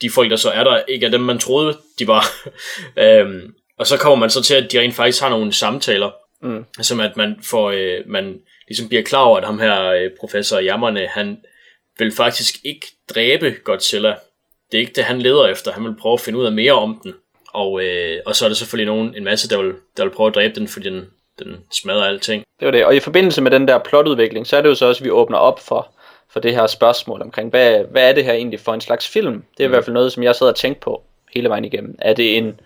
de 0.01 0.09
folk, 0.09 0.31
der 0.31 0.35
så 0.35 0.49
er 0.49 0.63
der, 0.63 0.81
ikke 0.87 1.05
er 1.05 1.09
dem, 1.09 1.21
man 1.21 1.39
troede, 1.39 1.77
de 1.99 2.07
var. 2.07 2.25
øhm, 3.03 3.53
og 3.79 3.87
så 3.87 3.97
kommer 3.97 4.15
man 4.15 4.29
så 4.29 4.43
til, 4.43 4.55
at 4.55 4.71
de 4.71 4.79
rent 4.79 4.95
faktisk 4.95 5.21
har 5.21 5.29
nogle 5.29 5.53
samtaler, 5.53 6.11
mm. 6.41 6.65
som 6.81 6.99
at 6.99 7.17
man 7.17 7.39
får, 7.43 7.71
øh, 7.71 8.03
man 8.05 8.39
ligesom 8.67 8.87
bliver 8.87 9.03
klar 9.03 9.23
over, 9.23 9.37
at 9.37 9.45
ham 9.45 9.59
her 9.59 9.85
øh, 9.85 10.11
professor 10.19 10.59
Jammerne, 10.59 11.07
han 11.07 11.37
vil 11.97 12.11
faktisk 12.11 12.55
ikke 12.63 12.87
dræbe 13.09 13.55
Godzilla. 13.63 14.15
Det 14.71 14.77
er 14.77 14.81
ikke 14.81 14.93
det, 14.95 15.03
han 15.03 15.19
leder 15.19 15.47
efter. 15.47 15.71
Han 15.71 15.83
vil 15.83 15.95
prøve 16.01 16.13
at 16.13 16.19
finde 16.19 16.39
ud 16.39 16.45
af 16.45 16.51
mere 16.51 16.73
om 16.73 16.99
den. 17.03 17.13
Og, 17.53 17.83
øh, 17.83 18.19
og 18.25 18.35
så 18.35 18.45
er 18.45 18.49
der 18.49 18.55
selvfølgelig 18.55 18.93
nogen, 18.95 19.15
en 19.17 19.23
masse, 19.23 19.49
der 19.49 19.61
vil, 19.61 19.73
der 19.97 20.03
vil 20.03 20.11
prøve 20.11 20.27
at 20.27 20.35
dræbe 20.35 20.59
den, 20.59 20.67
fordi 20.67 20.89
den, 20.89 21.05
den 21.39 21.57
smadrer 21.71 22.03
alting. 22.03 22.43
Det 22.59 22.65
var 22.65 22.71
det. 22.71 22.85
Og 22.85 22.95
i 22.95 22.99
forbindelse 22.99 23.41
med 23.41 23.51
den 23.51 23.67
der 23.67 23.77
plotudvikling, 23.77 24.47
så 24.47 24.57
er 24.57 24.61
det 24.61 24.69
jo 24.69 24.75
så 24.75 24.85
også, 24.85 25.01
at 25.01 25.05
vi 25.05 25.11
åbner 25.11 25.37
op 25.37 25.59
for, 25.59 25.87
for 26.29 26.39
det 26.39 26.55
her 26.55 26.67
spørgsmål 26.67 27.21
omkring, 27.21 27.49
hvad, 27.49 27.83
hvad 27.91 28.09
er 28.09 28.13
det 28.13 28.25
her 28.25 28.33
egentlig 28.33 28.59
for 28.59 28.73
en 28.73 28.81
slags 28.81 29.07
film? 29.07 29.43
Det 29.57 29.63
er 29.63 29.67
mm. 29.67 29.71
i 29.71 29.75
hvert 29.75 29.85
fald 29.85 29.93
noget, 29.93 30.11
som 30.11 30.23
jeg 30.23 30.35
sidder 30.35 30.51
og 30.51 30.57
tænker 30.57 30.79
på 30.79 31.03
hele 31.33 31.49
vejen 31.49 31.65
igennem. 31.65 31.95
Er 31.99 32.13
det 32.13 32.37
en 32.37 32.59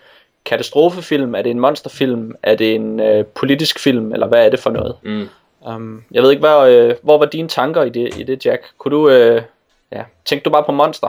katastrofefilm? 0.45 1.36
Er 1.36 1.41
det 1.41 1.49
en 1.49 1.60
monsterfilm? 1.60 2.36
Er 2.43 2.56
det 2.56 2.76
en 2.76 2.99
øh, 2.99 3.26
politisk 3.26 3.80
film? 3.80 4.14
Eller 4.14 4.28
hvad 4.28 4.45
er 4.45 4.49
det 4.49 4.60
for 4.60 4.70
noget? 4.70 4.95
Mm. 5.02 5.30
Um, 5.68 6.04
jeg 6.12 6.24
ved 6.24 6.32
ikke, 6.32 6.39
hvad, 6.39 6.72
øh, 6.72 6.95
hvor 7.02 7.18
var 7.18 7.26
dine 7.26 7.47
tanker 7.47 7.84
i 7.84 7.89
det, 7.89 8.18
i 8.18 8.24
det 8.24 8.45
Jack? 8.45 8.64
Kunne 8.78 8.97
du, 8.97 9.10
øh, 9.10 9.41
ja, 9.91 10.04
tænkte 10.26 10.45
du 10.45 10.54
bare 10.54 10.64
på 10.64 10.72
monster? 10.72 11.08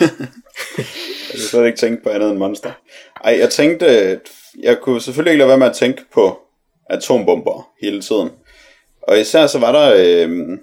Jeg 0.00 0.08
har 1.32 1.48
slet 1.48 1.66
ikke 1.66 1.78
tænkt 1.78 2.02
på 2.02 2.08
andet 2.08 2.30
end 2.30 2.38
monster. 2.38 2.70
Ej, 3.24 3.36
jeg 3.40 3.50
tænkte, 3.50 4.20
jeg 4.62 4.80
kunne 4.80 5.00
selvfølgelig 5.00 5.30
ikke 5.30 5.38
lade 5.38 5.48
være 5.48 5.58
med 5.58 5.66
at 5.66 5.76
tænke 5.76 6.02
på 6.14 6.38
atombomber 6.90 7.68
hele 7.80 8.02
tiden. 8.02 8.30
Og 9.02 9.20
især 9.20 9.46
så 9.46 9.58
var 9.58 9.72
der 9.72 9.94
øh, 9.96 10.58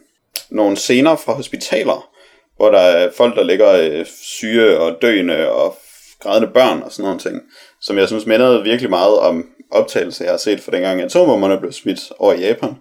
nogle 0.49 0.77
scener 0.77 1.15
fra 1.15 1.33
hospitaler, 1.33 2.09
hvor 2.57 2.71
der 2.71 2.79
er 2.79 3.11
folk, 3.17 3.35
der 3.35 3.43
ligger 3.43 3.71
øh, 3.71 4.05
syge 4.21 4.79
og 4.79 4.97
døende 5.01 5.51
og 5.51 5.77
grædende 6.19 6.47
børn 6.47 6.83
og 6.83 6.91
sådan 6.91 7.03
nogle 7.03 7.19
ting, 7.19 7.41
som 7.81 7.97
jeg 7.97 8.07
synes 8.07 8.25
mindede 8.25 8.63
virkelig 8.63 8.89
meget 8.89 9.19
om 9.19 9.49
optagelser, 9.71 10.25
jeg 10.25 10.33
har 10.33 10.37
set 10.37 10.59
for 10.59 10.71
dengang 10.71 11.01
atombomberne 11.01 11.59
blev 11.59 11.71
smidt 11.71 11.99
over 12.19 12.33
i 12.33 12.41
Japan. 12.41 12.75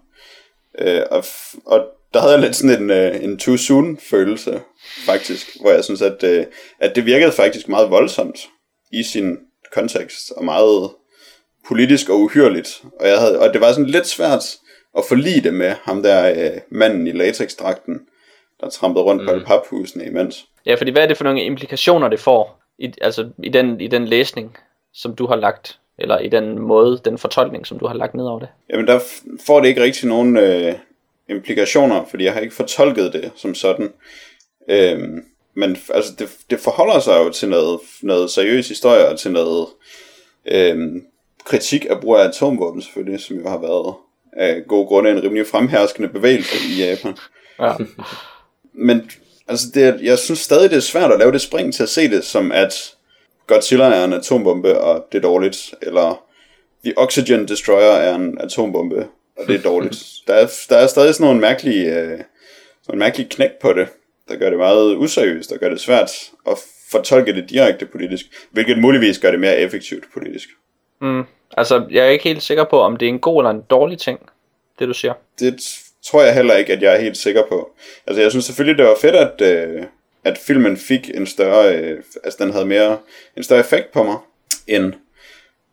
Øh, 0.78 1.02
og, 1.10 1.24
og 1.66 1.86
der 2.14 2.20
havde 2.20 2.32
jeg 2.32 2.42
lidt 2.42 2.56
sådan 2.56 2.82
en, 2.82 2.90
øh, 2.90 3.24
en 3.24 3.38
too 3.38 3.56
soon 3.56 3.98
følelse, 4.10 4.60
faktisk, 5.06 5.46
hvor 5.60 5.70
jeg 5.70 5.84
synes, 5.84 6.02
at, 6.02 6.22
øh, 6.24 6.46
at 6.80 6.96
det 6.96 7.06
virkede 7.06 7.32
faktisk 7.32 7.68
meget 7.68 7.90
voldsomt 7.90 8.48
i 8.92 9.02
sin 9.02 9.38
kontekst, 9.72 10.32
og 10.36 10.44
meget 10.44 10.90
politisk 11.68 12.08
og 12.08 12.20
uhyrligt. 12.20 12.82
Og, 13.00 13.08
jeg 13.08 13.18
havde, 13.18 13.40
og 13.40 13.52
det 13.52 13.60
var 13.60 13.72
sådan 13.72 13.90
lidt 13.90 14.06
svært 14.06 14.44
at 14.98 15.04
forlige 15.08 15.40
det 15.40 15.54
med 15.54 15.74
ham 15.82 16.02
der 16.02 16.30
øh, 16.30 16.60
manden 16.70 17.06
i 17.06 17.12
latexdragten, 17.12 18.00
der 18.60 18.70
trampede 18.70 19.04
rundt 19.04 19.22
mm. 19.22 19.28
på 19.28 19.46
paphusene 19.46 20.04
imens. 20.04 20.46
Ja, 20.66 20.74
fordi 20.74 20.90
hvad 20.90 21.02
er 21.02 21.06
det 21.06 21.16
for 21.16 21.24
nogle 21.24 21.42
implikationer, 21.42 22.08
det 22.08 22.20
får, 22.20 22.60
i, 22.78 22.92
altså 23.00 23.30
i 23.42 23.48
den, 23.48 23.80
i 23.80 23.86
den 23.86 24.04
læsning, 24.04 24.56
som 24.94 25.16
du 25.16 25.26
har 25.26 25.36
lagt, 25.36 25.78
eller 25.98 26.18
i 26.18 26.28
den 26.28 26.58
måde, 26.58 27.00
den 27.04 27.18
fortolkning, 27.18 27.66
som 27.66 27.78
du 27.78 27.86
har 27.86 27.94
lagt 27.94 28.14
ned 28.14 28.24
over 28.24 28.38
det? 28.38 28.48
Jamen, 28.70 28.86
der 28.86 29.00
får 29.46 29.60
det 29.60 29.68
ikke 29.68 29.82
rigtig 29.82 30.08
nogen 30.08 30.36
øh, 30.36 30.74
implikationer, 31.30 32.04
fordi 32.10 32.24
jeg 32.24 32.32
har 32.32 32.40
ikke 32.40 32.54
fortolket 32.54 33.12
det 33.12 33.30
som 33.36 33.54
sådan. 33.54 33.92
Øhm, 34.68 35.24
men 35.54 35.76
altså, 35.94 36.12
det, 36.18 36.28
det 36.50 36.60
forholder 36.60 37.00
sig 37.00 37.18
jo 37.18 37.30
til 37.30 37.48
noget, 37.48 37.80
noget 38.02 38.30
seriøs 38.30 38.68
historie, 38.68 39.08
og 39.08 39.18
til 39.18 39.32
noget 39.32 39.66
øhm, 40.46 41.04
kritik 41.44 41.86
af 41.90 42.00
brug 42.00 42.16
af 42.16 42.28
atomvåben 42.28 42.82
selvfølgelig, 42.82 43.20
som 43.20 43.36
jo 43.36 43.48
har 43.48 43.58
været 43.58 43.94
af 44.32 44.62
gode 44.68 44.86
grunde 44.86 45.10
en 45.10 45.22
rimelig 45.22 45.46
fremherskende 45.46 46.08
bevægelse 46.08 46.56
i 46.70 46.84
Japan. 46.84 47.16
Ja. 47.60 47.74
Men 48.72 49.10
altså 49.48 49.66
det, 49.74 50.00
jeg 50.02 50.18
synes 50.18 50.38
stadig, 50.38 50.70
det 50.70 50.76
er 50.76 50.80
svært 50.80 51.12
at 51.12 51.18
lave 51.18 51.32
det 51.32 51.40
spring 51.40 51.74
til 51.74 51.82
at 51.82 51.88
se 51.88 52.10
det 52.10 52.24
som, 52.24 52.52
at 52.52 52.94
Godzilla 53.46 53.84
er 53.84 54.04
en 54.04 54.12
atombombe, 54.12 54.80
og 54.80 55.06
det 55.12 55.18
er 55.18 55.22
dårligt, 55.22 55.74
eller 55.82 56.24
The 56.84 56.98
Oxygen 56.98 57.48
Destroyer 57.48 57.92
er 57.92 58.14
en 58.14 58.38
atombombe, 58.40 59.06
og 59.40 59.46
det 59.46 59.56
er 59.56 59.62
dårligt. 59.62 60.04
Der 60.26 60.34
er, 60.34 60.46
der 60.68 60.76
er 60.76 60.86
stadig 60.86 61.14
sådan 61.14 61.24
nogle 61.24 61.40
mærkelige, 61.40 61.86
øh, 61.86 62.10
sådan 62.10 62.24
nogle 62.88 62.98
mærkelige 62.98 63.28
knæk 63.28 63.50
på 63.60 63.72
det, 63.72 63.88
der 64.28 64.36
gør 64.36 64.50
det 64.50 64.58
meget 64.58 64.96
useriøst, 64.96 65.52
og 65.52 65.58
gør 65.58 65.68
det 65.68 65.80
svært 65.80 66.10
at 66.46 66.58
fortolke 66.90 67.34
det 67.34 67.50
direkte 67.50 67.86
politisk, 67.86 68.26
hvilket 68.50 68.78
muligvis 68.78 69.18
gør 69.18 69.30
det 69.30 69.40
mere 69.40 69.58
effektivt 69.58 70.04
politisk. 70.14 70.48
Mm. 71.00 71.24
Altså, 71.56 71.86
jeg 71.90 72.06
er 72.06 72.10
ikke 72.10 72.24
helt 72.24 72.42
sikker 72.42 72.64
på, 72.64 72.80
om 72.80 72.96
det 72.96 73.06
er 73.06 73.10
en 73.10 73.18
god 73.18 73.42
eller 73.42 73.50
en 73.50 73.62
dårlig 73.70 73.98
ting, 73.98 74.20
det 74.78 74.88
du 74.88 74.94
siger. 74.94 75.12
Det 75.40 75.60
tror 76.04 76.22
jeg 76.22 76.34
heller 76.34 76.54
ikke, 76.54 76.72
at 76.72 76.82
jeg 76.82 76.96
er 76.96 77.00
helt 77.00 77.16
sikker 77.16 77.42
på. 77.48 77.70
Altså, 78.06 78.22
jeg 78.22 78.30
synes 78.30 78.44
selvfølgelig, 78.44 78.78
det 78.78 78.86
var 78.86 78.96
fedt, 79.00 79.14
at, 79.14 79.40
øh, 79.40 79.84
at 80.24 80.38
filmen 80.38 80.76
fik 80.76 81.10
en 81.14 81.26
større, 81.26 81.74
øh, 81.74 82.02
altså 82.24 82.44
den 82.44 82.52
havde 82.52 82.66
mere, 82.66 82.98
en 83.36 83.42
større 83.42 83.60
effekt 83.60 83.92
på 83.92 84.02
mig, 84.02 84.16
end 84.66 84.92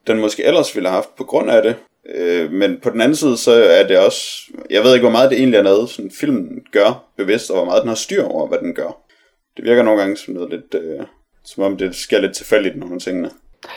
den 0.08 0.20
måske 0.20 0.44
ellers 0.44 0.76
ville 0.76 0.90
have 0.90 0.96
haft 0.96 1.16
på 1.16 1.24
grund 1.24 1.52
af 1.52 1.64
det. 1.64 1.76
Øh, 2.16 2.52
men 2.52 2.80
på 2.84 2.90
den 2.90 3.02
anden 3.02 3.16
side, 3.16 3.38
så 3.38 3.52
er 3.52 3.88
det 3.88 4.00
også, 4.00 4.22
jeg 4.70 4.84
ved 4.84 4.94
ikke, 4.94 5.04
hvor 5.04 5.12
meget 5.12 5.30
det 5.30 5.40
egentlig 5.40 5.58
er 5.58 5.64
noget, 5.64 5.90
sådan 5.90 6.12
filmen 6.20 6.62
gør 6.72 7.04
bevidst, 7.18 7.50
og 7.50 7.56
hvor 7.56 7.66
meget 7.66 7.82
den 7.82 7.88
har 7.88 7.96
styr 7.96 8.24
over, 8.24 8.48
hvad 8.48 8.58
den 8.58 8.74
gør. 8.74 8.98
Det 9.58 9.66
virker 9.66 9.84
nogle 9.84 10.00
gange 10.00 10.18
som 10.18 10.34
noget 10.34 10.50
lidt, 10.50 10.84
øh, 10.84 11.00
som 11.46 11.64
om 11.64 11.78
det 11.78 11.96
sker 11.96 12.20
lidt 12.20 12.36
tilfældigt, 12.36 12.78
nogle 12.78 12.96
af 12.96 13.02
tingene. 13.02 13.30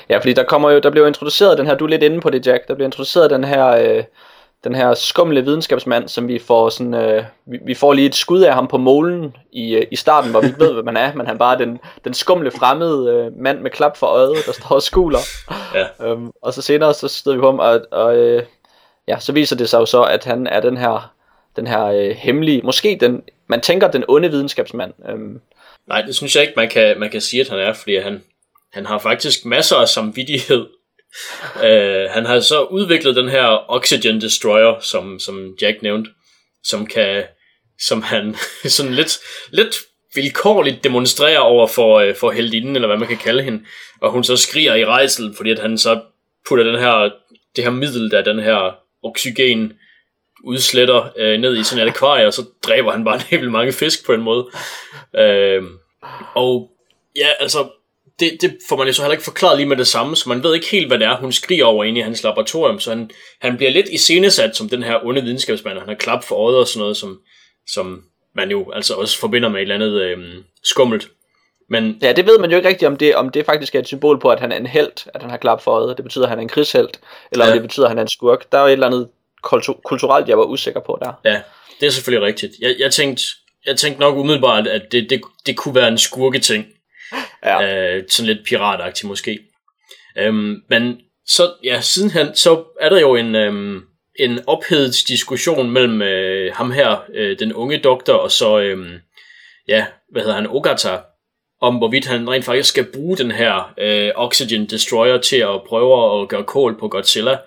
Ja, 0.08 0.18
fordi 0.18 0.32
der 0.32 0.44
kommer 0.44 0.70
jo, 0.70 0.78
der 0.78 0.90
bliver 0.90 1.06
introduceret 1.06 1.58
den 1.58 1.66
her, 1.66 1.74
du 1.74 1.84
er 1.84 1.88
lidt 1.88 2.02
inde 2.02 2.20
på 2.20 2.30
det, 2.30 2.46
Jack, 2.46 2.68
der 2.68 2.74
bliver 2.74 2.88
introduceret 2.88 3.30
den 3.30 3.44
her, 3.44 3.66
øh, 3.66 4.04
den 4.64 4.74
her 4.74 4.94
skumle 4.94 5.44
videnskabsmand, 5.44 6.08
som 6.08 6.28
vi 6.28 6.38
får 6.38 6.68
sådan, 6.68 6.94
øh, 6.94 7.24
vi, 7.46 7.58
vi 7.66 7.74
får 7.74 7.92
lige 7.92 8.06
et 8.06 8.14
skud 8.14 8.40
af 8.40 8.54
ham 8.54 8.68
på 8.68 8.78
målen 8.78 9.36
i, 9.52 9.74
øh, 9.74 9.86
i 9.90 9.96
starten, 9.96 10.30
hvor 10.30 10.40
vi 10.40 10.46
ikke 10.46 10.60
ved, 10.60 10.72
hvad 10.72 10.82
man 10.82 10.96
er, 10.96 11.14
men 11.14 11.26
han 11.26 11.38
bare 11.38 11.54
er 11.54 11.58
den, 11.58 11.78
den 12.04 12.14
skumle 12.14 12.50
fremmede 12.50 13.10
øh, 13.10 13.42
mand 13.42 13.60
med 13.60 13.70
klap 13.70 13.96
for 13.96 14.06
øjet, 14.06 14.36
der 14.46 14.52
står 14.52 14.74
og 14.74 14.82
skuler. 14.82 15.18
Ja. 15.74 16.06
Øhm, 16.06 16.30
og 16.42 16.54
så 16.54 16.62
senere, 16.62 16.94
så 16.94 17.08
støder 17.08 17.36
vi 17.36 17.40
på 17.40 17.46
ham, 17.46 17.58
og, 17.58 17.80
og 17.90 18.16
øh, 18.16 18.42
ja, 19.08 19.18
så 19.18 19.32
viser 19.32 19.56
det 19.56 19.68
sig 19.68 19.78
jo 19.78 19.86
så, 19.86 20.02
at 20.02 20.24
han 20.24 20.46
er 20.46 20.60
den 20.60 20.76
her, 20.76 21.12
den 21.56 21.66
her 21.66 21.84
øh, 21.84 22.10
hemmelige, 22.10 22.62
måske 22.64 22.98
den, 23.00 23.22
man 23.46 23.60
tænker 23.60 23.90
den 23.90 24.04
onde 24.08 24.30
videnskabsmand. 24.30 24.92
Øhm. 25.08 25.40
Nej, 25.86 26.02
det 26.02 26.16
synes 26.16 26.34
jeg 26.34 26.42
ikke, 26.42 26.54
man 26.56 26.68
kan, 26.68 27.00
man 27.00 27.10
kan 27.10 27.20
sige, 27.20 27.40
at 27.40 27.48
han 27.48 27.58
er, 27.58 27.72
fordi 27.72 27.96
han, 27.96 28.22
han 28.72 28.86
har 28.86 28.98
faktisk 28.98 29.44
masser 29.44 29.76
af 29.76 29.88
samvittighed 29.88 30.66
øh, 31.64 32.10
han 32.10 32.26
har 32.26 32.40
så 32.40 32.62
udviklet 32.62 33.16
den 33.16 33.28
her 33.28 33.70
Oxygen 33.70 34.20
Destroyer, 34.20 34.80
som, 34.80 35.18
som 35.18 35.56
Jack 35.62 35.82
nævnte, 35.82 36.10
som 36.64 36.86
kan, 36.86 37.24
som 37.86 38.02
han 38.02 38.36
sådan 38.64 38.94
lidt, 38.94 39.18
lidt 39.50 39.76
vilkårligt 40.14 40.84
demonstrerer 40.84 41.38
over 41.38 41.66
for, 41.66 41.98
øh, 41.98 42.14
for 42.14 42.30
heldinden, 42.30 42.74
eller 42.74 42.88
hvad 42.88 42.98
man 42.98 43.08
kan 43.08 43.16
kalde 43.16 43.42
hende, 43.42 43.64
og 44.00 44.10
hun 44.10 44.24
så 44.24 44.36
skriger 44.36 44.74
i 44.74 44.84
rejsel, 44.84 45.34
fordi 45.36 45.50
at 45.50 45.58
han 45.58 45.78
så 45.78 46.00
putter 46.48 46.64
den 46.64 46.78
her, 46.78 47.10
det 47.56 47.64
her 47.64 47.70
middel, 47.70 48.10
der 48.10 48.22
den 48.22 48.38
her 48.38 48.76
oxygen 49.02 49.72
udsletter 50.44 51.12
øh, 51.16 51.40
ned 51.40 51.56
i 51.56 51.64
sådan 51.64 51.86
et 51.86 51.90
akvarie, 51.90 52.26
og 52.26 52.34
så 52.34 52.44
dræber 52.62 52.92
han 52.92 53.04
bare 53.04 53.14
en 53.20 53.20
helt 53.20 53.50
mange 53.50 53.72
fisk 53.72 54.06
på 54.06 54.12
en 54.12 54.22
måde. 54.22 54.46
Øh, 55.16 55.62
og 56.34 56.70
ja, 57.16 57.28
altså, 57.40 57.68
det, 58.20 58.38
det 58.40 58.56
får 58.68 58.76
man 58.76 58.86
jo 58.86 58.92
så 58.92 59.02
heller 59.02 59.12
ikke 59.12 59.24
forklaret 59.24 59.56
lige 59.58 59.68
med 59.68 59.76
det 59.76 59.86
samme, 59.86 60.16
så 60.16 60.28
man 60.28 60.42
ved 60.42 60.54
ikke 60.54 60.66
helt, 60.70 60.86
hvad 60.88 60.98
det 60.98 61.06
er, 61.06 61.16
hun 61.16 61.32
skriger 61.32 61.64
over 61.64 61.84
inde 61.84 61.98
i 62.00 62.02
hans 62.02 62.22
laboratorium, 62.22 62.80
så 62.80 62.90
han, 62.90 63.10
han 63.40 63.56
bliver 63.56 63.70
lidt 63.72 63.88
iscenesat 63.88 64.56
som 64.56 64.68
den 64.68 64.82
her 64.82 65.06
onde 65.06 65.22
videnskabsmand, 65.22 65.78
han 65.78 65.88
har 65.88 65.94
klap 65.94 66.24
for 66.24 66.36
øjet 66.36 66.56
og 66.58 66.68
sådan 66.68 66.80
noget, 66.80 66.96
som, 66.96 67.20
som 67.66 68.02
man 68.34 68.50
jo 68.50 68.70
altså 68.72 68.94
også 68.94 69.18
forbinder 69.18 69.48
med 69.48 69.56
et 69.58 69.62
eller 69.62 69.74
andet 69.74 70.00
øh, 70.02 70.18
skummelt. 70.64 71.08
Men 71.70 71.98
Ja, 72.02 72.12
det 72.12 72.26
ved 72.26 72.38
man 72.38 72.50
jo 72.50 72.56
ikke 72.56 72.68
rigtigt, 72.68 72.86
om 72.86 72.96
det, 72.96 73.14
om 73.14 73.28
det 73.30 73.46
faktisk 73.46 73.74
er 73.74 73.78
et 73.78 73.86
symbol 73.86 74.20
på, 74.20 74.28
at 74.30 74.40
han 74.40 74.52
er 74.52 74.56
en 74.56 74.66
held, 74.66 75.08
at 75.14 75.20
han 75.22 75.30
har 75.30 75.36
klap 75.36 75.62
for 75.62 75.70
øjet. 75.70 75.96
Det 75.96 76.04
betyder, 76.04 76.24
at 76.24 76.28
han 76.30 76.38
er 76.38 76.42
en 76.42 76.48
krigshelt, 76.48 77.00
eller 77.32 77.44
Ja. 77.44 77.50
om 77.50 77.54
det 77.54 77.62
betyder, 77.62 77.86
at 77.86 77.90
han 77.90 77.98
er 77.98 78.02
en 78.02 78.08
skurk. 78.08 78.52
Der 78.52 78.58
er 78.58 78.62
jo 78.62 78.68
et 78.68 78.72
eller 78.72 78.86
andet 78.86 79.08
kultu- 79.46 79.80
kulturelt, 79.84 80.28
jeg 80.28 80.38
var 80.38 80.44
usikker 80.44 80.80
på 80.80 80.98
der. 81.02 81.12
ja, 81.24 81.40
det 81.80 81.86
er 81.86 81.90
selvfølgelig 81.90 82.26
rigtigt. 82.26 82.52
Jeg, 82.60 82.74
jeg, 82.78 82.90
tænkte, 82.92 83.22
jeg 83.66 83.76
tænkte 83.76 84.00
nok 84.00 84.16
umiddelbart, 84.16 84.66
at 84.66 84.82
det, 84.92 85.10
det, 85.10 85.20
det 85.46 85.56
kunne 85.56 85.74
være 85.74 85.88
en 85.88 85.98
skurketing. 85.98 86.64
Ja. 87.44 87.96
Øh, 87.96 88.04
sådan 88.08 88.26
lidt 88.34 88.46
piratagtigt 88.46 89.08
måske. 89.08 89.38
Øhm, 90.18 90.62
men 90.70 91.00
så, 91.26 91.52
ja, 91.64 91.80
sidenhen, 91.80 92.34
så 92.34 92.64
er 92.80 92.88
der 92.88 93.00
jo 93.00 93.14
en, 93.16 93.34
øhm, 93.34 93.82
en 94.18 94.38
ophedet 94.46 94.94
diskussion 95.08 95.70
mellem 95.70 96.02
øh, 96.02 96.54
ham 96.54 96.70
her, 96.70 97.04
øh, 97.14 97.38
den 97.38 97.52
unge 97.52 97.78
doktor, 97.78 98.14
og 98.14 98.30
så, 98.30 98.60
øhm, 98.60 98.94
ja, 99.68 99.86
hvad 100.12 100.22
hedder 100.22 100.36
han, 100.36 100.46
Ogata, 100.50 100.98
om 101.60 101.76
hvorvidt 101.76 102.06
han 102.06 102.30
rent 102.30 102.44
faktisk 102.44 102.68
skal 102.68 102.92
bruge 102.92 103.16
den 103.16 103.30
her 103.30 103.74
øh, 103.78 104.10
Oxygen 104.14 104.66
Destroyer 104.66 105.18
til 105.18 105.36
at 105.36 105.62
prøve 105.68 106.22
at 106.22 106.28
gøre 106.28 106.44
kål 106.44 106.78
på 106.80 106.88
Godzilla, 106.88 107.38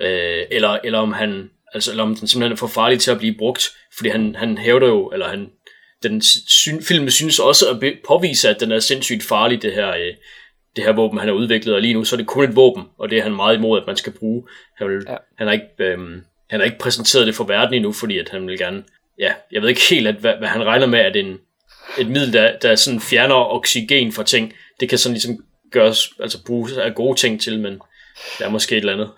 øh, 0.00 0.42
eller, 0.50 0.78
eller 0.84 0.98
om 0.98 1.12
han, 1.12 1.50
altså, 1.74 1.90
eller 1.90 2.04
om 2.04 2.16
den 2.16 2.28
simpelthen 2.28 2.52
er 2.52 2.56
for 2.56 2.66
farlig 2.66 3.00
til 3.00 3.10
at 3.10 3.18
blive 3.18 3.34
brugt, 3.38 3.68
fordi 3.96 4.08
han, 4.08 4.34
han 4.34 4.58
hævder 4.58 4.86
jo, 4.86 5.08
eller 5.08 5.28
han, 5.28 5.50
den 6.02 6.22
syn, 6.48 6.82
filmen 6.82 7.10
synes 7.10 7.38
også 7.38 7.70
at 7.70 7.94
påvise, 8.06 8.48
at 8.48 8.60
den 8.60 8.72
er 8.72 8.78
sindssygt 8.78 9.22
farlig, 9.22 9.62
det 9.62 9.74
her, 9.74 9.88
øh, 9.88 10.14
det 10.76 10.84
her 10.84 10.92
våben, 10.92 11.18
han 11.18 11.28
har 11.28 11.34
udviklet, 11.34 11.74
og 11.74 11.80
lige 11.80 11.94
nu 11.94 12.04
så 12.04 12.16
er 12.16 12.18
det 12.18 12.26
kun 12.26 12.44
et 12.44 12.56
våben, 12.56 12.84
og 12.98 13.10
det 13.10 13.18
er 13.18 13.22
han 13.22 13.36
meget 13.36 13.56
imod, 13.56 13.80
at 13.80 13.86
man 13.86 13.96
skal 13.96 14.12
bruge. 14.12 14.48
Han, 14.76 14.88
vil, 14.88 15.04
ja. 15.08 15.16
Han, 15.38 15.46
har 15.46 15.54
ikke, 15.54 15.66
øhm, 15.78 16.22
han 16.50 16.60
har 16.60 16.64
ikke 16.64 16.78
præsenteret 16.78 17.26
det 17.26 17.34
for 17.34 17.44
verden 17.44 17.74
endnu, 17.74 17.92
fordi 17.92 18.18
at 18.18 18.28
han 18.28 18.46
vil 18.46 18.58
gerne, 18.58 18.84
ja, 19.18 19.32
jeg 19.52 19.62
ved 19.62 19.68
ikke 19.68 19.80
helt, 19.90 20.06
at, 20.06 20.14
hvad, 20.14 20.34
hvad 20.38 20.48
han 20.48 20.64
regner 20.64 20.86
med, 20.86 20.98
at 20.98 21.16
en, 21.16 21.38
et 21.98 22.08
middel, 22.08 22.32
der, 22.32 22.58
der 22.58 22.74
sådan 22.74 23.00
fjerner 23.00 23.34
oxygen 23.34 24.12
fra 24.12 24.22
ting, 24.22 24.52
det 24.80 24.88
kan 24.88 24.98
sådan 24.98 25.14
ligesom 25.14 25.44
gøres, 25.72 26.12
altså 26.20 26.44
bruges 26.46 26.72
af 26.72 26.94
gode 26.94 27.18
ting 27.18 27.40
til, 27.40 27.60
men 27.60 27.80
der 28.38 28.44
er 28.44 28.50
måske 28.50 28.76
et 28.76 28.78
eller 28.78 28.92
andet. 28.92 29.10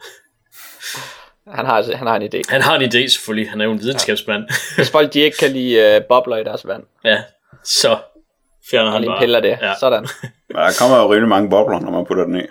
Han 1.48 1.66
har, 1.66 1.96
han 1.96 2.06
har 2.06 2.16
en 2.16 2.22
idé. 2.22 2.42
Han 2.48 2.62
har 2.62 2.76
en 2.78 2.82
idé 2.82 3.08
selvfølgelig, 3.08 3.50
han 3.50 3.60
er 3.60 3.64
jo 3.64 3.72
en 3.72 3.80
videnskabsmand. 3.80 4.44
Hvis 4.76 4.90
folk 4.90 5.12
de 5.12 5.20
ikke 5.20 5.36
kan 5.36 5.50
lide 5.50 5.96
uh, 5.96 6.02
bobler 6.08 6.36
i 6.36 6.44
deres 6.44 6.66
vand, 6.66 6.82
ja, 7.04 7.18
så 7.64 7.98
fjerner 8.70 8.90
han 8.90 9.04
bare. 9.06 9.18
piller 9.20 9.40
det, 9.40 9.48
Ja. 9.60 9.66
ja. 9.68 9.74
sådan. 9.80 10.06
Der 10.52 10.70
kommer 10.80 10.96
jo 11.02 11.12
rimelig 11.12 11.28
mange 11.28 11.50
bobler, 11.50 11.80
når 11.80 11.90
man 11.90 12.04
putter 12.06 12.24
den 12.24 12.36
i. 12.36 12.40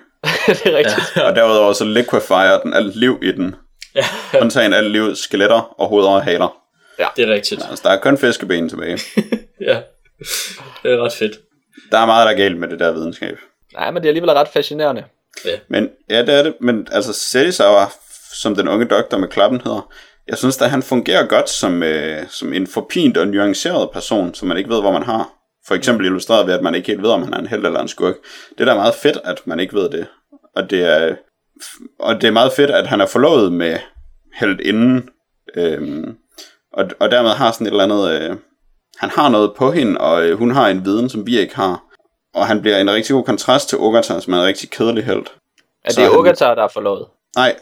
det 0.48 0.66
er 0.66 0.78
rigtigt. 0.78 1.18
Og 1.24 1.36
derudover 1.36 1.74
så 1.74 1.86
liquefier 1.86 2.60
den 2.60 2.74
alt 2.74 2.96
liv 2.96 3.20
i 3.22 3.32
den. 3.32 3.56
Ja. 3.96 4.06
Undtagen 4.42 4.74
alt 4.74 4.92
liv, 4.92 5.16
skeletter 5.16 5.76
og 5.80 5.88
hoveder 5.88 6.10
og 6.10 6.24
haler. 6.24 6.56
Det 7.16 7.30
er 7.30 7.34
rigtigt. 7.34 7.62
Altså, 7.70 7.84
der 7.88 7.94
er 7.94 8.00
kun 8.00 8.18
fiskeben 8.18 8.70
tilbage. 8.70 9.00
Ja, 9.62 9.80
det 10.84 10.94
er 10.94 11.04
ret 11.04 11.14
fedt. 11.14 11.40
Der 11.92 11.98
er 11.98 12.06
meget, 12.06 12.26
der 12.26 12.32
er 12.34 12.38
galt 12.38 12.58
med 12.60 12.68
det 12.68 12.80
der 12.80 12.92
videnskab. 12.92 13.38
Nej, 13.74 13.92
men 13.92 13.96
det 14.04 14.06
er 14.06 14.10
alligevel 14.10 14.30
ret 14.32 14.48
fascinerende. 14.48 15.04
Men 15.68 15.90
ja, 16.10 16.22
det 16.22 16.34
er 16.40 16.44
det. 16.44 16.54
Men 16.62 16.88
altså, 16.92 17.14
Cesar, 17.14 17.94
som 18.34 18.56
den 18.56 18.68
unge 18.68 18.86
doktor 18.86 19.18
med 19.18 19.28
klappen 19.28 19.62
hedder, 19.62 19.92
jeg 20.28 20.38
synes 20.38 20.58
da, 20.58 20.66
han 20.68 20.84
fungerer 20.84 21.26
godt 21.28 21.50
som, 21.50 21.84
øh, 21.84 22.28
som 22.30 22.54
en 22.54 22.68
forpint 22.68 23.18
og 23.18 23.28
nuanceret 23.28 23.90
person, 23.94 24.34
som 24.34 24.48
man 24.48 24.58
ikke 24.58 24.70
ved, 24.70 24.82
hvor 24.82 24.92
man 24.92 25.04
har. 25.04 25.30
For 25.68 25.76
eksempel 25.76 26.06
illustreret 26.06 26.48
ved, 26.48 26.54
at 26.54 26.64
man 26.64 26.76
ikke 26.76 26.88
helt 26.88 27.02
ved, 27.02 27.10
om 27.10 27.24
han 27.24 27.34
er 27.34 27.38
en 27.38 27.48
held 27.48 27.66
eller 27.66 27.80
en 27.82 27.88
skurk. 27.88 28.16
Det 28.58 28.62
er 28.62 28.66
da 28.66 28.76
meget 28.76 28.96
fedt, 28.96 29.18
at 29.24 29.42
man 29.48 29.60
ikke 29.60 29.74
ved 29.74 29.90
det. 29.90 30.08
Og 30.56 30.70
det 30.70 30.84
er, 30.84 31.16
og 32.00 32.22
det 32.22 32.28
er 32.28 32.32
meget 32.32 32.52
fedt, 32.54 32.72
at 32.72 32.88
han 32.88 33.02
er 33.02 33.06
forlovet 33.06 33.54
med 33.54 33.78
held 34.40 34.60
inden. 34.60 35.10
Øhm, 35.56 36.16
og, 36.74 36.86
og 37.00 37.12
dermed 37.12 37.30
har 37.32 37.52
sådan 37.52 37.68
et 37.68 37.72
eller 37.72 37.84
andet... 37.84 38.22
Øh, 38.22 38.36
han 38.98 39.10
har 39.10 39.30
noget 39.30 39.54
på 39.58 39.72
hende, 39.72 40.02
og 40.02 40.24
øh, 40.26 40.38
hun 40.38 40.52
har 40.52 40.68
en 40.68 40.86
viden, 40.86 41.10
som 41.10 41.28
vi 41.28 41.40
ikke 41.40 41.56
har. 41.56 41.84
Og 42.36 42.48
han 42.48 42.62
bliver 42.62 42.78
en 42.78 42.92
rigtig 42.92 43.14
god 43.14 43.24
kontrast 43.24 43.70
til 43.70 43.78
Ogata, 43.78 44.20
som 44.20 44.34
er 44.34 44.38
en 44.38 44.44
rigtig 44.46 44.70
kedelig 44.70 45.06
held. 45.06 45.26
Er 45.86 45.90
det 45.90 45.98
han- 46.04 46.12
Ogatar, 46.16 46.56
der 46.56 46.64
er 46.64 46.68
forlovet? 46.68 47.06
Nej, 47.36 47.56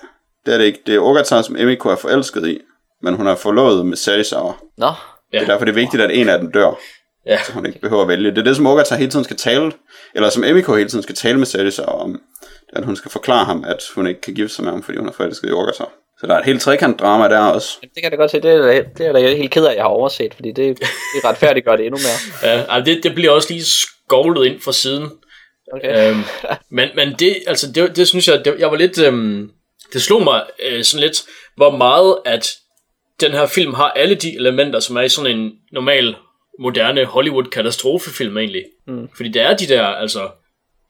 det 0.48 0.54
er 0.54 0.58
det 0.58 0.66
ikke. 0.66 0.80
Det 0.86 0.96
er 0.96 1.00
Ogata, 1.00 1.42
som 1.42 1.56
Emiko 1.60 1.90
er 1.90 1.96
forelsket 1.96 2.48
i. 2.48 2.60
Men 3.02 3.14
hun 3.14 3.28
er 3.28 3.36
forlovet 3.36 3.86
med 3.86 3.98
Sarisawa. 3.98 4.54
Nå, 4.78 4.92
Ja. 5.34 5.38
Det 5.40 5.44
er 5.48 5.52
derfor, 5.52 5.66
det 5.66 5.72
er 5.72 5.76
vigtigt, 5.76 6.04
at 6.04 6.12
en 6.12 6.30
af 6.30 6.40
dem 6.40 6.52
dør. 6.52 6.80
Ja. 7.26 7.44
Så 7.44 7.52
hun 7.54 7.66
ikke 7.66 7.80
behøver 7.82 8.02
at 8.02 8.08
vælge. 8.08 8.32
Det 8.32 8.38
er 8.38 8.44
det, 8.44 8.56
som 8.56 8.66
Ogata 8.68 8.96
hele 8.96 9.12
tiden 9.12 9.24
skal 9.24 9.38
tale, 9.38 9.72
eller 10.16 10.30
som 10.30 10.44
Emiko 10.44 10.76
hele 10.76 10.90
tiden 10.90 11.04
skal 11.04 11.16
tale 11.16 11.38
med 11.38 11.46
Sarisawa 11.46 12.04
om. 12.04 12.22
At 12.74 12.86
hun 12.86 12.96
skal 12.96 13.12
forklare 13.12 13.46
ham, 13.46 13.64
at 13.68 13.84
hun 13.96 14.08
ikke 14.08 14.22
kan 14.22 14.34
gifte 14.34 14.56
sig 14.56 14.64
med 14.64 14.72
ham, 14.72 14.84
fordi 14.84 14.98
hun 14.98 15.08
er 15.08 15.12
forelsket 15.12 15.50
i 15.50 15.52
Ogata. 15.52 15.84
Så 16.20 16.28
der 16.28 16.34
er 16.34 16.40
et 16.40 16.46
helt 16.46 16.62
trekant-drama 16.62 17.28
der 17.30 17.40
også. 17.40 17.78
det 17.82 17.90
kan 17.94 18.04
jeg 18.04 18.12
da 18.12 18.16
godt 18.18 18.32
se. 18.32 18.40
Det 18.42 18.52
er, 18.52 18.84
det 18.98 19.06
er 19.08 19.12
da 19.14 19.36
helt 19.36 19.52
ked 19.52 19.66
af, 19.66 19.70
at 19.70 19.76
jeg 19.76 19.84
har 19.84 19.90
overset, 19.90 20.34
fordi 20.34 20.52
det, 20.52 20.80
det 20.80 21.26
retfærdiggør 21.26 21.76
det 21.76 21.86
endnu 21.86 22.00
mere. 22.00 22.54
Ja, 22.76 22.82
det, 22.82 23.04
det 23.04 23.16
bliver 23.16 23.32
også 23.32 23.54
lige 23.54 23.66
skovlet 23.66 24.46
ind 24.46 24.62
fra 24.62 24.72
siden. 24.74 25.10
Okay. 25.74 26.10
øhm, 26.12 26.24
men, 26.72 26.90
men 26.96 27.16
det, 27.20 27.36
altså, 27.48 27.72
det, 27.72 27.96
det 27.96 28.08
synes 28.08 28.28
jeg, 28.28 28.46
det, 28.46 28.56
jeg 28.60 28.72
var 28.72 28.78
lidt, 28.78 29.00
øhm, 29.02 29.50
det 29.94 30.02
slog 30.02 30.24
mig 30.24 30.46
øh, 30.66 30.84
sådan 30.84 31.04
lidt, 31.04 31.24
hvor 31.56 31.78
meget 31.78 32.18
at 32.26 32.58
den 33.22 33.32
her 33.32 33.46
film 33.46 33.74
har 33.74 33.90
alle 33.90 34.16
de 34.16 34.36
elementer, 34.36 34.80
som 34.80 34.96
er 34.98 35.02
i 35.02 35.10
sådan 35.10 35.38
en 35.38 35.52
normal, 35.72 36.16
moderne 36.60 37.06
Hollywood-katastrofefilm 37.06 38.38
egentlig. 38.38 38.66
Mm. 38.88 39.10
Fordi 39.16 39.30
der 39.30 39.44
er 39.44 39.58
de 39.58 39.68
der, 39.68 39.84
altså, 39.84 40.30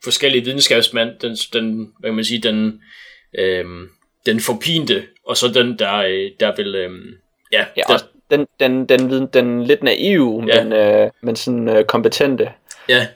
forskellige 0.04 0.44
videnskabsmænd, 0.44 1.10
den, 1.22 1.36
den 1.52 1.92
hvad 2.00 2.10
kan 2.10 2.14
man 2.14 2.24
sige, 2.24 2.40
den, 2.40 2.80
øhm, 3.38 3.88
den 4.26 4.40
forpinte, 4.40 5.02
og 5.26 5.36
så 5.36 5.48
den, 5.48 5.78
der, 5.78 5.96
øh, 5.96 6.30
der 6.40 6.56
vil, 6.56 6.74
øhm, 6.74 7.06
ja, 7.52 7.64
Ja, 7.76 7.82
der, 7.88 7.98
den, 8.30 8.46
den, 8.60 8.86
den, 8.86 9.10
den, 9.10 9.26
den 9.26 9.64
lidt 9.64 9.82
naive, 9.82 10.44
ja. 10.48 10.64
men, 10.64 10.72
øh, 10.72 11.10
men 11.20 11.36
sådan 11.36 11.68
øh, 11.68 11.84
kompetente. 11.84 12.52
ja, 12.88 13.06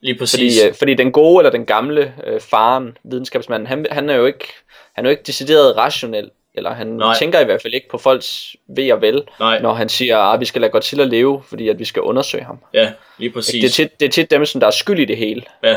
lige 0.00 0.18
præcis. 0.18 0.60
Fordi, 0.60 0.68
øh, 0.68 0.74
fordi 0.74 0.94
den 0.94 1.12
gode 1.12 1.40
eller 1.40 1.50
den 1.50 1.66
gamle 1.66 2.14
øh, 2.26 2.40
faren, 2.40 2.98
videnskabsmanden, 3.04 3.66
han, 3.66 3.86
han 3.90 4.10
er 4.10 4.14
jo 4.14 4.26
ikke, 4.26 4.46
han 4.94 5.06
er 5.06 5.08
jo 5.08 5.10
ikke 5.10 5.22
decideret 5.26 5.76
rationel. 5.76 6.30
Eller 6.54 6.74
han 6.74 6.86
Nej. 6.86 7.18
Tænker 7.18 7.40
i 7.40 7.44
hvert 7.44 7.62
fald 7.62 7.74
ikke 7.74 7.88
på 7.88 7.98
folks 7.98 8.56
ved 8.68 8.92
og 8.92 9.00
vel, 9.00 9.22
Nej. 9.40 9.60
når 9.60 9.74
han 9.74 9.88
siger, 9.88 10.18
at 10.18 10.40
vi 10.40 10.44
skal 10.44 10.60
lade 10.60 10.72
Godzilla 10.72 11.04
leve, 11.04 11.42
fordi 11.48 11.68
at 11.68 11.78
vi 11.78 11.84
skal 11.84 12.02
undersøge 12.02 12.44
ham. 12.44 12.58
Ja, 12.74 12.92
lige 13.18 13.30
præcis. 13.30 13.60
Det 13.60 13.64
er, 13.64 13.70
tit, 13.70 14.00
det 14.00 14.06
er 14.06 14.10
tit 14.10 14.30
dem, 14.30 14.46
som 14.46 14.60
der 14.60 14.66
er 14.66 14.70
skyld 14.70 14.98
i 14.98 15.04
det 15.04 15.16
hele. 15.16 15.42
Ja, 15.64 15.76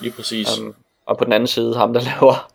lige 0.00 0.12
præcis. 0.12 0.58
Um, 0.58 0.74
og 1.06 1.18
på 1.18 1.24
den 1.24 1.32
anden 1.32 1.46
side, 1.46 1.76
ham 1.76 1.92
der 1.92 2.00
laver 2.20 2.52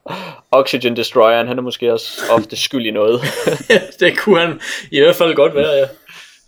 Oxygen 0.51 0.95
Destroyeren, 0.95 1.47
han 1.47 1.57
er 1.57 1.61
måske 1.61 1.93
også 1.93 2.21
ofte 2.29 2.55
skyld 2.55 2.85
i 2.85 2.91
noget. 2.91 3.21
det 3.99 4.17
kunne 4.17 4.39
han 4.39 4.61
i 4.91 4.99
hvert 4.99 5.15
fald 5.15 5.35
godt 5.35 5.55
være, 5.55 5.71
ja. 5.71 5.85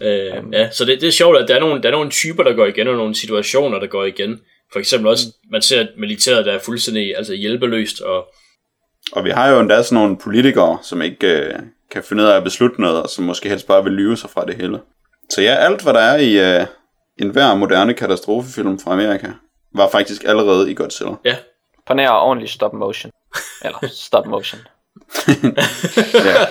Øh, 0.02 0.44
ja, 0.54 0.72
så 0.72 0.86
det, 0.86 1.02
det 1.02 1.08
er 1.08 1.12
sjovt, 1.12 1.38
at 1.38 1.48
der 1.48 1.56
er, 1.56 1.60
nogle, 1.60 1.82
der 1.82 1.88
er 1.88 1.94
nogle 1.94 2.10
typer, 2.10 2.44
der 2.44 2.54
går 2.54 2.66
igen, 2.66 2.88
og 2.88 2.96
nogle 2.96 3.16
situationer, 3.16 3.80
der 3.80 3.88
går 3.88 4.06
igen. 4.06 4.40
For 4.72 4.80
eksempel 4.80 5.10
også, 5.10 5.26
man 5.52 5.62
ser, 5.62 5.80
at 5.80 5.88
militæret 5.98 6.46
der 6.46 6.54
er 6.54 6.60
fuldstændig 6.60 7.18
altså 7.18 7.34
hjælpeløst, 7.34 8.02
og 8.02 8.34
Og 9.14 9.24
vi 9.26 9.30
har 9.30 9.48
jo 9.50 9.60
endda 9.60 9.84
sådan 9.84 10.02
nogle 10.04 10.18
politikere, 10.18 10.78
som 10.82 11.02
ikke 11.02 11.28
øh, 11.28 11.54
kan 11.92 12.04
finde 12.04 12.24
ud 12.24 12.28
af 12.28 12.38
at 12.38 12.44
beslutte 12.44 12.82
noget, 12.82 13.04
og 13.04 13.10
som 13.10 13.26
måske 13.26 13.50
helst 13.50 13.68
bare 13.68 13.84
vil 13.84 13.94
lyve 13.94 14.18
sig 14.18 14.30
fra 14.30 14.46
det 14.46 14.56
hele. 14.56 14.80
Så 15.30 15.42
ja, 15.42 15.56
alt 15.56 15.84
hvad 15.84 15.94
der 15.94 16.00
er 16.00 16.18
i 16.18 16.60
øh, 16.60 16.66
enhver 17.18 17.56
moderne 17.56 17.94
katastrofefilm 17.94 18.80
fra 18.80 18.94
Amerika, 18.94 19.28
var 19.76 19.90
faktisk 19.90 20.24
allerede 20.24 20.72
i 20.72 20.74
Godzilla. 20.74 21.14
ja, 21.26 21.36
På 21.88 21.94
nær 21.94 22.10
ordentlig 22.10 22.50
stop 22.50 22.74
motion. 22.74 23.12
Eller 23.66 23.78
stop 23.88 24.26
motion. 24.26 24.62
Ja. 26.26 26.46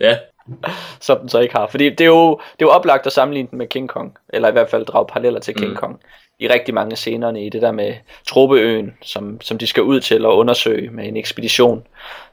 ja, 0.00 0.18
Som 1.00 1.18
den 1.20 1.28
så 1.28 1.38
ikke 1.38 1.54
har. 1.56 1.66
Fordi 1.66 1.84
det 1.90 2.00
er, 2.00 2.04
jo, 2.04 2.30
det 2.30 2.62
er 2.62 2.66
jo 2.66 2.70
oplagt 2.70 3.06
at 3.06 3.12
sammenligne 3.12 3.48
den 3.50 3.58
med 3.58 3.66
King 3.66 3.88
Kong. 3.88 4.16
Eller 4.28 4.48
i 4.48 4.52
hvert 4.52 4.70
fald 4.70 4.86
drage 4.86 5.06
paralleller 5.06 5.40
til 5.40 5.54
King 5.54 5.70
Mm. 5.70 5.76
Kong. 5.76 6.00
I 6.38 6.48
rigtig 6.48 6.74
mange 6.74 6.96
scenerne 6.96 7.46
i 7.46 7.48
det 7.48 7.62
der 7.62 7.72
med 7.72 7.94
Tropeøen, 8.28 8.94
som, 9.02 9.40
som 9.40 9.58
de 9.58 9.66
skal 9.66 9.82
ud 9.82 10.00
til 10.00 10.14
at 10.24 10.28
undersøge 10.28 10.90
med 10.90 11.08
en 11.08 11.16
ekspedition. 11.16 11.86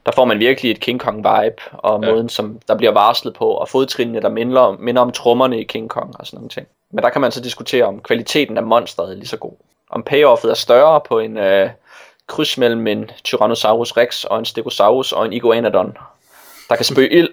Der 0.06 0.12
får 0.12 0.24
man 0.24 0.38
virkelig 0.38 0.70
et 0.70 0.80
King 0.80 1.00
Kong 1.00 1.16
vibe, 1.18 1.62
og 1.72 2.04
Ja. 2.04 2.10
måden 2.10 2.28
som 2.28 2.60
der 2.68 2.76
bliver 2.76 2.92
varslet 2.92 3.34
på, 3.34 3.50
og 3.50 3.68
fodtrinene 3.68 4.20
der 4.20 4.28
minder 4.28 4.60
om, 4.60 4.80
minder 4.80 5.02
om 5.02 5.12
trommerne 5.12 5.60
i 5.60 5.64
King 5.64 5.90
Kong 5.90 6.14
og 6.18 6.26
sådan 6.26 6.36
nogle 6.36 6.50
ting. 6.50 6.66
Men 6.90 7.04
der 7.04 7.10
kan 7.10 7.20
man 7.20 7.32
så 7.32 7.40
diskutere 7.40 7.84
om 7.84 8.00
kvaliteten 8.00 8.56
af 8.56 8.62
monsteret 8.62 9.10
er 9.10 9.14
lige 9.16 9.26
så 9.28 9.36
god. 9.36 9.52
Om 9.90 10.02
payoffet 10.02 10.50
er 10.50 10.54
større 10.54 11.00
på 11.08 11.18
en 11.18 11.36
øh, 11.36 11.70
kryds 12.26 12.58
mellem 12.58 12.86
en 12.86 13.10
Tyrannosaurus 13.24 13.96
rex 13.96 14.24
og 14.24 14.38
en 14.38 14.44
Stegosaurus 14.44 15.12
og 15.12 15.26
en 15.26 15.32
Iguanodon, 15.32 15.96
der 16.68 16.76
kan 16.76 16.84
spøge 16.84 17.12
ild. 17.12 17.28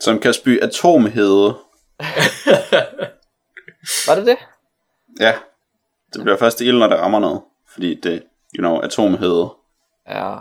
Som 0.00 0.18
kan 0.18 0.32
spy 0.32 0.58
atomhede. 0.62 1.54
Var 4.06 4.14
det 4.14 4.26
det? 4.26 4.36
Ja, 5.20 5.34
det 6.14 6.22
bliver 6.22 6.36
først 6.36 6.60
ild, 6.60 6.78
når 6.78 6.86
det 6.86 6.98
rammer 6.98 7.18
noget. 7.18 7.40
Fordi 7.72 7.94
det, 7.94 8.22
you 8.58 8.62
know, 8.62 8.78
atomhed. 8.78 9.46
Ja, 10.08 10.34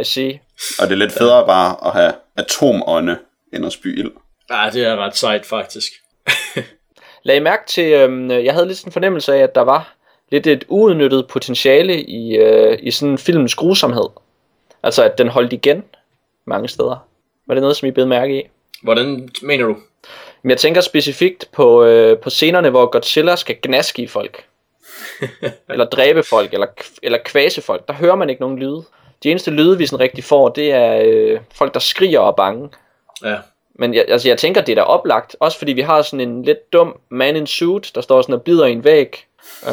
I 0.00 0.04
see. 0.04 0.40
Og 0.80 0.86
det 0.86 0.92
er 0.92 0.96
lidt 0.96 1.12
federe 1.12 1.46
bare 1.46 1.86
at 1.86 1.92
have 1.92 2.14
atomånde, 2.36 3.18
end 3.52 3.66
at 3.66 3.72
spy 3.72 3.98
ild. 3.98 4.10
Ja, 4.50 4.70
det 4.72 4.84
er 4.84 4.96
ret 4.96 5.16
sejt 5.16 5.46
faktisk. 5.46 5.92
Lag 7.26 7.36
I 7.36 7.40
mærke 7.40 7.62
til, 7.66 7.92
øhm, 7.92 8.30
jeg 8.30 8.52
havde 8.52 8.66
lidt 8.66 8.78
sådan 8.78 8.88
en 8.88 8.92
fornemmelse 8.92 9.34
af, 9.34 9.38
at 9.38 9.54
der 9.54 9.60
var 9.60 9.94
lidt 10.30 10.46
et 10.46 10.64
uudnyttet 10.68 11.26
potentiale 11.28 12.02
i, 12.02 12.36
øh, 12.36 12.78
i 12.82 12.90
sådan 12.90 13.18
filmens 13.18 13.54
grusomhed. 13.54 14.08
Altså, 14.82 15.04
at 15.04 15.18
den 15.18 15.28
holdt 15.28 15.52
igen 15.52 15.84
mange 16.44 16.68
steder. 16.68 17.08
Var 17.46 17.54
det 17.54 17.60
noget, 17.60 17.76
som 17.76 17.88
I 17.88 17.90
blev 17.90 18.06
mærke 18.06 18.40
i? 18.40 18.48
Hvordan 18.82 19.28
mener 19.42 19.64
du? 19.66 19.76
Men 20.42 20.50
jeg 20.50 20.58
tænker 20.58 20.80
specifikt 20.80 21.48
på, 21.52 21.84
øh, 21.84 22.18
på 22.18 22.30
scenerne, 22.30 22.70
hvor 22.70 22.86
Godzilla 22.86 23.36
skal 23.36 23.56
gnaske 23.62 24.02
i 24.02 24.06
folk. 24.06 24.44
eller 25.70 25.84
dræbe 25.84 26.22
folk, 26.22 26.52
eller, 26.52 26.66
eller 27.02 27.18
kvæse 27.24 27.62
folk. 27.62 27.88
Der 27.88 27.94
hører 27.94 28.14
man 28.14 28.30
ikke 28.30 28.42
nogen 28.42 28.58
lyde. 28.58 28.84
De 29.22 29.30
eneste 29.30 29.50
lyde, 29.50 29.78
vi 29.78 29.86
sådan 29.86 30.00
rigtig 30.00 30.24
får, 30.24 30.48
det 30.48 30.72
er 30.72 31.02
øh, 31.04 31.40
folk, 31.54 31.74
der 31.74 31.80
skriger 31.80 32.20
og 32.20 32.28
er 32.28 32.32
bange. 32.32 32.68
Ja. 33.24 33.36
Men 33.78 33.94
jeg, 33.94 34.04
altså, 34.08 34.28
jeg 34.28 34.38
tænker, 34.38 34.60
det 34.60 34.72
er 34.72 34.76
da 34.76 34.82
oplagt. 34.82 35.36
Også 35.40 35.58
fordi 35.58 35.72
vi 35.72 35.80
har 35.80 36.02
sådan 36.02 36.28
en 36.28 36.42
lidt 36.42 36.72
dum 36.72 36.96
man 37.08 37.36
in 37.36 37.46
suit, 37.46 37.92
der 37.94 38.00
står 38.00 38.22
sådan 38.22 38.34
og 38.34 38.42
bider 38.42 38.66
i 38.66 38.72
en 38.72 38.84
væg. 38.84 39.26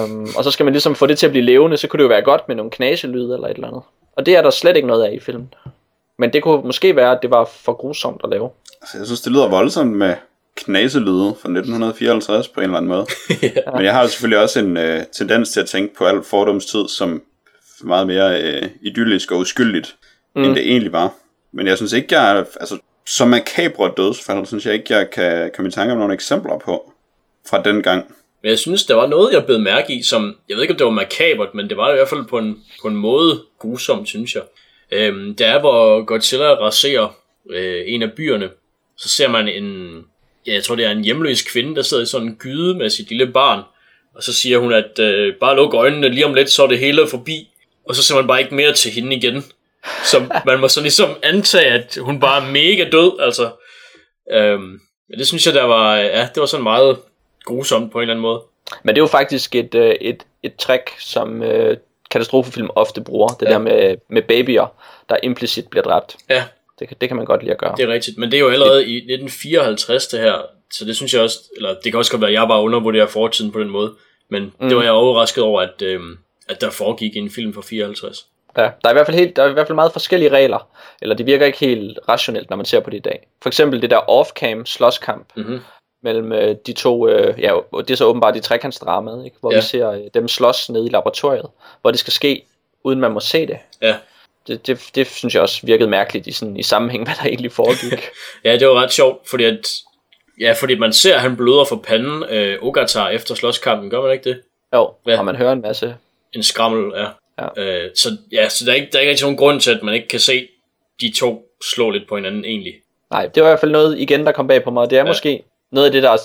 Um, 0.04 0.28
og 0.38 0.44
så 0.44 0.52
skal 0.52 0.64
man 0.64 0.74
ligesom 0.74 0.96
få 0.96 1.08
det 1.08 1.18
til 1.18 1.26
at 1.26 1.32
blive 1.32 1.46
levende, 1.46 1.78
så 1.78 1.88
kunne 1.88 1.98
det 1.98 2.04
jo 2.04 2.10
være 2.10 2.22
godt 2.22 2.48
med 2.48 2.56
nogle 2.56 2.72
knaselyde 2.72 3.34
eller 3.34 3.48
et 3.48 3.56
eller 3.56 3.68
andet. 3.68 3.82
Og 4.16 4.26
det 4.26 4.36
er 4.36 4.42
der 4.42 4.50
slet 4.50 4.76
ikke 4.76 4.88
noget 4.88 5.04
af 5.04 5.14
i 5.14 5.20
filmen. 5.20 5.54
Men 6.18 6.34
det 6.34 6.44
kunne 6.44 6.62
måske 6.62 6.96
være, 6.96 7.12
at 7.12 7.20
det 7.22 7.32
var 7.32 7.46
for 7.46 7.74
grusomt 7.74 8.22
at 8.24 8.30
lave. 8.30 8.50
Altså, 8.82 8.98
jeg 8.98 9.06
synes, 9.06 9.22
det 9.22 9.32
lyder 9.32 9.48
voldsomt 9.48 9.92
med 9.92 10.16
knaselyde 10.56 11.36
fra 11.42 11.50
1954 11.50 12.48
på 12.48 12.60
en 12.60 12.64
eller 12.64 12.78
anden 12.78 12.90
måde. 12.90 13.06
ja. 13.42 13.72
Men 13.76 13.86
jeg 13.86 13.94
har 13.94 14.02
jo 14.02 14.08
selvfølgelig 14.08 14.40
også 14.40 14.60
en 14.60 14.78
øh, 14.78 15.04
tendens 15.18 15.50
til 15.50 15.60
at 15.60 15.66
tænke 15.66 15.96
på 15.96 16.06
al 16.06 16.24
fordomstid 16.24 16.88
som 16.88 17.22
meget 17.84 18.08
mere 18.08 18.42
øh, 18.42 18.70
idyllisk 18.82 19.32
og 19.32 19.40
uskyldigt, 19.40 19.96
mm. 20.36 20.44
end 20.44 20.56
det 20.56 20.68
egentlig 20.68 20.92
var. 20.92 21.14
Men 21.54 21.68
jeg 21.68 21.78
synes 21.78 21.94
ikke, 21.94 22.20
jeg 22.20 22.32
er, 22.32 22.44
altså, 22.60 22.78
så 23.06 23.26
makabre 23.26 23.92
dødsfald, 23.98 24.46
synes 24.46 24.66
jeg 24.66 24.74
ikke, 24.74 24.94
jeg 24.94 25.10
kan 25.10 25.52
komme 25.56 25.70
i 25.70 25.72
tanke 25.72 25.92
om 25.92 25.98
nogle 25.98 26.14
eksempler 26.14 26.60
på 26.66 26.94
fra 27.50 27.64
den 27.64 27.84
gang. 27.84 28.06
Men 28.42 28.50
jeg 28.50 28.60
synes, 28.60 28.86
der 28.86 28.96
var 28.96 29.08
noget, 29.08 29.34
jeg 29.34 29.46
blev 29.46 29.60
mærke 29.60 29.94
i, 29.94 30.04
som, 30.04 30.36
jeg 30.50 30.56
ved 30.56 30.62
ikke, 30.62 30.74
om 30.74 30.78
det 30.78 30.86
var 30.86 30.92
makabert, 30.92 31.56
men 31.56 31.70
det 31.70 31.78
var 31.78 31.92
i 31.92 31.96
hvert 31.96 32.10
fald 32.10 32.26
på 32.26 32.38
en, 32.38 32.64
på 32.82 32.88
en 32.88 32.96
måde 32.96 33.42
grusomt, 33.60 34.08
synes 34.08 34.36
jeg. 34.36 34.44
Øhm, 34.92 35.36
det 35.36 35.48
er, 35.48 35.60
hvor 35.60 36.06
Godzilla 36.06 36.54
raserer 36.54 37.16
øh, 37.50 37.84
en 37.86 38.02
af 38.02 38.12
byerne, 38.14 38.50
så 38.98 39.10
ser 39.10 39.28
man 39.28 39.48
en, 39.48 39.98
ja, 40.48 40.54
jeg 40.54 40.64
tror 40.64 40.76
det 40.76 40.86
er 40.86 40.92
en 40.92 41.04
hjemløs 41.04 41.42
kvinde, 41.42 41.76
der 41.76 41.82
sidder 41.82 42.04
i 42.04 42.06
sådan 42.06 42.28
en 42.28 42.36
gyde 42.36 42.76
med 42.76 42.90
sit 42.90 43.10
lille 43.10 43.28
barn, 43.28 43.62
og 44.16 44.24
så 44.24 44.34
siger 44.34 44.58
hun, 44.58 44.74
at 44.74 45.00
øh, 45.00 45.36
bare 45.36 45.56
luk 45.56 45.74
øjnene, 45.74 46.10
lige 46.10 46.26
om 46.26 46.34
lidt, 46.34 46.52
så 46.52 46.64
er 46.64 46.68
det 46.68 46.80
hele 46.80 47.08
forbi, 47.08 47.50
og 47.86 47.96
så 47.96 48.04
ser 48.04 48.16
man 48.16 48.28
bare 48.28 48.42
ikke 48.42 48.56
mere 48.56 48.74
til 48.74 48.92
hende 48.92 49.16
igen. 49.16 49.44
Så 50.04 50.42
man 50.46 50.60
må 50.60 50.68
så 50.68 50.82
ligesom 50.82 51.10
antage, 51.24 51.66
at 51.66 51.98
hun 52.02 52.20
bare 52.20 52.44
er 52.44 52.52
mega 52.52 52.90
død, 52.92 53.20
altså. 53.20 53.52
Øhm, 54.32 54.80
det 55.18 55.28
synes 55.28 55.46
jeg, 55.46 55.54
der 55.54 55.64
var, 55.64 55.96
ja, 55.96 56.22
det 56.22 56.42
var 56.42 56.46
sådan 56.46 56.64
meget 56.64 56.98
grusomt 57.44 57.92
på 57.92 57.98
en 57.98 58.02
eller 58.02 58.14
anden 58.14 58.22
måde. 58.22 58.42
Men 58.84 58.96
det 58.96 59.00
er 59.00 59.04
jo 59.04 59.08
faktisk 59.08 59.56
et, 59.56 59.76
øh, 59.76 59.96
et, 60.02 60.24
et 60.44 60.56
trick, 60.56 60.90
som 61.00 61.44
øh, 61.44 61.78
katastrofefilm 62.12 62.70
ofte 62.76 63.02
bruger. 63.02 63.28
Det 63.28 63.46
ja. 63.46 63.52
der 63.52 63.58
med, 63.58 63.96
med 64.10 64.22
babyer, 64.22 64.68
der 65.10 65.18
implicit 65.24 65.68
bliver 65.68 65.84
dræbt. 65.84 66.16
Ja. 66.30 66.44
Det, 66.90 67.02
det 67.02 67.10
kan 67.10 67.18
man 67.18 67.26
godt 67.26 67.42
lide 67.42 67.52
at 67.52 67.58
gøre. 67.58 67.74
Det 67.78 67.84
er 67.84 67.94
rigtigt, 67.94 68.18
men 68.18 68.32
det 68.32 68.38
er 68.38 68.42
jo 68.42 68.50
allerede 68.50 68.86
i 68.86 68.96
1954 68.96 70.08
det 70.08 70.20
her, 70.20 70.42
så 70.74 70.86
det 70.86 70.96
synes 70.96 71.14
jeg 71.14 71.22
også, 71.22 71.40
eller 71.56 71.76
det 71.84 71.92
kan 71.92 71.96
også 71.96 72.12
godt 72.12 72.22
være, 72.22 72.30
at 72.30 72.34
jeg 72.34 72.48
bare 72.48 72.62
undervurderer 72.62 73.08
fortiden 73.08 73.52
på 73.52 73.60
den 73.60 73.70
måde, 73.70 73.94
men 74.30 74.54
mm. 74.60 74.68
det 74.70 74.78
var 74.78 74.84
jeg 74.84 74.92
overrasket 74.92 75.44
over, 75.44 75.62
at, 75.62 75.82
øh, 75.82 76.02
at 76.50 76.62
der 76.62 76.70
foregik 76.70 77.18
en 77.18 77.30
film 77.30 77.54
fra 77.54 77.62
54. 77.62 78.26
Ja, 78.58 78.62
der 78.62 78.70
er, 78.84 78.90
i 78.90 78.94
hvert 78.94 79.06
fald 79.06 79.18
helt, 79.18 79.36
der 79.36 79.44
er 79.44 79.50
i 79.50 79.54
hvert 79.54 79.68
fald 79.68 79.76
meget 79.76 79.92
forskellige 79.92 80.30
regler, 80.32 80.70
eller 81.02 81.16
det 81.16 81.26
virker 81.26 81.46
ikke 81.46 81.60
helt 81.60 82.00
rationelt, 82.10 82.50
når 82.50 82.58
man 82.58 82.66
ser 82.66 82.80
på 82.80 82.90
det 82.90 82.98
i 82.98 83.02
dag. 83.02 83.28
For 83.42 83.50
eksempel 83.50 83.82
det 83.82 83.90
der 83.90 84.00
off-cam 84.00 84.66
slåskamp 84.66 85.28
mm-hmm. 85.36 85.60
mellem 86.04 86.32
øh, 86.32 86.56
de 86.68 86.74
to, 86.74 87.08
øh, 87.08 87.40
ja, 87.40 87.56
det 87.78 87.92
er 87.92 87.96
så 87.96 88.06
åbenbart 88.06 88.34
de 88.34 88.40
trekantsdramaet, 88.40 89.26
ikke? 89.26 89.38
hvor 89.40 89.52
ja. 89.52 89.58
vi 89.58 89.62
ser 89.62 89.90
øh, 89.90 90.02
dem 90.14 90.28
slås 90.28 90.70
nede 90.70 90.86
i 90.86 90.90
laboratoriet, 90.90 91.48
hvor 91.82 91.92
det 91.92 92.00
skal 92.00 92.14
ske, 92.14 92.46
uden 92.84 93.00
man 93.00 93.12
må 93.12 93.20
se 93.20 93.48
det. 93.48 93.58
Ja. 93.82 93.96
Det, 94.48 94.68
det, 94.68 94.90
det 94.96 95.08
synes 95.08 95.34
jeg 95.34 95.42
også 95.42 95.60
virkede 95.64 95.90
mærkeligt 95.90 96.28
i, 96.28 96.32
sådan, 96.32 96.58
i 96.58 96.64
sammenhæng, 96.64 97.04
hvad 97.08 97.16
der 97.16 97.30
egentlig 97.30 97.52
foregik. 97.52 98.10
ja, 98.46 98.58
det 98.58 98.68
var 98.68 98.74
ret 98.74 98.92
sjovt, 98.92 99.30
fordi 99.30 99.44
at, 99.44 99.74
ja, 100.40 100.52
fordi 100.60 100.76
man 100.76 100.94
ser, 100.94 101.16
at 101.16 101.22
han 101.22 101.38
bløder 101.38 101.66
for 101.66 101.76
panden, 101.76 102.24
øh, 102.24 102.58
Ogatar 102.62 103.10
efter 103.10 103.36
slåskampen, 103.36 103.90
gør 103.90 104.02
man 104.02 104.12
ikke 104.12 104.30
det? 104.30 104.42
Jo, 104.74 104.94
ja. 105.08 105.20
og 105.20 105.26
man 105.26 105.36
hører 105.36 105.52
en 105.52 105.62
masse. 105.62 105.96
En 106.34 106.44
skrammel, 106.44 106.94
ja. 106.96 107.08
Ja. 107.40 107.62
Øh, 107.62 107.92
så 107.96 108.10
ja, 108.32 108.50
så 108.50 108.66
der 108.66 108.72
er, 108.72 108.76
ikke, 108.76 108.88
der 108.92 108.98
er 108.98 109.02
ikke 109.02 109.12
rigtig 109.12 109.26
nogen 109.26 109.38
grund 109.38 109.62
til, 109.62 109.72
at 109.72 109.84
man 109.84 109.94
ikke 109.94 110.08
kan 110.08 110.20
se 110.20 110.48
de 111.02 111.14
to 111.20 111.46
slå 111.74 111.90
lidt 111.90 112.08
på 112.10 112.16
hinanden 112.16 112.46
egentlig. 112.46 112.74
Nej, 113.12 113.28
det 113.28 113.44
var 113.44 113.50
i 113.50 113.52
hvert 113.52 113.60
fald 113.60 113.72
noget 113.72 114.00
igen, 114.00 114.26
der 114.26 114.32
kom 114.32 114.48
bag 114.48 114.64
på 114.64 114.72
mig. 114.72 114.90
Det 114.90 114.96
er 114.96 115.02
ja. 115.02 115.08
måske 115.08 115.44
noget 115.72 115.86
af 115.86 115.92
det, 115.92 116.04
der 116.04 116.12
er 116.12 116.18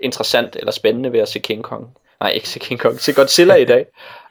interessant 0.00 0.56
eller 0.56 0.72
spændende 0.72 1.12
ved 1.12 1.20
at 1.20 1.28
se 1.28 1.38
King 1.38 1.62
Kong. 1.62 1.96
Nej, 2.20 2.30
ikke 2.30 2.48
se 2.48 2.58
King 2.58 2.80
Kong, 2.80 3.00
se 3.00 3.12
Godzilla 3.12 3.54
i 3.54 3.64
dag. 3.64 3.86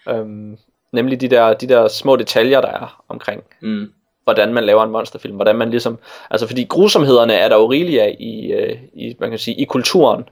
Um, 0.05 0.57
nemlig 0.93 1.21
de 1.21 1.27
der, 1.27 1.53
de 1.53 1.67
der 1.67 1.87
små 1.87 2.15
detaljer, 2.15 2.61
der 2.61 2.67
er 2.67 3.03
omkring, 3.09 3.43
mm. 3.61 3.91
hvordan 4.23 4.53
man 4.53 4.63
laver 4.63 4.83
en 4.83 4.91
monsterfilm. 4.91 5.35
Hvordan 5.35 5.55
man 5.55 5.69
ligesom, 5.69 5.99
altså 6.31 6.47
fordi 6.47 6.63
grusomhederne 6.63 7.33
er 7.33 7.49
der 7.49 7.55
jo 7.55 7.65
rigeligt 7.65 8.01
af 8.01 8.15
i, 8.19 8.53
uh, 8.53 8.77
i, 8.93 9.15
man 9.19 9.29
kan 9.29 9.39
sige, 9.39 9.55
i 9.55 9.65
kulturen. 9.65 10.23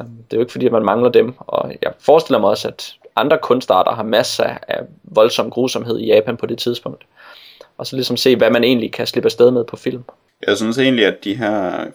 Um, 0.00 0.06
det 0.06 0.32
er 0.32 0.36
jo 0.36 0.40
ikke 0.40 0.52
fordi, 0.52 0.66
at 0.66 0.72
man 0.72 0.84
mangler 0.84 1.10
dem. 1.10 1.34
Og 1.38 1.72
jeg 1.82 1.92
forestiller 2.00 2.40
mig 2.40 2.50
også, 2.50 2.68
at 2.68 2.94
andre 3.16 3.38
kunstarter 3.42 3.92
har 3.92 4.02
masser 4.02 4.44
af 4.68 4.80
voldsom 5.04 5.50
grusomhed 5.50 5.98
i 5.98 6.06
Japan 6.06 6.36
på 6.36 6.46
det 6.46 6.58
tidspunkt. 6.58 7.04
Og 7.78 7.86
så 7.86 7.96
ligesom 7.96 8.16
se, 8.16 8.36
hvad 8.36 8.50
man 8.50 8.64
egentlig 8.64 8.92
kan 8.92 9.06
slippe 9.06 9.26
afsted 9.26 9.50
med 9.50 9.64
på 9.64 9.76
film. 9.76 10.04
Jeg 10.46 10.56
synes 10.56 10.78
egentlig, 10.78 11.06
at 11.06 11.24
de 11.24 11.34
her 11.34 11.86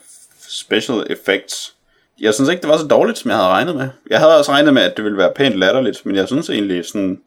special 0.49 1.07
effects, 1.09 1.75
jeg 2.21 2.33
synes 2.33 2.49
ikke, 2.49 2.61
det 2.61 2.69
var 2.69 2.77
så 2.77 2.87
dårligt, 2.87 3.17
som 3.17 3.29
jeg 3.29 3.37
havde 3.37 3.49
regnet 3.49 3.75
med. 3.75 3.89
Jeg 4.09 4.19
havde 4.19 4.37
også 4.37 4.51
regnet 4.51 4.73
med, 4.73 4.81
at 4.81 4.97
det 4.97 5.05
ville 5.05 5.17
være 5.17 5.31
pænt 5.35 5.55
latterligt, 5.55 6.05
men 6.05 6.15
jeg 6.15 6.27
synes 6.27 6.49
egentlig 6.49 6.85
sådan, 6.85 7.21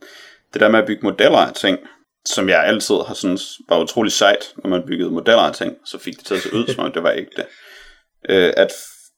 det 0.53 0.61
der 0.61 0.69
med 0.69 0.79
at 0.79 0.87
bygge 0.87 1.07
modeller 1.07 1.39
af 1.39 1.53
ting, 1.53 1.79
som 2.25 2.49
jeg 2.49 2.65
altid 2.65 2.95
har 3.07 3.15
synes 3.15 3.59
var 3.69 3.81
utrolig 3.81 4.13
sejt, 4.13 4.53
når 4.57 4.71
man 4.71 4.83
byggede 4.87 5.11
modeller 5.11 5.43
af 5.43 5.55
ting, 5.55 5.77
så 5.85 5.99
fik 5.99 6.19
det 6.19 6.27
til 6.27 6.35
at 6.35 6.41
se 6.41 6.55
ud, 6.55 6.67
som 6.67 6.85
om 6.85 6.93
det 6.93 7.03
var 7.03 7.11
ikke 7.11 7.31
det. 7.37 7.47
Øh, 8.29 8.53
at 8.57 8.73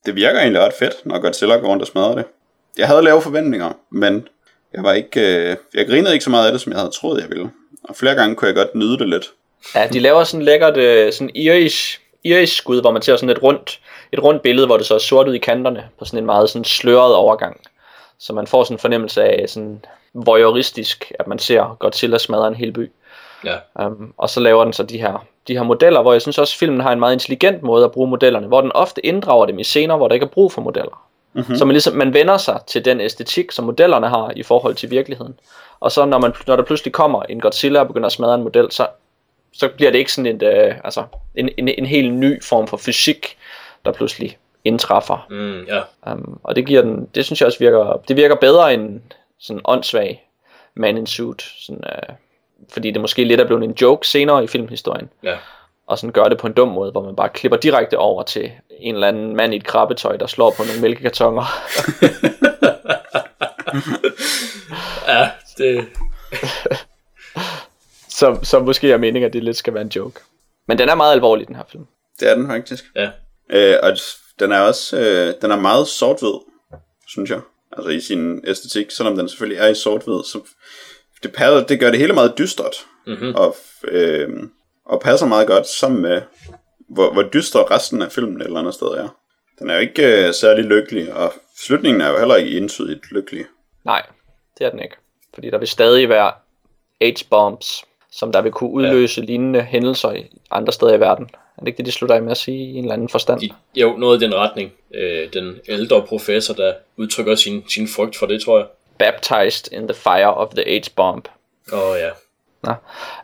det 0.07 0.15
virker 0.15 0.41
egentlig 0.41 0.63
ret 0.63 0.75
fedt, 0.79 1.07
når 1.07 1.19
Godzilla 1.19 1.57
går 1.57 1.69
rundt 1.69 1.83
og 1.83 1.89
smadrer 1.89 2.15
det. 2.15 2.25
Jeg 2.79 2.87
havde 2.87 3.03
lave 3.03 3.23
forventninger, 3.23 3.73
men 3.93 4.29
jeg 4.75 4.83
var 4.83 4.93
ikke, 4.93 5.21
øh, 5.21 5.57
jeg 5.75 5.87
grinede 5.87 6.13
ikke 6.13 6.25
så 6.25 6.31
meget 6.31 6.47
af 6.47 6.53
det, 6.53 6.61
som 6.61 6.73
jeg 6.73 6.81
havde 6.81 6.91
troet, 6.91 7.21
jeg 7.21 7.29
ville. 7.29 7.51
Og 7.85 7.97
flere 7.97 8.15
gange 8.15 8.37
kunne 8.37 8.49
jeg 8.49 8.55
godt 8.55 8.75
nyde 8.75 8.99
det 8.99 9.09
lidt. 9.09 9.31
Ja, 9.75 9.89
de 9.93 10.01
laver 10.01 10.25
sådan 10.25 10.45
lækkert, 10.45 10.77
øh, 10.77 11.13
sådan 11.13 11.31
irish, 11.35 12.01
irish 12.25 12.57
skud, 12.57 12.81
hvor 12.81 12.91
man 12.91 13.03
ser 13.03 13.17
sådan 13.17 13.37
et 13.37 13.43
rundt, 13.43 13.81
et 14.13 14.23
rundt 14.23 14.43
billede, 14.43 14.67
hvor 14.67 14.77
det 14.77 14.87
så 14.87 14.95
er 14.95 14.99
sort 14.99 15.29
ud 15.29 15.35
i 15.35 15.39
kanterne, 15.39 15.89
på 15.99 16.05
sådan 16.05 16.19
en 16.19 16.27
meget 16.27 16.51
sådan 16.51 16.65
sløret 16.65 17.15
overgang. 17.15 17.61
Så 18.19 18.33
man 18.33 18.47
får 18.47 18.65
sådan 18.65 18.75
en 18.75 18.79
fornemmelse 18.79 19.23
af 19.23 19.49
sådan 19.49 19.85
voyeuristisk, 20.15 21.13
at 21.19 21.27
man 21.27 21.39
ser 21.39 21.77
Godzilla 21.79 22.19
smadre 22.19 22.49
en 22.49 22.55
hel 22.55 22.73
by. 22.73 22.91
Ja. 23.45 23.87
Um, 23.87 24.15
og 24.19 24.31
så 24.31 24.41
laver 24.41 24.65
den 24.65 24.73
så 24.73 24.83
de 24.83 24.99
her, 24.99 25.27
de 25.49 25.57
her 25.57 25.63
modeller, 25.63 26.03
hvor 26.03 26.13
jeg 26.13 26.23
synes 26.23 26.39
også, 26.39 26.55
at 26.55 26.59
filmen 26.59 26.81
har 26.81 26.93
en 26.93 26.99
meget 26.99 27.13
intelligent 27.13 27.63
måde 27.63 27.85
at 27.85 27.93
bruge 27.93 28.09
modellerne, 28.09 28.47
hvor 28.47 28.61
den 28.61 28.73
ofte 28.73 29.07
inddrager 29.07 29.47
dem 29.47 29.59
i 29.59 29.65
scener, 29.65 29.97
hvor 29.97 30.09
der 30.09 30.15
ikke 30.15 30.25
er 30.25 30.31
brug 30.31 30.53
for 30.53 30.63
modeller. 30.63 31.07
Mm-hmm. 31.33 31.57
Så 31.57 31.65
man, 31.65 31.73
ligesom, 31.73 31.95
man 31.95 32.15
vender 32.15 32.37
sig 32.37 32.61
til 32.67 32.85
den 32.85 33.01
æstetik, 33.01 33.53
som 33.53 33.65
modellerne 33.65 34.09
har 34.09 34.33
i 34.37 34.43
forhold 34.43 34.75
til 34.75 34.91
virkeligheden. 34.91 35.35
Og 35.81 35.93
så 35.93 36.05
når, 36.05 36.19
man, 36.19 36.33
når 36.47 36.57
der 36.57 36.63
pludselig 36.63 36.93
kommer 36.93 37.23
en 37.23 37.41
Godzilla 37.41 37.81
og 37.81 37.87
begynder 37.87 38.07
at 38.07 38.13
smadre 38.13 38.35
en 38.35 38.43
model, 38.43 38.73
så, 38.73 38.87
så 39.53 39.69
bliver 39.69 39.91
det 39.91 39.99
ikke 39.99 40.13
sådan 40.13 40.35
et, 40.37 40.43
øh, 40.43 40.75
altså, 40.85 41.05
en, 41.35 41.49
en, 41.57 41.69
en 41.69 41.87
helt 41.87 42.15
ny 42.15 42.45
form 42.45 42.67
for 42.67 42.77
fysik, 42.77 43.37
der 43.85 43.93
pludselig 43.93 44.39
indtræffer. 44.65 45.27
Mm, 45.31 45.65
ja. 45.65 46.13
um, 46.13 46.41
og 46.43 46.57
det 46.57 46.67
giver 46.67 46.83
den, 46.83 47.09
det 47.15 47.25
synes 47.25 47.41
jeg 47.41 47.47
også 47.47 47.59
virker, 47.59 48.01
det 48.09 48.17
virker 48.17 48.35
bedre 48.35 48.75
end 48.75 49.01
sådan 49.41 49.61
åndssvag 49.65 50.27
man 50.75 50.97
in 50.97 51.07
suit, 51.07 51.43
sådan, 51.43 51.85
øh, 51.87 52.15
fordi 52.69 52.91
det 52.91 53.01
måske 53.01 53.25
lidt 53.25 53.41
er 53.41 53.47
blevet 53.47 53.65
en 53.65 53.73
joke 53.81 54.09
senere 54.09 54.45
i 54.45 54.47
filmhistorien. 54.47 55.11
Ja 55.23 55.37
og 55.91 55.99
sådan 55.99 56.13
gør 56.13 56.25
det 56.25 56.39
på 56.39 56.47
en 56.47 56.53
dum 56.53 56.69
måde, 56.69 56.91
hvor 56.91 57.05
man 57.05 57.17
bare 57.17 57.29
klipper 57.29 57.57
direkte 57.57 57.99
over 57.99 58.23
til 58.23 58.53
en 58.71 58.95
eller 58.95 59.09
anden 59.09 59.37
mand 59.37 59.53
i 59.53 59.57
et 59.57 59.65
krabbetøj, 59.65 60.17
der 60.17 60.27
slår 60.27 60.51
på 60.51 60.63
nogle 60.63 60.81
mælkekartoner. 60.81 61.45
ja, 65.09 65.31
det... 65.59 65.87
så, 68.19 68.39
så 68.43 68.61
måske 68.61 68.93
er 68.93 68.97
meningen, 68.97 69.27
at 69.27 69.33
det 69.33 69.45
lidt 69.45 69.57
skal 69.57 69.75
være 69.75 69.83
en 69.83 69.89
joke. 69.89 70.21
Men 70.69 70.79
den 70.79 70.89
er 70.89 70.95
meget 70.95 71.13
alvorlig, 71.13 71.49
den 71.49 71.57
her 71.57 71.65
film. 71.69 71.87
Det 72.21 72.31
er 72.31 72.35
den 72.35 72.47
faktisk. 72.47 72.85
Ja. 72.97 73.11
Øh, 73.51 73.77
og 73.83 73.97
den 74.39 74.53
er 74.53 74.61
også 74.61 74.97
øh, 74.99 75.35
den 75.43 75.51
er 75.51 75.57
meget 75.57 75.87
sort-hvid, 75.89 76.41
synes 77.09 77.31
jeg. 77.31 77.41
Altså 77.73 77.91
i 77.91 78.01
sin 78.01 78.45
æstetik, 78.47 78.91
selvom 78.91 79.17
den 79.17 79.29
selvfølgelig 79.29 79.59
er 79.59 79.69
i 79.69 79.75
sort-hvid, 79.75 80.25
så 80.25 80.41
det, 81.23 81.69
det 81.69 81.81
gør 81.81 81.91
det 81.91 81.99
hele 81.99 82.13
meget 82.13 82.39
dystert. 82.39 82.87
Mm-hmm. 83.07 83.35
Og 83.35 83.57
øh, 83.85 84.29
og 84.91 85.01
passer 85.01 85.27
meget 85.27 85.47
godt 85.47 85.67
sammen 85.67 86.03
med, 86.03 86.23
hvor, 86.89 87.13
hvor 87.13 87.23
dyster 87.23 87.71
resten 87.71 88.03
af 88.03 88.13
filmen 88.13 88.41
et 88.41 88.47
eller 88.47 88.61
andet 88.61 88.75
sted 88.75 88.87
er. 88.87 89.09
Den 89.59 89.71
er 89.71 89.75
jo 89.75 89.81
ikke 89.81 90.27
øh, 90.27 90.35
særlig 90.35 90.65
lykkelig, 90.65 91.15
og 91.15 91.33
slutningen 91.57 92.01
er 92.01 92.11
jo 92.11 92.19
heller 92.19 92.37
ikke 92.37 92.57
entydigt 92.57 93.13
lykkelig. 93.13 93.45
Nej, 93.85 94.07
det 94.59 94.67
er 94.67 94.71
den 94.71 94.81
ikke. 94.81 94.97
Fordi 95.35 95.51
der 95.51 95.59
vil 95.59 95.69
stadig 95.69 96.09
være 96.09 96.33
H-bombs, 97.03 97.85
som 98.13 98.33
der 98.33 98.43
vil 98.43 98.53
kunne 98.53 98.71
udløse 98.71 99.21
ja. 99.21 99.27
lignende 99.27 99.63
hændelser 99.63 100.13
i 100.13 100.31
andre 100.51 100.73
steder 100.73 100.95
i 100.95 101.01
verden. 101.01 101.31
Er 101.61 101.65
det 101.65 101.69
ikke 101.69 101.77
det, 101.77 101.87
de 101.87 101.93
slutter 101.93 102.17
af 102.17 102.23
med 102.23 102.31
at 102.31 102.37
sige 102.37 102.59
i 102.59 102.77
en 102.77 102.85
eller 102.85 102.93
anden 102.93 103.09
forstand? 103.09 103.41
Jo, 103.75 103.97
noget 103.97 104.23
i 104.23 104.25
den 104.25 104.35
retning. 104.35 104.73
Øh, 104.95 105.33
den 105.33 105.61
ældre 105.69 106.07
professor, 106.07 106.55
der 106.55 106.75
udtrykker 106.97 107.35
sin, 107.35 107.69
sin 107.69 107.89
frygt 107.89 108.17
for 108.17 108.27
det, 108.27 108.43
tror 108.43 108.59
jeg. 108.59 108.67
Baptized 108.99 109.73
in 109.73 109.89
the 109.89 109.95
fire 109.95 110.35
of 110.35 110.49
the 110.55 110.81
H-bomb. 110.81 111.29
Åh 111.73 111.79
oh, 111.79 111.97
ja. 111.99 112.11
Nå. 112.63 112.75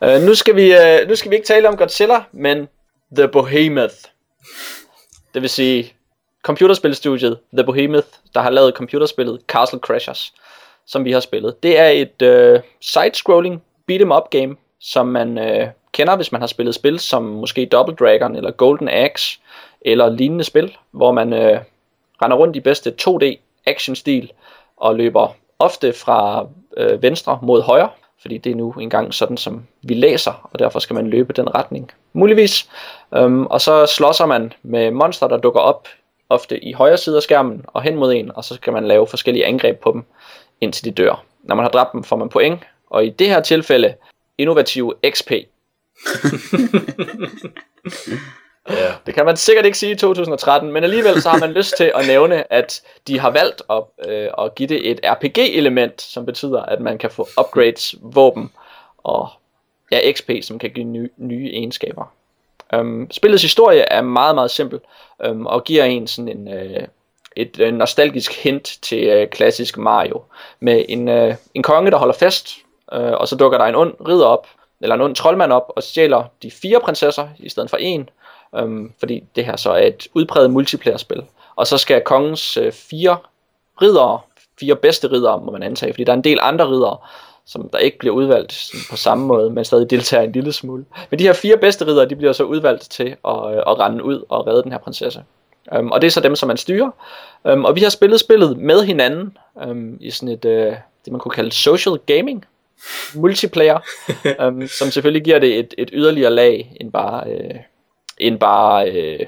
Uh, 0.09 0.23
nu, 0.23 0.35
skal 0.35 0.57
vi, 0.57 0.75
uh, 0.75 1.09
nu 1.09 1.17
skal 1.17 1.31
vi 1.31 1.37
ikke 1.37 1.47
tale 1.47 1.69
om 1.69 1.77
Godzilla, 1.77 2.25
men 2.33 2.69
The 3.17 3.29
Behemoth. 3.29 3.95
Det 5.35 5.43
vil 5.43 5.51
sige 5.51 5.93
computerspilstudiet 6.43 7.39
The 7.57 7.65
Behemoth, 7.65 8.09
der 8.35 8.41
har 8.41 8.51
lavet 8.51 8.75
computerspillet 8.75 9.41
Castle 9.49 9.79
Crashers, 9.79 10.35
som 10.87 11.05
vi 11.05 11.13
har 11.13 11.21
spillet. 11.21 11.63
Det 11.63 11.79
er 11.79 11.89
et 11.89 12.23
uh, 12.23 12.61
side-scrolling 12.81 13.63
beat'em 13.93 14.17
up 14.17 14.31
game, 14.31 14.57
som 14.81 15.07
man 15.07 15.39
uh, 15.39 15.69
kender, 15.97 16.17
hvis 16.17 16.33
man 16.33 16.41
har 16.41 16.49
spillet 16.49 16.75
spil 16.75 16.99
som 16.99 17.23
måske 17.23 17.67
Double 17.67 17.97
Dragon 17.97 18.37
eller 18.37 18.51
Golden 18.51 18.89
Axe 18.89 19.41
eller 19.81 20.09
lignende 20.09 20.45
spil, 20.45 20.77
hvor 20.91 21.13
man 21.13 21.33
øh, 21.33 21.61
render 22.23 22.37
rundt 22.37 22.57
i 22.57 22.61
bedste 22.61 22.95
2D 23.03 23.37
actionstil 23.67 24.33
og 24.77 24.97
løber 24.97 25.35
ofte 25.59 25.93
fra 25.93 26.47
øh, 26.77 27.03
venstre 27.03 27.39
mod 27.43 27.63
højre, 27.63 27.89
fordi 28.21 28.39
det 28.39 28.53
er 28.53 28.57
nu 28.57 28.73
engang 28.73 29.15
sådan, 29.15 29.37
som 29.37 29.67
vi 29.83 29.95
læser, 29.95 30.49
og 30.53 30.59
derfor 30.59 30.79
skal 30.79 30.95
man 30.95 31.07
løbe 31.07 31.33
den 31.33 31.55
retning, 31.55 31.91
muligvis. 32.13 32.71
Øhm, 33.15 33.47
og 33.47 33.61
så 33.61 33.87
slåsser 33.87 34.27
man 34.27 34.53
med 34.63 34.91
monster, 34.91 35.29
der 35.29 35.37
dukker 35.37 35.61
op 35.61 35.89
ofte 36.29 36.65
i 36.65 36.73
højre 36.73 36.97
side 36.97 37.17
af 37.17 37.23
skærmen 37.23 37.65
og 37.67 37.83
hen 37.83 37.97
mod 37.97 38.15
en, 38.15 38.31
og 38.35 38.45
så 38.45 38.55
skal 38.55 38.73
man 38.73 38.85
lave 38.85 39.07
forskellige 39.07 39.47
angreb 39.47 39.81
på 39.81 39.93
dem, 39.93 40.05
indtil 40.61 40.85
de 40.85 40.91
dør. 40.91 41.25
Når 41.43 41.55
man 41.55 41.65
har 41.65 41.71
dræbt 41.71 41.93
dem, 41.93 42.05
får 42.05 42.17
man 42.17 42.29
point, 42.29 42.61
og 42.91 43.07
i 43.07 43.11
det 43.11 43.29
her 43.29 43.41
tilfælde, 43.41 43.95
innovative 44.39 44.95
XP. 45.11 45.33
Ja. 48.71 48.93
Det 49.07 49.15
kan 49.15 49.25
man 49.25 49.37
sikkert 49.37 49.65
ikke 49.65 49.79
sige 49.79 49.93
i 49.93 49.97
2013, 49.97 50.73
men 50.73 50.85
alligevel 50.85 51.23
så 51.23 51.29
har 51.29 51.39
man 51.39 51.53
lyst 51.53 51.75
til 51.77 51.93
at 51.95 52.07
nævne, 52.07 52.53
at 52.53 52.83
de 53.07 53.19
har 53.19 53.31
valgt 53.31 53.63
at, 53.71 53.83
øh, 54.09 54.29
at 54.39 54.55
give 54.55 54.69
det 54.69 54.91
et 54.91 55.01
RPG-element, 55.05 56.03
som 56.03 56.27
betyder, 56.27 56.63
at 56.63 56.81
man 56.81 56.99
kan 56.99 57.11
få 57.11 57.29
upgrades, 57.41 57.95
våben 58.01 58.53
og 58.99 59.29
ja, 59.91 60.13
XP, 60.13 60.31
som 60.43 60.59
kan 60.59 60.71
give 60.71 60.85
nye, 60.85 61.09
nye 61.17 61.51
egenskaber. 61.53 62.13
Um, 62.77 63.11
spillets 63.11 63.43
historie 63.43 63.81
er 63.81 64.03
meget, 64.03 64.35
meget 64.35 64.51
simpel 64.51 64.81
um, 65.29 65.47
og 65.47 65.65
giver 65.65 65.85
en 65.85 66.07
sådan 66.07 66.29
en, 66.29 66.49
uh, 66.49 66.85
et 67.37 67.61
uh, 67.61 67.69
nostalgisk 67.69 68.43
hint 68.43 68.79
til 68.83 69.23
uh, 69.23 69.29
klassisk 69.29 69.79
Mario. 69.79 70.23
Med 70.61 70.85
en, 70.89 71.09
uh, 71.09 71.35
en 71.55 71.63
konge, 71.63 71.91
der 71.91 71.97
holder 71.97 72.15
fest, 72.15 72.57
uh, 72.93 72.99
og 72.99 73.29
så 73.29 73.37
dukker 73.37 73.59
der 73.59 73.65
en 73.65 73.75
ond 73.75 73.95
ridder 74.09 74.27
op, 74.27 74.47
eller 74.81 74.95
en 74.95 75.01
ond 75.01 75.15
troldmand 75.15 75.53
op, 75.53 75.73
og 75.77 75.83
stjæler 75.83 76.25
de 76.43 76.51
fire 76.51 76.81
prinsesser 76.81 77.29
i 77.39 77.49
stedet 77.49 77.71
for 77.71 77.77
en, 77.77 78.09
øhm, 78.57 78.93
fordi 78.99 79.25
det 79.37 79.45
her 79.45 79.57
så 79.57 79.71
er 79.71 79.87
et 79.87 80.09
udpræget 80.15 80.51
multiplayer-spil. 80.51 81.23
Og 81.57 81.67
så 81.67 81.79
skal 81.79 82.01
kongens 82.01 82.57
øh, 82.57 82.73
fire 82.73 83.17
ridere, 83.83 84.21
fire 84.61 84.77
bedste 84.77 85.13
ridere, 85.13 85.41
må 85.41 85.53
man 85.53 85.63
antage, 85.63 85.93
fordi 85.93 86.05
der 86.05 86.13
er 86.13 86.17
en 86.17 86.25
del 86.25 86.39
andre 86.43 86.69
ridere, 86.69 86.97
som 87.47 87.69
der 87.69 87.79
ikke 87.79 87.99
bliver 87.99 88.15
udvalgt 88.15 88.71
på 88.91 88.97
samme 88.97 89.27
måde, 89.27 89.51
men 89.51 89.65
stadig 89.65 89.91
deltager 89.91 90.23
en 90.23 90.33
lille 90.33 90.53
smule. 90.53 90.85
Men 91.11 91.19
de 91.19 91.25
her 91.25 91.33
fire 91.33 91.57
bedste 91.57 91.87
ridere, 91.87 92.09
de 92.09 92.17
bliver 92.17 92.33
så 92.33 92.45
udvalgt 92.45 92.91
til 92.91 93.17
at, 93.25 93.55
øh, 93.55 93.63
at 93.67 93.79
rende 93.79 94.05
ud 94.05 94.25
og 94.29 94.47
redde 94.47 94.63
den 94.63 94.73
her 94.73 94.79
prinsesse. 94.79 95.25
Øhm, 95.75 95.93
og 95.93 96.01
det 96.01 96.07
er 96.07 96.11
så 96.11 96.21
dem, 96.21 96.37
som 96.37 96.47
man 96.47 96.57
styrer. 96.57 96.91
Øhm, 97.47 97.65
og 97.65 97.77
vi 97.77 97.83
har 97.83 97.91
spillet 97.91 98.21
spillet 98.21 98.57
med 98.57 98.85
hinanden 98.85 99.37
øhm, 99.63 99.99
i 100.01 100.11
sådan 100.11 100.29
et, 100.29 100.45
øh, 100.45 100.75
det 101.05 101.13
man 101.13 101.21
kunne 101.21 101.33
kalde 101.33 101.53
social 101.53 101.99
gaming, 102.07 102.45
multiplayer, 103.15 103.79
um, 104.47 104.69
som 104.79 104.91
selvfølgelig 104.91 105.25
giver 105.25 105.39
det 105.39 105.59
et, 105.59 105.75
et 105.79 105.91
yderligere 105.93 106.31
lag 106.31 106.77
end 106.81 106.93
bare, 106.93 107.25
uh, 107.27 107.57
end 108.19 108.39
bare 108.39 108.89
uh, 108.89 109.27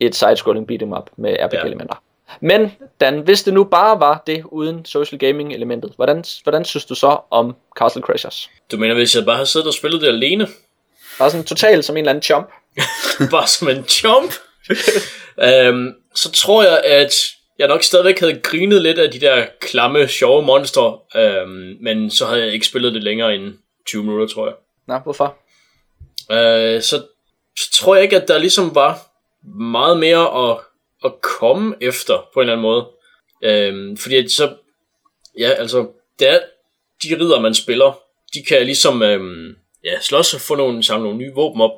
et 0.00 0.14
side-scrolling 0.14 0.72
beat'em 0.72 0.98
up 0.98 1.10
med 1.16 1.36
RPG-elementer. 1.40 1.94
Ja. 1.94 2.08
Men 2.40 2.72
Dan, 3.00 3.20
hvis 3.20 3.42
det 3.42 3.54
nu 3.54 3.64
bare 3.64 4.00
var 4.00 4.22
det 4.26 4.42
uden 4.44 4.84
social 4.84 5.18
gaming 5.18 5.52
elementet, 5.52 5.92
hvordan, 5.96 6.24
hvordan 6.42 6.64
synes 6.64 6.84
du 6.84 6.94
så 6.94 7.18
om 7.30 7.56
Castle 7.78 8.02
Crashers? 8.02 8.50
Du 8.70 8.76
mener, 8.76 8.94
hvis 8.94 9.16
jeg 9.16 9.24
bare 9.24 9.36
havde 9.36 9.46
siddet 9.46 9.68
og 9.68 9.74
spillet 9.74 10.00
det 10.00 10.08
alene? 10.08 10.48
Bare 11.18 11.30
sådan 11.30 11.44
totalt 11.44 11.84
som 11.84 11.96
en 11.96 11.98
eller 11.98 12.10
anden 12.10 12.22
chump? 12.22 12.50
bare 13.30 13.46
som 13.46 13.68
en 13.68 13.84
chump? 13.88 14.32
øhm, 15.46 15.94
så 16.14 16.32
tror 16.32 16.62
jeg, 16.62 16.82
at 16.84 17.12
jeg 17.58 17.68
nok 17.68 17.82
stadigvæk 17.82 18.20
havde 18.20 18.40
grinet 18.40 18.82
lidt 18.82 18.98
af 18.98 19.10
de 19.10 19.20
der 19.20 19.46
klamme, 19.60 20.08
sjove 20.08 20.42
monster, 20.42 21.02
øhm, 21.16 21.76
men 21.80 22.10
så 22.10 22.26
havde 22.26 22.44
jeg 22.44 22.52
ikke 22.52 22.66
spillet 22.66 22.94
det 22.94 23.02
længere 23.02 23.34
end 23.34 23.54
20 23.86 24.02
minutter, 24.02 24.34
tror 24.34 24.46
jeg. 24.46 24.54
Nå, 24.88 24.98
hvorfor? 24.98 25.38
Øh, 26.30 26.82
så, 26.82 27.02
så 27.58 27.72
tror 27.72 27.94
jeg 27.94 28.04
ikke, 28.04 28.16
at 28.16 28.28
der 28.28 28.38
ligesom 28.38 28.74
var 28.74 28.98
meget 29.58 29.98
mere 29.98 30.50
at 30.50 30.58
at 31.04 31.12
komme 31.22 31.74
efter 31.80 32.28
på 32.34 32.40
en 32.40 32.48
eller 32.48 32.52
anden 32.52 32.62
måde. 32.62 32.86
Øhm, 33.44 33.96
fordi 33.96 34.28
så, 34.28 34.54
ja, 35.38 35.50
altså, 35.50 35.88
det 36.18 36.28
er 36.28 36.38
de 37.02 37.16
ridder, 37.20 37.40
man 37.40 37.54
spiller, 37.54 37.98
de 38.34 38.42
kan 38.48 38.66
ligesom 38.66 39.02
øhm, 39.02 39.56
ja, 39.84 40.00
slås 40.00 40.34
og 40.34 40.40
få 40.40 40.54
nogle, 40.54 40.82
samle 40.82 41.02
nogle 41.02 41.18
nye 41.18 41.32
våben 41.34 41.60
op, 41.60 41.70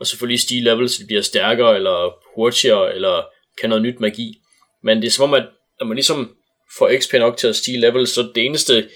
og 0.00 0.06
selvfølgelig 0.06 0.40
stige 0.40 0.64
level, 0.64 0.88
så 0.88 1.02
de 1.02 1.06
bliver 1.06 1.22
stærkere, 1.22 1.76
eller 1.76 2.14
hurtigere, 2.34 2.94
eller 2.94 3.26
kan 3.60 3.68
noget 3.68 3.82
nyt 3.82 4.00
magi. 4.00 4.40
Men 4.84 5.02
det 5.02 5.06
er 5.06 5.10
som 5.10 5.28
om, 5.28 5.34
at 5.34 5.46
når 5.80 5.86
man 5.86 5.94
ligesom 5.94 6.36
får 6.78 6.90
XP 6.98 7.14
nok 7.14 7.36
til 7.36 7.46
at 7.46 7.56
stige 7.56 7.80
level, 7.80 8.06
så 8.06 8.30
det 8.34 8.44
eneste, 8.44 8.88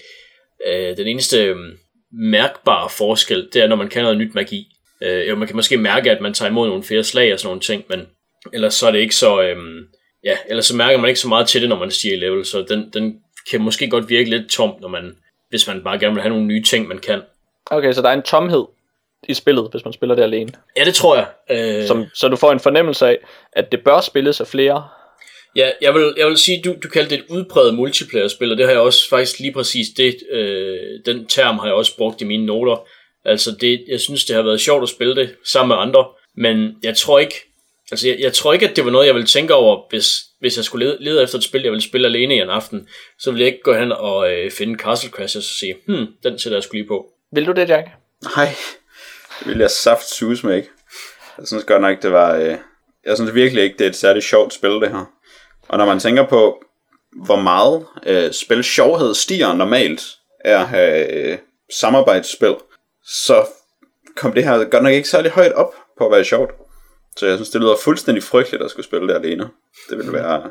øh, 0.67 0.97
den 0.97 1.07
eneste 1.07 1.43
øh, 1.43 1.57
mærkbare 2.11 2.89
forskel, 2.89 3.49
det 3.53 3.61
er, 3.61 3.67
når 3.67 3.75
man 3.75 3.89
kan 3.89 4.03
noget 4.03 4.17
nyt 4.17 4.35
magi. 4.35 4.67
Øh, 5.03 5.29
jo, 5.29 5.35
man 5.35 5.47
kan 5.47 5.55
måske 5.55 5.77
mærke, 5.77 6.11
at 6.11 6.21
man 6.21 6.33
tager 6.33 6.49
imod 6.49 6.67
nogle 6.67 6.83
flere 6.83 7.03
slag 7.03 7.33
og 7.33 7.39
sådan 7.39 7.47
nogle 7.47 7.61
ting, 7.61 7.85
men 7.89 8.07
Ellers 8.53 8.73
så 8.73 8.87
er 8.87 8.91
det 8.91 8.99
ikke 8.99 9.15
så, 9.15 9.41
øhm, 9.41 9.87
ja, 10.23 10.37
ellers 10.49 10.65
så 10.65 10.75
mærker 10.75 10.97
man 10.97 11.07
ikke 11.07 11.19
så 11.19 11.27
meget 11.27 11.47
til 11.47 11.61
det, 11.61 11.69
når 11.69 11.79
man 11.79 11.91
stiger 11.91 12.15
i 12.15 12.19
level, 12.19 12.45
så 12.45 12.65
den, 12.69 12.89
den 12.93 13.19
kan 13.51 13.61
måske 13.61 13.89
godt 13.89 14.09
virke 14.09 14.29
lidt 14.29 14.49
tom, 14.49 14.75
når 14.81 14.87
man, 14.87 15.15
hvis 15.49 15.67
man 15.67 15.83
bare 15.83 15.99
gerne 15.99 16.13
vil 16.13 16.21
have 16.21 16.29
nogle 16.29 16.45
nye 16.45 16.63
ting, 16.63 16.87
man 16.87 16.97
kan. 16.97 17.21
Okay, 17.71 17.93
så 17.93 18.01
der 18.01 18.09
er 18.09 18.13
en 18.13 18.21
tomhed 18.21 18.65
i 19.27 19.33
spillet, 19.33 19.67
hvis 19.71 19.85
man 19.85 19.93
spiller 19.93 20.15
det 20.15 20.23
alene. 20.23 20.51
Ja, 20.77 20.83
det 20.83 20.93
tror 20.93 21.15
jeg. 21.15 21.27
Øh... 21.49 21.87
Som, 21.87 22.05
så 22.13 22.27
du 22.27 22.35
får 22.35 22.51
en 22.51 22.59
fornemmelse 22.59 23.07
af, 23.07 23.17
at 23.53 23.71
det 23.71 23.83
bør 23.83 24.01
spilles 24.01 24.41
af 24.41 24.47
flere. 24.47 24.87
Ja, 25.55 25.71
jeg 25.81 25.93
vil, 25.93 26.13
jeg 26.17 26.27
vil 26.27 26.37
sige, 26.37 26.61
du, 26.65 26.75
du 26.83 26.89
kaldte 26.89 27.15
det 27.15 27.19
et 27.19 27.25
udpræget 27.29 27.73
multiplayer-spil, 27.73 28.51
og 28.51 28.57
det 28.57 28.65
har 28.65 28.71
jeg 28.71 28.81
også 28.81 29.09
faktisk 29.09 29.39
lige 29.39 29.53
præcis, 29.53 29.87
det, 29.97 30.15
øh, 30.31 30.99
den 31.05 31.25
term 31.25 31.59
har 31.59 31.65
jeg 31.65 31.75
også 31.75 31.97
brugt 31.97 32.21
i 32.21 32.25
mine 32.25 32.45
noter. 32.45 32.87
Altså, 33.25 33.51
det, 33.61 33.83
jeg 33.87 33.99
synes, 33.99 34.25
det 34.25 34.35
har 34.35 34.43
været 34.43 34.61
sjovt 34.61 34.83
at 34.83 34.89
spille 34.89 35.15
det 35.15 35.35
sammen 35.45 35.75
med 35.75 35.83
andre, 35.83 36.07
men 36.35 36.75
jeg 36.83 36.97
tror 36.97 37.19
ikke, 37.19 37.35
Altså, 37.91 38.07
jeg, 38.07 38.17
jeg 38.19 38.33
tror 38.33 38.53
ikke, 38.53 38.69
at 38.69 38.75
det 38.75 38.85
var 38.85 38.91
noget, 38.91 39.07
jeg 39.07 39.15
ville 39.15 39.27
tænke 39.27 39.53
over, 39.53 39.81
hvis, 39.89 40.21
hvis 40.39 40.57
jeg 40.57 40.65
skulle 40.65 40.85
lede, 40.85 40.97
lede 40.99 41.23
efter 41.23 41.37
et 41.37 41.43
spil, 41.43 41.61
jeg 41.61 41.71
ville 41.71 41.83
spille 41.83 42.07
alene 42.07 42.35
i 42.35 42.39
en 42.39 42.49
aften. 42.49 42.87
Så 43.19 43.31
ville 43.31 43.45
jeg 43.45 43.47
ikke 43.47 43.63
gå 43.63 43.73
hen 43.73 43.91
og 43.91 44.31
øh, 44.31 44.51
finde 44.51 44.79
Castle 44.79 45.09
Crashers 45.09 45.35
og 45.35 45.43
sige, 45.43 45.75
hmm, 45.87 46.07
den 46.23 46.39
sætter 46.39 46.57
jeg 46.57 46.63
skulle 46.63 46.81
lige 46.81 46.87
på. 46.87 47.07
Vil 47.31 47.45
du 47.45 47.51
det, 47.51 47.69
Jack? 47.69 47.87
Nej, 48.35 48.55
det 49.39 49.47
vil 49.47 49.57
jeg 49.57 49.71
saft 49.71 50.09
suge 50.09 50.37
med 50.43 50.55
ikke. 50.55 50.69
Jeg 51.37 51.47
synes 51.47 51.63
godt 51.63 51.81
nok, 51.81 52.01
det 52.01 52.11
var... 52.11 52.35
Øh, 52.35 52.55
jeg 53.05 53.17
synes 53.17 53.33
virkelig 53.33 53.63
ikke, 53.63 53.77
det 53.77 53.85
er 53.85 53.89
et 53.89 53.95
særligt 53.95 54.25
sjovt 54.25 54.53
spil, 54.53 54.69
det 54.69 54.89
her. 54.89 55.11
Og 55.69 55.77
når 55.77 55.85
man 55.85 55.99
tænker 55.99 56.25
på, 56.27 56.61
hvor 57.25 57.35
meget 57.35 57.85
øh, 58.05 58.33
spil 58.33 58.63
sjovhed 58.63 59.15
stiger 59.15 59.53
normalt 59.53 60.01
af 60.45 60.59
at 60.59 60.67
have 60.67 61.11
øh, 61.13 61.37
samarbejdsspil, 61.73 62.55
så 63.05 63.45
kom 64.15 64.33
det 64.33 64.43
her 64.43 64.63
godt 64.63 64.83
nok 64.83 64.93
ikke 64.93 65.09
særlig 65.09 65.31
højt 65.31 65.53
op 65.53 65.73
på 65.97 66.05
at 66.05 66.11
være 66.11 66.23
sjovt. 66.23 66.51
Så 67.17 67.25
jeg 67.27 67.37
synes, 67.37 67.49
det 67.49 67.61
lyder 67.61 67.75
fuldstændig 67.83 68.23
frygteligt 68.23 68.63
at 68.63 68.71
skulle 68.71 68.85
spille 68.85 69.07
det 69.07 69.15
alene. 69.15 69.49
Det 69.89 69.97
ville 69.97 70.13
være... 70.13 70.41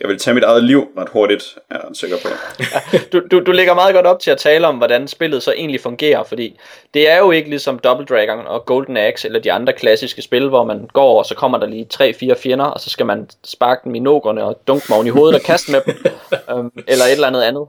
Jeg 0.00 0.08
vil 0.08 0.18
tage 0.18 0.34
mit 0.34 0.44
eget 0.44 0.64
liv 0.64 0.88
ret 0.98 1.08
hurtigt, 1.08 1.58
er 1.70 1.74
jeg 1.74 1.88
sikker 1.92 2.16
på. 2.22 2.28
Du, 3.12 3.20
du, 3.30 3.40
du 3.40 3.52
lægger 3.52 3.74
meget 3.74 3.94
godt 3.94 4.06
op 4.06 4.20
til 4.20 4.30
at 4.30 4.38
tale 4.38 4.66
om, 4.66 4.76
hvordan 4.76 5.08
spillet 5.08 5.42
så 5.42 5.52
egentlig 5.52 5.80
fungerer, 5.80 6.24
fordi 6.24 6.58
det 6.94 7.10
er 7.10 7.18
jo 7.18 7.30
ikke 7.30 7.50
ligesom 7.50 7.78
Double 7.78 8.06
Dragon 8.06 8.46
og 8.46 8.66
Golden 8.66 8.96
Axe 8.96 9.28
eller 9.28 9.40
de 9.40 9.52
andre 9.52 9.72
klassiske 9.72 10.22
spil, 10.22 10.48
hvor 10.48 10.64
man 10.64 10.88
går, 10.92 11.18
og 11.18 11.26
så 11.26 11.34
kommer 11.34 11.58
der 11.58 11.66
lige 11.66 11.88
3-4 12.34 12.42
fjender, 12.42 12.64
og 12.64 12.80
så 12.80 12.90
skal 12.90 13.06
man 13.06 13.28
sparke 13.44 13.80
dem 13.84 13.94
i 13.94 13.98
nogerne 13.98 14.44
og 14.44 14.60
dunke 14.66 14.94
dem 14.94 15.06
i 15.06 15.08
hovedet 15.08 15.34
og 15.34 15.42
kaste 15.42 15.72
med 15.72 15.80
dem, 15.86 15.94
øhm, 16.50 16.70
eller 16.88 17.04
et 17.04 17.12
eller 17.12 17.26
andet 17.26 17.42
andet. 17.42 17.66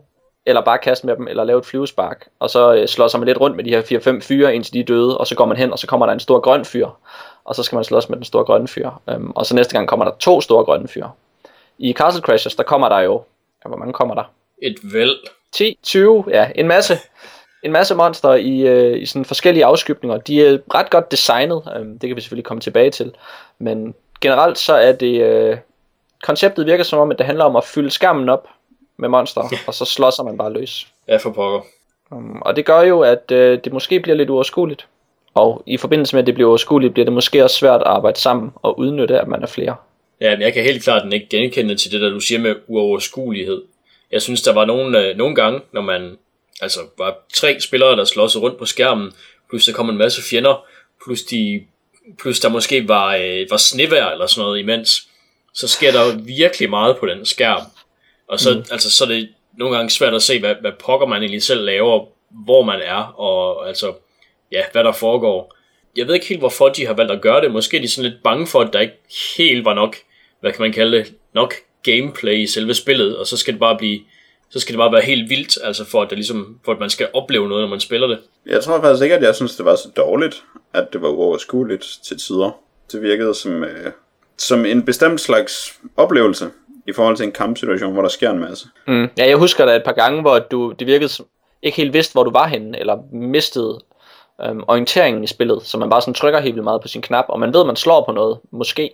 Eller 0.48 0.62
bare 0.62 0.78
kaste 0.78 1.06
med 1.06 1.16
dem, 1.16 1.28
eller 1.28 1.43
lave 1.43 1.60
et 1.60 1.66
flyvespark. 1.66 2.28
Og 2.39 2.50
så 2.50 2.74
øh, 2.74 2.88
slår 2.88 3.08
sig 3.08 3.20
man 3.20 3.28
lidt 3.28 3.39
rundt 3.39 3.56
med 3.56 3.64
de 3.64 3.70
her 3.70 3.82
4-5 3.82 4.22
fyre, 4.22 4.56
indtil 4.56 4.74
de 4.74 4.80
er 4.80 4.84
døde, 4.84 5.18
og 5.18 5.28
så 5.28 5.36
går 5.36 5.45
man 5.45 5.58
hen, 5.58 5.72
og 5.72 5.80
så 5.80 5.88
kommer 5.88 6.06
der 6.06 6.14
en 6.14 6.20
stor 6.20 6.39
grøn 6.39 6.66
fyr 6.66 6.88
og 7.48 7.56
så 7.56 7.64
skal 7.64 7.76
man 7.76 7.84
slås 7.84 8.10
med 8.10 8.18
den 8.18 8.26
store 8.26 8.45
grønne 8.45 8.68
fyr. 8.68 8.89
Øhm, 9.10 9.32
og 9.32 9.45
så 9.45 9.56
næste 9.56 9.74
gang 9.74 9.88
kommer 9.88 10.06
der 10.06 10.12
to 10.20 10.41
store 10.41 10.64
grønne 10.64 10.88
fyr. 10.88 11.08
I 11.78 11.93
Castle 11.93 12.22
Crashers, 12.22 12.56
der 12.56 12.64
kommer 12.64 12.89
der 12.89 13.00
jo, 13.00 13.24
ja, 13.64 13.68
hvor 13.68 13.78
mange 13.78 13.93
kommer 13.93 14.16
der? 14.16 14.24
Et 14.62 14.76
væld. 14.93 15.16
10, 15.52 15.80
20, 15.84 16.24
ja, 16.28 16.52
en 16.56 16.68
masse. 16.68 16.98
En 17.64 17.72
masse 17.72 17.95
monster 17.95 18.34
i, 18.34 18.60
øh, 18.60 19.02
i 19.02 19.06
sådan 19.06 19.26
forskellige 19.26 19.66
afskybninger. 19.66 20.18
De 20.18 20.45
er 20.45 20.58
ret 20.74 20.89
godt 20.89 21.12
designet, 21.12 21.64
øhm, 21.76 22.00
det 22.00 22.10
kan 22.10 22.16
vi 22.16 22.22
selvfølgelig 22.22 22.45
komme 22.45 22.62
tilbage 22.62 22.91
til. 22.91 23.14
Men 23.60 23.95
generelt 24.22 24.58
så 24.58 24.74
er 24.74 24.91
det, 24.91 25.22
øh, 25.22 25.58
konceptet 26.24 26.66
virker 26.66 26.84
som 26.84 27.00
om, 27.00 27.12
at 27.12 27.18
det 27.18 27.26
handler 27.26 27.45
om 27.45 27.56
at 27.56 27.64
fylde 27.64 27.89
skærmen 27.89 28.30
op 28.30 28.48
med 28.98 29.10
monster, 29.10 29.41
og 29.68 29.74
så 29.74 29.86
slåsser 29.86 30.24
man 30.24 30.38
bare 30.38 30.54
løs. 30.54 30.88
Ja, 31.08 31.18
for 31.18 31.32
pokker. 31.32 31.62
Um, 32.12 32.41
og 32.41 32.56
det 32.56 32.66
gør 32.66 32.82
jo, 32.82 33.02
at 33.02 33.32
øh, 33.32 33.60
det 33.64 33.74
måske 33.74 34.00
bliver 34.00 34.16
lidt 34.16 34.30
uoverskueligt. 34.30 34.88
Og 35.34 35.64
i 35.66 35.78
forbindelse 35.78 36.16
med, 36.16 36.24
at 36.24 36.28
det 36.28 36.34
bliver 36.34 36.48
uoverskueligt, 36.48 36.93
bliver 36.93 37.06
det 37.06 37.14
måske 37.14 37.43
også 37.43 37.56
svært 37.56 37.82
at 37.82 37.88
arbejde 37.88 38.20
sammen 38.20 38.52
og 38.56 38.80
udnytte, 38.80 39.20
at 39.20 39.28
man 39.28 39.43
er 39.43 39.48
flere. 39.48 39.76
Ja, 40.22 40.32
men 40.32 40.41
jeg 40.41 40.54
kan 40.54 40.64
helt 40.64 40.84
klart 40.84 41.14
ikke 41.14 41.28
genkende 41.30 41.76
til 41.76 41.91
det, 41.91 42.02
der 42.02 42.10
du 42.10 42.20
siger 42.20 42.39
med 42.39 42.56
uoverskuelighed. 42.68 43.62
Jeg 44.12 44.22
synes, 44.22 44.41
der 44.41 44.54
var 44.54 44.66
nogle, 44.66 45.00
øh, 45.00 45.18
nogle 45.18 45.36
gange, 45.36 45.62
når 45.72 45.82
man 45.82 46.18
altså 46.62 46.80
var 46.98 47.16
tre 47.34 47.60
spillere, 47.60 47.95
der 47.95 48.06
slås 48.06 48.38
rundt 48.38 48.58
på 48.58 48.66
skærmen, 48.66 49.12
plus 49.50 49.66
der 49.66 49.74
kom 49.74 49.89
en 49.89 49.98
masse 49.98 50.22
fjender, 50.30 50.66
plus, 51.06 51.24
de, 51.24 51.62
plus 52.22 52.39
der 52.39 52.50
måske 52.50 52.88
var, 52.88 53.16
øh, 53.16 53.45
var 53.50 53.58
snevær 53.58 54.06
eller 54.06 54.28
sådan 54.28 54.45
noget 54.45 54.60
imens, 54.60 55.10
så 55.54 55.68
sker 55.68 55.91
der 55.91 56.18
virkelig 56.18 56.70
meget 56.70 56.98
på 56.98 57.06
den 57.06 57.26
skærm. 57.26 57.62
Og 58.28 58.40
så, 58.40 58.54
mm. 58.54 58.64
altså, 58.72 58.92
så 58.92 59.04
er 59.04 59.08
det 59.08 59.30
nogle 59.58 59.76
gange 59.76 59.90
svært 59.90 60.14
at 60.14 60.22
se, 60.22 60.40
hvad, 60.40 60.56
hvad 60.62 60.72
pokker 60.86 61.08
man 61.08 61.22
egentlig 61.22 61.44
selv 61.44 61.66
laver, 61.66 62.06
hvor 62.30 62.64
man 62.64 62.82
er, 62.82 63.20
og 63.20 63.68
altså, 63.68 63.94
ja, 64.52 64.62
hvad 64.72 64.84
der 64.84 64.92
foregår. 64.92 65.56
Jeg 65.96 66.08
ved 66.08 66.14
ikke 66.14 66.28
helt, 66.28 66.42
hvorfor 66.42 66.70
de 66.70 66.86
har 66.86 66.94
valgt 66.94 67.12
at 67.12 67.22
gøre 67.22 67.42
det. 67.42 67.52
Måske 67.52 67.78
er 67.78 67.82
de 67.82 67.88
sådan 67.88 68.12
lidt 68.12 68.24
bange 68.24 68.48
for, 68.48 68.60
at 68.60 68.74
der 68.74 68.80
ikke 68.80 68.98
helt 69.38 69.66
var 69.66 69.74
nok, 69.74 69.96
hvad 70.40 70.52
kan 70.52 70.62
man 70.62 70.74
kalde 70.74 70.98
det, 70.98 71.14
nok 71.34 71.54
gameplay 71.84 72.38
i 72.38 72.48
selve 72.48 72.74
spillet, 72.74 73.18
og 73.18 73.28
så 73.28 73.38
skal 73.38 73.54
det 73.54 73.60
bare 73.60 73.78
blive, 73.78 74.00
så 74.50 74.60
skal 74.60 74.74
det 74.74 74.78
bare 74.78 74.92
være 74.92 75.02
helt 75.02 75.30
vildt, 75.30 75.58
altså 75.64 75.86
for 75.86 76.02
at, 76.02 76.10
det 76.10 76.18
ligesom, 76.18 76.60
for 76.66 76.72
at 76.72 76.80
man 76.80 76.90
skal 76.90 77.10
opleve 77.14 77.48
noget, 77.48 77.64
når 77.64 77.70
man 77.70 77.80
spiller 77.80 78.08
det. 78.08 78.20
Jeg 78.46 78.64
tror 78.64 78.82
faktisk 78.82 79.04
ikke, 79.04 79.16
at 79.16 79.24
jeg 79.24 79.36
synes, 79.36 79.56
det 79.56 79.66
var 79.66 79.76
så 79.76 79.90
dårligt, 79.98 80.44
at 80.74 80.94
det 80.94 81.02
var 81.02 81.10
uoverskueligt 81.10 82.00
til 82.04 82.20
tider. 82.20 82.52
Det 82.92 83.02
virkede 83.02 83.34
som, 83.34 83.64
øh, 83.64 83.92
som 84.38 84.66
en 84.66 84.86
bestemt 84.86 85.22
slags 85.22 85.80
oplevelse 85.98 86.50
i 86.88 86.94
forhold 86.94 87.18
til 87.18 87.26
en 87.26 87.32
kampsituation, 87.32 87.94
hvor 87.94 88.02
der 88.02 88.10
sker 88.10 88.30
en 88.30 88.40
masse. 88.40 88.68
Mm. 88.88 89.10
Ja, 89.18 89.28
jeg 89.28 89.38
husker 89.38 89.66
der 89.66 89.76
et 89.76 89.84
par 89.84 89.92
gange, 89.92 90.22
hvor 90.22 90.40
du, 90.40 90.72
det 90.72 90.88
virkede 90.88 91.10
som, 91.10 91.26
ikke 91.62 91.78
helt 91.78 91.94
vidste, 91.94 92.14
hvor 92.14 92.24
du 92.24 92.32
var 92.32 92.48
henne, 92.48 92.80
eller 92.80 92.98
mistede 93.12 93.80
øhm, 94.44 94.64
orienteringen 94.68 95.24
i 95.24 95.28
spillet, 95.28 95.64
så 95.64 95.78
man 95.78 95.90
bare 95.90 96.02
sådan 96.02 96.14
trykker 96.14 96.40
helt 96.40 96.56
vildt 96.56 96.64
meget 96.64 96.82
på 96.82 96.88
sin 96.88 97.02
knap, 97.02 97.26
og 97.30 97.40
man 97.40 97.54
ved, 97.54 97.60
at 97.60 97.68
man 97.68 97.76
slår 97.76 98.06
på 98.06 98.12
noget, 98.12 98.40
måske, 98.52 98.92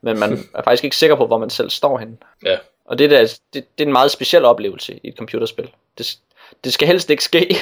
men 0.00 0.18
man 0.18 0.32
er 0.54 0.62
faktisk 0.62 0.84
ikke 0.84 0.96
sikker 0.96 1.16
på, 1.16 1.26
hvor 1.26 1.38
man 1.38 1.50
selv 1.50 1.70
står 1.70 1.98
henne. 1.98 2.16
Ja. 2.44 2.58
Og 2.84 2.98
det, 2.98 3.10
der, 3.10 3.20
det, 3.20 3.64
det 3.78 3.84
er 3.84 3.86
en 3.86 3.92
meget 3.92 4.10
speciel 4.10 4.44
oplevelse 4.44 5.00
i 5.02 5.08
et 5.08 5.14
computerspil. 5.18 5.70
Det, 5.98 6.16
det 6.64 6.72
skal 6.72 6.88
helst 6.88 7.10
ikke 7.10 7.24
ske. 7.24 7.56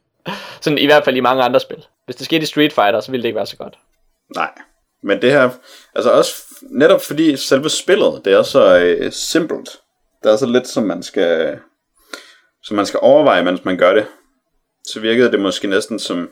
Sådan 0.60 0.78
i 0.78 0.86
hvert 0.86 1.04
fald 1.04 1.16
i 1.16 1.20
mange 1.20 1.42
andre 1.42 1.60
spil. 1.60 1.86
Hvis 2.04 2.16
det 2.16 2.24
skete 2.24 2.42
i 2.42 2.46
Street 2.46 2.72
Fighter, 2.72 3.00
så 3.00 3.10
ville 3.10 3.22
det 3.22 3.28
ikke 3.28 3.36
være 3.36 3.46
så 3.46 3.56
godt. 3.56 3.78
Nej. 4.34 4.50
Men 5.02 5.22
det 5.22 5.32
her, 5.32 5.50
altså 5.94 6.10
også 6.10 6.34
netop 6.70 7.02
fordi 7.02 7.36
selve 7.36 7.68
spillet, 7.68 8.20
det 8.24 8.32
er 8.32 8.42
så 8.42 8.78
øh, 8.78 9.12
simpelt. 9.12 9.68
Det 10.22 10.32
er 10.32 10.36
så 10.36 10.46
lidt, 10.46 10.68
som 10.68 10.84
man 10.84 11.02
skal, 11.02 11.58
som 12.62 12.76
man 12.76 12.86
skal 12.86 13.00
overveje, 13.02 13.44
mens 13.44 13.64
man 13.64 13.76
gør 13.76 13.94
det. 13.94 14.06
Så 14.86 15.00
virkede 15.00 15.32
det 15.32 15.40
måske 15.40 15.68
næsten 15.68 15.98
som, 15.98 16.30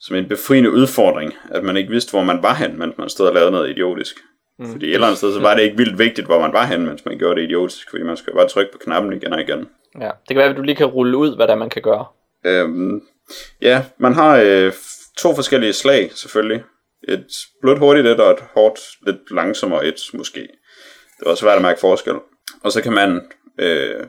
som 0.00 0.16
en 0.16 0.28
befriende 0.28 0.70
udfordring, 0.70 1.34
at 1.50 1.64
man 1.64 1.76
ikke 1.76 1.90
vidste, 1.90 2.10
hvor 2.10 2.22
man 2.22 2.42
var 2.42 2.54
hen, 2.54 2.78
mens 2.78 2.98
man 2.98 3.08
stod 3.08 3.28
og 3.28 3.34
lavede 3.34 3.50
noget 3.50 3.70
idiotisk. 3.70 4.16
Mm. 4.58 4.72
Fordi 4.72 4.86
et 4.86 4.94
eller 4.94 5.06
andet 5.06 5.18
sted, 5.18 5.34
så 5.34 5.40
var 5.40 5.54
det 5.54 5.62
ikke 5.62 5.76
vildt 5.76 5.98
vigtigt, 5.98 6.26
hvor 6.26 6.40
man 6.40 6.52
var 6.52 6.66
hen, 6.66 6.86
mens 6.86 7.04
man 7.04 7.18
gjorde 7.18 7.40
det 7.40 7.46
idiotisk, 7.46 7.90
fordi 7.90 8.02
man 8.02 8.16
skulle 8.16 8.36
bare 8.36 8.48
trykke 8.48 8.72
på 8.72 8.78
knappen 8.78 9.12
igen 9.12 9.32
og 9.32 9.40
igen. 9.40 9.68
Ja, 10.00 10.10
det 10.28 10.28
kan 10.28 10.36
være, 10.36 10.50
at 10.50 10.56
du 10.56 10.62
lige 10.62 10.76
kan 10.76 10.86
rulle 10.86 11.16
ud, 11.16 11.36
hvad 11.36 11.48
der 11.48 11.54
man 11.54 11.70
kan 11.70 11.82
gøre. 11.82 12.06
Øhm, 12.44 13.02
ja, 13.62 13.84
man 13.98 14.14
har 14.14 14.36
øh, 14.44 14.72
to 15.18 15.34
forskellige 15.34 15.72
slag, 15.72 16.10
selvfølgelig. 16.14 16.62
Et 17.08 17.26
blødt 17.62 17.78
hurtigt 17.78 18.06
et, 18.06 18.20
og 18.20 18.30
et 18.30 18.44
hårdt, 18.54 18.80
lidt 19.06 19.30
langsommere 19.30 19.86
et, 19.86 20.00
måske. 20.14 20.40
Det 21.18 21.26
var 21.26 21.34
svært 21.34 21.56
at 21.56 21.62
mærke 21.62 21.80
forskel. 21.80 22.14
Og 22.62 22.72
så 22.72 22.82
kan 22.82 22.92
man 22.92 23.20
øh, 23.58 24.06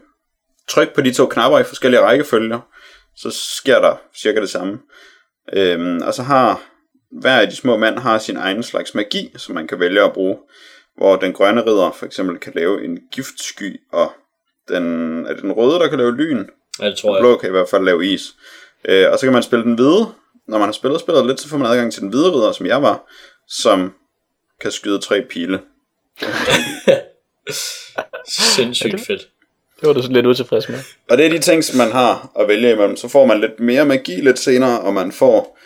trykke 0.69 0.93
på 0.93 1.01
de 1.01 1.13
to 1.13 1.25
knapper 1.25 1.59
i 1.59 1.63
forskellige 1.63 2.01
rækkefølger, 2.01 2.59
så 3.17 3.31
sker 3.57 3.79
der 3.81 3.95
cirka 4.15 4.41
det 4.41 4.49
samme. 4.49 4.79
Øhm, 5.53 6.01
og 6.01 6.13
så 6.13 6.23
har 6.23 6.61
hver 7.21 7.39
af 7.39 7.47
de 7.47 7.55
små 7.55 7.77
mænd 7.77 7.99
har 7.99 8.17
sin 8.17 8.37
egen 8.37 8.63
slags 8.63 8.95
magi, 8.95 9.33
som 9.37 9.55
man 9.55 9.67
kan 9.67 9.79
vælge 9.79 10.03
at 10.03 10.13
bruge. 10.13 10.37
Hvor 10.97 11.15
den 11.15 11.33
grønne 11.33 11.65
ridder 11.65 11.91
for 11.91 12.05
eksempel 12.05 12.37
kan 12.37 12.53
lave 12.55 12.85
en 12.85 12.99
giftsky, 13.11 13.79
og 13.91 14.11
den, 14.67 15.25
er 15.25 15.33
det 15.33 15.41
den 15.41 15.51
røde, 15.51 15.79
der 15.79 15.87
kan 15.87 15.97
lave 15.97 16.15
lyn? 16.15 16.45
Ja, 16.79 16.85
det 16.89 16.97
tror 16.97 17.09
Den 17.09 17.15
jeg. 17.15 17.21
blå 17.21 17.37
kan 17.37 17.49
i 17.49 17.51
hvert 17.51 17.69
fald 17.69 17.83
lave 17.83 18.05
is. 18.05 18.35
Øh, 18.89 19.11
og 19.11 19.19
så 19.19 19.25
kan 19.25 19.33
man 19.33 19.43
spille 19.43 19.65
den 19.65 19.75
hvide. 19.75 20.07
Når 20.47 20.57
man 20.57 20.67
har 20.67 20.73
spillet 20.73 20.99
spillet 20.99 21.25
lidt, 21.25 21.39
så 21.39 21.49
får 21.49 21.57
man 21.57 21.71
adgang 21.71 21.93
til 21.93 22.01
den 22.01 22.09
hvide 22.09 22.31
ridder, 22.31 22.51
som 22.51 22.65
jeg 22.65 22.81
var, 22.81 23.11
som 23.47 23.93
kan 24.61 24.71
skyde 24.71 24.99
tre 24.99 25.21
pile. 25.21 25.59
Sindssygt 28.27 29.01
fedt. 29.07 29.29
Det 29.79 29.87
var 29.87 29.93
du 29.93 30.01
lidt 30.09 30.25
utilfreds 30.25 30.69
med. 30.69 30.79
Og 31.09 31.17
det 31.17 31.25
er 31.25 31.29
de 31.29 31.39
ting, 31.39 31.63
som 31.63 31.77
man 31.77 31.91
har 31.91 32.31
at 32.39 32.47
vælge 32.47 32.71
imellem. 32.71 32.97
Så 32.97 33.07
får 33.07 33.25
man 33.25 33.39
lidt 33.39 33.59
mere 33.59 33.85
magi 33.85 34.15
lidt 34.15 34.39
senere, 34.39 34.79
og 34.79 34.93
man 34.93 35.11
får 35.11 35.59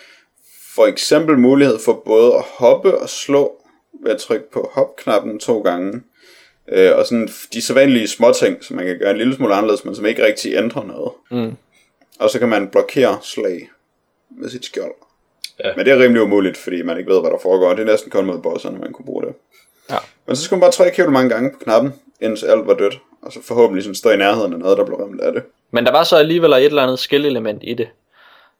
for 0.76 0.86
eksempel 0.86 1.38
mulighed 1.38 1.80
for 1.86 2.02
både 2.06 2.34
at 2.34 2.44
hoppe 2.58 2.98
og 2.98 3.10
slå 3.10 3.62
ved 4.04 4.12
at 4.12 4.18
trykke 4.18 4.52
på 4.52 4.72
hopknappen 4.74 5.40
to 5.40 5.62
gange. 5.62 6.02
Øh, 6.72 6.98
og 6.98 7.06
sådan 7.06 7.30
de 7.54 7.62
sædvanlige 7.62 8.08
småting, 8.08 8.64
som 8.64 8.76
man 8.76 8.86
kan 8.86 9.00
gøre 9.00 9.12
en 9.12 9.18
lille 9.18 9.36
smule 9.36 9.56
anderledes, 9.56 9.86
men 9.86 9.96
som 9.96 10.06
ikke 10.06 10.26
rigtig 10.26 10.56
ændrer 10.56 10.84
noget. 10.84 11.12
Mm. 11.32 11.58
Og 12.20 12.30
så 12.30 12.40
kan 12.40 12.50
man 12.50 12.68
blokere 12.68 13.20
slag 13.22 13.70
med 14.30 14.50
sit 14.50 14.66
skjold. 14.66 14.94
Ja. 15.64 15.72
Men 15.76 15.86
det 15.86 15.94
er 15.94 16.00
rimelig 16.00 16.24
umuligt, 16.24 16.58
fordi 16.58 16.82
man 16.82 16.98
ikke 16.98 17.12
ved, 17.12 17.22
hvad 17.22 17.32
der 17.32 17.38
foregår. 17.42 17.70
Det 17.70 17.80
er 17.80 17.86
næsten 17.86 18.12
kun 18.12 18.26
mod 18.26 18.40
bosserne, 18.42 18.80
man 18.80 18.94
kunne 18.94 19.06
bruge 19.06 19.26
det. 19.26 19.34
Ja. 19.90 19.98
Men 20.28 20.36
så 20.36 20.44
skal 20.44 20.56
man 20.56 20.62
bare 20.62 20.72
trykke 20.72 20.98
helt 20.98 21.12
mange 21.12 21.30
gange 21.30 21.52
på 21.52 21.60
knappen, 21.64 21.94
indtil 22.22 22.46
alt 22.46 22.68
var 22.68 22.74
dødt. 22.74 23.00
Og 23.22 23.32
så 23.32 23.44
forhåbentlig 23.44 23.84
sådan 23.84 23.96
stå 23.96 24.10
i 24.10 24.18
nærheden 24.18 24.54
af 24.54 24.60
noget, 24.60 24.78
der 24.78 24.86
blev 24.86 24.98
ramt 24.98 25.22
af 25.22 25.34
det. 25.34 25.44
Men 25.72 25.86
der 25.86 25.92
var 25.92 26.04
så 26.04 26.16
alligevel 26.16 26.54
et 26.54 26.66
eller 26.66 26.84
andet 26.84 27.00
skill-element 27.00 27.60
i 27.64 27.74
det. 27.74 27.88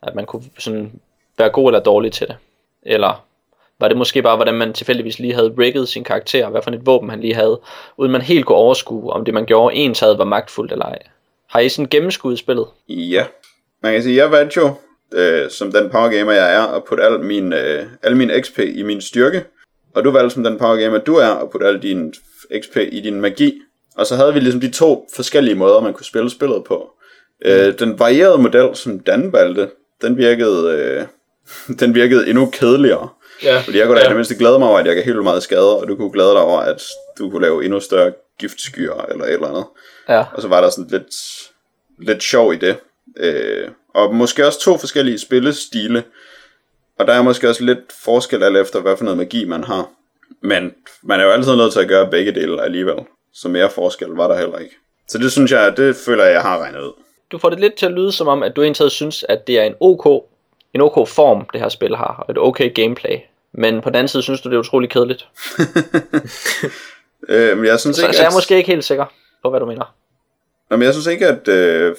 At 0.04 0.16
man 0.16 0.26
kunne 0.26 0.44
sådan 0.58 0.92
være 1.38 1.50
god 1.50 1.70
eller 1.70 1.80
dårlig 1.80 2.12
til 2.12 2.28
det. 2.28 2.36
Eller 2.84 3.26
var 3.80 3.88
det 3.88 3.98
måske 3.98 4.22
bare, 4.22 4.36
hvordan 4.36 4.54
man 4.54 4.74
tilfældigvis 4.74 5.20
lige 5.20 5.34
havde 5.34 5.56
rigget 5.60 5.90
sin 5.90 6.04
karakter, 6.04 6.50
hvad 6.50 6.62
for 6.62 6.72
et 6.72 6.86
våben 6.86 7.10
han 7.10 7.20
lige 7.20 7.36
havde, 7.36 7.60
uden 7.98 8.12
man 8.12 8.22
helt 8.22 8.46
kunne 8.46 8.58
overskue, 8.58 9.14
om 9.14 9.26
det 9.26 9.34
man 9.34 9.46
gjorde 9.46 9.76
ens 9.76 10.00
havde 10.00 10.18
var 10.18 10.26
magtfuldt 10.26 10.72
eller 10.72 10.86
ej. 10.86 11.00
Har 11.48 11.60
I 11.60 11.70
sådan 11.70 11.90
gennemskuddet 11.90 12.40
spillet? 12.40 12.68
Ja. 12.88 13.26
Man 13.82 13.94
kan 13.94 14.04
sige, 14.04 14.18
jeg 14.24 14.32
valgte 14.32 14.58
jo, 14.58 14.74
øh, 15.14 15.50
som 15.50 15.72
den 15.72 15.90
power 15.90 16.10
gamer 16.10 16.32
jeg 16.32 16.56
er, 16.56 16.62
at 16.62 16.84
putte 16.84 17.04
al 17.04 17.20
min, 17.20 17.54
øh, 17.54 17.86
al 18.04 18.16
min 18.16 18.32
XP 18.42 18.60
i 18.60 18.84
min 18.84 19.02
styrke. 19.02 19.44
Og 19.96 20.04
du 20.04 20.12
valgte 20.12 20.34
som 20.34 20.44
den 20.44 20.58
power 20.58 20.76
gamer 20.76 20.98
du 20.98 21.16
er, 21.16 21.28
at 21.28 21.50
putte 21.50 21.68
al 21.68 21.82
din 21.82 22.14
XP 22.62 22.78
i 22.78 23.02
din 23.02 23.22
magi. 23.22 23.62
Og 23.96 24.06
så 24.06 24.16
havde 24.16 24.34
vi 24.34 24.40
ligesom 24.40 24.62
de 24.62 24.72
to 24.72 25.08
forskellige 25.16 25.56
måder, 25.56 25.82
man 25.82 25.94
kunne 25.94 26.06
spille 26.06 26.30
spillet 26.30 26.64
på. 26.64 26.92
Mm. 27.46 27.52
Øh, 27.52 27.80
den 27.80 28.00
varierede 28.00 28.38
model, 28.38 28.76
som 28.76 29.00
Dan 29.00 29.34
valgte, 29.34 29.70
den 30.02 30.18
virkede, 30.18 30.74
øh, 30.74 31.06
den 31.80 31.96
virkede 31.96 32.30
endnu 32.30 32.50
kedeligere. 32.54 33.10
Ja, 33.44 33.62
Fordi 33.62 33.78
jeg 33.78 33.86
kunne 33.86 33.96
da 33.96 34.02
ja. 34.02 34.06
i 34.06 34.10
det 34.10 34.16
mindste 34.16 34.36
glæde 34.36 34.60
mig 34.60 34.68
over, 34.68 34.80
at 34.80 34.86
jeg 34.86 34.96
kan 34.96 35.04
helt 35.04 35.24
meget 35.24 35.44
skade, 35.44 35.78
og 35.80 35.88
du 35.88 35.96
kunne 35.96 36.12
glæde 36.12 36.30
dig 36.30 36.42
over, 36.42 36.60
at 36.60 36.84
du 37.20 37.30
kunne 37.30 37.42
lave 37.42 37.66
endnu 37.66 37.80
større 37.80 38.12
giftskyer 38.40 39.06
eller 39.12 39.26
et 39.26 39.34
eller 39.34 39.48
andet. 39.48 39.66
Ja. 40.10 40.24
Og 40.34 40.42
så 40.42 40.48
var 40.48 40.62
der 40.62 40.70
sådan 40.70 40.90
lidt, 40.92 41.16
lidt 42.00 42.24
sjov 42.24 42.54
i 42.54 42.56
det. 42.56 42.78
Øh, 43.20 43.70
og 43.94 44.16
måske 44.16 44.48
også 44.48 44.60
to 44.60 44.78
forskellige 44.78 45.20
spillestile. 45.20 46.04
Og 47.00 47.08
der 47.08 47.14
er 47.14 47.22
måske 47.22 47.50
også 47.50 47.64
lidt 47.64 47.80
forskel 48.04 48.44
alt 48.44 48.58
efter, 48.58 48.80
hvad 48.80 48.98
for 48.98 49.04
noget 49.04 49.18
magi 49.18 49.46
man 49.46 49.64
har. 49.64 49.90
Men 50.42 50.74
man 51.04 51.20
er 51.20 51.24
jo 51.24 51.32
altid 51.32 51.56
nødt 51.56 51.74
til 51.74 51.80
at 51.80 51.88
gøre 51.88 52.10
begge 52.12 52.32
dele 52.32 52.64
alligevel. 52.64 52.96
Så 53.34 53.50
mere 53.50 53.70
forskel 53.70 54.08
var 54.08 54.28
der 54.28 54.38
heller 54.38 54.58
ikke. 54.58 54.76
Så 55.08 55.18
det 55.18 55.32
synes 55.32 55.52
jeg, 55.52 55.78
det 55.78 55.96
føler 55.96 56.24
jeg, 56.24 56.34
jeg 56.34 56.42
har 56.42 56.58
regnet 56.58 56.80
ud. 56.82 56.92
Du 57.32 57.38
får 57.38 57.50
det 57.50 57.60
lidt 57.60 57.76
til 57.76 57.86
at 57.86 57.92
lyde 57.92 58.12
som 58.12 58.28
om, 58.28 58.44
at 58.44 58.56
du 58.56 58.64
egentlig 58.64 58.92
synes, 58.92 59.26
at 59.30 59.48
det 59.48 59.60
er 59.60 59.64
en 59.64 59.76
OK, 59.80 60.24
en 60.74 60.82
OK 60.82 61.08
form, 61.08 61.46
det 61.54 61.62
her 61.62 61.70
spil 61.70 61.96
har, 61.96 62.24
og 62.28 62.32
et 62.32 62.38
okay 62.38 62.74
gameplay. 62.74 63.18
Men 63.54 63.82
på 63.82 63.90
den 63.90 63.96
anden 63.96 64.08
side 64.08 64.24
synes 64.24 64.42
du, 64.42 64.50
det 64.50 64.56
er 64.56 64.60
utrolig 64.60 64.90
kedeligt. 64.90 65.28
Øh, 67.30 67.58
men 67.58 67.66
jeg 67.66 67.80
synes 67.80 67.98
Så, 67.98 68.04
ikke, 68.04 68.16
så 68.16 68.22
jeg 68.22 68.26
er 68.26 68.30
at... 68.30 68.36
måske 68.36 68.58
ikke 68.58 68.70
helt 68.72 68.84
sikker 68.84 69.06
på, 69.44 69.50
hvad 69.50 69.60
du 69.60 69.66
mener. 69.66 69.96
Nå, 70.70 70.78
men 70.78 70.86
jeg 70.86 70.94
synes 70.94 71.08
ikke, 71.08 71.28
at 71.28 71.48
øh, 71.48 71.96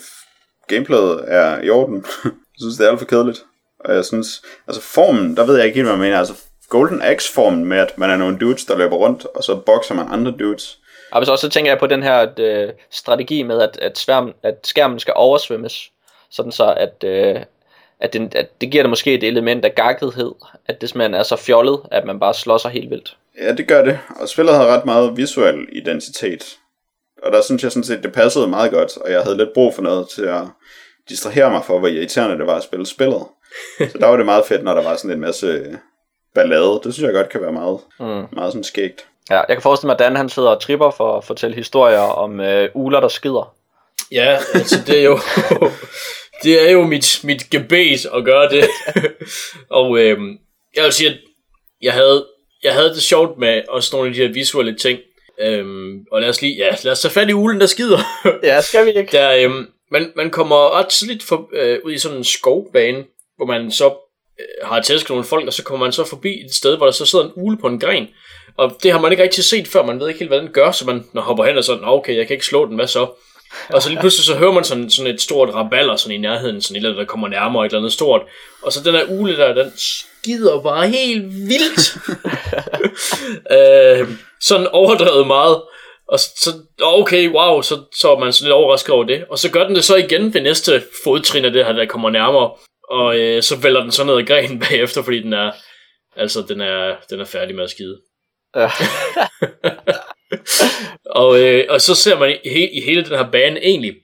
gameplayet 0.70 1.24
er 1.26 1.62
i 1.62 1.70
orden. 1.70 1.96
jeg 2.24 2.60
synes, 2.60 2.76
det 2.76 2.86
er 2.86 2.90
alt 2.90 2.98
for 2.98 3.06
kedeligt. 3.06 3.44
Og 3.84 3.94
jeg 3.94 4.04
synes, 4.04 4.42
altså 4.68 4.82
formen, 4.82 5.36
der 5.36 5.46
ved 5.46 5.56
jeg 5.56 5.66
ikke 5.66 5.76
helt, 5.76 5.86
hvad 5.86 5.96
man 5.96 6.06
mener. 6.06 6.18
Altså 6.18 6.34
Golden 6.68 7.02
Axe-formen 7.02 7.64
med, 7.64 7.78
at 7.78 7.98
man 7.98 8.10
er 8.10 8.16
nogle 8.16 8.38
dudes, 8.38 8.64
der 8.64 8.78
løber 8.78 8.96
rundt, 8.96 9.26
og 9.34 9.44
så 9.44 9.56
bokser 9.56 9.94
man 9.94 10.06
andre 10.10 10.34
dudes. 10.38 10.78
Og 11.10 11.26
så, 11.26 11.36
så 11.36 11.48
tænker 11.48 11.70
jeg 11.70 11.78
på 11.78 11.86
den 11.86 12.02
her 12.02 12.14
at, 12.14 12.38
øh, 12.38 12.72
strategi 12.90 13.42
med, 13.42 13.62
at, 13.62 13.78
at, 13.82 13.98
sværm, 13.98 14.34
at 14.42 14.54
skærmen 14.64 14.98
skal 14.98 15.14
oversvømmes. 15.16 15.90
Sådan 16.30 16.52
så, 16.52 16.74
at, 16.76 17.04
øh, 17.04 17.36
at, 18.00 18.12
den, 18.12 18.32
at 18.34 18.60
det 18.60 18.70
giver 18.70 18.82
dig 18.82 18.90
måske 18.90 19.14
et 19.14 19.24
element 19.24 19.64
af 19.64 19.74
gakkethed. 19.74 20.32
At 20.66 20.80
det 20.80 20.88
simpelthen 20.88 21.14
er 21.14 21.22
så 21.22 21.36
fjollet, 21.36 21.80
at 21.90 22.04
man 22.04 22.20
bare 22.20 22.34
slår 22.34 22.58
sig 22.58 22.70
helt 22.70 22.90
vildt. 22.90 23.16
Ja, 23.40 23.52
det 23.52 23.68
gør 23.68 23.84
det. 23.84 23.98
Og 24.20 24.28
spillet 24.28 24.54
havde 24.54 24.68
ret 24.68 24.84
meget 24.84 25.16
visuel 25.16 25.66
identitet. 25.72 26.58
Og 27.22 27.32
der 27.32 27.42
synes 27.42 27.62
jeg 27.62 27.72
sådan 27.72 27.84
set, 27.84 28.02
det 28.02 28.12
passede 28.12 28.46
meget 28.46 28.70
godt, 28.72 28.96
og 28.96 29.10
jeg 29.12 29.22
havde 29.22 29.36
lidt 29.36 29.52
brug 29.54 29.74
for 29.74 29.82
noget 29.82 30.08
til 30.08 30.22
at 30.22 30.42
distrahere 31.08 31.50
mig 31.50 31.64
for, 31.64 31.78
hvor 31.78 31.88
irriterende 31.88 32.38
det 32.38 32.46
var 32.46 32.56
at 32.56 32.62
spille 32.62 32.86
spillet. 32.86 33.22
Så 33.78 33.98
der 34.00 34.06
var 34.06 34.16
det 34.16 34.26
meget 34.26 34.44
fedt, 34.46 34.64
når 34.64 34.74
der 34.74 34.82
var 34.82 34.96
sådan 34.96 35.10
en 35.10 35.20
masse 35.20 35.78
ballade. 36.34 36.80
Det 36.84 36.94
synes 36.94 37.06
jeg 37.06 37.14
godt 37.14 37.28
kan 37.28 37.40
være 37.42 37.52
meget, 37.52 37.78
Mm. 38.00 38.26
meget 38.32 38.52
sådan 38.52 38.64
skægt. 38.64 39.06
Ja, 39.30 39.36
jeg 39.36 39.56
kan 39.56 39.62
forestille 39.62 39.86
mig, 39.88 39.94
at 39.94 39.98
Dan 39.98 40.16
han 40.16 40.28
sidder 40.28 40.48
og 40.48 40.60
tripper 40.60 40.90
for 40.90 41.16
at 41.18 41.24
fortælle 41.24 41.56
historier 41.56 41.98
om 41.98 42.40
øh, 42.40 42.68
uler, 42.74 43.00
der 43.00 43.08
skider. 43.08 43.54
Ja, 44.12 44.38
altså 44.54 44.76
det 44.86 44.98
er 45.00 45.04
jo, 45.04 45.18
det 46.42 46.68
er 46.68 46.72
jo 46.72 46.82
mit, 46.82 47.20
mit 47.24 47.50
gebet 47.50 48.06
at 48.14 48.24
gøre 48.24 48.48
det. 48.48 48.64
og 49.80 49.98
øhm, 49.98 50.38
jeg 50.76 50.84
vil 50.84 50.92
sige, 50.92 51.10
at 51.10 51.16
jeg 51.82 51.92
havde, 51.92 52.26
jeg 52.62 52.74
havde 52.74 52.88
det 52.88 53.02
sjovt 53.02 53.38
med 53.38 53.62
også 53.68 53.96
nogle 53.96 54.08
af 54.08 54.14
de 54.14 54.20
her 54.22 54.32
visuelle 54.32 54.76
ting. 54.78 54.98
Øhm, 55.40 56.04
og 56.12 56.20
lad 56.20 56.28
os 56.28 56.42
lige, 56.42 56.56
ja, 56.56 56.76
lad 56.82 56.92
os 56.92 57.00
tage 57.00 57.12
fat 57.12 57.28
i 57.28 57.32
ulen, 57.32 57.60
der 57.60 57.66
skider. 57.66 57.98
Ja, 58.42 58.60
skal 58.60 58.86
vi 58.86 58.90
ikke? 58.90 59.12
Der, 59.12 59.34
øhm, 59.36 59.66
man, 59.90 60.12
man 60.16 60.30
kommer 60.30 60.78
ret 60.78 60.88
tidligt 60.88 61.22
for, 61.22 61.48
øh, 61.52 61.78
ud 61.84 61.92
i 61.92 61.98
sådan 61.98 62.18
en 62.18 62.24
skovbane, 62.24 63.04
hvor 63.36 63.46
man 63.46 63.70
så 63.70 63.86
øh, 64.40 64.68
har 64.68 64.80
tæsket 64.80 65.10
nogle 65.10 65.24
folk, 65.24 65.46
og 65.46 65.52
så 65.52 65.62
kommer 65.62 65.86
man 65.86 65.92
så 65.92 66.04
forbi 66.04 66.44
et 66.44 66.54
sted, 66.54 66.76
hvor 66.76 66.86
der 66.86 66.92
så 66.92 67.06
sidder 67.06 67.24
en 67.24 67.32
ule 67.36 67.58
på 67.58 67.66
en 67.66 67.80
gren. 67.80 68.08
Og 68.56 68.76
det 68.82 68.92
har 68.92 69.00
man 69.00 69.12
ikke 69.12 69.22
rigtig 69.22 69.44
set 69.44 69.68
før, 69.68 69.82
man 69.82 70.00
ved 70.00 70.08
ikke 70.08 70.20
helt, 70.20 70.30
hvad 70.30 70.40
den 70.40 70.52
gør, 70.52 70.70
så 70.70 70.86
man 70.86 71.04
når 71.12 71.22
hopper 71.22 71.44
hen 71.44 71.58
og 71.58 71.64
sådan, 71.64 71.84
okay, 71.84 72.16
jeg 72.16 72.26
kan 72.26 72.34
ikke 72.34 72.46
slå 72.46 72.66
den, 72.66 72.74
hvad 72.74 72.86
så? 72.86 73.08
Og 73.74 73.82
så 73.82 73.88
lige 73.88 74.00
pludselig 74.00 74.24
så 74.24 74.34
hører 74.34 74.52
man 74.52 74.64
sådan, 74.64 74.90
sådan 74.90 75.14
et 75.14 75.20
stort 75.20 75.54
raballer 75.54 75.96
sådan 75.96 76.14
i 76.14 76.18
nærheden, 76.18 76.62
sådan 76.62 76.74
et 76.74 76.78
eller 76.78 76.88
andet, 76.90 77.00
der 77.00 77.12
kommer 77.12 77.28
nærmere, 77.28 77.66
et 77.66 77.70
eller 77.70 77.78
andet 77.78 77.92
stort. 77.92 78.22
Og 78.62 78.72
så 78.72 78.82
den 78.84 78.94
der 78.94 79.04
ule 79.08 79.36
der, 79.36 79.54
den 79.54 79.72
skider 80.22 80.62
bare 80.62 80.88
helt 80.88 81.24
vildt. 81.24 81.96
øh, 83.56 84.08
sådan 84.40 84.66
overdrevet 84.66 85.26
meget. 85.26 85.62
Og 86.08 86.18
så, 86.18 86.50
okay, 86.82 87.28
wow, 87.28 87.60
så, 87.60 87.78
så 87.96 88.12
er 88.12 88.18
man 88.18 88.32
sådan 88.32 88.46
lidt 88.46 88.52
overrasket 88.52 88.94
over 88.94 89.04
det. 89.04 89.24
Og 89.30 89.38
så 89.38 89.50
gør 89.50 89.64
den 89.64 89.74
det 89.74 89.84
så 89.84 89.96
igen 89.96 90.34
ved 90.34 90.40
næste 90.40 90.82
fodtrin 91.04 91.44
af 91.44 91.52
det 91.52 91.66
her, 91.66 91.72
der 91.72 91.86
kommer 91.86 92.10
nærmere. 92.10 92.50
Og 92.88 93.18
øh, 93.18 93.42
så 93.42 93.56
vælger 93.56 93.80
den 93.80 93.92
så 93.92 94.04
ned 94.04 94.16
ad 94.16 94.26
grenen 94.26 94.58
bagefter, 94.68 95.02
fordi 95.02 95.22
den 95.22 95.32
er, 95.32 95.52
altså, 96.16 96.44
den 96.48 96.60
er, 96.60 96.96
den 97.10 97.20
er 97.20 97.24
færdig 97.24 97.56
med 97.56 97.64
at 97.64 97.70
skide. 97.70 98.00
Ja. 98.56 98.70
og, 101.22 101.40
øh, 101.40 101.66
og 101.68 101.80
så 101.80 101.94
ser 101.94 102.18
man 102.18 102.30
i, 102.44 102.48
he, 102.48 102.70
i 102.70 102.80
hele 102.80 103.04
den 103.04 103.16
her 103.16 103.30
bane 103.30 103.60
egentlig, 103.64 103.94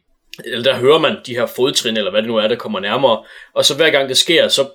eller 0.44 0.72
der 0.72 0.78
hører 0.78 0.98
man 0.98 1.16
de 1.26 1.34
her 1.34 1.46
fodtrin, 1.46 1.96
eller 1.96 2.10
hvad 2.10 2.22
det 2.22 2.28
nu 2.28 2.36
er, 2.36 2.48
der 2.48 2.56
kommer 2.56 2.80
nærmere. 2.80 3.24
Og 3.54 3.64
så 3.64 3.76
hver 3.76 3.90
gang 3.90 4.08
det 4.08 4.16
sker, 4.16 4.48
så, 4.48 4.68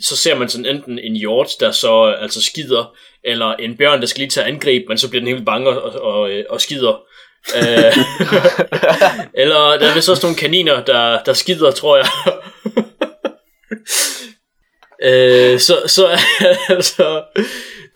så 0.00 0.16
ser 0.16 0.34
man 0.34 0.48
sådan 0.48 0.66
enten 0.66 0.98
en 0.98 1.16
hjort, 1.16 1.50
der 1.60 1.70
så 1.70 2.08
øh, 2.08 2.22
altså 2.22 2.42
skider, 2.42 2.96
eller 3.24 3.54
en 3.54 3.76
bjørn, 3.76 4.00
der 4.00 4.06
skal 4.06 4.20
lige 4.20 4.30
tage 4.30 4.46
angreb, 4.46 4.88
men 4.88 4.98
så 4.98 5.10
bliver 5.10 5.20
den 5.20 5.34
helt 5.34 5.46
bange 5.46 5.68
og, 5.68 6.02
og, 6.02 6.12
og, 6.20 6.30
og 6.50 6.60
skider. 6.60 7.02
Øh, 7.56 7.96
eller 9.34 9.78
der 9.78 9.90
er 9.90 9.94
vist 9.94 10.08
også 10.08 10.26
nogle 10.26 10.36
kaniner, 10.36 10.84
der, 10.84 11.22
der 11.22 11.32
skider, 11.32 11.70
tror 11.70 11.96
jeg. 11.96 12.06
øh, 15.52 15.60
så, 15.60 15.82
så 15.86 16.08
altså, 16.76 17.24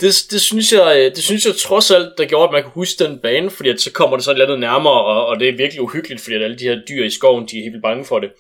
det, 0.01 0.15
det, 0.31 0.41
synes 0.41 0.73
jeg, 0.73 1.13
det 1.15 1.25
synes 1.25 1.47
jeg 1.47 1.55
trods 1.57 1.91
alt, 1.91 2.09
der 2.19 2.25
gjorde, 2.25 2.45
at 2.45 2.53
man 2.53 2.63
kunne 2.63 2.73
huske 2.75 3.05
den 3.05 3.19
bane, 3.19 3.51
fordi 3.51 3.69
at 3.69 3.81
så 3.81 3.93
kommer 3.93 4.17
det 4.17 4.25
sådan 4.25 4.49
lidt 4.49 4.61
nærmere, 4.61 5.05
og, 5.05 5.27
og 5.27 5.41
det 5.41 5.49
er 5.49 5.57
virkelig 5.57 5.83
uhyggeligt, 5.83 6.21
fordi 6.21 6.37
at 6.37 6.43
alle 6.43 6.59
de 6.59 6.65
her 6.65 6.79
dyr 6.89 7.05
i 7.05 7.11
skoven, 7.11 7.47
de 7.47 7.59
er 7.59 7.71
helt 7.71 7.83
bange 7.83 8.05
for 8.05 8.19
det. 8.19 8.31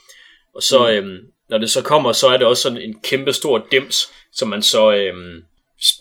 Og 0.54 0.62
så, 0.62 0.78
mm. 0.78 0.86
øhm, 0.86 1.18
når 1.50 1.58
det 1.58 1.70
så 1.70 1.82
kommer, 1.82 2.12
så 2.12 2.26
er 2.28 2.36
det 2.36 2.46
også 2.46 2.62
sådan 2.62 2.78
en 2.78 3.00
kæmpe 3.02 3.32
stor 3.32 3.66
dims, 3.72 4.10
som 4.32 4.48
man 4.48 4.62
så 4.62 4.92
øhm, 4.92 5.42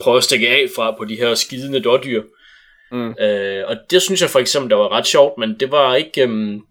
prøver 0.01 0.17
at 0.17 0.23
stikke 0.23 0.49
af 0.49 0.65
fra 0.75 0.95
på 0.97 1.05
de 1.05 1.15
her 1.15 1.35
skidende 1.35 1.79
dårdyr. 1.79 2.23
Mm. 2.91 3.15
Øh, 3.19 3.63
og 3.67 3.77
det 3.91 4.01
synes 4.01 4.21
jeg 4.21 4.29
for 4.29 4.39
eksempel, 4.39 4.69
der 4.69 4.75
var 4.75 4.91
ret 4.91 5.07
sjovt, 5.07 5.37
men 5.37 5.59
det 5.59 5.71
var 5.71 5.95
ikke... 5.95 6.21
Øhm, 6.21 6.61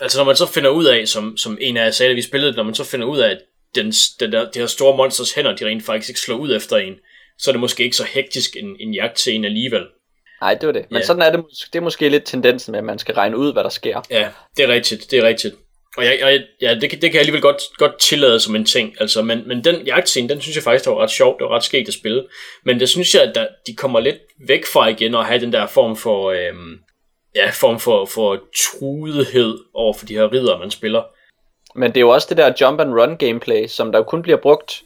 altså 0.00 0.18
når 0.18 0.24
man 0.24 0.36
så 0.36 0.46
finder 0.46 0.70
ud 0.70 0.84
af, 0.84 1.08
som, 1.08 1.36
som 1.36 1.58
en 1.60 1.76
af 1.76 1.84
jer 1.84 1.90
sagde, 1.90 2.10
da 2.10 2.14
vi 2.14 2.22
spillede, 2.22 2.52
når 2.56 2.62
man 2.62 2.74
så 2.74 2.84
finder 2.84 3.06
ud 3.06 3.18
af, 3.18 3.30
at 3.30 3.38
den, 3.74 3.92
den 4.20 4.32
der, 4.32 4.50
de 4.50 4.58
her 4.58 4.66
store 4.66 4.96
monsters 4.96 5.32
hænder, 5.32 5.56
de 5.56 5.66
rent 5.66 5.84
faktisk 5.84 6.10
ikke 6.10 6.20
slår 6.20 6.36
ud 6.36 6.56
efter 6.56 6.76
en, 6.76 6.94
så 7.38 7.50
er 7.50 7.52
det 7.52 7.60
måske 7.60 7.84
ikke 7.84 7.96
så 7.96 8.04
hektisk 8.04 8.56
en, 8.56 8.76
en 8.80 8.94
jagtscene 8.94 9.46
alligevel. 9.46 9.86
Nej, 10.40 10.54
det 10.54 10.66
var 10.66 10.72
det. 10.72 10.86
Men 10.90 11.00
Ja. 11.00 11.06
sådan 11.06 11.22
er 11.22 11.30
det, 11.30 11.44
det 11.72 11.78
er 11.78 11.82
måske 11.82 12.08
lidt 12.08 12.24
tendensen 12.24 12.72
med, 12.72 12.78
at 12.78 12.84
man 12.84 12.98
skal 12.98 13.14
regne 13.14 13.36
ud, 13.36 13.52
hvad 13.52 13.64
der 13.64 13.70
sker. 13.70 14.00
Ja, 14.10 14.28
det 14.56 14.64
er 14.64 14.68
rigtigt, 14.68 15.10
det 15.10 15.18
er 15.18 15.22
rigtigt. 15.22 15.54
Og 15.96 16.04
jeg, 16.04 16.18
jeg, 16.20 16.42
ja, 16.62 16.74
det, 16.74 16.90
kan- 16.90 17.00
det 17.00 17.10
kan 17.10 17.12
jeg 17.14 17.20
alligevel 17.20 17.42
godt, 17.42 17.62
godt 17.76 17.98
tillade 17.98 18.40
som 18.40 18.56
en 18.56 18.64
ting. 18.64 18.94
Altså, 19.00 19.22
men, 19.22 19.42
men 19.48 19.64
den 19.64 19.86
jagtscene, 19.86 20.28
den 20.28 20.40
synes 20.40 20.56
jeg 20.56 20.64
faktisk, 20.64 20.84
der 20.84 20.90
var 20.90 21.02
ret 21.02 21.10
sjovt, 21.10 21.38
det 21.38 21.44
var 21.44 21.54
ret 21.56 21.64
skægt 21.64 21.88
at 21.88 21.94
spille. 21.94 22.24
Men 22.64 22.80
det 22.80 22.88
synes 22.88 23.14
jeg, 23.14 23.22
at 23.22 23.34
der, 23.34 23.46
de 23.66 23.74
kommer 23.76 24.00
lidt 24.00 24.16
væk 24.48 24.66
fra 24.72 24.88
igen 24.88 25.14
at 25.14 25.24
have 25.24 25.40
den 25.40 25.52
der 25.52 25.66
form 25.66 25.96
for, 25.96 26.30
øhm, 26.30 26.78
ja, 27.34 27.50
form 27.52 27.80
for, 27.80 28.04
for 28.06 28.38
truethed 28.56 29.58
over 29.74 29.92
for 29.94 30.06
de 30.06 30.14
her 30.14 30.32
ridder, 30.32 30.58
man 30.58 30.70
spiller. 30.70 31.02
Men 31.74 31.88
det 31.90 31.96
er 31.96 32.00
jo 32.00 32.08
også 32.08 32.26
det 32.30 32.36
der 32.36 32.52
jump 32.60 32.80
and 32.80 32.94
run 32.94 33.16
gameplay, 33.16 33.66
som 33.66 33.92
der 33.92 33.98
jo 33.98 34.02
kun 34.04 34.22
bliver 34.22 34.38
brugt 34.38 34.82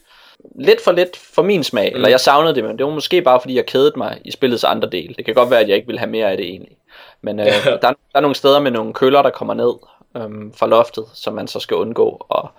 lidt 0.60 0.80
for 0.80 0.92
lidt 0.92 1.16
for 1.16 1.42
min 1.42 1.64
smag. 1.64 1.90
Mm. 1.90 1.96
Eller 1.96 2.08
jeg 2.08 2.20
savnede 2.20 2.54
det, 2.54 2.64
men 2.64 2.78
det 2.78 2.86
var 2.86 2.92
måske 2.92 3.22
bare 3.22 3.40
fordi 3.40 3.54
jeg 3.56 3.66
kedede 3.66 3.92
mig 3.96 4.18
i 4.24 4.30
spillets 4.30 4.64
andre 4.64 4.88
del. 4.90 5.14
Det 5.16 5.24
kan 5.24 5.34
godt 5.34 5.50
være, 5.50 5.60
at 5.60 5.68
jeg 5.68 5.76
ikke 5.76 5.86
vil 5.88 5.98
have 5.98 6.10
mere 6.10 6.30
af 6.30 6.36
det 6.36 6.46
egentlig. 6.46 6.76
Men 7.22 7.40
øh, 7.40 7.46
Ja. 7.66 7.70
der, 7.70 7.76
der 7.80 7.94
er 8.14 8.20
nogle 8.20 8.34
steder 8.34 8.60
med 8.60 8.70
nogle 8.70 8.92
køller, 8.94 9.22
der 9.22 9.30
kommer 9.30 9.54
ned 9.54 9.72
øhm, 10.16 10.52
fra 10.52 10.66
loftet, 10.66 11.04
som 11.14 11.34
man 11.34 11.48
så 11.48 11.60
skal 11.60 11.76
undgå. 11.76 12.26
Og 12.28 12.50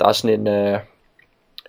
der 0.00 0.06
er 0.06 0.12
sådan 0.12 0.40
en, 0.40 0.46
øh, 0.46 0.78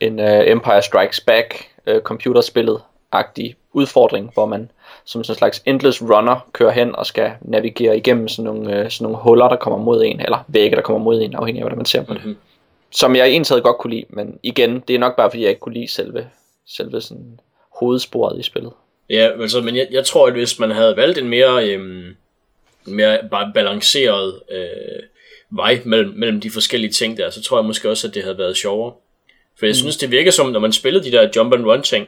en 0.02 0.20
øh, 0.20 0.52
Empire 0.52 0.82
Strikes 0.82 1.20
Back 1.20 1.70
øh, 1.88 2.02
computerspillet-agtig 2.02 3.56
udfordring, 3.74 4.32
hvor 4.34 4.46
man 4.46 4.72
som 5.06 5.24
sådan 5.24 5.34
en 5.34 5.38
slags 5.38 5.64
endless 5.66 6.02
runner 6.02 6.50
kører 6.54 6.72
hen 6.72 6.96
og 6.96 7.06
skal 7.06 7.32
navigere 7.41 7.98
igennem 7.98 8.28
sådan 8.28 8.46
nogle, 8.46 8.80
øh, 8.80 8.91
sådan 8.91 9.04
nogle 9.04 9.18
huller, 9.18 9.50
der 9.50 9.56
kommer 9.56 9.80
mod 9.80 10.04
en, 10.06 10.20
eller 10.20 10.46
vægge, 10.48 10.76
der 10.76 10.82
kommer 10.82 11.00
mod 11.00 11.22
en, 11.22 11.36
afhængig 11.36 11.62
af, 11.62 11.64
hvordan 11.64 11.78
man 11.78 11.86
ser 11.86 12.04
på 12.04 12.14
det. 12.14 12.26
Mhm. 12.26 12.38
Som 12.91 13.16
jeg 13.16 13.28
egentlig 13.28 13.64
godt 13.64 13.78
kunne 13.78 13.94
lide, 13.94 14.06
men 14.10 14.39
igen, 14.44 14.84
det 14.88 14.94
er 14.94 15.00
nok 15.00 15.16
bare 15.16 15.30
fordi, 15.30 15.41
jeg 15.41 15.50
ikke 15.50 15.60
kunne 15.60 15.74
lide 15.74 15.88
selve, 15.88 16.28
selve 16.68 17.02
sådan 17.02 17.39
hovedsporet 17.80 18.39
i 18.39 18.44
spillet. 18.44 18.72
Ja, 19.10 19.30
altså, 19.41 19.62
men 19.62 19.76
jeg, 19.76 19.88
jeg 19.91 20.06
tror, 20.06 20.28
at 20.28 20.34
hvis 20.34 20.60
man 20.60 20.72
havde 20.72 20.98
valgt 20.98 21.18
en 21.18 21.30
mere, 21.30 21.70
øhm, 21.70 22.16
en 22.88 22.96
mere 22.96 23.20
bare 23.32 23.52
balanceret 23.54 24.41
øh, 24.52 25.04
vej 25.56 25.82
mellem, 25.86 26.14
mellem 26.16 26.41
de 26.41 26.51
forskellige 26.51 26.91
ting 26.91 27.18
der, 27.18 27.30
så 27.30 27.41
tror 27.41 27.58
jeg 27.58 27.66
måske 27.66 27.89
også, 27.89 28.08
at 28.08 28.14
det 28.14 28.24
havde 28.24 28.38
været 28.38 28.58
sjovere. 28.58 28.93
For 29.60 29.66
jeg 29.66 29.72
mm. 29.72 29.76
synes, 29.76 29.97
det 29.97 30.12
virker 30.12 30.32
som, 30.32 30.51
når 30.51 30.60
man 30.60 30.74
spillede 30.74 31.04
de 31.06 31.12
der 31.12 31.30
jump 31.36 31.54
and 31.54 31.66
run 31.66 31.82
ting, 31.82 32.08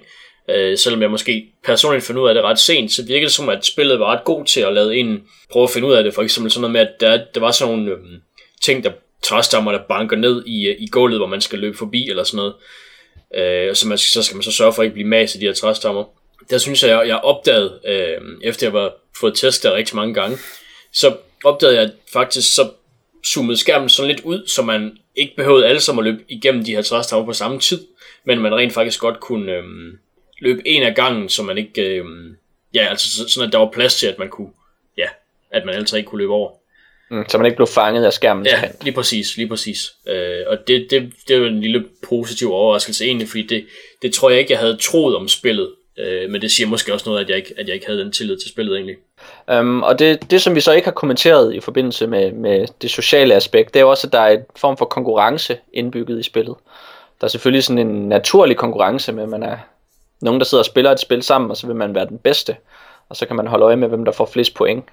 øh, 0.49 0.77
selvom 0.77 1.01
jeg 1.01 1.11
måske 1.11 1.47
personligt 1.65 2.05
fandt 2.05 2.21
ud 2.21 2.27
af 2.27 2.33
det 2.33 2.43
ret 2.43 2.59
sent, 2.59 2.91
så 2.91 3.05
virkede 3.05 3.25
det 3.25 3.31
som, 3.31 3.49
at 3.49 3.65
spillet 3.65 3.99
var 3.99 4.05
ret 4.05 4.23
god 4.23 4.45
til 4.45 4.61
at 4.61 4.73
lade 4.73 4.95
en 4.95 5.23
prøve 5.51 5.63
at 5.63 5.69
finde 5.69 5.87
ud 5.87 5.93
af 5.93 6.03
det. 6.03 6.13
For 6.13 6.21
eksempel 6.21 6.51
sådan 6.51 6.61
noget 6.61 6.71
med, 6.73 6.81
at 6.81 6.99
der, 6.99 7.25
der 7.33 7.39
var 7.39 7.51
sådan 7.51 7.75
nogle 7.75 7.91
øhm, 7.91 8.21
ting, 8.61 8.83
der 8.83 8.91
træstammer, 9.23 9.71
der 9.71 9.79
banker 9.89 10.17
ned 10.17 10.45
i, 10.45 10.67
øh, 10.67 10.75
i 10.79 10.87
gulvet, 10.87 11.19
hvor 11.19 11.27
man 11.27 11.41
skal 11.41 11.59
løbe 11.59 11.77
forbi 11.77 12.09
eller 12.09 12.23
sådan 12.23 12.37
noget. 12.37 12.53
Øh, 13.35 13.69
og 13.69 13.77
så, 13.77 13.87
man, 13.87 13.97
så 13.97 14.23
skal 14.23 14.35
man 14.35 14.43
så 14.43 14.51
sørge 14.51 14.73
for 14.73 14.81
at 14.81 14.85
ikke 14.85 14.93
blive 14.93 15.07
mas 15.07 15.35
i 15.35 15.39
de 15.39 15.45
her 15.45 15.53
træstammer. 15.53 16.03
Der 16.49 16.57
synes 16.57 16.83
jeg, 16.83 16.89
jeg, 16.89 17.07
jeg 17.07 17.17
opdagede, 17.17 17.79
øh, 17.87 18.21
efter 18.43 18.67
jeg 18.67 18.73
var 18.73 18.93
fået 19.19 19.35
testet 19.35 19.73
rigtig 19.73 19.95
mange 19.95 20.13
gange, 20.13 20.37
så 20.93 21.15
opdagede 21.43 21.79
jeg 21.79 21.91
faktisk, 22.13 22.55
så 22.55 22.69
zoomede 23.27 23.57
skærmen 23.57 23.89
sådan 23.89 24.11
lidt 24.11 24.21
ud, 24.25 24.47
så 24.47 24.61
man 24.61 24.97
ikke 25.15 25.33
behøvede 25.37 25.67
alle 25.67 25.81
sammen 25.81 26.07
at 26.07 26.11
løbe 26.13 26.23
igennem 26.29 26.63
de 26.65 26.75
her 26.75 26.81
træstammer 26.81 27.25
på 27.25 27.33
samme 27.33 27.59
tid, 27.59 27.79
men 28.25 28.39
man 28.39 28.55
rent 28.55 28.73
faktisk 28.73 28.99
godt 28.99 29.19
kunne 29.19 29.51
øh, 29.51 29.63
løbe 30.39 30.67
en 30.67 30.83
af 30.83 30.95
gangen, 30.95 31.29
så 31.29 31.43
man 31.43 31.57
ikke, 31.57 31.81
øh, 31.81 32.05
ja, 32.73 32.87
altså 32.89 33.09
så- 33.17 33.29
sådan 33.29 33.47
at 33.47 33.53
der 33.53 33.59
var 33.59 33.71
plads 33.73 33.95
til, 33.95 34.07
at 34.07 34.19
man 34.19 34.29
kunne, 34.29 34.49
ja, 34.97 35.07
at 35.51 35.65
man 35.65 35.75
altid 35.75 35.97
ikke 35.97 36.07
kunne 36.09 36.19
løbe 36.21 36.33
over. 36.33 36.51
Mm, 37.11 37.23
så 37.29 37.37
man 37.37 37.45
ikke 37.45 37.55
blev 37.55 37.67
fanget 37.67 38.05
af 38.05 38.13
skærmens 38.13 38.47
Ja, 38.47 38.59
kant. 38.59 38.83
lige 38.83 38.93
præcis, 38.93 39.37
lige 39.37 39.47
præcis. 39.47 39.91
Øh, 40.07 40.39
og 40.47 40.57
det, 40.67 40.87
det, 40.89 41.13
det 41.27 41.33
er 41.33 41.37
jo 41.39 41.45
en 41.45 41.61
lille 41.61 41.85
positiv 42.07 42.51
overraskelse 42.53 43.05
egentlig, 43.05 43.27
fordi 43.27 43.43
det, 43.47 43.65
det 44.01 44.13
tror 44.13 44.29
jeg 44.29 44.39
ikke, 44.39 44.51
jeg 44.51 44.59
havde 44.59 44.77
troet 44.81 45.15
om 45.15 45.27
spillet. 45.27 45.71
Øh, 45.97 46.29
men 46.29 46.41
det 46.41 46.51
siger 46.51 46.67
måske 46.67 46.93
også 46.93 47.09
noget, 47.09 47.23
at 47.23 47.29
jeg 47.29 47.37
ikke, 47.37 47.53
at 47.57 47.67
jeg 47.67 47.75
ikke 47.75 47.85
havde 47.85 47.99
den 47.99 48.11
tillid 48.11 48.37
til 48.37 48.49
spillet 48.49 48.75
egentlig. 48.75 48.95
Um, 49.59 49.83
og 49.83 49.99
det, 49.99 50.31
det, 50.31 50.41
som 50.41 50.55
vi 50.55 50.59
så 50.59 50.71
ikke 50.71 50.85
har 50.85 50.91
kommenteret 50.91 51.55
i 51.55 51.59
forbindelse 51.59 52.07
med, 52.07 52.31
med 52.31 52.67
det 52.81 52.91
sociale 52.91 53.35
aspekt, 53.35 53.73
det 53.73 53.79
er 53.79 53.83
jo 53.83 53.89
også, 53.89 54.07
at 54.07 54.13
der 54.13 54.19
er 54.19 54.31
en 54.31 54.43
form 54.55 54.77
for 54.77 54.85
konkurrence 54.85 55.57
indbygget 55.73 56.19
i 56.19 56.23
spillet. 56.23 56.55
Der 57.21 57.27
er 57.27 57.29
selvfølgelig 57.29 57.63
sådan 57.63 57.87
en 57.87 58.09
naturlig 58.09 58.57
konkurrence 58.57 59.11
med, 59.11 59.23
at 59.23 59.29
man 59.29 59.43
er 59.43 59.57
nogen, 60.21 60.39
der 60.39 60.45
sidder 60.45 60.61
og 60.61 60.65
spiller 60.65 60.91
et 60.91 60.99
spil 60.99 61.23
sammen, 61.23 61.51
og 61.51 61.57
så 61.57 61.67
vil 61.67 61.75
man 61.75 61.95
være 61.95 62.05
den 62.05 62.17
bedste. 62.17 62.55
Og 63.09 63.15
så 63.15 63.25
kan 63.25 63.35
man 63.35 63.47
holde 63.47 63.65
øje 63.65 63.75
med, 63.75 63.87
hvem 63.87 64.05
der 64.05 64.11
får 64.11 64.25
flest 64.25 64.53
point. 64.53 64.85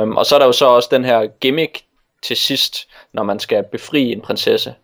Um, 0.00 0.16
og 0.16 0.26
så 0.26 0.34
er 0.34 0.38
der 0.38 0.46
jo 0.46 0.52
så 0.52 0.66
også 0.66 0.88
den 0.92 1.04
her 1.04 1.26
gimmick 1.40 1.82
til 2.22 2.36
sidst, 2.36 2.88
når 3.12 3.22
man 3.22 3.38
skal 3.38 3.64
befri 3.72 4.12
en 4.12 4.20
prinsesse. 4.20 4.74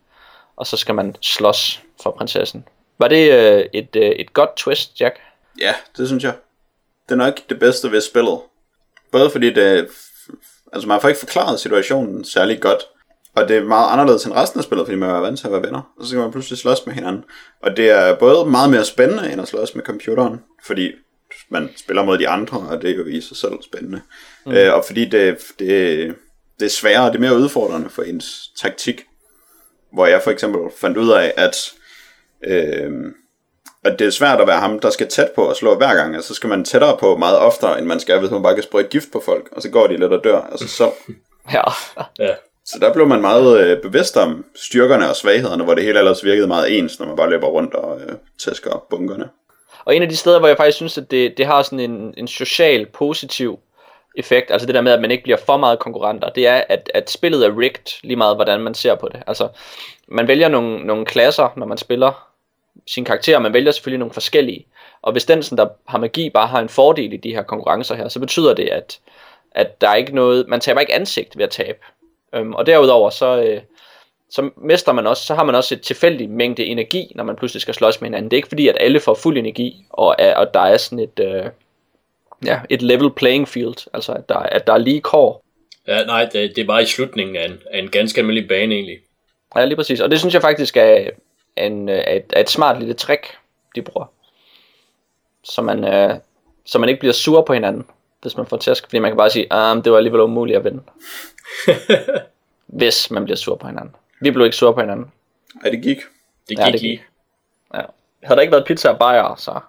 Og 0.56 0.66
så 0.66 0.76
skal 0.76 0.94
man 0.94 1.16
slås 1.20 1.80
for 2.02 2.10
prinsessen. 2.10 2.64
Var 2.98 3.08
det 3.08 3.32
øh, 3.32 3.64
et, 3.72 3.96
øh, 3.96 4.10
et 4.10 4.32
godt 4.32 4.56
twist, 4.56 5.00
Jack? 5.00 5.20
Ja, 5.60 5.74
det 5.96 6.08
synes 6.08 6.24
jeg. 6.24 6.34
Det 7.08 7.12
er 7.12 7.16
nok 7.16 7.34
det 7.48 7.58
bedste 7.58 7.92
ved 7.92 8.00
spillet. 8.00 8.38
Både 9.12 9.30
fordi 9.30 9.52
det... 9.52 9.88
Altså 10.72 10.88
man 10.88 11.00
får 11.00 11.08
ikke 11.08 11.18
forklaret 11.18 11.60
situationen 11.60 12.24
særlig 12.24 12.60
godt. 12.60 12.82
Og 13.34 13.48
det 13.48 13.56
er 13.56 13.64
meget 13.64 13.92
anderledes 13.92 14.24
end 14.24 14.34
resten 14.34 14.60
af 14.60 14.64
spillet, 14.64 14.86
fordi 14.86 14.96
man 14.96 15.10
er 15.10 15.20
vant 15.20 15.38
til 15.38 15.46
at 15.46 15.52
være 15.52 15.62
venner. 15.62 15.92
Og 15.98 16.06
så 16.06 16.12
kan 16.12 16.20
man 16.20 16.32
pludselig 16.32 16.58
slås 16.58 16.86
med 16.86 16.94
hinanden. 16.94 17.24
Og 17.62 17.76
det 17.76 17.90
er 17.90 18.18
både 18.18 18.50
meget 18.50 18.70
mere 18.70 18.84
spændende 18.84 19.32
end 19.32 19.40
at 19.40 19.48
slås 19.48 19.74
med 19.74 19.84
computeren. 19.84 20.40
Fordi 20.64 20.92
man 21.48 21.70
spiller 21.76 22.04
mod 22.04 22.18
de 22.18 22.28
andre, 22.28 22.58
og 22.58 22.82
det 22.82 22.90
er 22.90 22.94
jo 22.94 23.06
i 23.06 23.20
sig 23.20 23.36
selv 23.36 23.62
spændende. 23.62 24.00
Mm. 24.46 24.52
Øh, 24.52 24.74
og 24.74 24.84
fordi 24.84 25.04
det, 25.04 25.38
det, 25.58 26.14
det 26.60 26.66
er 26.66 26.70
sværere, 26.70 27.06
det 27.06 27.14
er 27.14 27.20
mere 27.20 27.36
udfordrende 27.36 27.90
for 27.90 28.02
ens 28.02 28.50
taktik. 28.60 29.04
Hvor 29.92 30.06
jeg 30.06 30.22
for 30.22 30.30
eksempel 30.30 30.60
fandt 30.76 30.96
ud 30.96 31.10
af, 31.10 31.34
at... 31.36 31.72
Øh, 32.44 32.92
at 33.86 33.98
det 33.98 34.06
er 34.06 34.10
svært 34.10 34.40
at 34.40 34.46
være 34.46 34.60
ham, 34.60 34.78
der 34.78 34.90
skal 34.90 35.08
tæt 35.08 35.30
på 35.34 35.42
og 35.42 35.56
slå 35.56 35.76
hver 35.76 35.94
gang. 35.94 36.14
Altså, 36.14 36.28
så 36.28 36.34
skal 36.34 36.48
man 36.48 36.64
tættere 36.64 36.96
på 37.00 37.16
meget 37.16 37.38
oftere, 37.38 37.78
end 37.78 37.86
man 37.86 38.00
skal, 38.00 38.18
hvis 38.18 38.30
man 38.30 38.42
bare 38.42 38.54
kan 38.54 38.62
sprøjte 38.62 38.88
gift 38.88 39.12
på 39.12 39.22
folk, 39.24 39.48
og 39.52 39.62
så 39.62 39.70
går 39.70 39.86
de 39.86 39.96
lidt 39.96 40.12
og 40.12 40.24
dør. 40.24 40.40
Altså, 40.40 40.68
så, 40.68 40.90
Ja. 41.52 41.62
Ja. 42.18 42.34
så 42.64 42.78
der 42.80 42.92
blev 42.92 43.06
man 43.06 43.20
meget 43.20 43.60
øh, 43.60 43.82
bevidst 43.82 44.16
om 44.16 44.44
styrkerne 44.54 45.08
og 45.08 45.16
svaghederne, 45.16 45.64
hvor 45.64 45.74
det 45.74 45.84
hele 45.84 45.98
ellers 45.98 46.24
virkede 46.24 46.46
meget 46.46 46.78
ens, 46.78 46.98
når 46.98 47.06
man 47.06 47.16
bare 47.16 47.30
løber 47.30 47.46
rundt 47.46 47.74
og 47.74 48.00
øh, 48.00 48.12
tæsker 48.38 48.84
bunkerne. 48.90 49.28
Og 49.84 49.96
en 49.96 50.02
af 50.02 50.08
de 50.08 50.16
steder, 50.16 50.38
hvor 50.38 50.48
jeg 50.48 50.56
faktisk 50.56 50.76
synes, 50.76 50.98
at 50.98 51.10
det, 51.10 51.38
det 51.38 51.46
har 51.46 51.62
sådan 51.62 51.80
en, 51.80 52.14
en 52.16 52.28
social 52.28 52.86
positiv 52.86 53.58
effekt, 54.16 54.50
altså 54.50 54.66
det 54.66 54.74
der 54.74 54.80
med, 54.80 54.92
at 54.92 55.00
man 55.00 55.10
ikke 55.10 55.22
bliver 55.22 55.38
for 55.46 55.56
meget 55.56 55.78
konkurrenter, 55.78 56.28
det 56.28 56.46
er, 56.46 56.64
at, 56.68 56.90
at 56.94 57.10
spillet 57.10 57.46
er 57.46 57.58
rigged, 57.58 58.00
lige 58.02 58.16
meget 58.16 58.36
hvordan 58.36 58.60
man 58.60 58.74
ser 58.74 58.94
på 58.94 59.08
det. 59.08 59.22
Altså, 59.26 59.48
man 60.08 60.28
vælger 60.28 60.48
nogle, 60.48 60.86
nogle 60.86 61.06
klasser, 61.06 61.52
når 61.56 61.66
man 61.66 61.78
spiller 61.78 62.28
sin 62.86 63.04
karakter, 63.04 63.38
man 63.38 63.52
vælger 63.52 63.72
selvfølgelig 63.72 63.98
nogle 63.98 64.12
forskellige. 64.12 64.66
Og 65.02 65.12
hvis 65.12 65.24
den, 65.24 65.42
sådan, 65.42 65.58
der 65.58 65.68
har 65.88 65.98
magi, 65.98 66.30
bare 66.30 66.46
har 66.46 66.60
en 66.60 66.68
fordel 66.68 67.12
i 67.12 67.16
de 67.16 67.34
her 67.34 67.42
konkurrencer 67.42 67.94
her, 67.94 68.08
så 68.08 68.20
betyder 68.20 68.54
det, 68.54 68.68
at, 68.68 69.00
at 69.50 69.80
der 69.80 69.88
er 69.88 69.94
ikke 69.94 70.14
noget, 70.14 70.48
man 70.48 70.60
taber 70.60 70.80
ikke 70.80 70.94
ansigt 70.94 71.38
ved 71.38 71.44
at 71.44 71.50
tabe. 71.50 71.78
Øhm, 72.34 72.54
og 72.54 72.66
derudover, 72.66 73.10
så, 73.10 73.42
øh, 73.42 73.60
så 74.30 74.50
mester 74.56 74.92
man 74.92 75.06
også, 75.06 75.24
så 75.24 75.34
har 75.34 75.44
man 75.44 75.54
også 75.54 75.74
et 75.74 75.80
tilfældigt 75.80 76.30
mængde 76.30 76.64
energi, 76.64 77.12
når 77.14 77.24
man 77.24 77.36
pludselig 77.36 77.62
skal 77.62 77.74
slås 77.74 78.00
med 78.00 78.06
hinanden. 78.06 78.30
Det 78.30 78.36
er 78.36 78.38
ikke 78.38 78.48
fordi, 78.48 78.68
at 78.68 78.76
alle 78.80 79.00
får 79.00 79.14
fuld 79.14 79.38
energi, 79.38 79.84
og, 79.90 80.16
og 80.36 80.54
der 80.54 80.60
er 80.60 80.76
sådan 80.76 80.98
et, 80.98 81.20
øh, 81.20 81.44
ja, 82.44 82.60
et 82.70 82.82
level 82.82 83.10
playing 83.10 83.48
field, 83.48 83.88
altså 83.94 84.12
at 84.12 84.28
der, 84.28 84.38
at 84.38 84.66
der 84.66 84.72
er 84.72 84.78
lige 84.78 85.00
kår. 85.00 85.44
ja 85.86 86.04
nej, 86.04 86.24
det, 86.24 86.56
det 86.56 86.62
er 86.62 86.66
bare 86.66 86.82
i 86.82 86.86
slutningen 86.86 87.36
af 87.36 87.44
en, 87.44 87.58
af 87.70 87.78
en 87.78 87.88
ganske 87.88 88.20
almindelig 88.20 88.48
bane 88.48 88.74
egentlig. 88.74 88.98
Ja, 89.56 89.64
lige 89.64 89.76
præcis. 89.76 90.00
Og 90.00 90.10
det 90.10 90.18
synes 90.18 90.34
jeg 90.34 90.42
faktisk 90.42 90.76
er, 90.76 91.10
en, 91.56 91.88
øh, 91.88 91.98
et, 91.98 92.32
et 92.36 92.50
smart 92.50 92.78
lille 92.78 92.94
trick, 92.94 93.38
de 93.74 93.82
bruger. 93.82 94.06
Så 95.44 95.62
man, 95.62 95.84
øh, 95.84 96.16
så 96.64 96.78
man 96.78 96.88
ikke 96.88 96.98
bliver 97.00 97.12
sur 97.12 97.42
på 97.42 97.52
hinanden, 97.52 97.86
hvis 98.22 98.36
man 98.36 98.46
får 98.46 98.56
tæsk. 98.56 98.84
Fordi 98.84 98.98
man 98.98 99.10
kan 99.10 99.16
bare 99.16 99.30
sige, 99.30 99.46
ah, 99.52 99.76
det 99.84 99.92
var 99.92 99.98
alligevel 99.98 100.20
umuligt 100.20 100.56
at 100.58 100.64
vinde. 100.64 100.82
hvis 102.66 103.10
man 103.10 103.24
bliver 103.24 103.36
sur 103.36 103.56
på 103.56 103.66
hinanden. 103.66 103.96
Vi 104.20 104.30
blev 104.30 104.44
ikke 104.46 104.56
sur 104.56 104.72
på 104.72 104.80
hinanden. 104.80 105.12
Ja, 105.64 105.70
det 105.70 105.82
gik. 105.82 105.96
Det 106.48 106.58
Ja, 106.58 106.64
gik 106.64 106.72
det 106.72 106.82
ja, 106.82 106.86
gik. 106.88 107.00
i. 107.00 107.02
Ja. 107.74 107.80
Havde 108.22 108.36
der 108.36 108.40
ikke 108.42 108.52
været 108.52 108.66
pizza 108.66 108.88
og 108.88 108.98
bajer, 108.98 109.34
så 109.36 109.60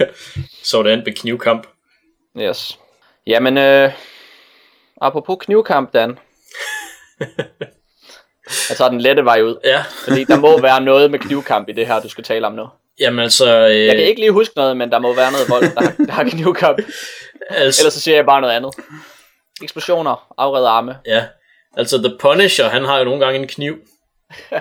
Så 0.62 0.76
var 0.76 0.82
det 0.82 0.90
andet 0.90 1.06
med 1.06 1.14
knivkamp. 1.14 1.66
yes. 2.38 2.78
Jamen, 3.26 3.58
øh, 3.58 3.92
apropos 5.00 5.36
knivkamp, 5.40 5.92
Dan. 5.92 6.18
jeg 8.68 8.76
tager 8.76 8.88
den 8.90 9.00
lette 9.00 9.24
vej 9.24 9.42
ud. 9.42 9.56
Ja, 9.64 9.84
Fordi 10.04 10.24
der 10.24 10.36
må 10.36 10.60
være 10.60 10.80
noget 10.80 11.10
med 11.10 11.18
knivkamp 11.18 11.68
i 11.68 11.72
det 11.72 11.86
her, 11.86 12.00
du 12.00 12.08
skal 12.08 12.24
tale 12.24 12.46
om 12.46 12.52
nu. 12.52 12.66
jamen 13.00 13.20
altså... 13.20 13.68
Øh, 13.68 13.86
Jeg 13.86 13.96
kan 13.96 14.04
ikke 14.06 14.20
lige 14.20 14.32
huske 14.32 14.52
noget, 14.56 14.76
men 14.76 14.90
der 14.92 14.98
må 14.98 15.14
være 15.14 15.32
noget 15.32 15.48
vold, 15.48 15.62
der, 15.74 16.04
der 16.06 16.12
har 16.12 16.24
knivkamp. 16.24 16.78
altså 17.50 17.82
Ellers 17.82 17.94
så 17.94 18.00
siger 18.00 18.14
jeg 18.14 18.26
bare 18.26 18.40
noget 18.40 18.54
andet. 18.54 18.74
Eksplosioner, 19.62 20.34
afredde 20.38 20.68
arme. 20.68 20.96
Ja, 21.06 21.24
altså 21.76 21.98
The 21.98 22.16
Punisher, 22.20 22.68
han 22.68 22.84
har 22.84 22.98
jo 22.98 23.04
nogle 23.04 23.24
gange 23.24 23.40
en 23.40 23.46
kniv, 23.48 23.76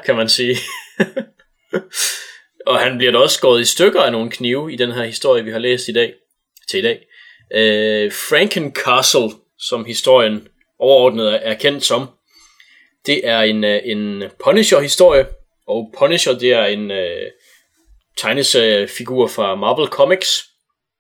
kan 0.06 0.16
man 0.16 0.30
sige. 0.30 0.58
og 2.68 2.80
han 2.80 2.98
bliver 2.98 3.12
da 3.12 3.18
også 3.18 3.36
skåret 3.38 3.62
i 3.62 3.66
stykker 3.66 4.02
af 4.02 4.12
nogle 4.12 4.32
knive 4.32 4.74
i 4.74 4.76
den 4.76 4.92
her 4.92 5.04
historie, 5.04 5.44
vi 5.44 5.52
har 5.52 5.60
læst 5.60 5.88
i 5.88 5.94
dag. 5.94 6.14
Til 6.70 6.80
i 6.80 6.82
dag. 6.84 7.00
Øh, 7.56 8.12
Frankencastle, 8.30 9.30
som 9.60 9.86
historien 9.86 10.48
overordnet 10.80 11.34
er- 11.34 11.38
er 11.38 11.54
kendt 11.54 11.84
som, 11.86 12.08
det 13.06 13.28
er 13.28 13.40
en, 13.40 13.64
øh, 13.64 13.82
en 13.86 14.24
Punisher-historie, 14.44 15.26
og 15.68 15.94
Punisher, 16.00 16.34
det 16.34 16.54
er 16.54 16.66
en 16.66 16.92
øh, 16.92 17.32
tegneseriefigur 18.18 19.28
fra 19.28 19.56
Marvel 19.56 19.88
Comics, 19.88 20.44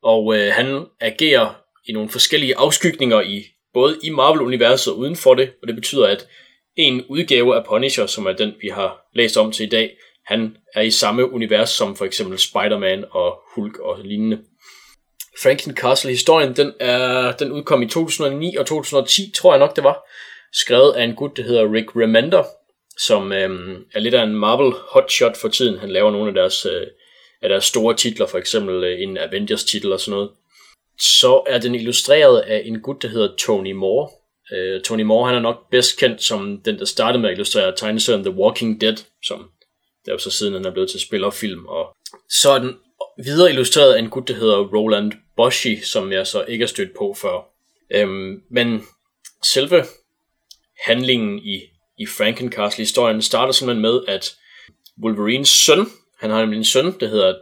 og 0.03 0.37
øh, 0.37 0.53
han 0.53 0.85
agerer 1.01 1.61
i 1.87 1.91
nogle 1.91 2.09
forskellige 2.09 2.57
afskygninger 2.57 3.21
i 3.21 3.43
både 3.73 3.99
i 4.03 4.09
Marvel-universet 4.09 4.93
og 4.93 4.99
uden 4.99 5.15
for 5.15 5.33
det, 5.33 5.51
og 5.61 5.67
det 5.67 5.75
betyder, 5.75 6.07
at 6.07 6.27
en 6.75 7.05
udgave 7.09 7.55
af 7.55 7.65
Punisher, 7.65 8.05
som 8.05 8.25
er 8.25 8.33
den, 8.33 8.53
vi 8.61 8.67
har 8.67 9.01
læst 9.13 9.37
om 9.37 9.51
til 9.51 9.65
i 9.65 9.69
dag, 9.69 9.97
han 10.25 10.57
er 10.73 10.81
i 10.81 10.91
samme 10.91 11.31
univers 11.31 11.69
som 11.69 11.95
for 11.95 12.05
eksempel 12.05 12.39
Spider-Man 12.39 13.05
og 13.11 13.39
Hulk 13.55 13.79
og 13.79 13.99
lignende. 14.03 14.41
Franklin 15.43 15.75
Castle-historien, 15.75 16.55
den, 16.55 16.73
er, 16.79 17.31
den 17.31 17.51
udkom 17.51 17.81
i 17.81 17.87
2009 17.87 18.55
og 18.55 18.65
2010, 18.65 19.31
tror 19.35 19.53
jeg 19.53 19.59
nok 19.59 19.75
det 19.75 19.83
var, 19.83 20.05
skrevet 20.53 20.93
af 20.93 21.03
en 21.03 21.15
gut, 21.15 21.37
der 21.37 21.43
hedder 21.43 21.73
Rick 21.73 21.95
Remender, 21.95 22.43
som 22.97 23.31
øh, 23.31 23.79
er 23.93 23.99
lidt 23.99 24.13
af 24.13 24.23
en 24.23 24.35
Marvel 24.35 24.73
hotshot 24.89 25.37
for 25.37 25.47
tiden. 25.47 25.79
Han 25.79 25.91
laver 25.91 26.11
nogle 26.11 26.27
af 26.27 26.33
deres, 26.33 26.65
øh, 26.65 26.87
af 27.41 27.49
deres 27.49 27.65
store 27.65 27.95
titler, 27.95 28.25
for 28.25 28.37
eksempel 28.37 28.83
øh, 28.83 29.01
en 29.01 29.17
Avengers-titel 29.17 29.93
og 29.93 29.99
sådan 29.99 30.11
noget 30.11 30.29
så 30.99 31.43
er 31.47 31.59
den 31.59 31.75
illustreret 31.75 32.39
af 32.39 32.61
en 32.65 32.81
gut, 32.81 33.01
der 33.01 33.07
hedder 33.07 33.35
Tony 33.37 33.71
Moore. 33.71 34.09
Øh, 34.51 34.81
Tony 34.81 35.01
Moore 35.01 35.27
han 35.27 35.35
er 35.35 35.41
nok 35.41 35.69
bedst 35.71 35.99
kendt 35.99 36.23
som 36.23 36.61
den, 36.65 36.79
der 36.79 36.85
startede 36.85 37.21
med 37.21 37.29
at 37.29 37.33
illustrere 37.33 37.75
tegneserien 37.75 38.23
The 38.23 38.33
Walking 38.33 38.81
Dead, 38.81 38.97
som 39.23 39.49
der 40.05 40.11
er 40.11 40.15
jo 40.15 40.19
så 40.19 40.31
siden 40.31 40.53
han 40.53 40.65
er 40.65 40.71
blevet 40.71 40.89
til 40.89 40.99
spil 40.99 41.23
og 41.23 41.33
film. 41.33 41.65
Og 41.65 41.95
så 42.29 42.51
er 42.51 42.59
den 42.59 42.77
videre 43.23 43.49
illustreret 43.49 43.93
af 43.93 43.99
en 43.99 44.09
gut, 44.09 44.27
der 44.27 44.33
hedder 44.33 44.57
Roland 44.57 45.11
Boschi, 45.37 45.81
som 45.81 46.11
jeg 46.11 46.27
så 46.27 46.43
ikke 46.43 46.63
har 46.63 46.67
stødt 46.67 46.97
på 46.97 47.15
før. 47.21 47.49
Øhm, 47.91 48.41
men 48.49 48.87
selve 49.43 49.83
handlingen 50.85 51.39
i, 51.39 51.61
i 51.97 52.05
Frankencastle-historien 52.05 53.21
starter 53.21 53.53
simpelthen 53.53 53.81
med, 53.81 54.01
at 54.07 54.35
Wolverines 55.03 55.49
søn, 55.49 55.85
han 56.19 56.29
har 56.29 56.39
nemlig 56.39 56.57
en 56.57 56.63
søn, 56.63 56.99
der 56.99 57.07
hedder 57.07 57.35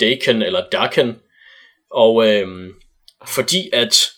Daken 0.00 0.42
eller 0.42 0.64
Daken, 0.72 1.16
og 1.90 2.28
øhm, 2.28 2.72
fordi 3.26 3.70
at 3.72 4.10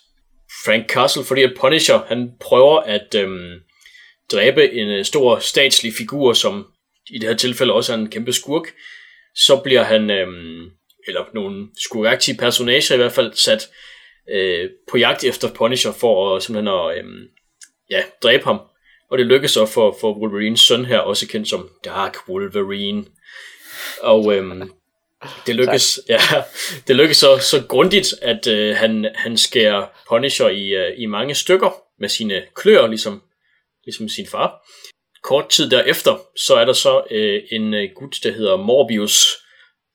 Frank 0.65 0.91
Castle, 0.91 1.25
fordi 1.25 1.43
at 1.43 1.53
Punisher, 1.61 2.05
han 2.07 2.33
prøver 2.41 2.81
at 2.81 3.15
øhm, 3.15 3.61
dræbe 4.33 4.73
en 4.73 4.89
øh, 4.89 5.05
stor 5.05 5.39
statslig 5.39 5.93
figur, 5.99 6.33
som 6.33 6.67
i 7.11 7.19
det 7.19 7.29
her 7.29 7.37
tilfælde 7.37 7.73
også 7.73 7.93
er 7.93 7.97
en 7.97 8.11
kæmpe 8.11 8.33
skurk, 8.33 8.75
så 9.35 9.61
bliver 9.65 9.83
han, 9.83 10.11
øhm, 10.11 10.71
eller 11.07 11.25
nogle 11.35 11.69
skurkagtige 11.79 12.39
personager 12.39 12.95
i 12.95 12.97
hvert 12.97 13.13
fald, 13.13 13.33
sat 13.33 13.69
øh, 14.31 14.71
på 14.91 14.97
jagt 14.97 15.25
efter 15.25 15.55
Punisher 15.55 15.93
for 15.93 16.37
at, 16.37 16.43
simpelthen 16.43 16.75
at 16.75 16.99
øhm, 16.99 17.29
ja, 17.91 18.03
dræbe 18.23 18.45
ham. 18.45 18.61
Og 19.11 19.19
det 19.19 19.27
lykkes 19.27 19.51
så 19.51 19.67
for, 19.67 19.97
for 20.01 20.19
Wolverines 20.19 20.61
søn 20.61 20.85
her, 20.85 20.99
også 20.99 21.29
kendt 21.29 21.49
som 21.49 21.71
Dark 21.85 22.17
Wolverine. 22.29 23.05
Og 24.01 24.35
øhm, 24.35 24.71
det 25.47 25.57
lykkes, 25.57 26.01
ja, 26.09 26.21
det 26.89 26.97
lykkes 26.97 27.17
så, 27.17 27.39
så 27.39 27.65
grundigt, 27.69 28.15
at 28.23 28.47
øh, 28.47 28.77
han, 28.77 29.11
han 29.15 29.37
skærer 29.37 29.87
Punisher 30.09 30.49
i, 30.49 30.69
øh, 30.69 30.95
i 30.97 31.07
mange 31.07 31.35
stykker 31.35 31.83
med 32.01 32.09
sine 32.09 32.43
klør, 32.55 32.87
ligesom, 32.87 33.23
ligesom 33.85 34.09
sin 34.09 34.27
far. 34.27 34.67
Kort 35.23 35.49
tid 35.49 35.71
derefter, 35.71 36.21
så 36.37 36.55
er 36.55 36.65
der 36.65 36.73
så 36.73 37.03
øh, 37.11 37.43
en 37.51 37.75
øh, 37.75 37.89
gut, 37.95 38.17
der 38.23 38.33
hedder 38.33 38.57
Morbius, 38.57 39.27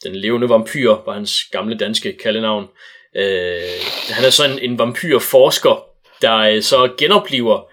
den 0.03 0.15
levende 0.15 0.49
vampyr, 0.49 0.89
var 1.05 1.13
hans 1.13 1.43
gamle 1.51 1.77
danske 1.77 2.17
kaldenavn. 2.23 2.67
Øh, 3.15 3.61
han 4.09 4.25
er 4.25 4.29
så 4.29 4.45
en, 4.45 4.59
en 4.59 4.79
vampyrforsker, 4.79 5.85
der 6.21 6.37
øh, 6.37 6.61
så 6.61 6.93
genopliver 6.97 7.72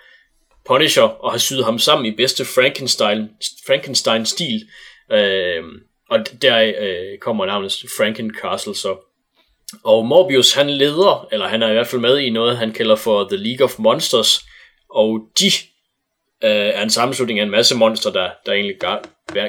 Punisher 0.70 1.02
og 1.02 1.30
har 1.30 1.38
syet 1.38 1.64
ham 1.64 1.78
sammen 1.78 2.06
i 2.06 2.16
bedste 2.16 2.44
Frankenstein, 2.44 3.28
Frankenstein-stil. 3.66 4.68
Øh, 5.12 5.64
og 6.10 6.18
der 6.42 6.72
øh, 6.80 7.18
kommer 7.18 7.47
navnet 7.47 7.84
Franken 7.97 8.34
Castle 8.42 8.74
så. 8.74 8.97
Og 9.84 10.06
Morbius 10.06 10.52
han 10.52 10.70
leder, 10.70 11.28
eller 11.32 11.48
han 11.48 11.62
er 11.62 11.68
i 11.68 11.72
hvert 11.72 11.86
fald 11.86 12.01
med 12.01 12.18
i 12.18 12.30
noget, 12.30 12.56
han 12.56 12.72
kalder 12.72 12.97
for 12.97 13.28
The 13.28 13.36
League 13.36 13.64
of 13.64 13.78
Monsters, 13.78 14.40
og 14.90 15.20
de 15.40 15.47
øh, 16.44 16.51
er 16.51 16.82
en 16.82 16.90
sammenslutning 16.90 17.38
af 17.38 17.44
en 17.44 17.51
masse 17.51 17.76
monster, 17.76 18.12
der, 18.12 18.30
der 18.47 18.52
egentlig 18.52 18.76
gar, 18.80 19.02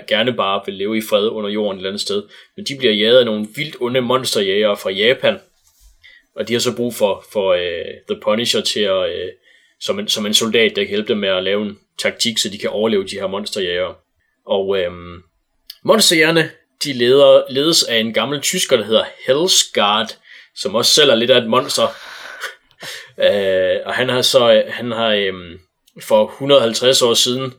gerne 0.07 0.34
bare 0.34 0.61
vil 0.65 0.76
leve 0.76 0.98
i 0.98 1.02
fred 1.10 1.27
under 1.27 1.49
jorden 1.49 1.77
et 1.77 1.80
eller 1.80 1.89
andet 1.89 2.02
sted. 2.02 2.23
Men 2.56 2.65
de 2.65 2.76
bliver 2.77 2.93
jaget 2.93 3.19
af 3.19 3.26
nogle 3.26 3.48
vildt 3.56 3.76
onde 3.80 4.02
monsterjægere 4.02 4.77
fra 4.77 4.89
Japan, 4.89 5.39
og 6.35 6.48
de 6.48 6.53
har 6.53 6.60
så 6.60 6.76
brug 6.76 6.93
for, 6.93 7.26
for 7.34 7.53
øh, 7.53 7.85
The 8.10 8.22
Punisher 8.23 8.61
til 8.61 8.80
at, 8.80 9.10
øh, 9.10 9.30
som, 9.82 9.99
en, 9.99 10.08
som 10.08 10.26
en 10.26 10.34
soldat, 10.34 10.76
der 10.76 10.84
kan 10.84 10.90
hjælpe 10.90 11.08
dem 11.08 11.18
med 11.18 11.30
at 11.30 11.44
lave 11.44 11.66
en 11.66 11.78
taktik, 11.99 12.38
så 12.38 12.49
de 12.49 12.58
kan 12.58 12.70
overleve 12.70 13.03
de 13.03 13.20
her 13.20 13.28
monsterjægere. 13.28 13.95
Og 14.45 14.78
øhm, 14.80 15.22
Monsterjægerne, 15.84 16.49
de 16.84 16.94
leder, 16.94 17.44
ledes 17.49 17.84
af 17.84 17.98
en 17.98 18.14
gammel 18.14 18.41
tysker, 18.41 18.78
der 18.78 18.86
hedder 18.86 19.06
Hellsgard, 19.28 20.18
som 20.56 20.76
også 20.76 20.94
selv 20.94 21.10
er 21.10 21.16
lidt 21.16 21.32
af 21.32 21.38
et 21.38 21.49
monster. 21.49 21.88
øh, 23.26 23.80
og 23.86 23.94
han 23.94 24.10
har 24.10 24.22
så, 24.22 24.64
han 24.68 24.91
har 24.91 25.10
øhm, 25.10 25.60
for 26.02 26.28
150 26.28 27.02
år 27.02 27.14
siden, 27.14 27.53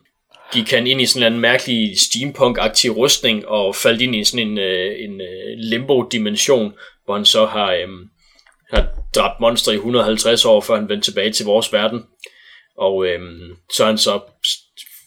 gik 0.52 0.70
han 0.70 0.86
ind 0.86 1.00
i 1.00 1.06
sådan 1.06 1.32
en 1.32 1.40
mærkelig 1.40 2.00
steampunk-aktiv 2.00 2.90
rustning, 2.90 3.48
og 3.48 3.76
faldt 3.76 4.00
ind 4.00 4.14
i 4.14 4.24
sådan 4.24 4.48
en, 4.48 4.58
øh, 4.58 4.94
en 4.98 5.20
øh, 5.20 5.58
limbo-dimension, 5.58 6.74
hvor 7.04 7.14
han 7.14 7.24
så 7.24 7.46
har, 7.46 7.72
øhm, 7.72 8.08
har 8.72 8.88
dræbt 9.14 9.40
monster 9.40 9.72
i 9.72 9.74
150 9.74 10.44
år, 10.44 10.60
før 10.60 10.74
han 10.74 10.88
vendte 10.88 11.10
tilbage 11.10 11.32
til 11.32 11.46
vores 11.46 11.72
verden. 11.72 12.06
Og 12.76 13.06
øhm, 13.06 13.56
så 13.74 13.82
er 13.82 13.86
han 13.86 13.98
så 13.98 14.20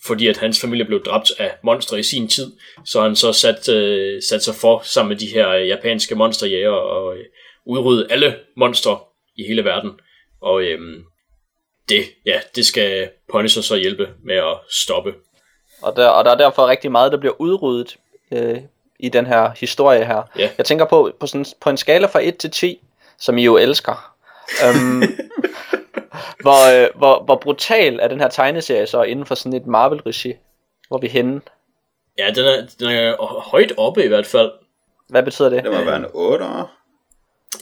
fordi 0.05 0.27
at 0.27 0.37
hans 0.37 0.61
familie 0.61 0.85
blev 0.85 1.03
dræbt 1.03 1.31
af 1.39 1.51
monstre 1.63 1.99
i 1.99 2.03
sin 2.03 2.27
tid, 2.27 2.53
så 2.85 3.01
han 3.01 3.15
så 3.15 3.33
sat, 3.33 3.69
øh, 3.69 4.21
sat 4.29 4.43
sig 4.43 4.55
for 4.55 4.81
sammen 4.83 5.09
med 5.09 5.17
de 5.17 5.27
her 5.27 5.49
øh, 5.49 5.67
japanske 5.67 6.15
monsterjæger 6.15 6.69
og 6.69 7.17
øh, 7.17 7.25
udrydde 7.65 8.07
alle 8.09 8.35
monstre 8.57 8.99
i 9.35 9.43
hele 9.47 9.63
verden. 9.63 9.91
Og 10.41 10.61
øh, 10.61 10.79
det, 11.89 12.03
ja, 12.25 12.39
det 12.55 12.65
skal 12.65 13.09
Punisher 13.31 13.61
så 13.61 13.75
hjælpe 13.75 14.09
med 14.23 14.35
at 14.35 14.57
stoppe. 14.69 15.13
Og 15.81 15.95
der, 15.95 16.07
og 16.07 16.25
der 16.25 16.31
er 16.31 16.37
derfor 16.37 16.67
rigtig 16.67 16.91
meget, 16.91 17.11
der 17.11 17.17
bliver 17.17 17.41
udryddet 17.41 17.97
øh, 18.31 18.57
i 18.99 19.09
den 19.09 19.25
her 19.25 19.51
historie 19.57 20.05
her. 20.05 20.21
Ja. 20.39 20.49
Jeg 20.57 20.65
tænker 20.65 20.85
på, 20.85 21.11
på, 21.19 21.27
sådan, 21.27 21.45
på 21.61 21.69
en 21.69 21.77
skala 21.77 22.07
fra 22.07 22.19
1 22.23 22.37
til 22.37 22.51
10, 22.51 22.79
som 23.19 23.37
I 23.37 23.43
jo 23.43 23.57
elsker. 23.57 24.15
Um, 24.69 25.03
hvor, 26.43 26.83
øh, 26.83 26.89
hvor, 26.95 27.23
hvor 27.23 27.35
brutal 27.35 27.99
er 28.01 28.07
den 28.07 28.19
her 28.19 28.27
tegneserie 28.27 28.87
så 28.87 29.03
inden 29.03 29.25
for 29.25 29.35
sådan 29.35 29.53
et 29.53 29.67
Marvel-regi? 29.67 30.33
Hvor 30.87 30.97
er 30.97 31.01
vi 31.01 31.07
henne? 31.07 31.41
Ja, 32.17 32.31
den 32.35 32.45
er, 32.45 32.67
den 32.79 32.89
er 32.91 33.15
højt 33.41 33.73
oppe 33.77 34.03
i 34.05 34.07
hvert 34.07 34.25
fald. 34.25 34.51
Hvad 35.09 35.23
betyder 35.23 35.49
det? 35.49 35.63
Det 35.63 35.71
må 35.71 35.83
være 35.83 35.97
en 35.97 36.05
8. 36.13 36.45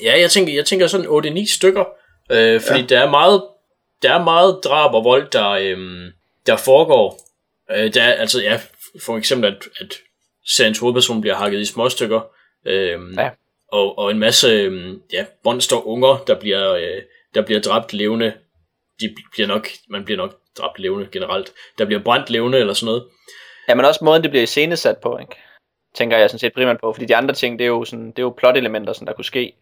Ja, 0.02 0.20
jeg 0.20 0.32
tænker, 0.32 0.54
jeg 0.54 0.66
tænker 0.66 0.88
sådan 0.88 1.38
8-9 1.38 1.56
stykker, 1.56 1.86
øh, 2.32 2.62
fordi 2.62 2.80
Ja. 2.80 2.86
der 2.86 3.00
er 3.00 3.10
meget 3.10 3.44
der 4.02 4.14
er 4.14 4.24
meget 4.24 4.60
drab 4.64 4.94
og 4.94 5.04
vold, 5.04 5.30
der, 5.30 5.50
øhm, 5.50 6.12
der 6.48 6.58
foregår. 6.58 7.20
Øh, 7.72 7.94
der 7.94 8.04
er, 8.04 8.14
altså, 8.14 8.42
ja, 8.42 8.60
for 9.06 9.18
eksempel, 9.18 9.48
at, 9.48 9.68
at 9.80 9.94
seriens 10.48 10.80
hovedperson 10.80 11.22
bliver 11.22 11.36
hakket 11.36 11.60
i 11.60 11.66
små 11.66 11.90
stykker, 11.90 12.22
øhm, 12.66 13.14
Ja. 13.20 13.30
Og, 13.74 13.98
og 13.98 14.12
en 14.12 14.20
masse 14.20 14.48
øhm, 14.48 15.02
ja, 15.14 15.26
monster 15.46 15.88
unger, 15.88 16.24
der 16.28 16.40
bliver, 16.40 16.74
øh, 16.74 17.02
der 17.36 17.42
bliver 17.42 17.62
dræbt 17.62 17.94
levende. 17.94 18.34
De 19.02 19.16
bliver 19.32 19.48
nok, 19.48 19.68
man 19.90 20.06
bliver 20.06 20.18
nok 20.18 20.40
dræbt 20.58 20.80
levende 20.80 21.08
generelt. 21.12 21.54
Der 21.78 21.86
bliver 21.86 22.04
brændt 22.04 22.30
levende 22.30 22.58
eller 22.58 22.74
sådan 22.74 22.86
noget. 22.86 23.04
Ja, 23.70 23.76
men 23.76 23.86
også 23.86 24.06
måden, 24.06 24.24
det 24.24 24.32
bliver 24.32 24.44
iscenesat 24.44 24.98
på, 24.98 25.18
ikke? 25.18 25.36
Tænker 25.96 26.18
jeg 26.18 26.30
sådan 26.30 26.40
set 26.40 26.54
primært 26.54 26.80
på, 26.80 26.94
fordi 26.94 27.06
de 27.06 27.16
andre 27.16 27.34
ting, 27.34 27.60
det 27.60 27.66
er 27.66 27.70
jo, 27.70 27.86
sådan, 27.86 28.08
det 28.08 28.20
er 28.20 28.24
jo 28.24 28.34
plot-elementer, 28.38 28.94
sådan, 28.94 29.08
der 29.08 29.14
kunne 29.14 29.26
ske. 29.26 29.54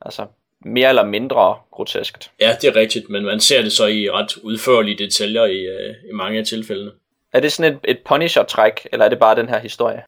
Altså, 0.00 0.26
mere 0.64 0.88
eller 0.88 1.04
mindre 1.04 1.56
groteskt. 1.70 2.30
Ja, 2.40 2.56
det 2.60 2.68
er 2.68 2.76
rigtigt, 2.76 3.10
men 3.10 3.24
man 3.24 3.40
ser 3.40 3.62
det 3.62 3.72
så 3.72 3.86
i 3.86 4.10
ret 4.10 4.36
udførlige 4.36 4.98
detaljer 4.98 5.44
i, 5.44 5.58
øh, 5.58 5.94
i 6.10 6.12
mange 6.12 6.38
af 6.38 6.46
tilfældene. 6.46 6.90
Er 7.32 7.40
det 7.40 7.52
sådan 7.52 7.72
et, 7.72 7.80
et 7.84 7.98
Punisher-træk, 8.04 8.88
eller 8.92 9.04
er 9.04 9.08
det 9.08 9.18
bare 9.18 9.36
den 9.36 9.48
her 9.48 9.58
historie? 9.58 10.02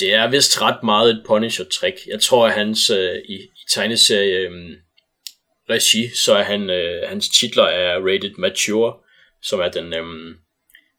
Det 0.00 0.14
er 0.14 0.30
vist 0.30 0.62
ret 0.62 0.82
meget 0.82 1.10
et 1.10 1.24
Punisher-trick. 1.28 2.08
Jeg 2.08 2.20
tror, 2.20 2.46
at 2.46 2.52
hans 2.52 2.90
øh, 2.90 3.16
i, 3.28 3.34
i 3.34 3.64
tegneserie 3.70 4.38
øh, 4.38 4.76
regi, 5.70 6.14
så 6.14 6.34
er 6.34 6.42
han, 6.42 6.70
øh, 6.70 7.08
hans 7.08 7.28
titler 7.28 7.64
er 7.64 7.98
rated 8.00 8.34
mature, 8.38 8.94
som 9.42 9.60
er 9.60 9.68
den, 9.68 9.94
øh, 9.94 10.34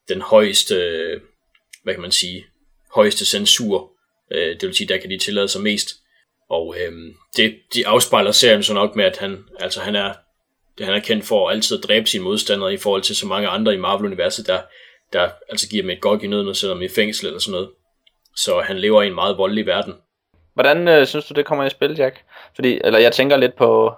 den 0.08 0.20
højeste, 0.20 0.74
øh, 0.74 1.20
hvad 1.82 1.94
kan 1.94 2.02
man 2.02 2.12
sige, 2.12 2.46
højeste 2.94 3.24
censur. 3.26 3.92
Øh, 4.32 4.60
det 4.60 4.62
vil 4.62 4.76
sige, 4.76 4.88
der 4.88 4.98
kan 4.98 5.10
de 5.10 5.18
tillade 5.18 5.48
sig 5.48 5.62
mest. 5.62 5.88
Og 6.50 6.76
øh, 6.80 6.92
det, 7.36 7.56
de 7.74 7.86
afspejler 7.86 8.32
serien 8.32 8.62
så 8.62 8.74
nok 8.74 8.96
med, 8.96 9.04
at 9.04 9.16
han, 9.16 9.44
altså 9.60 9.80
han 9.80 9.94
er, 9.94 10.14
det 10.78 10.86
han 10.86 10.94
er 10.94 11.00
kendt 11.00 11.24
for 11.24 11.50
altid 11.50 11.78
at 11.78 11.84
dræbe 11.88 12.06
sine 12.06 12.24
modstandere 12.24 12.74
i 12.74 12.76
forhold 12.76 13.02
til 13.02 13.16
så 13.16 13.26
mange 13.26 13.48
andre 13.48 13.74
i 13.74 13.78
Marvel-universet, 13.78 14.46
der, 14.46 14.62
der 15.12 15.30
altså 15.48 15.68
giver 15.68 15.82
dem 15.82 15.90
et 15.90 16.00
godt 16.00 16.22
i 16.22 16.26
nøden 16.26 16.48
og 16.48 16.56
sætter 16.56 16.74
dem 16.74 16.82
i 16.82 16.88
fængsel 16.88 17.26
eller 17.26 17.40
sådan 17.40 17.52
noget. 17.52 17.70
Så 18.44 18.60
han 18.60 18.78
lever 18.78 19.02
i 19.02 19.06
en 19.06 19.14
meget 19.14 19.38
voldelig 19.38 19.66
verden. 19.66 19.94
Hvordan 20.54 20.88
øh, 20.88 21.06
synes 21.06 21.26
du, 21.26 21.34
det 21.34 21.46
kommer 21.46 21.64
i 21.64 21.70
spil, 21.70 21.96
Jack? 21.96 22.24
Fordi, 22.54 22.80
eller 22.84 22.98
jeg 22.98 23.12
tænker 23.12 23.36
lidt 23.36 23.56
på... 23.56 23.94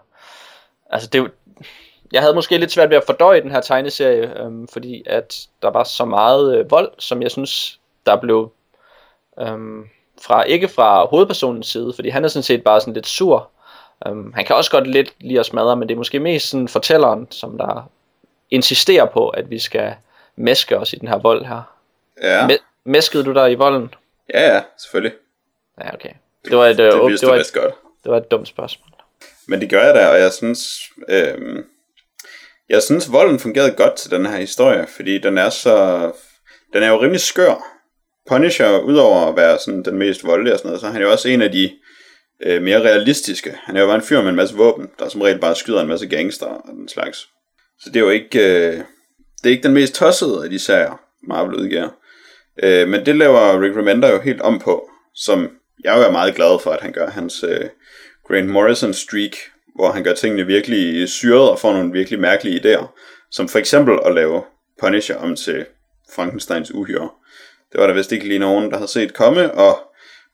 Altså, 0.90 1.08
det 1.08 1.30
Jeg 2.12 2.20
havde 2.20 2.34
måske 2.34 2.58
lidt 2.58 2.72
svært 2.72 2.90
ved 2.90 2.96
at 2.96 3.04
fordøje 3.06 3.40
den 3.40 3.50
her 3.50 3.60
tegneserie, 3.60 4.40
øhm, 4.40 4.68
fordi 4.68 5.02
at 5.06 5.46
der 5.62 5.70
var 5.70 5.84
så 5.84 6.04
meget 6.04 6.58
øh, 6.58 6.70
vold, 6.70 6.92
som 6.98 7.22
jeg 7.22 7.30
synes, 7.30 7.80
der 8.06 8.16
blev... 8.16 8.52
Øhm, 9.40 9.84
fra, 10.22 10.42
ikke 10.42 10.68
fra 10.68 11.06
hovedpersonens 11.06 11.66
side, 11.66 11.92
fordi 11.94 12.08
han 12.08 12.24
er 12.24 12.28
sådan 12.28 12.42
set 12.42 12.64
bare 12.64 12.80
sådan 12.80 12.94
lidt 12.94 13.06
sur. 13.06 13.50
Øhm, 14.06 14.32
han 14.32 14.44
kan 14.44 14.56
også 14.56 14.70
godt 14.70 14.86
lidt 14.86 15.14
lide 15.20 15.40
at 15.40 15.46
smadre, 15.46 15.76
men 15.76 15.88
det 15.88 15.94
er 15.94 15.98
måske 15.98 16.20
mest 16.20 16.48
sådan 16.48 16.68
fortælleren, 16.68 17.26
som 17.30 17.58
der 17.58 17.90
insisterer 18.50 19.04
på, 19.04 19.28
at 19.28 19.50
vi 19.50 19.58
skal 19.58 19.94
mæske 20.36 20.78
os 20.78 20.92
i 20.92 20.96
den 20.96 21.08
her 21.08 21.18
vold 21.18 21.44
her. 21.44 21.62
Ja, 22.22 22.46
Mæ- 22.48 22.82
mæskede 22.84 23.24
du 23.24 23.32
dig 23.34 23.52
i 23.52 23.54
volden? 23.54 23.94
Ja, 24.35 24.55
ja, 24.55 24.62
selvfølgelig. 24.78 25.12
Ja, 25.81 25.94
okay. 25.94 26.11
Det 26.44 26.57
var 26.57 26.66
et, 26.66 26.81
øh, 26.81 26.86
Det 26.86 26.93
åb- 26.94 27.09
vidste 27.09 27.27
det 27.27 27.32
var 27.32 27.39
et, 27.40 27.52
godt. 27.55 27.74
det 28.05 28.11
var 28.12 28.16
et 28.16 28.31
dumt 28.31 28.48
spørgsmål. 28.48 28.86
Men 29.48 29.61
det 29.61 29.70
gør 29.70 29.85
jeg 29.85 29.94
da, 29.94 30.09
og 30.09 30.19
jeg 30.20 30.32
synes, 30.32 30.81
øhm, 31.09 31.65
jeg 32.69 32.82
synes, 32.82 33.12
volden 33.12 33.39
fungerede 33.39 33.70
godt 33.73 33.97
til 33.97 34.11
den 34.11 34.27
her 34.27 34.36
historie, 34.36 34.86
fordi 34.97 35.19
den 35.19 35.39
er 35.39 35.51
så, 35.51 36.05
den 36.73 36.82
er 36.82 36.89
jo 36.89 37.01
rimelig 37.02 37.20
skør. 37.20 37.62
Punisher, 38.28 38.78
udover 38.78 39.27
at 39.28 39.36
være 39.36 39.59
sådan 39.59 39.82
den 39.82 39.98
mest 39.98 40.24
voldelige 40.27 40.52
og 40.55 40.59
sådan 40.59 40.69
noget, 40.69 40.81
så 40.81 40.86
er 40.86 40.90
han 40.90 41.02
jo 41.02 41.11
også 41.11 41.28
en 41.28 41.43
af 41.43 41.52
de 41.52 41.70
øh, 42.43 42.62
mere 42.62 42.81
realistiske. 42.82 43.55
Han 43.62 43.77
er 43.77 43.81
jo 43.81 43.86
bare 43.86 43.97
en 43.97 44.02
fyr 44.02 44.20
med 44.20 44.28
en 44.31 44.36
masse 44.36 44.57
våben, 44.57 44.90
der 44.98 45.09
som 45.09 45.20
regel 45.20 45.39
bare 45.39 45.55
skyder 45.57 45.81
en 45.82 45.89
masse 45.89 46.07
gangster 46.07 46.47
og 46.47 46.73
den 46.73 46.89
slags. 46.89 47.19
Så 47.81 47.90
det 47.90 47.97
er 47.97 48.01
jo 48.01 48.11
ikke, 48.11 48.39
øh, 48.39 48.73
det 49.43 49.47
er 49.47 49.51
ikke 49.51 49.62
den 49.62 49.74
mest 49.74 49.94
tossede 49.94 50.44
af 50.44 50.51
de 50.51 50.59
serier, 50.59 51.01
Marvel 51.28 51.55
udgiver. 51.55 51.89
Øh, 52.62 52.89
men 52.89 53.06
det 53.06 53.16
laver 53.16 53.62
Rick 53.62 53.77
Remender 53.77 54.10
jo 54.10 54.20
helt 54.20 54.40
om 54.40 54.59
på, 54.59 54.90
som 55.14 55.51
jeg 55.85 55.97
jo 55.97 56.02
er 56.02 56.12
meget 56.12 56.35
glad 56.35 56.62
for, 56.62 56.70
at 56.70 56.81
han 56.81 56.93
gør 56.93 57.10
hans 57.10 57.44
øh, 57.48 57.64
Grant 58.28 58.48
Morrison 58.48 58.94
streak, 58.94 59.36
hvor 59.74 59.93
han 59.93 60.05
gør 60.05 60.14
tingene 60.14 60.47
virkelig 60.47 61.09
syret 61.09 61.51
og 61.51 61.59
får 61.59 61.72
nogle 61.72 61.93
virkelig 61.93 62.20
mærkelige 62.20 62.60
idéer, 62.60 62.86
som 63.31 63.48
for 63.48 63.59
eksempel 63.59 63.98
at 64.06 64.14
lave 64.14 64.43
Punisher 64.81 65.16
om 65.16 65.36
til 65.36 65.66
Frankensteins 66.14 66.74
uhyre. 66.74 67.10
Det 67.72 67.81
var 67.81 67.86
der 67.86 67.94
vist 67.94 68.12
ikke 68.12 68.28
lige 68.28 68.39
nogen, 68.39 68.70
der 68.70 68.77
havde 68.77 68.90
set 68.90 69.14
komme, 69.14 69.52
og 69.55 69.78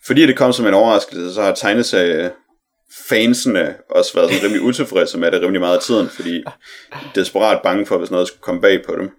fordi 0.06 0.26
det 0.26 0.36
kom 0.36 0.52
som 0.52 0.66
en 0.66 0.74
overraskelse, 0.74 1.34
så 1.34 1.42
har 1.42 1.54
tegneserie 1.54 2.30
fansene 3.08 3.74
også 3.90 4.14
været 4.14 4.30
sådan 4.30 4.44
rimelig 4.44 4.62
utilfredse 4.62 5.18
med 5.18 5.30
det 5.30 5.42
rimelig 5.42 5.60
meget 5.60 5.76
af 5.76 5.82
tiden, 5.82 6.08
fordi 6.08 6.44
desperat 7.14 7.62
bange 7.62 7.86
for, 7.86 7.98
hvis 7.98 8.10
noget 8.10 8.28
skulle 8.28 8.42
komme 8.42 8.60
bag 8.60 8.84
på 8.84 8.96
dem. 8.96 9.10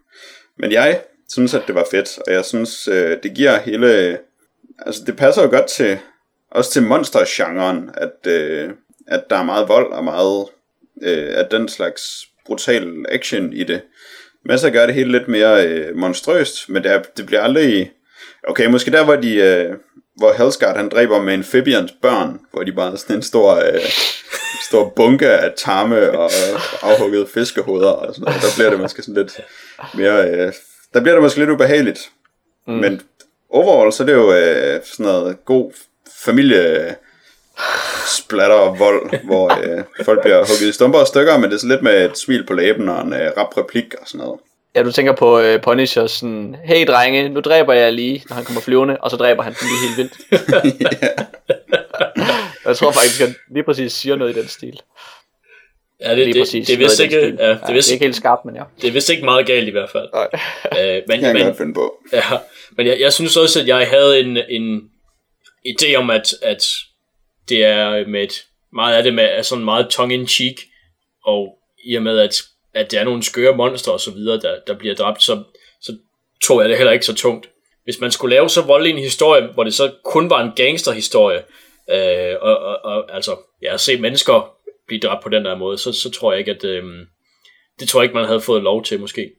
Men 0.59 0.71
jeg 0.71 1.01
synes, 1.29 1.53
at 1.53 1.63
det 1.67 1.75
var 1.75 1.87
fedt, 1.91 2.19
og 2.27 2.33
jeg 2.33 2.45
synes, 2.45 2.87
øh, 2.87 3.17
det 3.23 3.33
giver 3.33 3.59
hele... 3.59 4.17
Altså, 4.85 5.01
det 5.05 5.17
passer 5.17 5.43
jo 5.43 5.49
godt 5.49 5.67
til, 5.67 5.97
også 6.51 6.71
til 6.71 6.83
monstergenren, 6.83 7.89
at, 7.93 8.31
øh, 8.31 8.69
at 9.07 9.23
der 9.29 9.37
er 9.37 9.43
meget 9.43 9.67
vold 9.67 9.91
og 9.91 10.03
meget 10.03 10.45
øh, 11.01 11.37
af 11.37 11.45
den 11.51 11.69
slags 11.69 12.27
brutal 12.45 13.05
action 13.09 13.53
i 13.53 13.63
det. 13.63 13.81
Men 14.45 14.59
så 14.59 14.69
gør 14.69 14.85
det 14.85 14.95
hele 14.95 15.11
lidt 15.11 15.27
mere 15.27 15.67
øh, 15.67 15.95
monstrøst, 15.95 16.69
men 16.69 16.83
det, 16.83 16.91
er, 16.91 17.01
det 17.17 17.25
bliver 17.25 17.41
aldrig... 17.41 17.91
Okay, 18.47 18.65
måske 18.65 18.91
der, 18.91 19.03
hvor 19.03 19.15
de... 19.15 19.35
Øh, 19.35 19.75
hvor 20.15 20.33
Hellsgard 20.33 20.77
han 20.77 20.89
dræber 20.89 21.21
med 21.21 21.33
Amphibians 21.33 21.91
børn, 22.01 22.39
hvor 22.51 22.63
de 22.63 22.71
bare 22.71 22.91
er 22.91 22.95
sådan 22.95 23.15
en 23.15 23.21
stor, 23.21 23.55
øh, 23.55 23.81
stor 24.69 24.93
bunke 24.95 25.29
af 25.29 25.53
tarme 25.57 26.11
og 26.11 26.31
øh, 26.53 26.61
afhuggede 26.81 27.27
fiskehoveder 27.27 27.89
og 27.89 28.15
sådan 28.15 28.25
noget. 28.25 28.41
Der 28.41 28.47
bliver 28.57 28.69
det 28.69 28.79
måske 28.79 29.01
sådan 29.01 29.15
lidt 29.15 29.39
mere... 29.93 30.29
Øh, 30.29 30.53
der 30.93 31.01
bliver 31.01 31.15
det 31.15 31.23
måske 31.23 31.39
lidt 31.39 31.49
ubehageligt. 31.49 32.09
Mm. 32.67 32.73
Men 32.73 33.01
overall, 33.49 33.93
så 33.93 34.03
er 34.03 34.07
det 34.07 34.13
jo 34.13 34.33
øh, 34.33 34.81
sådan 34.83 35.05
noget 35.05 35.45
god 35.45 35.71
familie 36.25 36.95
splatter 38.07 38.55
og 38.55 38.79
vold, 38.79 39.25
hvor 39.25 39.51
øh, 39.63 39.83
folk 40.05 40.21
bliver 40.21 40.37
hugget 40.37 40.69
i 40.69 40.71
stumper 40.71 40.99
og 40.99 41.07
stykker, 41.07 41.37
men 41.37 41.49
det 41.49 41.55
er 41.55 41.59
så 41.59 41.67
lidt 41.67 41.81
med 41.81 42.05
et 42.05 42.17
smil 42.17 42.45
på 42.45 42.53
læben 42.53 42.89
og 42.89 43.01
en 43.01 43.13
øh, 43.13 43.31
rap 43.37 43.57
replik 43.57 43.93
og 44.01 44.07
sådan 44.07 44.25
noget. 44.25 44.39
Ja, 44.75 44.83
du 44.83 44.91
tænker 44.91 45.13
på 45.13 45.39
uh, 45.39 45.61
Punisher 45.61 46.07
sådan, 46.07 46.55
hey 46.63 46.87
drenge, 46.87 47.29
nu 47.29 47.39
dræber 47.39 47.73
jeg 47.73 47.93
lige, 47.93 48.23
når 48.29 48.35
han 48.35 48.45
kommer 48.45 48.61
flyvende, 48.61 48.97
og 48.97 49.11
så 49.11 49.17
dræber 49.17 49.43
han 49.43 49.53
den 49.53 49.67
lige 49.67 49.87
helt 49.87 49.97
vildt. 49.97 50.17
jeg 52.65 52.77
tror 52.77 52.91
faktisk, 52.91 53.21
at 53.21 53.27
han 53.27 53.35
lige 53.51 53.63
præcis 53.63 53.93
siger 53.93 54.15
noget 54.15 54.37
i 54.37 54.39
den 54.39 54.47
stil. 54.47 54.79
Ja, 56.01 56.15
det, 56.15 56.25
det, 56.25 56.41
præcis 56.41 56.67
det, 56.67 56.73
er 56.73 56.77
vist 56.77 56.99
ikke, 56.99 57.15
ja, 57.15 57.25
det, 57.25 57.39
er 57.39 57.65
det 57.65 57.75
vist, 57.75 57.89
er 57.89 57.93
ikke 57.93 58.05
helt 58.05 58.15
skarpt, 58.15 58.45
men 58.45 58.55
ja. 58.55 58.63
det 58.81 58.87
er 58.87 58.91
vist 58.91 59.09
ikke 59.09 59.25
meget 59.25 59.45
galt 59.45 59.67
i 59.67 59.71
hvert 59.71 59.89
fald. 59.89 60.09
Nej. 60.13 60.27
Øh, 60.95 61.03
men, 61.07 61.11
Det 61.11 61.19
kan 61.19 61.23
jeg 61.23 61.33
men, 61.33 61.45
godt 61.45 61.57
finde 61.57 61.73
på. 61.73 61.95
Ja, 62.13 62.23
men 62.77 62.87
jeg, 62.87 62.99
jeg 62.99 63.13
synes 63.13 63.37
også, 63.37 63.59
at 63.59 63.67
jeg 63.67 63.87
havde 63.87 64.19
en, 64.19 64.37
en 64.49 64.81
idé 65.67 65.95
om, 65.95 66.09
at, 66.09 66.33
at 66.41 66.63
det 67.49 67.65
er 67.65 68.07
med 68.07 68.23
et, 68.23 68.33
meget 68.73 68.95
af 68.95 69.03
det 69.03 69.13
med, 69.13 69.23
er 69.23 69.41
sådan 69.41 69.65
meget 69.65 69.89
tongue-in-cheek, 69.89 70.55
og 71.25 71.57
i 71.85 71.95
og 71.95 72.03
med, 72.03 72.19
at, 72.19 72.41
at 72.73 72.91
det 72.91 72.99
er 72.99 73.03
nogle 73.03 73.23
skøre 73.23 73.55
monster 73.55 73.91
og 73.91 73.99
så 73.99 74.11
videre, 74.11 74.39
der, 74.39 74.59
der 74.67 74.73
bliver 74.73 74.95
dræbt, 74.95 75.23
så, 75.23 75.43
så 75.81 75.97
tog 76.43 76.61
jeg 76.61 76.69
det 76.69 76.77
heller 76.77 76.93
ikke 76.93 77.05
så 77.05 77.15
tungt. 77.15 77.49
Hvis 77.83 77.99
man 77.99 78.11
skulle 78.11 78.35
lave 78.35 78.49
så 78.49 78.61
voldelig 78.61 78.93
en 78.93 79.03
historie, 79.03 79.47
hvor 79.53 79.63
det 79.63 79.73
så 79.73 79.91
kun 80.05 80.29
var 80.29 80.43
en 80.43 80.51
gangsterhistorie, 80.55 81.43
øh, 81.91 82.35
og, 82.41 82.57
og, 82.57 82.79
og 82.83 83.15
altså, 83.15 83.35
ja, 83.61 83.73
at 83.73 83.79
se 83.79 83.97
mennesker 83.97 84.56
blive 84.87 84.99
dræbt 84.99 85.23
på 85.23 85.29
den 85.29 85.45
der 85.45 85.55
måde, 85.57 85.77
så, 85.77 85.91
så 85.93 86.11
tror 86.11 86.31
jeg 86.31 86.39
ikke, 86.39 86.51
at 86.51 86.63
øh, 86.63 86.83
det 87.79 87.89
tror 87.89 87.99
jeg 87.99 88.03
ikke, 88.05 88.15
man 88.15 88.25
havde 88.25 88.41
fået 88.41 88.63
lov 88.63 88.83
til 88.83 88.99
måske. 88.99 89.31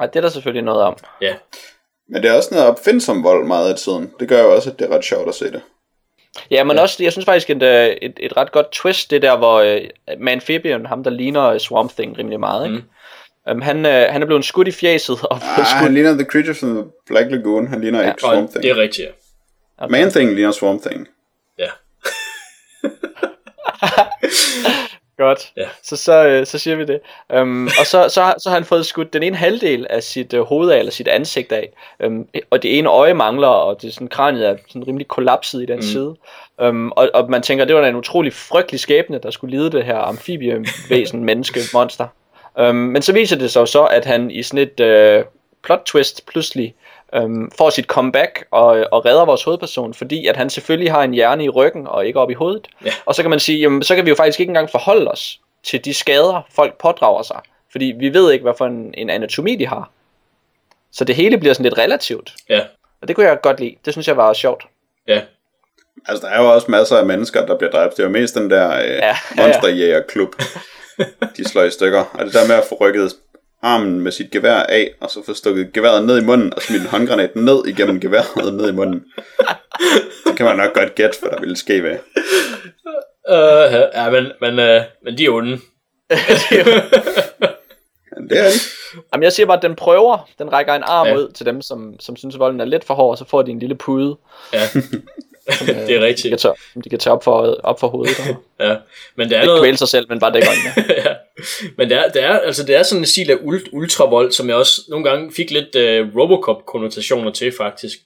Ej, 0.00 0.06
det 0.06 0.16
er 0.16 0.20
der 0.20 0.28
selvfølgelig 0.28 0.64
noget 0.64 0.82
om. 0.82 0.96
Ja, 1.20 1.34
Men 2.08 2.22
det 2.22 2.30
er 2.30 2.34
også 2.36 2.48
noget 2.54 2.68
opfindsom 2.70 3.24
vold 3.24 3.46
meget 3.46 3.70
af 3.70 3.76
tiden. 3.78 4.12
Det 4.20 4.28
gør 4.28 4.42
jo 4.42 4.54
også, 4.54 4.70
at 4.70 4.78
det 4.78 4.90
er 4.90 4.96
ret 4.96 5.04
sjovt 5.04 5.28
at 5.28 5.34
se 5.34 5.44
det. 5.44 5.62
Ja, 6.50 6.64
men 6.64 6.78
også, 6.78 7.02
jeg 7.02 7.12
synes 7.12 7.24
faktisk, 7.24 7.50
et, 7.50 7.62
øh, 7.62 7.86
et, 8.02 8.12
et 8.20 8.36
ret 8.36 8.52
godt 8.52 8.72
twist, 8.72 9.10
det 9.10 9.22
der, 9.22 9.36
hvor 9.36 9.60
uh, 9.62 10.20
med 10.20 10.32
Amphibian, 10.32 10.86
ham 10.86 11.04
der 11.04 11.10
ligner 11.10 11.42
øh, 11.48 11.60
Swamp 11.60 11.92
Thing 11.92 12.18
rimelig 12.18 12.40
meget, 12.40 12.66
ikke? 12.66 12.84
Um, 13.50 13.62
han, 13.62 13.86
øh, 13.86 14.06
han 14.10 14.22
er 14.22 14.26
blevet 14.26 14.44
skudt 14.44 14.68
i 14.68 14.70
fjeset. 14.72 15.18
Og 15.22 15.36
Ah, 15.36 15.40
skudt. 15.66 15.66
han 15.68 15.94
ligner 15.94 16.12
The 16.12 16.24
Creature 16.24 16.54
from 16.54 16.74
the 16.74 16.84
Black 17.06 17.30
Lagoon. 17.30 17.66
Han 17.66 17.80
ligner 17.80 18.00
ja, 18.02 18.08
ikke 18.08 18.20
Swamp 18.20 18.50
Thing. 18.50 18.62
det 18.62 18.70
er 18.70 18.76
rigtigt, 18.76 19.08
ja. 19.80 19.86
Man 19.86 20.10
Thing 20.10 20.34
ligner 20.34 20.50
Swamp 20.52 20.82
Thing. 20.82 21.08
Godt. 25.16 25.52
Ja. 25.56 25.66
Så, 25.82 25.96
så, 25.96 26.26
øh, 26.26 26.46
så 26.46 26.58
siger 26.58 26.76
vi 26.76 26.84
det. 26.84 27.00
Um, 27.40 27.66
og 27.80 27.86
så, 27.86 28.08
så, 28.08 28.34
så 28.38 28.48
har 28.48 28.54
han 28.54 28.64
fået 28.64 28.86
skudt 28.86 29.12
den 29.12 29.22
ene 29.22 29.36
halvdel 29.36 29.86
af 29.90 30.02
sit 30.02 30.34
øh, 30.34 30.40
hoved 30.40 30.70
af, 30.70 30.78
eller 30.78 30.92
sit 30.92 31.08
ansigt 31.08 31.52
af. 31.52 31.68
Um, 32.06 32.28
og 32.50 32.62
det 32.62 32.78
ene 32.78 32.88
øje 32.88 33.14
mangler, 33.14 33.48
og 33.48 33.82
det 33.82 33.88
er 33.88 33.92
sådan, 33.92 34.08
kraniet 34.08 34.48
er 34.48 34.56
sådan 34.68 34.88
rimelig 34.88 35.08
kollapset 35.08 35.62
i 35.62 35.66
den 35.66 35.76
mm. 35.76 35.82
side. 35.82 36.16
Um, 36.62 36.92
og, 36.96 37.10
og 37.14 37.30
man 37.30 37.42
tænker, 37.42 37.64
det 37.64 37.74
var 37.74 37.82
da 37.82 37.88
en 37.88 37.96
utrolig 37.96 38.32
frygtelig 38.32 38.80
skæbne, 38.80 39.18
der 39.18 39.30
skulle 39.30 39.56
lide 39.56 39.70
det 39.70 39.84
her 39.84 39.98
amfibievæsen, 39.98 41.24
menneske, 41.30 41.60
monster. 41.74 42.06
Um, 42.60 42.74
men 42.74 43.02
så 43.02 43.12
viser 43.12 43.36
det 43.36 43.50
sig 43.50 43.68
så, 43.68 43.84
at 43.84 44.04
han 44.04 44.30
i 44.30 44.42
sådan 44.42 44.68
et 44.68 44.80
øh, 44.80 45.24
plot 45.62 45.82
twist 45.86 46.26
pludselig 46.26 46.74
øhm, 47.14 47.50
får 47.58 47.70
sit 47.70 47.84
comeback 47.86 48.44
og, 48.50 48.86
og 48.92 49.04
redder 49.04 49.24
vores 49.24 49.44
hovedperson, 49.44 49.94
fordi 49.94 50.26
at 50.26 50.36
han 50.36 50.50
selvfølgelig 50.50 50.92
har 50.92 51.02
en 51.02 51.14
hjerne 51.14 51.44
i 51.44 51.48
ryggen 51.48 51.86
og 51.86 52.06
ikke 52.06 52.20
op 52.20 52.30
i 52.30 52.34
hovedet. 52.34 52.68
Ja. 52.84 52.90
Og 53.06 53.14
så 53.14 53.22
kan 53.22 53.30
man 53.30 53.40
sige, 53.40 53.58
jamen, 53.58 53.82
så 53.82 53.94
kan 53.94 54.04
vi 54.04 54.10
jo 54.10 54.16
faktisk 54.16 54.40
ikke 54.40 54.50
engang 54.50 54.70
forholde 54.70 55.10
os 55.10 55.40
til 55.62 55.84
de 55.84 55.94
skader, 55.94 56.46
folk 56.54 56.78
pådrager 56.78 57.22
sig. 57.22 57.40
Fordi 57.72 57.94
vi 57.98 58.14
ved 58.14 58.32
ikke, 58.32 58.42
hvad 58.42 58.52
for 58.58 58.66
en, 58.66 58.94
en 58.96 59.10
anatomi 59.10 59.56
de 59.56 59.66
har. 59.66 59.90
Så 60.92 61.04
det 61.04 61.14
hele 61.14 61.38
bliver 61.38 61.54
sådan 61.54 61.64
lidt 61.64 61.78
relativt. 61.78 62.34
Ja, 62.48 62.60
Og 63.02 63.08
det 63.08 63.16
kunne 63.16 63.26
jeg 63.26 63.40
godt 63.42 63.60
lide. 63.60 63.74
Det 63.84 63.92
synes 63.94 64.08
jeg 64.08 64.16
var 64.16 64.32
sjovt. 64.32 64.64
ja. 65.08 65.20
Altså, 66.08 66.26
der 66.26 66.32
er 66.32 66.42
jo 66.42 66.52
også 66.54 66.70
masser 66.70 66.96
af 66.96 67.06
mennesker, 67.06 67.46
der 67.46 67.58
bliver 67.58 67.70
dræbt. 67.70 67.96
Det 67.96 68.02
er 68.02 68.06
jo 68.06 68.10
mest 68.12 68.34
den 68.34 68.50
der 68.50 68.68
øh, 68.78 68.84
ja, 68.88 68.94
ja, 68.94 69.16
ja. 69.36 69.42
monsterjægerklub, 69.46 70.34
de 71.36 71.48
slår 71.48 71.62
i 71.62 71.70
stykker. 71.70 72.04
Og 72.14 72.24
det 72.26 72.34
der 72.34 72.46
med 72.48 72.54
at 72.56 72.64
få 72.68 72.74
rykket 72.80 73.12
armen 73.62 74.00
med 74.00 74.12
sit 74.12 74.30
gevær 74.30 74.54
af, 74.62 74.90
og 75.00 75.10
så 75.10 75.22
få 75.26 75.34
stukket 75.34 75.72
geværet 75.72 76.04
ned 76.06 76.18
i 76.22 76.24
munden, 76.24 76.54
og 76.54 76.62
smidt 76.62 76.82
en 76.82 76.88
håndgranat 76.88 77.36
ned 77.36 77.66
igennem 77.66 78.00
geværet 78.00 78.54
ned 78.54 78.68
i 78.68 78.72
munden. 78.72 79.04
Det 80.26 80.36
kan 80.36 80.46
man 80.46 80.56
nok 80.56 80.72
godt 80.74 80.94
gætte, 80.94 81.16
hvad 81.20 81.30
der 81.30 81.40
ville 81.40 81.56
ske 81.56 81.82
ved. 81.82 81.96
Uh, 83.30 83.72
ja, 83.94 84.10
men, 84.10 84.26
men, 84.40 84.58
uh, 84.58 84.82
men 85.04 85.18
de 85.18 85.24
er 85.24 85.30
onde. 85.30 85.58
Men 88.16 88.28
det 88.30 88.38
er 88.38 88.44
de. 88.44 88.58
Jamen, 89.12 89.22
jeg 89.22 89.32
siger 89.32 89.46
bare, 89.46 89.56
at 89.56 89.62
den 89.62 89.74
prøver. 89.76 90.28
Den 90.38 90.52
rækker 90.52 90.74
en 90.74 90.82
arm 90.86 91.06
Ja. 91.06 91.14
ud 91.16 91.32
til 91.32 91.46
dem, 91.46 91.62
som, 91.62 91.94
som 92.00 92.16
synes, 92.16 92.34
at 92.34 92.38
volden 92.38 92.60
er 92.60 92.64
lidt 92.64 92.84
for 92.84 92.94
hård, 92.94 93.10
og 93.10 93.18
så 93.18 93.24
får 93.28 93.42
de 93.42 93.50
en 93.50 93.58
lille 93.58 93.74
pude, 93.74 94.16
Ja, 94.52 94.58
det 94.74 95.68
er 95.68 95.86
de 95.86 95.92
kan 95.92 96.02
rigtigt. 96.02 96.40
tage, 96.40 96.54
de 96.84 96.88
kan 96.90 96.98
tage 96.98 97.12
op, 97.14 97.24
for, 97.24 97.56
op 97.62 97.80
for 97.80 97.88
hovedet. 97.88 98.16
Og 98.58 98.66
Ja. 98.66 98.76
Men 99.16 99.30
der 99.30 99.36
er 99.36 99.40
ikke 99.40 99.46
noget... 99.46 99.62
kvæle 99.62 99.76
sig 99.76 99.88
selv, 99.88 100.06
men 100.08 100.20
bare 100.20 100.32
dække 100.32 100.48
øjnene. 100.48 100.94
ja. 101.06 101.14
Men 101.78 101.90
det 101.90 101.98
er, 101.98 102.08
det, 102.08 102.22
er, 102.22 102.38
altså, 102.38 102.66
det 102.66 102.74
er 102.74 102.82
sådan 102.82 103.02
en 103.02 103.06
stil 103.06 103.30
af 103.30 103.38
ult, 103.42 103.68
ultravold, 103.72 104.32
som 104.32 104.48
jeg 104.48 104.56
også 104.56 104.82
nogle 104.88 105.10
gange 105.10 105.32
fik 105.32 105.50
lidt 105.50 105.76
uh, 105.76 106.16
Robocop-konnotationer 106.18 107.32
til, 107.32 107.52
faktisk. 107.56 107.98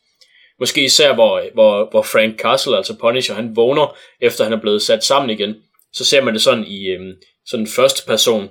Måske 0.61 0.85
især, 0.85 1.15
hvor, 1.15 1.39
øh, 1.39 1.45
hvor, 1.55 1.91
hvor 1.91 2.03
Frank 2.03 2.39
Castle, 2.41 2.77
altså 2.77 2.97
Punisher, 3.01 3.35
han 3.35 3.57
vågner, 3.57 3.97
efter 4.21 4.45
han 4.45 4.53
er 4.53 4.61
blevet 4.61 4.83
sat 4.83 5.05
sammen 5.05 5.31
igen. 5.31 5.55
Så 5.93 6.05
ser 6.05 6.23
man 6.23 6.35
det 6.35 6.43
sådan 6.43 6.65
i 6.65 6.89
øhm, 6.89 7.13
sådan 7.47 7.67
første 7.67 8.07
person. 8.07 8.49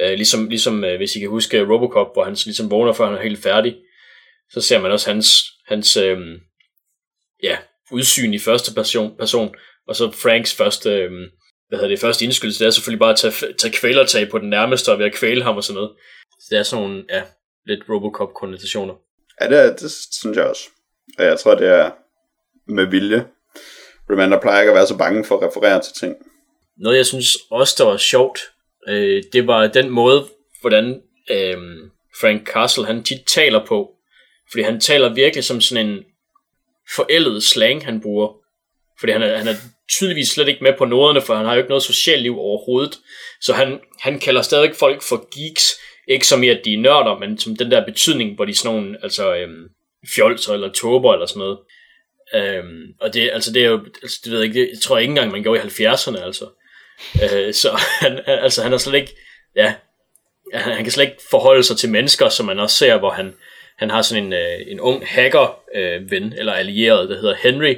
Øh, 0.00 0.12
ligesom 0.12 0.48
ligesom 0.48 0.84
øh, 0.84 0.96
hvis 0.96 1.16
I 1.16 1.20
kan 1.20 1.28
huske 1.28 1.64
Robocop, 1.64 2.06
hvor 2.12 2.24
han 2.24 2.36
ligesom 2.44 2.70
vågner, 2.70 2.92
før 2.92 3.06
han 3.06 3.14
er 3.14 3.22
helt 3.22 3.42
færdig. 3.42 3.76
Så 4.50 4.60
ser 4.60 4.80
man 4.80 4.90
også 4.90 5.10
hans, 5.10 5.44
hans 5.66 5.96
øhm, 5.96 6.40
ja, 7.42 7.56
udsyn 7.90 8.34
i 8.34 8.38
første 8.38 8.74
person, 8.74 9.16
person. 9.18 9.54
Og 9.88 9.96
så 9.96 10.10
Franks 10.10 10.54
første, 10.54 10.90
øhm, 10.90 11.24
hvad 11.68 11.78
hedder 11.78 11.88
det, 11.88 12.00
første 12.00 12.24
indskydelse, 12.24 12.58
det 12.58 12.66
er 12.66 12.70
selvfølgelig 12.70 13.00
bare 13.00 13.12
at 13.12 13.18
tage, 13.18 13.52
tage 13.58 13.72
kvælertag 13.72 14.30
på 14.30 14.38
den 14.38 14.50
nærmeste, 14.50 14.92
og 14.92 14.98
ved 14.98 15.06
at 15.06 15.14
kvæle 15.14 15.42
ham 15.42 15.56
og 15.56 15.64
sådan 15.64 15.74
noget. 15.74 15.92
Så 16.40 16.46
det 16.50 16.58
er 16.58 16.62
sådan 16.62 16.84
nogle, 16.84 17.04
ja, 17.10 17.22
lidt 17.66 17.80
Robocop-konnotationer. 17.88 18.94
Ja, 19.40 19.48
det, 19.48 19.58
er, 19.58 19.76
det 19.76 19.90
synes 20.12 20.36
jeg 20.36 20.44
også. 20.44 20.68
Og 21.18 21.24
jeg 21.24 21.38
tror, 21.38 21.54
det 21.54 21.68
er 21.68 21.90
med 22.68 22.86
vilje. 22.86 23.26
Remender 24.10 24.40
plejer 24.40 24.60
ikke 24.60 24.70
at 24.70 24.76
være 24.76 24.86
så 24.86 24.96
bange 24.96 25.24
for 25.24 25.38
at 25.38 25.48
referere 25.48 25.80
til 25.82 25.92
ting. 25.92 26.16
Noget, 26.78 26.96
jeg 26.96 27.06
synes 27.06 27.36
også, 27.50 27.74
der 27.78 27.90
var 27.90 27.96
sjovt, 27.96 28.38
øh, 28.88 29.22
det 29.32 29.46
var 29.46 29.66
den 29.66 29.90
måde, 29.90 30.26
hvordan 30.60 31.02
øh, 31.30 31.56
Frank 32.20 32.46
Castle, 32.46 32.86
han 32.86 33.02
tit 33.02 33.20
taler 33.26 33.66
på. 33.66 33.90
Fordi 34.50 34.62
han 34.62 34.80
taler 34.80 35.14
virkelig 35.14 35.44
som 35.44 35.60
sådan 35.60 35.86
en 35.86 36.04
forældet 36.96 37.42
slang, 37.42 37.84
han 37.84 38.00
bruger. 38.00 38.28
Fordi 39.00 39.12
han 39.12 39.22
er, 39.22 39.38
han 39.38 39.48
er 39.48 39.54
tydeligvis 39.90 40.28
slet 40.28 40.48
ikke 40.48 40.64
med 40.64 40.72
på 40.78 40.84
noderne, 40.84 41.20
for 41.20 41.34
han 41.34 41.46
har 41.46 41.52
jo 41.54 41.58
ikke 41.58 41.68
noget 41.68 41.82
socialt 41.82 42.22
liv 42.22 42.38
overhovedet. 42.38 42.98
Så 43.40 43.52
han, 43.52 43.80
han 44.00 44.18
kalder 44.18 44.42
stadig 44.42 44.70
folk 44.74 45.02
for 45.02 45.28
geeks, 45.38 45.70
ikke 46.08 46.26
som 46.26 46.42
i, 46.42 46.48
at 46.48 46.60
de 46.64 46.74
er 46.74 46.78
nørder, 46.78 47.18
men 47.18 47.38
som 47.38 47.56
den 47.56 47.70
der 47.70 47.84
betydning, 47.84 48.34
hvor 48.34 48.44
de 48.44 48.50
er 48.50 48.54
sådan 48.54 48.76
nogle, 48.76 48.96
altså, 49.02 49.34
øhm, 49.34 49.68
fjolser 50.14 50.52
eller 50.54 50.72
tober 50.72 51.12
eller 51.12 51.26
sådan 51.26 51.40
noget. 51.40 51.58
Øhm, 52.34 52.82
og 53.00 53.14
det, 53.14 53.30
altså, 53.32 53.52
det 53.52 53.64
er 53.64 53.68
jo, 53.68 53.84
altså, 54.02 54.20
det 54.24 54.32
ved 54.32 54.38
jeg 54.38 54.48
ikke, 54.48 54.60
det, 54.60 54.68
jeg 54.72 54.80
tror 54.82 54.98
ikke 54.98 55.10
engang, 55.10 55.30
man 55.32 55.42
gjorde 55.42 55.60
i 55.60 55.84
70'erne, 55.86 56.24
altså. 56.24 56.46
Øh, 57.22 57.54
så 57.54 57.70
han, 58.00 58.12
han- 58.26 58.38
altså, 58.38 58.62
han 58.62 58.72
er 58.72 58.78
slet 58.78 58.94
ikke, 59.00 59.16
ja, 59.56 59.74
han, 60.52 60.72
han 60.74 60.82
kan 60.84 60.92
slet 60.92 61.04
ikke 61.04 61.22
forholde 61.30 61.62
sig 61.62 61.76
til 61.76 61.88
mennesker, 61.90 62.28
som 62.28 62.46
man 62.46 62.58
også 62.60 62.76
ser, 62.76 62.98
hvor 62.98 63.10
han, 63.10 63.34
han 63.78 63.90
har 63.90 64.02
sådan 64.02 64.24
en, 64.24 64.32
øh, 64.32 64.60
en 64.66 64.80
ung 64.80 65.06
hacker 65.06 65.58
øh, 65.74 66.10
ven, 66.10 66.32
eller 66.32 66.52
allieret, 66.52 67.08
der 67.08 67.20
hedder 67.20 67.34
Henry, 67.42 67.76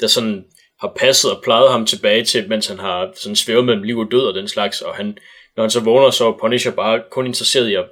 der 0.00 0.06
sådan 0.06 0.44
har 0.80 0.92
passet 0.96 1.30
og 1.30 1.42
plejet 1.42 1.70
ham 1.72 1.86
tilbage 1.86 2.24
til, 2.24 2.48
mens 2.48 2.66
han 2.66 2.78
har 2.78 3.10
sådan 3.14 3.36
svævet 3.36 3.64
mellem 3.64 3.82
liv 3.82 3.98
og 3.98 4.10
død 4.10 4.20
og 4.20 4.34
den 4.34 4.48
slags, 4.48 4.80
og 4.80 4.94
han, 4.94 5.18
når 5.56 5.62
han 5.62 5.70
så 5.70 5.80
vågner, 5.80 6.10
så 6.10 6.28
er 6.28 6.38
Punisher 6.40 6.72
bare 6.72 7.02
kun 7.10 7.26
interesseret 7.26 7.68
i 7.68 7.74
at 7.74 7.84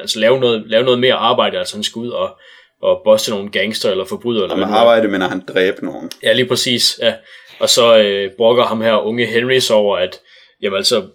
altså, 0.00 0.18
lave, 0.18 0.40
noget, 0.40 0.62
lave 0.66 0.84
noget 0.84 1.00
mere 1.00 1.14
arbejde, 1.14 1.58
altså 1.58 1.76
han 1.76 1.84
skal 1.84 2.00
ud 2.00 2.08
og, 2.08 2.36
og 2.82 3.00
bosse 3.04 3.30
nogle 3.30 3.50
gangster 3.50 3.90
eller 3.90 4.04
forbrydere. 4.04 4.42
Eller 4.42 4.66
er. 4.66 4.74
arbejde, 4.74 5.08
men 5.08 5.20
han 5.20 5.42
dræbe 5.48 5.84
nogen. 5.84 6.10
Ja, 6.22 6.32
lige 6.32 6.46
præcis. 6.46 6.98
Ja. 7.02 7.14
Og 7.58 7.68
så 7.68 7.98
øh, 7.98 8.30
brokker 8.36 8.64
ham 8.64 8.80
her 8.80 8.96
unge 8.96 9.26
Henry 9.26 9.58
så 9.58 9.74
over, 9.74 9.96
at 9.96 10.20
jamen 10.62 10.76
altså, 10.76 11.06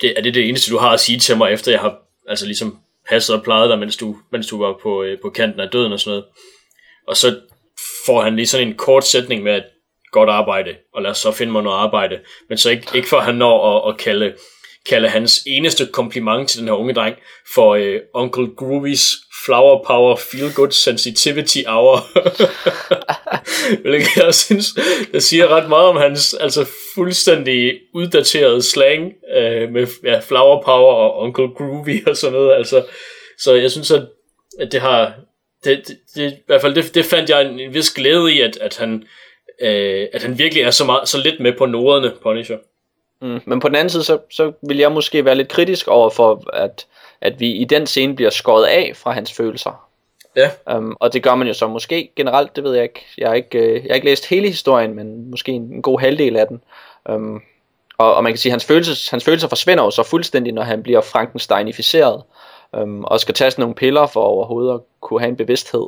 det, 0.00 0.18
er 0.18 0.22
det 0.22 0.34
det 0.34 0.48
eneste, 0.48 0.72
du 0.72 0.78
har 0.78 0.90
at 0.90 1.00
sige 1.00 1.18
til 1.18 1.36
mig, 1.36 1.52
efter 1.52 1.72
jeg 1.72 1.80
har 1.80 1.98
altså 2.28 2.46
ligesom 2.46 2.78
passet 3.08 3.36
og 3.36 3.42
plejet 3.42 3.70
dig, 3.70 3.78
mens 3.78 3.96
du, 3.96 4.16
mens 4.32 4.46
du 4.46 4.62
var 4.62 4.78
på, 4.82 5.02
øh, 5.02 5.18
på 5.22 5.30
kanten 5.30 5.60
af 5.60 5.68
døden 5.68 5.92
og 5.92 6.00
sådan 6.00 6.10
noget. 6.10 6.24
Og 7.08 7.16
så 7.16 7.40
får 8.06 8.22
han 8.22 8.36
lige 8.36 8.46
sådan 8.46 8.68
en 8.68 8.74
kort 8.74 9.06
sætning 9.06 9.42
med, 9.42 9.52
at 9.52 9.64
godt 10.18 10.30
arbejde, 10.30 10.70
og 10.94 11.02
lad 11.02 11.10
os 11.10 11.18
så 11.18 11.32
finde 11.32 11.52
mig 11.52 11.62
noget 11.62 11.78
arbejde. 11.78 12.18
Men 12.48 12.58
så 12.58 12.70
ikke, 12.70 12.86
ikke 12.94 13.08
for 13.08 13.20
han 13.20 13.34
når 13.34 13.56
at, 13.70 13.92
at 13.92 13.98
kalde, 13.98 14.34
kalde 14.88 15.08
hans 15.08 15.42
eneste 15.46 15.86
kompliment 15.86 16.48
til 16.48 16.60
den 16.60 16.68
her 16.68 16.74
unge 16.74 16.94
dreng 16.94 17.16
for 17.54 17.74
øh, 17.74 18.00
Uncle 18.14 18.48
Groovy's 18.60 19.26
Flower 19.44 19.84
Power 19.86 20.16
Feel 20.16 20.54
Good 20.54 20.70
Sensitivity 20.70 21.58
Hour. 21.66 21.96
Hvilket 23.88 24.16
jeg 24.16 24.34
synes, 24.34 24.66
det 25.12 25.22
siger 25.22 25.48
ret 25.48 25.68
meget 25.68 25.86
om 25.86 25.96
hans 25.96 26.34
altså 26.34 26.66
fuldstændig 26.94 27.80
uddaterede 27.94 28.62
slang 28.62 29.12
øh, 29.36 29.72
med 29.72 29.86
ja, 30.04 30.18
Flower 30.18 30.62
Power 30.62 30.94
og 30.94 31.22
Uncle 31.22 31.48
Groovy 31.48 32.08
og 32.08 32.16
sådan 32.16 32.32
noget. 32.32 32.54
Altså, 32.54 32.84
så 33.38 33.54
jeg 33.54 33.70
synes, 33.70 33.90
at, 33.90 34.02
at 34.60 34.72
det 34.72 34.80
har... 34.80 35.14
Det, 35.64 35.88
det, 35.88 35.98
det, 36.14 36.32
I 36.32 36.42
hvert 36.46 36.60
fald 36.60 36.74
det, 36.74 36.94
det 36.94 37.04
fandt 37.04 37.30
jeg 37.30 37.42
en, 37.42 37.60
en 37.60 37.74
vis 37.74 37.90
glæde 37.90 38.34
i, 38.34 38.40
at, 38.40 38.56
at, 38.56 38.76
han, 38.76 39.04
øh, 39.60 40.06
at 40.12 40.22
han 40.22 40.38
virkelig 40.38 40.62
er 40.62 40.70
så, 40.70 40.84
meget, 40.84 41.08
så 41.08 41.18
lidt 41.18 41.40
med 41.40 41.52
på 41.58 41.66
noderne, 41.66 42.12
Punisher. 42.22 42.56
Mm. 43.22 43.40
Men 43.44 43.60
på 43.60 43.68
den 43.68 43.76
anden 43.76 43.90
side, 43.90 44.04
så, 44.04 44.18
så 44.30 44.52
vil 44.62 44.76
jeg 44.76 44.92
måske 44.92 45.24
være 45.24 45.34
lidt 45.34 45.48
kritisk 45.48 45.88
over 45.88 46.10
for, 46.10 46.50
at, 46.52 46.86
at 47.20 47.40
vi 47.40 47.50
i 47.50 47.64
den 47.64 47.86
scene 47.86 48.16
bliver 48.16 48.30
skåret 48.30 48.64
af 48.64 48.92
fra 48.94 49.12
hans 49.12 49.32
følelser. 49.32 49.86
Ja, 50.36 50.50
Um, 50.76 50.96
og 51.00 51.12
det 51.12 51.22
gør 51.22 51.34
man 51.34 51.48
jo 51.48 51.54
så 51.54 51.68
måske 51.68 52.10
generelt, 52.16 52.56
det 52.56 52.64
ved 52.64 52.74
jeg 52.74 52.82
ikke. 52.82 53.06
Jeg 53.18 53.28
har 53.28 53.34
ikke, 53.34 53.58
øh, 53.58 53.74
jeg 53.74 53.90
har 53.90 53.94
ikke 53.94 54.06
læst 54.06 54.26
hele 54.26 54.48
historien, 54.48 54.94
men 54.94 55.30
måske 55.30 55.52
en, 55.52 55.62
en 55.62 55.82
god 55.82 56.00
halvdel 56.00 56.36
af 56.36 56.46
den. 56.46 56.60
Um, 57.08 57.42
og, 57.98 58.14
og 58.14 58.22
man 58.22 58.32
kan 58.32 58.38
sige, 58.38 58.50
at 58.50 58.52
hans, 58.52 58.64
følelses, 58.64 59.08
hans 59.08 59.24
følelser 59.24 59.48
forsvinder 59.48 59.84
jo 59.84 59.90
så 59.90 60.02
fuldstændig, 60.02 60.52
når 60.52 60.62
han 60.62 60.82
bliver 60.82 61.00
Frankensteinificeret. 61.00 62.22
Um, 62.72 63.04
og 63.04 63.20
skal 63.20 63.34
tage 63.34 63.50
sådan 63.50 63.62
nogle 63.62 63.74
piller 63.74 64.06
for 64.06 64.20
overhovedet 64.20 64.74
at 64.74 64.80
kunne 65.00 65.20
have 65.20 65.28
en 65.28 65.36
bevidsthed. 65.36 65.86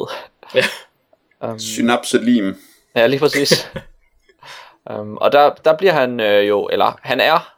ja. 0.54 0.62
Um, 1.40 1.58
Synapselim. 1.74 2.56
Ja, 2.94 3.06
lige 3.06 3.20
præcis. 3.20 3.72
um, 4.90 5.16
og 5.22 5.32
der, 5.32 5.50
der 5.50 5.76
bliver 5.76 5.92
han 5.92 6.20
øh, 6.20 6.48
jo, 6.48 6.68
eller 6.72 6.98
han 7.02 7.20
er 7.20 7.54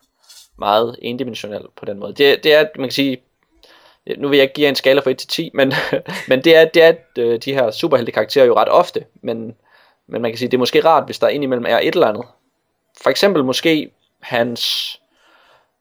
meget 0.59 0.97
endimensionel 1.03 1.63
på 1.77 1.85
den 1.85 1.99
måde. 1.99 2.13
Det, 2.13 2.45
det 2.45 2.55
er, 2.55 2.67
man 2.77 2.89
kan 2.89 2.93
sige, 2.93 3.23
nu 4.19 4.29
vil 4.29 4.37
jeg 4.37 4.43
ikke 4.43 4.55
give 4.55 4.69
en 4.69 4.75
skala 4.75 5.01
fra 5.01 5.11
1 5.11 5.19
til 5.19 5.29
10, 5.29 5.51
men, 5.55 5.73
men 6.29 6.45
det 6.45 6.57
er, 6.57 6.65
det 6.65 6.83
er 6.83 6.93
øh, 7.19 7.39
de 7.39 7.55
her 7.55 7.71
superhelte 7.71 8.13
karakterer 8.13 8.45
jo 8.45 8.57
ret 8.57 8.69
ofte, 8.69 9.05
men, 9.23 9.55
men 10.07 10.23
man 10.23 10.31
kan 10.31 10.39
sige, 10.39 10.49
det 10.49 10.57
er 10.57 10.59
måske 10.59 10.85
rart, 10.85 11.05
hvis 11.05 11.19
der 11.19 11.29
indimellem 11.29 11.67
er 11.69 11.79
et 11.79 11.95
eller 11.95 12.07
andet. 12.07 12.25
For 13.03 13.11
eksempel 13.11 13.45
måske 13.45 13.91
hans 14.21 14.97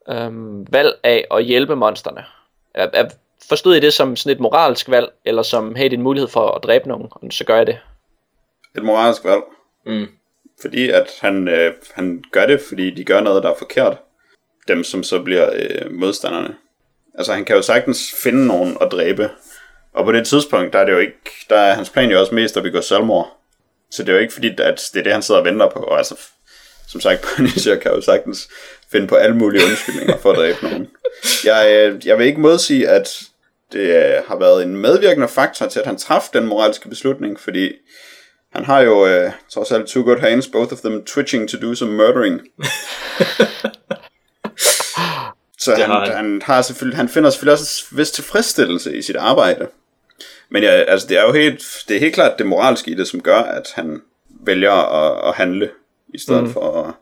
øhm, 0.09 0.73
valg 0.73 0.93
af 1.03 1.25
at 1.31 1.43
hjælpe 1.43 1.75
monsterne. 1.75 2.25
Er, 2.73 2.87
er, 2.93 3.09
forstod 3.49 3.75
I 3.75 3.79
det 3.79 3.93
som 3.93 4.15
sådan 4.15 4.35
et 4.35 4.39
moralsk 4.41 4.89
valg, 4.89 5.09
eller 5.25 5.43
som, 5.43 5.75
hey, 5.75 5.83
det 5.83 5.93
er 5.93 5.97
en 5.97 6.03
mulighed 6.03 6.27
for 6.27 6.51
at 6.51 6.63
dræbe 6.63 6.87
nogen, 6.87 7.07
og 7.11 7.21
så 7.31 7.43
gør 7.43 7.55
jeg 7.55 7.67
det? 7.67 7.79
Et 8.79 8.85
moralsk 8.85 9.23
valg. 9.23 9.41
Mm. 9.85 10.07
Fordi 10.61 10.89
at 10.89 11.17
han, 11.21 11.47
øh, 11.47 11.73
han 11.93 12.23
gør 12.31 12.45
det, 12.45 12.61
fordi 12.67 12.89
de 12.89 13.03
gør 13.03 13.21
noget, 13.21 13.43
der 13.43 13.49
er 13.49 13.57
forkert. 13.57 13.97
Dem, 14.67 14.83
som 14.83 15.03
så 15.03 15.21
bliver 15.21 15.49
øh, 15.53 15.91
modstanderne. 15.91 16.55
Altså, 17.15 17.33
han 17.33 17.45
kan 17.45 17.55
jo 17.55 17.61
sagtens 17.61 18.15
finde 18.23 18.47
nogen 18.47 18.77
at 18.81 18.91
dræbe. 18.91 19.29
Og 19.93 20.05
på 20.05 20.11
det 20.11 20.27
tidspunkt, 20.27 20.73
der 20.73 20.79
er 20.79 20.85
det 20.85 20.91
jo 20.91 20.97
ikke, 20.97 21.45
der 21.49 21.55
er 21.55 21.73
hans 21.73 21.89
plan 21.89 22.11
jo 22.11 22.19
også 22.19 22.35
mest 22.35 22.57
at 22.57 22.63
begå 22.63 22.81
selvmord. 22.81 23.37
Så 23.91 24.03
det 24.03 24.09
er 24.09 24.13
jo 24.13 24.19
ikke 24.19 24.33
fordi, 24.33 24.49
at 24.49 24.89
det 24.93 24.99
er 24.99 25.03
det, 25.03 25.13
han 25.13 25.21
sidder 25.21 25.39
og 25.39 25.45
venter 25.45 25.69
på. 25.69 25.79
Og 25.79 25.97
altså, 25.97 26.15
som 26.87 27.01
sagt, 27.01 27.21
Punisher 27.35 27.75
kan 27.75 27.91
jo 27.91 28.01
sagtens 28.01 28.49
finde 28.91 29.07
på 29.07 29.15
alle 29.15 29.35
mulige 29.35 29.65
undskyldninger 29.65 30.17
for 30.17 30.31
at 30.31 30.37
dræbe 30.37 30.57
nogen. 30.61 30.87
Jeg, 31.45 31.71
øh, 31.71 32.07
jeg 32.07 32.17
vil 32.17 32.27
ikke 32.27 32.41
modsige, 32.41 32.89
at 32.89 33.21
det 33.71 33.79
øh, 33.79 34.23
har 34.27 34.39
været 34.39 34.63
en 34.63 34.77
medvirkende 34.77 35.27
faktor 35.27 35.67
til, 35.67 35.79
at 35.79 35.85
han 35.85 35.97
træffede 35.97 36.39
den 36.39 36.47
moralske 36.47 36.89
beslutning, 36.89 37.39
fordi 37.39 37.71
han 38.51 38.65
har 38.65 38.81
jo 38.81 39.25
uh, 39.25 39.31
trods 39.49 39.71
alt 39.71 39.87
two 39.87 40.03
good 40.03 40.19
hands, 40.19 40.47
both 40.47 40.73
of 40.73 40.79
them 40.79 41.05
twitching 41.05 41.49
to 41.49 41.57
do 41.61 41.75
some 41.75 41.91
murdering. 41.91 42.41
Så 45.59 45.75
han, 45.75 45.89
har 45.89 46.05
han. 46.05 46.15
han, 46.15 46.41
har 46.45 46.61
selvfølgelig, 46.61 46.97
han 46.97 47.09
finder 47.09 47.29
selvfølgelig 47.29 47.53
også 47.53 47.85
en 47.91 47.97
vis 47.97 48.11
tilfredsstillelse 48.11 48.97
i 48.97 49.01
sit 49.01 49.15
arbejde. 49.15 49.67
Men 50.49 50.63
ja, 50.63 50.69
altså, 50.69 51.07
det 51.07 51.17
er 51.17 51.23
jo 51.23 51.33
helt, 51.33 51.63
det 51.87 51.95
er 51.95 51.99
helt 51.99 52.13
klart 52.13 52.37
det 52.37 52.45
moralske 52.45 52.91
i 52.91 52.93
det, 52.93 53.07
som 53.07 53.21
gør, 53.21 53.39
at 53.39 53.71
han 53.75 54.01
vælger 54.29 54.71
at, 54.71 55.29
at 55.29 55.35
handle, 55.35 55.69
i 56.13 56.19
stedet 56.19 56.43
mm. 56.43 56.53
for 56.53 56.81
at 56.81 56.93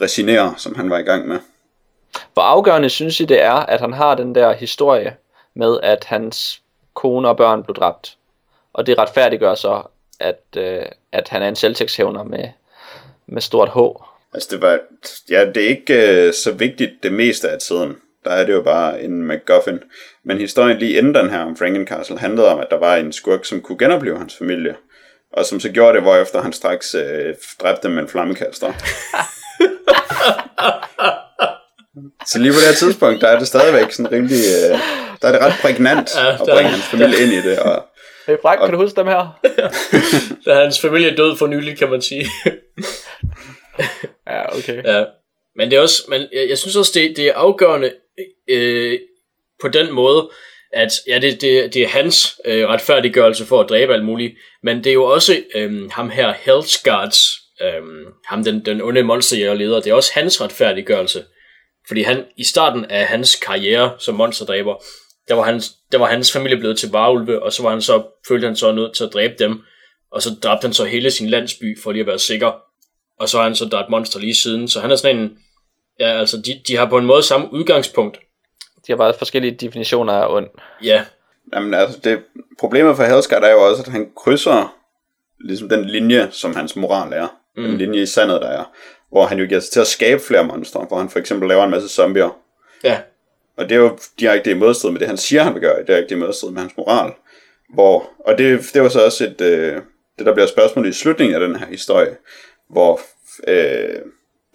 resignere, 0.00 0.54
som 0.56 0.74
han 0.74 0.90
var 0.90 0.98
i 0.98 1.02
gang 1.02 1.28
med. 1.28 1.38
Hvor 2.32 2.42
afgørende 2.42 2.90
synes 2.90 3.20
I 3.20 3.24
det 3.24 3.42
er, 3.42 3.52
at 3.52 3.80
han 3.80 3.92
har 3.92 4.14
den 4.14 4.34
der 4.34 4.52
historie 4.52 5.16
med, 5.54 5.78
at 5.82 6.04
hans 6.04 6.62
kone 6.94 7.28
og 7.28 7.36
børn 7.36 7.62
blev 7.62 7.74
dræbt. 7.74 8.16
Og 8.72 8.86
det 8.86 8.98
retfærdiggør 8.98 9.54
så, 9.54 9.82
at, 10.20 10.42
øh, 10.56 10.82
at 11.12 11.28
han 11.28 11.42
er 11.42 11.48
en 11.48 11.56
selvtægtshævner 11.56 12.22
med, 12.22 12.48
med 13.26 13.42
stort 13.42 13.68
H. 13.74 13.78
Altså 14.34 14.48
det 14.50 14.62
var, 14.62 14.78
ja, 15.30 15.44
det 15.44 15.64
er 15.64 15.68
ikke 15.68 16.26
øh, 16.26 16.32
så 16.32 16.52
vigtigt 16.52 16.92
det 17.02 17.12
meste 17.12 17.50
af 17.50 17.58
tiden. 17.58 17.96
Der 18.24 18.30
er 18.30 18.46
det 18.46 18.52
jo 18.52 18.62
bare 18.62 19.02
en 19.02 19.22
MacGuffin. 19.22 19.78
Men 20.24 20.38
historien 20.38 20.78
lige 20.78 20.98
inden 20.98 21.14
den 21.14 21.30
her 21.30 21.40
om 21.40 21.56
Frankencastle 21.56 22.18
handlede 22.18 22.48
om, 22.48 22.58
at 22.58 22.66
der 22.70 22.76
var 22.76 22.96
en 22.96 23.12
skurk, 23.12 23.44
som 23.44 23.60
kunne 23.60 23.78
genopleve 23.78 24.18
hans 24.18 24.36
familie. 24.36 24.76
Og 25.32 25.44
som 25.44 25.60
så 25.60 25.68
gjorde 25.68 25.94
det, 25.94 26.02
hvorefter 26.02 26.42
han 26.42 26.52
straks 26.52 26.94
øh, 26.94 27.34
dræbte 27.60 27.82
dem 27.82 27.90
med 27.90 28.02
en 28.02 28.08
flammekaster. 28.08 28.72
så 32.30 32.38
lige 32.38 32.52
på 32.52 32.56
det 32.56 32.66
her 32.66 32.74
tidspunkt, 32.74 33.20
der 33.20 33.28
er 33.28 33.38
det 33.38 33.48
stadigvæk 33.48 33.92
sådan 33.92 34.12
rimelig... 34.12 34.38
Øh, 34.38 34.78
der 35.22 35.28
er 35.28 35.32
det 35.32 35.40
ret 35.40 35.54
prægnant 35.62 36.16
Ja, 36.16 36.32
at 36.32 36.38
bringe 36.38 36.70
hans 36.70 36.84
familie 36.84 37.18
ind 37.22 37.32
i 37.32 37.42
det. 37.50 37.58
Og, 37.58 37.84
Hey 38.26 38.36
Frank, 38.42 38.60
kan 38.60 38.70
du 38.70 38.76
huske 38.76 38.96
dem 38.96 39.06
her? 39.06 39.40
Da 40.46 40.54
hans 40.54 40.80
familie 40.80 41.10
er 41.10 41.16
død 41.16 41.36
for 41.36 41.46
nylig, 41.46 41.78
kan 41.78 41.90
man 41.90 42.02
sige. 42.02 42.26
Ja, 44.26 44.56
okay. 44.58 44.84
Ja. 44.84 45.04
Men 45.56 45.70
det 45.70 45.76
er 45.76 45.80
også, 45.80 46.02
men 46.08 46.20
jeg, 46.32 46.48
jeg 46.48 46.58
synes 46.58 46.76
også, 46.76 46.92
det, 46.94 47.16
det 47.16 47.28
er 47.28 47.34
afgørende 47.34 47.92
øh, 48.48 48.98
på 49.60 49.68
den 49.68 49.92
måde, 49.92 50.30
at 50.72 50.92
ja, 51.06 51.18
det, 51.18 51.40
det, 51.40 51.74
det 51.74 51.82
er 51.82 51.88
hans 51.88 52.40
øh, 52.44 52.68
retfærdiggørelse 52.68 53.46
for 53.46 53.60
at 53.60 53.68
dræbe 53.68 53.94
alt 53.94 54.04
muligt, 54.04 54.34
men 54.62 54.76
det 54.76 54.86
er 54.86 54.94
jo 54.94 55.04
også 55.04 55.42
øh, 55.54 55.90
ham 55.90 56.10
her, 56.10 56.32
Hellsguards, 56.32 57.18
øh, 57.62 57.82
ham 58.26 58.44
den, 58.44 58.64
den 58.64 58.82
onde 58.82 59.02
monsterjægerleder, 59.02 59.80
det 59.80 59.90
er 59.90 59.94
også 59.94 60.12
hans 60.14 60.40
retfærdiggørelse. 60.40 61.24
Fordi 61.88 62.02
han, 62.02 62.24
i 62.36 62.44
starten 62.44 62.84
af 62.84 63.06
hans 63.06 63.34
karriere 63.34 63.94
som 63.98 64.14
monsterdræber, 64.14 64.82
der 65.28 65.34
var, 65.34 65.42
hans, 65.42 65.72
der 65.92 65.98
var 65.98 66.06
hans 66.06 66.32
familie 66.32 66.58
blevet 66.58 66.78
til 66.78 66.90
varulve, 66.90 67.42
og 67.42 67.52
så 67.52 67.62
var 67.62 67.70
han 67.70 67.82
så, 67.82 68.02
følte 68.28 68.46
han 68.46 68.56
så 68.56 68.72
nødt 68.72 68.94
til 68.94 69.04
at 69.04 69.12
dræbe 69.12 69.34
dem, 69.38 69.62
og 70.10 70.22
så 70.22 70.30
dræbte 70.42 70.64
han 70.64 70.72
så 70.72 70.84
hele 70.84 71.10
sin 71.10 71.28
landsby, 71.28 71.80
for 71.82 71.92
lige 71.92 72.00
at 72.00 72.06
være 72.06 72.18
sikker. 72.18 72.52
Og 73.20 73.28
så 73.28 73.36
har 73.36 73.44
han 73.44 73.54
så 73.54 73.64
dræbt 73.64 73.90
monster 73.90 74.18
lige 74.18 74.34
siden, 74.34 74.68
så 74.68 74.80
han 74.80 74.90
er 74.90 74.96
sådan 74.96 75.18
en, 75.18 75.38
ja, 76.00 76.18
altså 76.18 76.36
de, 76.36 76.60
de 76.68 76.76
har 76.76 76.86
på 76.86 76.98
en 76.98 77.06
måde 77.06 77.22
samme 77.22 77.52
udgangspunkt. 77.52 78.18
De 78.86 78.92
har 78.92 78.96
bare 78.96 79.14
forskellige 79.18 79.54
definitioner 79.54 80.12
af 80.12 80.34
ond. 80.34 80.46
Ja, 80.82 81.04
Jamen 81.54 81.74
altså, 81.74 81.98
det, 82.04 82.22
problemet 82.58 82.96
for 82.96 83.04
Hellscott 83.04 83.44
er 83.44 83.50
jo 83.50 83.68
også, 83.68 83.82
at 83.82 83.88
han 83.88 84.10
krydser 84.16 84.76
ligesom 85.40 85.68
den 85.68 85.84
linje, 85.84 86.28
som 86.30 86.56
hans 86.56 86.76
moral 86.76 87.12
er. 87.12 87.28
Mm. 87.56 87.62
Den 87.62 87.78
linje 87.78 88.02
i 88.02 88.06
sandet, 88.06 88.40
der 88.40 88.48
er. 88.48 88.64
Hvor 89.10 89.26
han 89.26 89.38
jo 89.38 89.46
giver 89.46 89.60
sig 89.60 89.72
til 89.72 89.80
at 89.80 89.86
skabe 89.86 90.22
flere 90.22 90.44
monstre, 90.44 90.84
hvor 90.88 90.98
han 90.98 91.08
for 91.08 91.18
eksempel 91.18 91.48
laver 91.48 91.64
en 91.64 91.70
masse 91.70 91.88
zombier. 91.88 92.38
ja, 92.84 93.00
og 93.56 93.68
det 93.68 93.74
er 93.74 93.80
jo 93.80 93.98
direkte 94.20 94.50
i 94.50 94.54
modstrid 94.54 94.90
med 94.90 95.00
det, 95.00 95.08
han 95.08 95.16
siger, 95.16 95.42
han 95.42 95.54
vil 95.54 95.62
gøre, 95.62 95.84
direkte 95.86 96.14
i 96.14 96.18
modstrid 96.18 96.50
med 96.50 96.60
hans 96.60 96.76
moral. 96.76 97.12
Hvor, 97.74 98.10
og 98.26 98.38
det, 98.38 98.70
det 98.74 98.82
var 98.82 98.88
så 98.88 99.04
også 99.04 99.24
et, 99.24 99.40
øh, 99.40 99.74
det, 100.18 100.26
der 100.26 100.34
bliver 100.34 100.46
spørgsmål 100.46 100.88
i 100.88 100.92
slutningen 100.92 101.34
af 101.34 101.48
den 101.48 101.56
her 101.56 101.66
historie, 101.66 102.16
hvor 102.70 103.00
øh, 103.48 103.98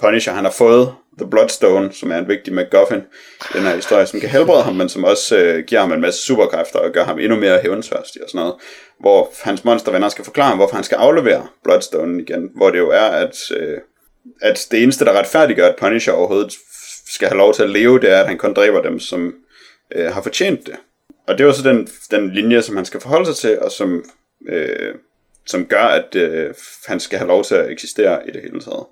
Punisher, 0.01 0.33
han 0.33 0.45
har 0.45 0.51
fået 0.51 0.93
The 1.17 1.29
Bloodstone, 1.29 1.93
som 1.93 2.11
er 2.11 2.17
en 2.17 2.27
vigtig 2.27 2.53
MacGuffin 2.53 3.01
i 3.41 3.57
den 3.57 3.63
her 3.63 3.75
historie, 3.75 4.05
som 4.05 4.19
kan 4.19 4.29
helbrede 4.29 4.63
ham, 4.63 4.75
men 4.75 4.89
som 4.89 5.03
også 5.03 5.37
øh, 5.37 5.63
giver 5.65 5.81
ham 5.81 5.91
en 5.91 6.01
masse 6.01 6.21
superkræfter 6.21 6.79
og 6.79 6.91
gør 6.91 7.03
ham 7.03 7.19
endnu 7.19 7.35
mere 7.35 7.59
hævnsværstig 7.59 8.23
og 8.23 8.29
sådan 8.29 8.39
noget. 8.39 8.55
Hvor 8.99 9.31
hans 9.43 9.63
monstervenner 9.63 10.09
skal 10.09 10.25
forklare 10.25 10.47
ham, 10.47 10.57
hvorfor 10.57 10.75
han 10.75 10.83
skal 10.83 10.95
aflevere 10.95 11.47
Bloodstone 11.63 12.21
igen. 12.21 12.49
Hvor 12.55 12.69
det 12.69 12.79
jo 12.79 12.89
er, 12.89 13.05
at, 13.05 13.37
øh, 13.57 13.77
at 14.41 14.67
det 14.71 14.83
eneste, 14.83 15.05
der 15.05 15.19
retfærdiggør, 15.19 15.67
at 15.67 15.75
Punisher 15.79 16.13
overhovedet 16.13 16.53
skal 17.13 17.27
have 17.27 17.37
lov 17.37 17.53
til 17.53 17.63
at 17.63 17.69
leve, 17.69 17.99
det 17.99 18.11
er, 18.11 18.19
at 18.21 18.27
han 18.27 18.37
kun 18.37 18.53
dræber 18.53 18.81
dem, 18.81 18.99
som 18.99 19.35
øh, 19.95 20.11
har 20.13 20.21
fortjent 20.21 20.65
det. 20.67 20.75
Og 21.27 21.37
det 21.37 21.45
er 21.47 21.51
så 21.51 21.69
den, 21.69 21.87
den 22.11 22.33
linje, 22.33 22.61
som 22.61 22.75
han 22.75 22.85
skal 22.85 22.99
forholde 23.01 23.25
sig 23.25 23.35
til, 23.35 23.59
og 23.59 23.71
som, 23.71 24.03
øh, 24.49 24.95
som 25.45 25.65
gør, 25.65 25.83
at 25.83 26.15
øh, 26.15 26.53
han 26.87 26.99
skal 26.99 27.19
have 27.19 27.27
lov 27.27 27.43
til 27.43 27.55
at 27.55 27.71
eksistere 27.71 28.27
i 28.29 28.31
det 28.31 28.41
hele 28.41 28.61
taget. 28.61 28.85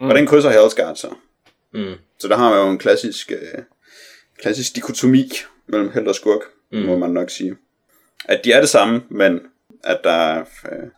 Mm. 0.00 0.08
Og 0.08 0.14
den 0.14 0.26
krydser 0.26 0.50
Hellsguard 0.50 0.96
så. 0.96 1.14
mm, 1.72 1.94
Så 2.18 2.28
der 2.28 2.36
har 2.36 2.50
man 2.50 2.58
jo 2.64 2.70
en 2.70 2.78
klassisk, 2.78 3.32
øh, 3.32 3.62
klassisk 4.38 4.74
dikotomi 4.74 5.30
mellem 5.66 5.90
held 5.90 6.06
og 6.06 6.14
skurk, 6.14 6.40
mm. 6.72 6.78
må 6.78 6.96
man 6.98 7.10
nok 7.10 7.30
sige. 7.30 7.56
At 8.24 8.40
de 8.44 8.52
er 8.52 8.60
det 8.60 8.68
samme, 8.68 9.02
men 9.10 9.40
at 9.84 10.00
der 10.04 10.10
er... 10.10 10.40
Øh, 10.72 10.88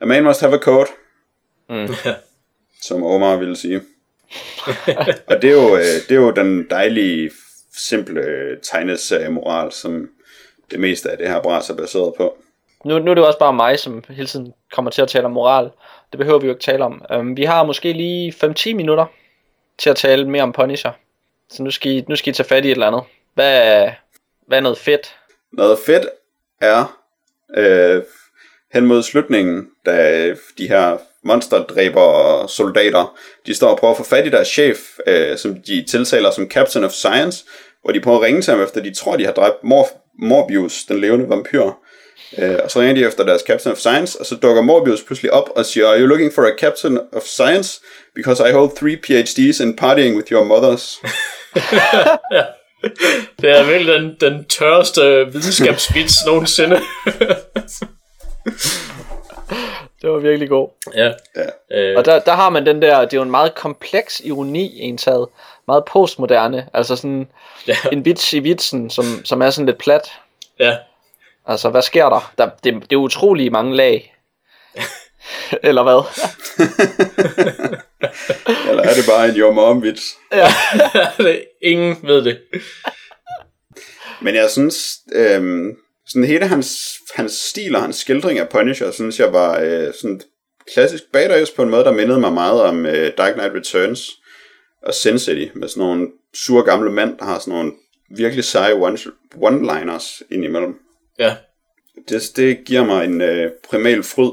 a 0.00 0.04
man 0.06 0.24
must 0.24 0.40
have 0.40 0.54
a 0.54 0.58
code, 0.58 0.86
Mm. 1.68 1.88
som 2.88 3.02
Omar 3.02 3.36
ville 3.36 3.56
sige. 3.56 3.82
Og 5.26 5.42
det 5.42 5.50
er, 5.50 5.54
jo, 5.54 5.76
øh, 5.76 5.84
det 6.08 6.10
er 6.10 6.20
jo 6.20 6.30
den 6.30 6.70
dejlige, 6.70 7.30
simple 7.76 8.20
øh, 8.20 8.58
tegneseriemoral, 8.62 9.72
som 9.72 10.08
det 10.70 10.80
meste 10.80 11.10
af 11.10 11.18
det 11.18 11.28
her 11.28 11.42
bras 11.42 11.70
er 11.70 11.74
baseret 11.74 12.14
på. 12.16 12.36
Nu, 12.84 12.98
nu 12.98 13.10
er 13.10 13.14
det 13.14 13.22
jo 13.22 13.26
også 13.26 13.38
bare 13.38 13.52
mig, 13.52 13.78
som 13.78 14.04
hele 14.08 14.26
tiden 14.26 14.54
kommer 14.72 14.90
til 14.90 15.02
at 15.02 15.08
tale 15.08 15.24
om 15.24 15.32
moral. 15.32 15.70
Det 16.10 16.18
behøver 16.18 16.38
vi 16.38 16.46
jo 16.46 16.52
ikke 16.52 16.62
tale 16.62 16.84
om. 16.84 17.02
Um, 17.14 17.36
vi 17.36 17.44
har 17.44 17.64
måske 17.64 17.92
lige 17.92 18.34
5-10 18.44 18.74
minutter 18.74 19.06
til 19.78 19.90
at 19.90 19.96
tale 19.96 20.30
mere 20.30 20.42
om 20.42 20.52
Punisher. 20.52 20.90
Så 21.50 21.62
nu 21.62 21.70
skal 21.70 21.92
I, 21.92 22.04
nu 22.08 22.16
skal 22.16 22.30
I 22.30 22.34
tage 22.34 22.48
fat 22.48 22.64
i 22.64 22.68
et 22.68 22.72
eller 22.72 22.86
andet. 22.86 23.02
Hvad, 23.34 23.88
hvad 24.46 24.58
er 24.58 24.62
noget 24.62 24.78
fedt? 24.78 25.16
Noget 25.52 25.78
fedt 25.86 26.06
er 26.60 26.98
øh, 27.56 28.02
hen 28.72 28.86
mod 28.86 29.02
slutningen, 29.02 29.70
da 29.86 30.28
de 30.58 30.68
her 30.68 30.98
monsterdræber 31.24 32.46
soldater, 32.46 33.16
de 33.46 33.54
står 33.54 33.68
og 33.68 33.78
prøver 33.78 33.94
at 33.94 33.96
få 33.96 34.04
fat 34.04 34.26
i 34.26 34.30
deres 34.30 34.48
chef, 34.48 34.78
øh, 35.06 35.38
som 35.38 35.54
de 35.66 35.84
tiltaler 35.90 36.30
som 36.30 36.50
Captain 36.50 36.84
of 36.84 36.90
Science, 36.90 37.44
hvor 37.82 37.92
de 37.92 38.00
prøver 38.00 38.18
at 38.18 38.24
ringe 38.24 38.42
til 38.42 38.50
ham, 38.50 38.62
efter 38.62 38.82
de 38.82 38.94
tror, 38.94 39.16
de 39.16 39.24
har 39.24 39.32
dræbt 39.32 39.56
Mor- 39.64 39.98
Morbius, 40.22 40.84
den 40.84 41.00
levende 41.00 41.28
vampyr. 41.28 41.70
Øh, 42.38 42.58
og 42.64 42.70
så 42.70 42.80
ringer 42.80 42.94
de 42.94 43.04
efter 43.04 43.24
deres 43.24 43.42
Captain 43.46 43.72
of 43.72 43.78
Science, 43.78 44.20
og 44.20 44.26
så 44.26 44.34
dukker 44.34 44.62
Morbius 44.62 45.02
pludselig 45.02 45.32
op 45.32 45.50
og 45.56 45.66
siger, 45.66 45.88
Are 45.88 46.00
you 46.00 46.06
looking 46.06 46.34
for 46.34 46.42
a 46.42 46.50
Captain 46.58 47.00
of 47.12 47.22
Science? 47.22 47.80
Because 48.14 48.48
I 48.48 48.52
hold 48.52 48.76
three 48.76 48.96
PhDs 48.96 49.60
in 49.60 49.76
partying 49.76 50.16
with 50.16 50.32
your 50.32 50.44
mothers. 50.44 51.00
det 53.40 53.50
er 53.50 53.64
virkelig 53.64 53.94
den, 53.94 54.16
den 54.20 54.44
tørreste 54.44 55.26
videnskabsvits 55.32 56.14
nogensinde. 56.26 56.80
Det 60.02 60.10
var 60.10 60.18
virkelig 60.18 60.48
god. 60.48 60.68
ja. 60.94 61.12
Ja. 61.36 61.78
Øh, 61.78 61.98
Og 61.98 62.04
der, 62.04 62.18
der 62.20 62.32
har 62.32 62.50
man 62.50 62.66
den 62.66 62.82
der, 62.82 63.00
det 63.00 63.12
er 63.12 63.16
jo 63.16 63.22
en 63.22 63.30
meget 63.30 63.54
kompleks 63.54 64.20
ironi 64.24 64.78
indtaget. 64.78 65.28
Meget 65.66 65.84
postmoderne. 65.84 66.68
Altså 66.74 66.96
sådan 66.96 67.28
ja, 67.66 67.76
en 67.92 68.04
vits 68.04 68.32
i 68.32 68.38
vitsen, 68.38 68.90
som, 68.90 69.04
som 69.24 69.42
er 69.42 69.50
sådan 69.50 69.66
lidt 69.66 69.78
plat. 69.78 70.12
ja. 70.60 70.76
Altså, 71.46 71.68
hvad 71.70 71.82
sker 71.82 72.08
der? 72.08 72.32
der 72.38 72.50
det, 72.64 72.74
det 72.74 72.92
er 72.92 72.96
utrolig 72.96 73.52
mange 73.52 73.76
lag. 73.76 74.14
Eller 75.62 75.82
hvad? 75.82 76.02
Eller 78.70 78.82
er 78.82 78.94
det 78.94 79.04
bare 79.08 79.28
en 79.28 79.36
your 79.36 79.52
mom 79.52 79.82
vits? 79.82 80.02
Det- 81.18 81.44
Ingen 81.62 81.96
ved 82.02 82.24
det. 82.24 82.38
Men 84.20 84.34
jeg 84.34 84.50
synes, 84.50 84.98
øhm, 85.14 85.76
sådan 86.06 86.24
hele 86.24 86.46
hans, 86.46 86.92
hans 87.14 87.32
stil 87.32 87.76
og 87.76 87.82
hans 87.82 87.96
skildring 87.96 88.38
af 88.38 88.48
Punisher, 88.48 88.90
synes 88.90 89.18
jeg 89.18 89.32
var 89.32 89.60
øh, 89.60 89.94
sådan 89.94 90.20
klassisk 90.72 91.12
badass 91.12 91.50
på 91.50 91.62
en 91.62 91.70
måde, 91.70 91.84
der 91.84 91.92
mindede 91.92 92.20
mig 92.20 92.32
meget 92.32 92.62
om 92.62 92.86
øh, 92.86 93.12
Dark 93.18 93.34
Knight 93.34 93.54
Returns 93.54 94.10
og 94.82 94.94
Sin 94.94 95.18
City, 95.18 95.46
med 95.54 95.68
sådan 95.68 95.80
nogle 95.80 96.08
sure 96.34 96.64
gamle 96.64 96.92
mænd, 96.92 97.18
der 97.18 97.24
har 97.24 97.38
sådan 97.38 97.54
nogle 97.54 97.72
virkelig 98.16 98.44
seje 98.44 98.72
one- 98.72 99.10
one-liners 99.34 100.22
indimellem. 100.30 100.74
Ja. 101.18 101.36
Det, 102.08 102.22
det 102.36 102.58
giver 102.64 102.84
mig 102.84 103.04
en 103.04 103.20
øh, 103.20 103.50
primal 103.70 104.02
fryd, 104.02 104.30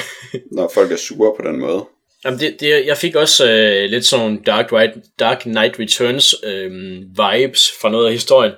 når 0.56 0.70
folk 0.74 0.92
er 0.92 0.96
sure 0.96 1.34
på 1.36 1.48
den 1.48 1.60
måde. 1.60 1.84
Jamen 2.24 2.40
det, 2.40 2.56
det, 2.60 2.86
jeg 2.86 2.96
fik 2.96 3.16
også 3.16 3.50
øh, 3.50 3.90
lidt 3.90 4.04
sådan 4.04 4.42
Dark, 4.42 4.72
Right, 4.72 4.92
Dark 5.18 5.38
Knight 5.38 5.78
Returns 5.78 6.34
øh, 6.44 6.70
vibes 7.00 7.70
fra 7.80 7.90
noget 7.90 8.06
af 8.06 8.12
historien. 8.12 8.52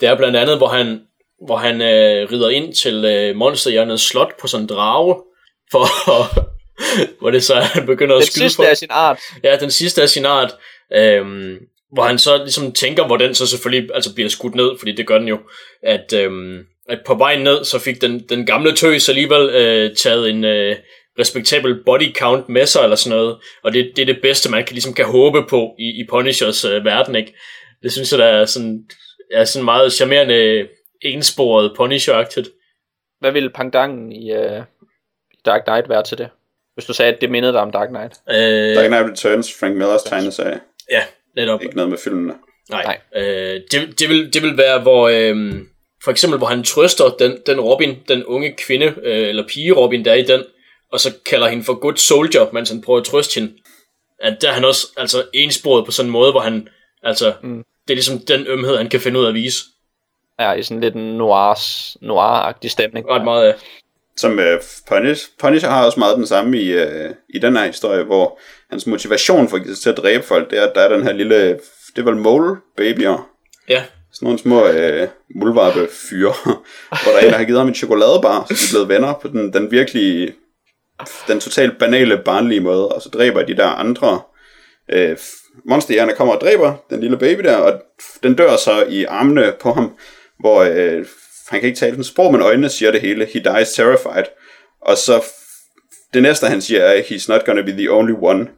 Det 0.00 0.08
er 0.08 0.16
blandt 0.16 0.36
andet, 0.36 0.56
hvor 0.56 0.68
han, 0.68 1.00
hvor 1.46 1.56
han 1.56 1.80
øh, 1.80 2.32
rider 2.32 2.48
ind 2.48 2.74
til 2.74 3.04
øh, 3.04 3.36
monsterhjernets 3.36 4.08
slot 4.08 4.40
på 4.40 4.46
sådan 4.46 4.64
en 4.64 4.68
drage, 4.68 5.16
for 5.70 5.86
hvor 7.20 7.30
det 7.30 7.44
så 7.44 7.54
han 7.74 7.86
begynder 7.86 8.16
at 8.16 8.20
Den 8.20 8.26
skyde 8.26 8.44
sidste 8.44 8.62
på. 8.62 8.62
af 8.62 8.76
sin 8.76 8.88
art. 8.90 9.18
Ja, 9.44 9.56
den 9.56 9.70
sidste 9.70 10.02
af 10.02 10.08
sin 10.08 10.24
art, 10.24 10.54
øhm, 10.94 11.56
hvor 11.92 12.02
han 12.02 12.18
så 12.18 12.36
ligesom 12.36 12.72
tænker, 12.72 13.06
hvor 13.06 13.16
den 13.16 13.34
så 13.34 13.46
selvfølgelig 13.46 13.90
altså 13.94 14.14
bliver 14.14 14.28
skudt 14.28 14.54
ned, 14.54 14.70
fordi 14.78 14.92
det 14.92 15.06
gør 15.06 15.18
den 15.18 15.28
jo, 15.28 15.38
at, 15.82 16.12
øhm, 16.12 16.58
at 16.88 16.98
på 17.06 17.14
vejen 17.14 17.40
ned, 17.40 17.64
så 17.64 17.78
fik 17.78 18.00
den, 18.00 18.18
den 18.28 18.46
gamle 18.46 18.72
tøs 18.76 19.08
alligevel 19.08 19.50
øh, 19.50 19.96
taget 19.96 20.30
en 20.30 20.44
øh, 20.44 20.76
respektabel 21.18 21.84
body 21.84 22.14
count 22.14 22.48
med 22.48 22.66
sig, 22.66 22.82
eller 22.82 22.96
sådan 22.96 23.18
noget, 23.18 23.36
og 23.64 23.72
det, 23.72 23.92
det 23.96 24.02
er 24.02 24.06
det 24.06 24.18
bedste, 24.22 24.50
man 24.50 24.64
kan, 24.64 24.74
ligesom 24.74 24.94
kan 24.94 25.04
håbe 25.04 25.42
på 25.48 25.74
i, 25.78 25.84
i 25.84 26.06
Punishers 26.10 26.64
øh, 26.64 26.84
verden, 26.84 27.14
ikke? 27.14 27.34
Det 27.82 27.92
synes 27.92 28.12
jeg, 28.12 28.18
der 28.18 28.26
er 28.26 28.44
sådan, 28.44 28.84
er 29.32 29.44
sådan 29.44 29.64
meget 29.64 29.92
charmerende 29.92 30.68
ensporet 31.04 31.72
Punisher-agtigt. 31.76 32.50
Hvad 33.20 33.32
ville 33.32 33.50
pangdangen 33.50 34.12
i, 34.12 34.36
uh, 34.36 34.62
i 35.32 35.36
Dark 35.44 35.64
Knight 35.64 35.88
være 35.88 36.02
til 36.02 36.18
det? 36.18 36.28
Hvis 36.74 36.84
du 36.84 36.92
sagde, 36.92 37.12
at 37.12 37.20
det 37.20 37.30
mindede 37.30 37.52
dig 37.52 37.60
om 37.60 37.72
Dark 37.72 37.88
Knight. 37.88 38.14
Øh, 38.30 38.76
Dark 38.76 38.86
Knight 38.86 39.10
Returns, 39.10 39.58
Frank 39.60 39.76
Millers 39.76 40.02
tegneserie. 40.02 40.60
ja, 40.90 41.02
netop. 41.36 41.62
Ikke 41.62 41.76
noget 41.76 41.90
med 41.90 41.98
filmene. 41.98 42.34
Nej. 42.70 42.84
Nej. 42.84 42.98
Nej. 43.14 43.22
Øh, 43.22 43.60
det, 43.70 43.98
det, 43.98 44.08
vil, 44.08 44.34
det 44.34 44.42
vil 44.42 44.56
være, 44.56 44.80
hvor 44.80 45.08
øh, 45.08 45.54
for 46.04 46.10
eksempel, 46.10 46.38
hvor 46.38 46.46
han 46.46 46.62
trøster 46.62 47.16
den, 47.18 47.38
den 47.46 47.60
Robin, 47.60 47.98
den 48.08 48.24
unge 48.24 48.54
kvinde, 48.66 48.86
øh, 49.02 49.28
eller 49.28 49.48
pige 49.48 49.72
Robin, 49.72 50.04
der 50.04 50.10
er 50.10 50.14
i 50.14 50.22
den, 50.22 50.44
og 50.92 51.00
så 51.00 51.12
kalder 51.26 51.48
hende 51.48 51.64
for 51.64 51.74
good 51.74 51.96
soldier, 51.96 52.52
mens 52.52 52.70
han 52.70 52.82
prøver 52.82 53.00
at 53.00 53.06
trøste 53.06 53.40
hende. 53.40 53.52
At 54.20 54.38
der 54.40 54.48
er 54.48 54.52
han 54.52 54.64
også 54.64 54.86
altså, 54.96 55.24
ensporet 55.34 55.84
på 55.84 55.92
sådan 55.92 56.08
en 56.08 56.12
måde, 56.12 56.30
hvor 56.30 56.40
han, 56.40 56.68
altså, 57.02 57.34
mm. 57.42 57.64
det 57.88 57.90
er 57.90 57.94
ligesom 57.94 58.18
den 58.18 58.46
ømhed, 58.46 58.76
han 58.76 58.88
kan 58.88 59.00
finde 59.00 59.20
ud 59.20 59.24
af 59.24 59.28
at 59.28 59.34
vise. 59.34 59.56
Ja, 60.40 60.52
i 60.52 60.62
sådan 60.62 60.80
lidt 60.80 60.94
en 60.94 61.16
noirs, 61.16 61.96
noir-agtig 62.00 62.70
stemning. 62.70 63.08
Ret 63.08 63.24
meget 63.24 63.46
af. 63.46 63.54
Som 64.16 64.38
uh, 64.38 64.44
Punish, 64.88 65.28
Punisher 65.40 65.70
har 65.70 65.84
også 65.84 65.98
meget 65.98 66.16
den 66.16 66.26
samme 66.26 66.58
i, 66.58 66.82
uh, 66.82 67.10
i 67.28 67.38
den 67.38 67.56
her 67.56 67.66
historie, 67.66 68.04
hvor 68.04 68.40
hans 68.70 68.86
motivation 68.86 69.48
for 69.48 69.58
til 69.82 69.90
at 69.90 69.96
dræbe 69.96 70.24
folk, 70.24 70.50
det 70.50 70.58
er, 70.58 70.66
at 70.66 70.74
der 70.74 70.80
er 70.80 70.96
den 70.96 71.02
her 71.02 71.12
lille, 71.12 71.48
det 71.96 71.98
er 71.98 72.02
vel 72.02 72.16
mole 72.16 72.56
babyer, 72.76 73.28
Ja, 73.68 73.82
sådan 74.12 74.26
nogle 74.26 74.38
små 74.38 74.68
uh, 74.68 75.08
muldvarpe 75.34 75.88
fyre, 75.90 76.34
hvor 77.02 77.12
der 77.12 77.18
er 77.18 77.24
en, 77.24 77.30
der 77.30 77.38
har 77.38 77.44
givet 77.44 77.58
ham 77.58 77.68
en 77.68 77.74
chokoladebar, 77.74 78.44
så 78.48 78.54
de 78.54 78.54
er 78.54 78.72
blevet 78.72 78.88
venner 78.88 79.12
på 79.22 79.28
den, 79.28 79.52
den 79.52 79.70
virkelig, 79.70 80.34
den 81.28 81.40
totalt 81.40 81.78
banale, 81.78 82.18
barnlige 82.18 82.60
måde, 82.60 82.88
og 82.88 83.02
så 83.02 83.08
dræber 83.08 83.42
de 83.42 83.56
der 83.56 83.68
andre 83.68 84.20
uh, 84.94 85.16
monsterhjerne 85.64 86.12
kommer 86.12 86.34
og 86.34 86.40
dræber 86.40 86.74
den 86.90 87.00
lille 87.00 87.16
baby 87.16 87.42
der, 87.42 87.56
og 87.56 87.82
den 88.22 88.34
dør 88.34 88.56
så 88.56 88.84
i 88.88 89.04
armene 89.04 89.52
på 89.60 89.72
ham, 89.72 89.96
hvor 90.42 90.62
øh, 90.62 91.06
han 91.48 91.60
kan 91.60 91.66
ikke 91.66 91.78
tale 91.78 91.96
den 91.96 92.04
sprog, 92.04 92.32
men 92.32 92.42
øjnene 92.42 92.68
siger 92.68 92.90
det 92.90 93.00
hele. 93.00 93.26
He 93.26 93.40
dies 93.40 93.72
terrified. 93.72 94.24
Og 94.80 94.96
så 94.96 95.24
det 96.14 96.22
næste, 96.22 96.46
han 96.46 96.62
siger, 96.62 96.80
er, 96.80 97.02
he's 97.02 97.26
not 97.28 97.44
gonna 97.44 97.62
be 97.62 97.72
the 97.72 97.90
only 97.90 98.14
one. 98.20 98.48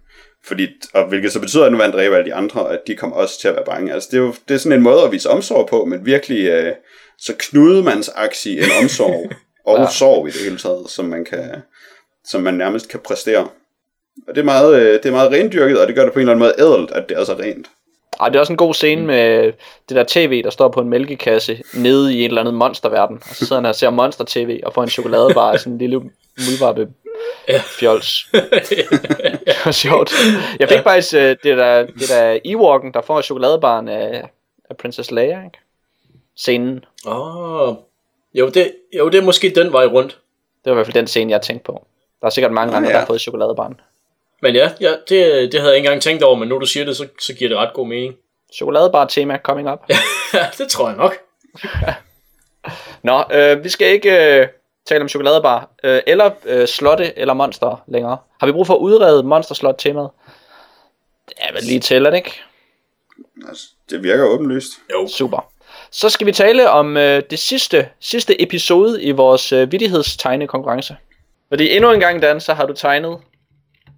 Fordi, 0.45 0.69
og 0.95 1.09
hvilket 1.09 1.33
så 1.33 1.41
betyder, 1.41 1.65
at 1.65 1.73
nu 1.73 1.79
han 1.79 1.93
dræbe 1.93 2.17
alle 2.17 2.31
de 2.31 2.35
andre, 2.35 2.73
at 2.73 2.81
de 2.87 2.97
kommer 2.97 3.17
også 3.17 3.41
til 3.41 3.49
at 3.49 3.55
være 3.55 3.65
bange. 3.65 3.93
Altså, 3.93 4.09
det 4.13 4.17
er 4.17 4.23
jo 4.23 4.35
det 4.49 4.55
er 4.55 4.59
sådan 4.59 4.79
en 4.79 4.83
måde 4.83 5.03
at 5.03 5.13
vise 5.13 5.31
omsorg 5.31 5.69
på, 5.69 5.85
men 5.85 6.07
virkelig 6.07 6.47
øh, 6.47 6.73
så 7.19 7.33
knudemandsaktig 7.39 8.59
en 8.59 8.71
omsorg, 8.83 9.31
og 9.67 9.79
ja. 9.79 9.91
sorg 9.91 10.29
i 10.29 10.31
det 10.31 10.41
hele 10.41 10.59
taget, 10.59 10.91
som 10.91 11.05
man, 11.05 11.25
kan, 11.25 11.63
som 12.25 12.43
man 12.43 12.55
nærmest 12.55 12.89
kan 12.89 13.01
præstere. 13.01 13.49
Og 14.29 14.35
det 14.35 14.39
er, 14.39 14.45
meget, 14.45 14.75
øh, 14.81 14.93
det 14.93 15.07
er 15.07 15.11
meget 15.11 15.33
rendyrket, 15.33 15.81
og 15.81 15.87
det 15.87 15.97
gør 15.97 16.05
det 16.05 16.13
på 16.13 16.19
en 16.19 16.29
eller 16.29 16.33
anden 16.33 16.45
måde 16.45 16.55
ædelt, 16.59 16.91
at 16.91 17.09
det 17.09 17.19
er 17.19 17.25
så 17.25 17.35
rent. 17.35 17.67
Ej, 18.25 18.29
det 18.29 18.37
er 18.37 18.41
også 18.41 18.53
en 18.53 18.57
god 18.57 18.75
scene 18.75 19.03
med 19.03 19.53
det 19.89 19.97
der 19.97 20.05
tv, 20.09 20.43
der 20.43 20.51
står 20.51 20.69
på 20.69 20.81
en 20.81 20.89
mælkekasse 20.89 21.63
nede 21.75 22.15
i 22.15 22.19
en 22.19 22.31
eller 22.31 22.41
anden 22.41 22.55
monsterverden. 22.55 23.17
Og 23.31 23.37
så 23.37 23.47
sidder 23.47 23.55
han 23.55 23.67
og 23.67 23.75
ser 23.75 23.91
monster-tv 23.91 24.61
og 24.65 24.75
får 24.75 24.83
en 24.83 24.89
chokoladebar 24.89 25.53
af 25.53 25.61
sådan 25.61 25.73
en 25.73 25.79
lille 25.79 25.97
muldvarpe 26.39 26.89
fjols. 27.79 28.29
det 29.47 29.57
var 29.65 29.71
sjovt. 29.73 30.13
Jeg 30.61 30.69
fik 30.69 30.79
faktisk 30.83 31.15
øh, 31.15 31.37
det 31.43 31.57
der, 31.59 31.87
det 31.87 32.09
der 32.09 32.39
Ewoken, 32.45 32.95
der 32.95 33.03
får 33.03 33.23
chokoladebaren 33.23 33.89
af, 33.89 34.31
af 34.71 34.77
Princess 34.77 35.11
Leia, 35.11 35.45
ikke? 35.45 35.59
Scenen. 36.37 36.85
Åh, 37.07 37.69
oh, 37.69 37.77
jo, 38.35 38.49
det, 38.49 38.73
jo, 38.99 39.09
det 39.09 39.19
er 39.19 39.23
måske 39.23 39.53
den 39.57 39.73
vej 39.73 39.87
rundt. 39.87 40.19
Det 40.65 40.71
var 40.71 40.73
i 40.73 40.75
hvert 40.75 40.87
fald 40.87 40.95
den 40.95 41.07
scene, 41.07 41.31
jeg 41.31 41.43
tænkte 41.43 41.65
på. 41.65 41.87
Der 42.21 42.27
er 42.27 42.31
sikkert 42.31 42.53
mange 42.53 42.71
Nå, 42.71 42.77
andre, 42.77 42.89
ja. 42.89 42.93
der 42.93 42.99
har 43.01 43.07
fået 43.07 43.21
chokoladebaren. 43.21 43.81
Men 44.45 44.55
ja, 44.55 44.71
ja 44.81 44.91
det, 44.91 45.53
det 45.53 45.61
havde 45.61 45.73
jeg 45.73 45.77
ikke 45.77 45.87
engang 45.87 46.03
tænkt 46.03 46.23
over, 46.23 46.37
men 46.37 46.49
nu 46.49 46.59
du 46.59 46.67
siger 46.67 46.87
det, 46.87 46.97
så, 46.97 47.07
så 47.21 47.35
giver 47.35 47.49
det 47.49 47.59
ret 47.59 47.75
god 47.75 47.87
mening. 47.87 48.15
Chokoladebar 48.55 49.05
tema 49.05 49.39
coming 49.39 49.73
up. 49.73 49.79
Ja, 49.89 49.97
det 50.59 50.69
tror 50.69 50.89
jeg 50.89 50.97
nok. 50.97 51.17
Nå, 53.03 53.25
øh, 53.33 53.65
vi 53.65 53.69
skal 53.69 53.89
ikke 53.89 54.41
øh, 54.41 54.47
tale 54.87 55.01
om 55.01 55.09
chokoladebar, 55.09 55.71
øh, 55.85 56.01
eller 56.07 56.31
øh, 56.45 56.69
slotte 56.69 57.19
eller 57.19 57.35
monster 57.35 57.83
længere. 57.87 58.19
Har 58.41 58.47
vi 58.47 58.53
brug 58.53 58.67
for 58.67 58.75
at 58.75 58.79
udrede 58.79 59.23
monsterslot 59.23 59.75
temaet? 59.79 60.11
Det 61.29 61.35
er 61.39 61.53
vel 61.53 61.63
lige 61.63 61.81
til, 61.81 62.05
det 62.05 62.15
ikke? 62.15 62.41
Altså, 63.49 63.67
det 63.91 64.03
virker 64.03 64.25
åbenlyst. 64.25 64.71
Jo. 64.93 65.09
Super. 65.09 65.51
Så 65.91 66.09
skal 66.09 66.27
vi 66.27 66.33
tale 66.33 66.71
om 66.71 66.97
øh, 66.97 67.23
det 67.31 67.39
sidste, 67.39 67.89
sidste 68.01 68.43
episode 68.43 69.03
i 69.03 69.11
vores 69.11 69.53
øh, 69.53 69.73
vittighedstegnekonkurrence. 69.73 70.97
Fordi 71.49 71.77
endnu 71.77 71.93
en 71.93 72.01
gang, 72.01 72.23
Dan, 72.23 72.41
så 72.41 72.55
har 72.55 72.67
du 72.67 72.73
tegnet 72.73 73.19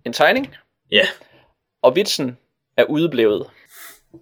en 0.06 0.12
tegning, 0.12 0.54
Ja. 0.90 1.06
og 1.82 1.96
vitsen 1.96 2.38
er 2.76 2.84
udeblevet. 2.84 3.46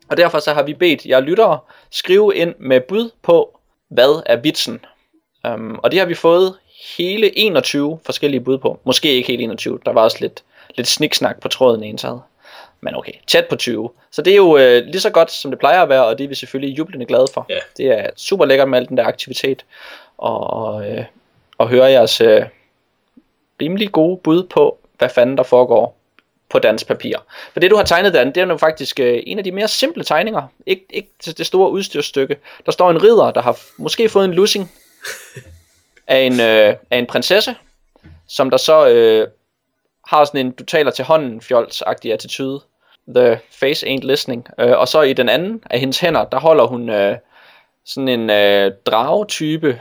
Og 0.08 0.16
derfor 0.16 0.38
så 0.38 0.54
har 0.54 0.62
vi 0.62 0.74
bedt 0.74 1.06
jer 1.06 1.20
lyttere 1.20 1.58
skrive 1.90 2.36
ind 2.36 2.54
med 2.58 2.80
bud 2.80 3.10
på, 3.22 3.58
hvad 3.88 4.22
er 4.26 4.36
vitsen. 4.36 4.84
Um, 5.48 5.80
og 5.82 5.90
det 5.90 5.98
har 5.98 6.06
vi 6.06 6.14
fået 6.14 6.54
hele 6.96 7.38
21 7.38 7.98
forskellige 8.06 8.40
bud 8.40 8.58
på. 8.58 8.80
Måske 8.84 9.12
ikke 9.12 9.26
helt 9.28 9.40
21, 9.42 9.78
der 9.84 9.92
var 9.92 10.02
også 10.02 10.16
lidt, 10.20 10.44
lidt 10.76 10.88
sniksnak 10.88 11.40
på 11.40 11.48
tråden 11.48 11.82
ensad. 11.82 12.18
Men 12.80 12.94
okay, 12.94 13.12
tæt 13.26 13.46
på 13.50 13.56
20. 13.56 13.90
Så 14.10 14.22
det 14.22 14.32
er 14.32 14.36
jo 14.36 14.56
øh, 14.56 14.84
lige 14.84 15.00
så 15.00 15.10
godt, 15.10 15.30
som 15.30 15.50
det 15.50 15.60
plejer 15.60 15.82
at 15.82 15.88
være, 15.88 16.06
og 16.06 16.18
det 16.18 16.24
er 16.24 16.28
vi 16.28 16.34
selvfølgelig 16.34 16.78
jublende 16.78 17.06
glade 17.06 17.26
for. 17.34 17.46
Ja. 17.48 17.58
Det 17.76 17.86
er 17.86 18.10
super 18.16 18.44
lækkert 18.44 18.68
med 18.68 18.78
al 18.78 18.88
den 18.88 18.96
der 18.96 19.04
aktivitet, 19.04 19.64
og, 20.18 20.40
og, 20.50 20.90
øh, 20.90 21.04
og 21.58 21.68
høre 21.68 21.84
jeres 21.84 22.20
øh, 22.20 22.42
rimelig 23.62 23.92
gode 23.92 24.16
bud 24.16 24.42
på, 24.44 24.78
hvad 24.98 25.08
fanden 25.08 25.36
der 25.36 25.42
foregår 25.42 25.98
på 26.50 26.58
dans 26.58 26.84
papir. 26.84 27.16
For 27.52 27.60
det 27.60 27.70
du 27.70 27.76
har 27.76 27.84
tegnet, 27.84 28.14
Dan, 28.14 28.26
det 28.26 28.36
er 28.36 28.44
nu 28.44 28.56
faktisk 28.56 29.00
øh, 29.00 29.22
en 29.26 29.38
af 29.38 29.44
de 29.44 29.52
mere 29.52 29.68
simple 29.68 30.04
tegninger. 30.04 30.42
Ik- 30.70 30.86
ikke 30.90 31.08
det 31.38 31.46
store 31.46 31.70
udstyrstykke. 31.70 32.36
Der 32.66 32.72
står 32.72 32.90
en 32.90 33.02
ridder, 33.02 33.30
der 33.30 33.42
har 33.42 33.58
måske 33.78 34.08
fået 34.08 34.24
en 34.24 34.34
lussing 34.34 34.72
af 36.06 36.18
en, 36.18 36.40
øh, 36.40 36.74
af 36.90 36.98
en 36.98 37.06
prinsesse, 37.06 37.54
som 38.28 38.50
der 38.50 38.56
så 38.56 38.88
øh, 38.88 39.28
har 40.06 40.24
sådan 40.24 40.46
en, 40.46 40.52
du 40.52 40.64
taler 40.64 40.90
til 40.90 41.04
hånden, 41.04 41.40
fjols-agtig 41.40 42.12
attitude. 42.12 42.60
The 43.14 43.40
face 43.50 43.86
ain't 43.86 44.06
listening. 44.06 44.46
Øh, 44.60 44.78
og 44.78 44.88
så 44.88 45.02
i 45.02 45.12
den 45.12 45.28
anden 45.28 45.62
af 45.70 45.80
hendes 45.80 46.00
hænder, 46.00 46.24
der 46.24 46.38
holder 46.40 46.66
hun 46.66 46.88
øh, 46.88 47.16
sådan 47.84 48.08
en 48.08 48.30
øh, 48.30 48.72
dragetype, 48.86 49.80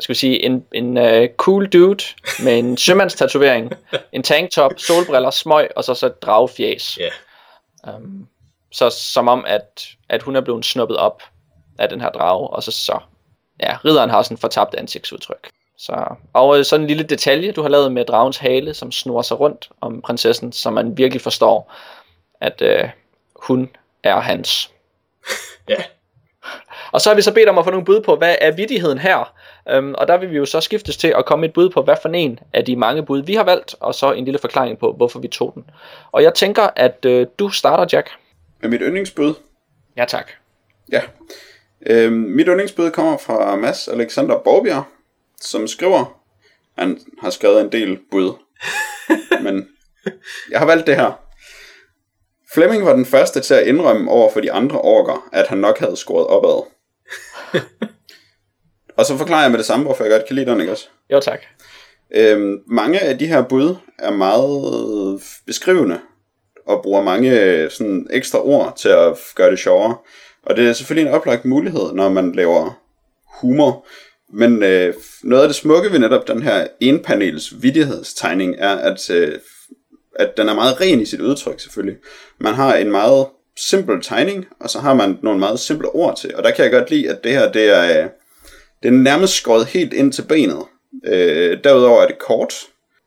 hvad 0.00 0.04
skal 0.04 0.14
vi 0.14 0.18
sige, 0.18 0.42
en, 0.42 0.64
en 0.72 0.96
uh, 0.96 1.28
cool 1.36 1.66
dude 1.66 2.04
med 2.44 2.58
en 2.58 2.76
sømandstatovering, 2.86 3.72
en 4.12 4.22
tanktop, 4.22 4.72
solbriller, 4.76 5.30
smøg, 5.30 5.68
og 5.76 5.84
så 5.84 5.94
så 5.94 6.06
et 6.06 6.22
dragefjæs. 6.22 6.98
Ja. 6.98 7.10
Um, 7.96 8.26
så 8.72 8.90
som 8.90 9.28
om, 9.28 9.44
at, 9.46 9.88
at 10.08 10.22
hun 10.22 10.36
er 10.36 10.40
blevet 10.40 10.64
snuppet 10.64 10.96
op 10.96 11.22
af 11.78 11.88
den 11.88 12.00
her 12.00 12.10
drage, 12.10 12.48
og 12.50 12.62
så 12.62 12.70
så, 12.70 12.98
ja, 13.62 13.76
ridderen 13.84 14.10
har 14.10 14.22
sådan 14.22 14.34
en 14.34 14.40
fortabt 14.40 14.74
ansigtsudtryk. 14.74 15.50
Så, 15.78 16.16
og 16.32 16.58
øh, 16.58 16.64
sådan 16.64 16.84
en 16.84 16.88
lille 16.88 17.02
detalje, 17.02 17.52
du 17.52 17.62
har 17.62 17.68
lavet 17.68 17.92
med 17.92 18.04
dragens 18.04 18.38
hale, 18.38 18.74
som 18.74 18.92
snor 18.92 19.22
sig 19.22 19.40
rundt 19.40 19.68
om 19.80 20.02
prinsessen, 20.02 20.52
så 20.52 20.70
man 20.70 20.96
virkelig 20.96 21.20
forstår, 21.22 21.72
at 22.40 22.62
øh, 22.62 22.88
hun 23.42 23.70
er 24.02 24.20
hans. 24.20 24.70
Ja. 25.68 25.76
Og 26.92 27.00
så 27.00 27.10
har 27.10 27.14
vi 27.14 27.22
så 27.22 27.34
bedt 27.34 27.48
om 27.48 27.58
at 27.58 27.64
få 27.64 27.70
nogle 27.70 27.84
bud 27.84 28.00
på, 28.00 28.16
hvad 28.16 28.36
er 28.40 28.50
vittigheden 28.50 28.98
her? 28.98 29.32
Øhm, 29.68 29.94
og 29.94 30.08
der 30.08 30.16
vil 30.16 30.30
vi 30.30 30.36
jo 30.36 30.46
så 30.46 30.60
skiftes 30.60 30.96
til 30.96 31.14
at 31.18 31.24
komme 31.24 31.46
et 31.46 31.52
bud 31.52 31.70
på, 31.70 31.82
hvad 31.82 31.96
for 32.02 32.08
en 32.08 32.38
af 32.52 32.64
de 32.64 32.76
mange 32.76 33.06
bud, 33.06 33.22
vi 33.22 33.34
har 33.34 33.44
valgt, 33.44 33.74
og 33.80 33.94
så 33.94 34.12
en 34.12 34.24
lille 34.24 34.38
forklaring 34.38 34.78
på, 34.78 34.92
hvorfor 34.92 35.18
vi 35.18 35.28
tog 35.28 35.52
den. 35.54 35.64
Og 36.12 36.22
jeg 36.22 36.34
tænker, 36.34 36.68
at 36.76 37.04
øh, 37.04 37.26
du 37.38 37.48
starter, 37.48 37.86
Jack. 37.92 38.10
Med 38.60 38.70
mit 38.70 38.80
yndlingsbud, 38.84 39.34
Ja, 39.96 40.04
tak. 40.04 40.30
Ja. 40.92 41.02
Øhm, 41.86 42.12
mit 42.12 42.46
yndlingsbud 42.46 42.90
kommer 42.90 43.18
fra 43.18 43.56
Mads 43.56 43.88
Alexander 43.88 44.38
Borbjerg, 44.38 44.84
som 45.40 45.66
skriver, 45.66 46.20
han 46.78 47.00
har 47.22 47.30
skrevet 47.30 47.60
en 47.60 47.72
del 47.72 47.98
bud, 48.10 48.32
men 49.44 49.68
jeg 50.50 50.58
har 50.58 50.66
valgt 50.66 50.86
det 50.86 50.96
her. 50.96 51.20
Flemming 52.54 52.84
var 52.84 52.92
den 52.92 53.06
første 53.06 53.40
til 53.40 53.54
at 53.54 53.66
indrømme 53.66 54.10
over 54.10 54.32
for 54.32 54.40
de 54.40 54.52
andre 54.52 54.80
orker, 54.80 55.28
at 55.32 55.48
han 55.48 55.58
nok 55.58 55.78
havde 55.78 55.96
scoret 55.96 56.26
opad. 56.26 56.62
Og 59.00 59.06
så 59.06 59.16
forklarer 59.16 59.42
jeg 59.42 59.50
med 59.50 59.58
det 59.58 59.66
samme, 59.66 59.84
hvorfor 59.84 60.04
jeg 60.04 60.10
godt 60.10 60.26
kan 60.26 60.36
lide 60.36 60.50
den, 60.50 60.60
ikke 60.60 60.72
også? 60.72 60.88
Jo, 61.12 61.20
tak. 61.20 61.40
Øhm, 62.14 62.58
mange 62.66 63.00
af 63.00 63.18
de 63.18 63.26
her 63.26 63.42
bud 63.42 63.76
er 63.98 64.10
meget 64.10 65.22
beskrivende, 65.46 65.98
og 66.66 66.82
bruger 66.82 67.02
mange 67.02 67.30
sådan, 67.70 68.06
ekstra 68.10 68.44
ord 68.44 68.76
til 68.76 68.88
at 68.88 69.18
gøre 69.34 69.50
det 69.50 69.58
sjovere. 69.58 69.96
Og 70.42 70.56
det 70.56 70.68
er 70.68 70.72
selvfølgelig 70.72 71.08
en 71.08 71.14
oplagt 71.14 71.44
mulighed, 71.44 71.92
når 71.92 72.08
man 72.08 72.32
laver 72.32 72.80
humor. 73.40 73.86
Men 74.32 74.62
øh, 74.62 74.94
noget 75.22 75.42
af 75.42 75.48
det 75.48 75.56
smukke 75.56 75.92
ved 75.92 75.98
netop 75.98 76.28
den 76.28 76.42
her 76.42 76.66
enpanels 76.80 77.62
vidighedstegning 77.62 78.54
er, 78.58 78.76
at, 78.76 79.10
øh, 79.10 79.38
at 80.16 80.36
den 80.36 80.48
er 80.48 80.54
meget 80.54 80.80
ren 80.80 81.00
i 81.00 81.06
sit 81.06 81.20
udtryk 81.20 81.60
selvfølgelig. 81.60 81.96
Man 82.38 82.54
har 82.54 82.74
en 82.74 82.90
meget 82.90 83.26
simpel 83.56 84.02
tegning, 84.02 84.46
og 84.60 84.70
så 84.70 84.78
har 84.78 84.94
man 84.94 85.18
nogle 85.22 85.38
meget 85.38 85.60
simple 85.60 85.88
ord 85.88 86.16
til. 86.16 86.36
Og 86.36 86.42
der 86.42 86.50
kan 86.50 86.64
jeg 86.64 86.72
godt 86.72 86.90
lide, 86.90 87.10
at 87.10 87.24
det 87.24 87.32
her 87.32 87.52
det 87.52 87.70
er, 87.76 88.08
det 88.82 88.88
er 88.88 88.92
nærmest 88.92 89.34
skåret 89.34 89.66
helt 89.66 89.92
ind 89.92 90.12
til 90.12 90.22
benet. 90.22 90.64
Øh, 91.04 91.58
derudover 91.64 92.02
er 92.02 92.06
det 92.06 92.18
kort, 92.18 92.54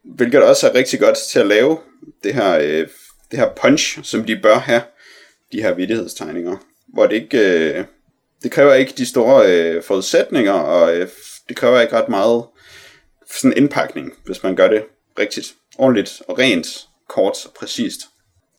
hvilket 0.04 0.44
også 0.44 0.70
er 0.70 0.76
rigtig 0.76 1.00
godt 1.00 1.18
til 1.18 1.40
at 1.40 1.48
lave 1.48 1.78
det 2.24 2.34
her, 2.34 2.58
øh, 2.58 2.88
det 3.32 3.40
her 3.40 3.50
punch, 3.62 4.04
som 4.04 4.24
de 4.24 4.40
bør 4.44 4.58
have, 4.58 4.82
de 5.52 5.62
her 5.62 5.74
vidighedstegninger. 5.74 6.58
Hvor 6.88 7.08
det 7.08 7.16
ikke, 7.16 7.38
øh, 7.40 7.86
det 8.44 8.52
kræver 8.52 8.74
ikke 8.74 8.94
de 8.98 9.06
store 9.06 9.52
øh, 9.52 9.84
forudsætninger, 9.84 10.54
og 10.54 10.95
øh, 10.95 11.08
det 11.50 11.58
kræver 11.58 11.82
ikke 11.82 11.95
ret 11.95 12.10
meget 12.10 12.44
sådan 13.32 13.58
indpakning, 13.58 14.14
hvis 14.26 14.44
man 14.44 14.56
gør 14.56 14.68
det 14.68 14.86
rigtigt, 15.20 15.54
ordentligt 15.78 16.22
og 16.28 16.40
rent, 16.40 16.68
kort 17.08 17.45
og 17.45 17.52
præcist. 17.60 18.00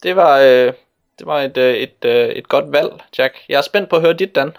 Det 0.03 0.17
var, 0.17 0.39
øh, 0.39 0.73
det 1.19 1.27
var 1.27 1.43
et, 1.43 1.57
øh, 1.57 1.75
et, 1.75 2.05
øh, 2.05 2.29
et 2.29 2.49
godt 2.49 2.73
valg, 2.73 2.91
Jack. 3.19 3.35
Jeg 3.49 3.59
er 3.59 3.63
spændt 3.63 3.91
på 3.91 3.97
at 3.97 4.03
høre 4.03 4.13
dit, 4.13 4.35
Dan. 4.35 4.51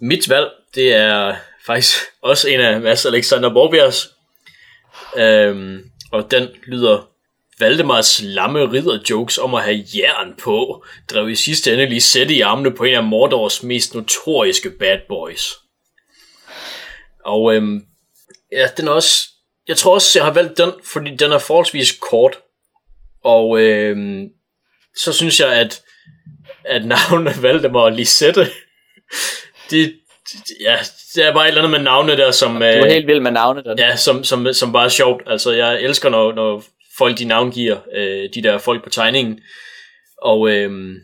Mit 0.00 0.30
valg, 0.30 0.48
det 0.74 0.94
er 0.94 1.36
faktisk 1.66 1.98
også 2.22 2.48
en 2.48 2.60
af 2.60 2.80
Mads 2.80 3.06
Alexander 3.06 3.52
Borbjergs. 3.54 4.08
Øhm, 5.16 5.90
og 6.12 6.30
den 6.30 6.48
lyder 6.66 7.08
Valdemars 7.58 8.20
lamme 8.22 8.72
ridder 8.72 8.98
jokes 9.10 9.38
om 9.38 9.54
at 9.54 9.62
have 9.62 9.84
jern 9.94 10.34
på, 10.38 10.84
drev 11.10 11.28
i 11.28 11.34
sidste 11.34 11.72
ende 11.72 11.86
lige 11.86 12.00
sætte 12.00 12.34
i 12.34 12.40
armene 12.40 12.74
på 12.74 12.84
en 12.84 12.94
af 12.94 13.04
Mordors 13.04 13.62
mest 13.62 13.94
notoriske 13.94 14.70
bad 14.70 14.98
boys. 15.08 15.52
Og 17.24 17.54
øhm, 17.54 17.86
ja, 18.52 18.68
den 18.76 18.88
er 18.88 18.92
også, 18.92 19.28
jeg 19.68 19.76
tror 19.76 19.94
også, 19.94 20.18
jeg 20.18 20.26
har 20.26 20.32
valgt 20.32 20.58
den, 20.58 20.72
fordi 20.92 21.16
den 21.16 21.32
er 21.32 21.38
forholdsvis 21.38 21.98
kort. 22.10 22.38
Og 23.24 23.60
øhm, 23.60 24.28
så 24.96 25.12
synes 25.12 25.40
jeg, 25.40 25.52
at, 25.52 25.82
at 26.64 26.84
navnet 26.84 27.42
Valdemar 27.42 27.80
og 27.80 27.92
Lisette, 27.92 28.50
det, 29.70 30.00
ja, 30.60 30.76
det 31.14 31.24
er 31.24 31.32
bare 31.32 31.44
et 31.44 31.48
eller 31.48 31.62
andet 31.62 31.70
med 31.70 31.84
navne 31.84 32.16
der, 32.16 32.30
som... 32.30 32.54
Du 32.54 32.62
er 32.62 32.92
helt 32.92 33.06
vild 33.06 33.20
med 33.20 33.30
navnet, 33.30 33.64
Dan. 33.64 33.78
Ja, 33.78 33.96
som, 33.96 34.24
som, 34.24 34.52
som 34.52 34.72
bare 34.72 34.84
er 34.84 34.88
sjovt. 34.88 35.22
Altså, 35.26 35.52
jeg 35.52 35.82
elsker, 35.82 36.08
når, 36.08 36.32
når 36.32 36.64
folk 36.98 37.18
de 37.18 37.24
navngiver 37.24 37.78
øh, 37.94 38.28
de 38.34 38.42
der 38.42 38.58
folk 38.58 38.84
på 38.84 38.90
tegningen. 38.90 39.40
Og, 40.22 40.50
øh, 40.50 40.94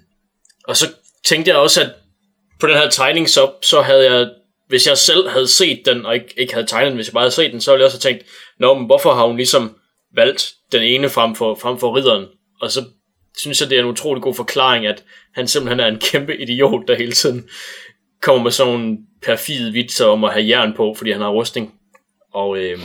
og 0.69 0.77
så 0.77 0.87
tænkte 1.25 1.51
jeg 1.51 1.59
også, 1.59 1.81
at 1.81 1.91
på 2.61 2.67
den 2.67 2.77
her 2.77 2.91
tegning, 2.91 3.29
så, 3.29 3.51
så 3.63 3.81
havde 3.81 4.13
jeg, 4.13 4.29
hvis 4.69 4.87
jeg 4.87 4.99
selv 4.99 5.29
havde 5.29 5.49
set 5.49 5.83
den, 5.87 6.07
og 6.07 6.15
ikke, 6.15 6.35
ikke 6.37 6.55
havde 6.55 6.67
tegnet 6.67 6.91
den, 6.91 6.97
hvis 6.97 7.07
jeg 7.07 7.13
bare 7.13 7.23
havde 7.23 7.35
set 7.35 7.53
den, 7.53 7.61
så 7.61 7.71
ville 7.73 7.81
jeg 7.81 7.87
også 7.87 8.09
have 8.09 8.15
tænkt, 8.15 8.27
Nå, 8.59 8.75
men 8.75 8.87
hvorfor 8.87 9.15
har 9.15 9.27
hun 9.27 9.37
ligesom 9.37 9.77
valgt 10.15 10.53
den 10.73 10.83
ene 10.83 11.09
frem 11.09 11.35
for, 11.35 11.55
frem 11.55 11.79
for 11.79 11.97
ridderen? 11.97 12.27
Og 12.61 12.71
så 12.71 12.85
synes 13.37 13.61
jeg, 13.61 13.71
det 13.71 13.79
er 13.79 13.83
en 13.83 13.89
utrolig 13.89 14.23
god 14.23 14.35
forklaring, 14.35 14.87
at 14.87 15.05
han 15.35 15.49
simpelthen 15.49 15.81
er 15.81 15.87
en 15.87 15.99
kæmpe 15.99 16.37
idiot, 16.37 16.89
der 16.89 16.95
hele 16.95 17.13
tiden 17.13 17.49
kommer 18.23 18.43
med 18.43 18.51
sådan 18.51 18.73
nogle 18.73 18.99
perfide 19.23 19.73
vitser 19.73 20.07
om 20.07 20.25
at 20.25 20.33
have 20.33 20.49
jern 20.49 20.75
på, 20.77 20.95
fordi 20.95 21.13
han 21.13 21.21
har 21.21 21.29
rustning. 21.29 21.75
Og, 22.33 22.59
øh, 22.59 22.79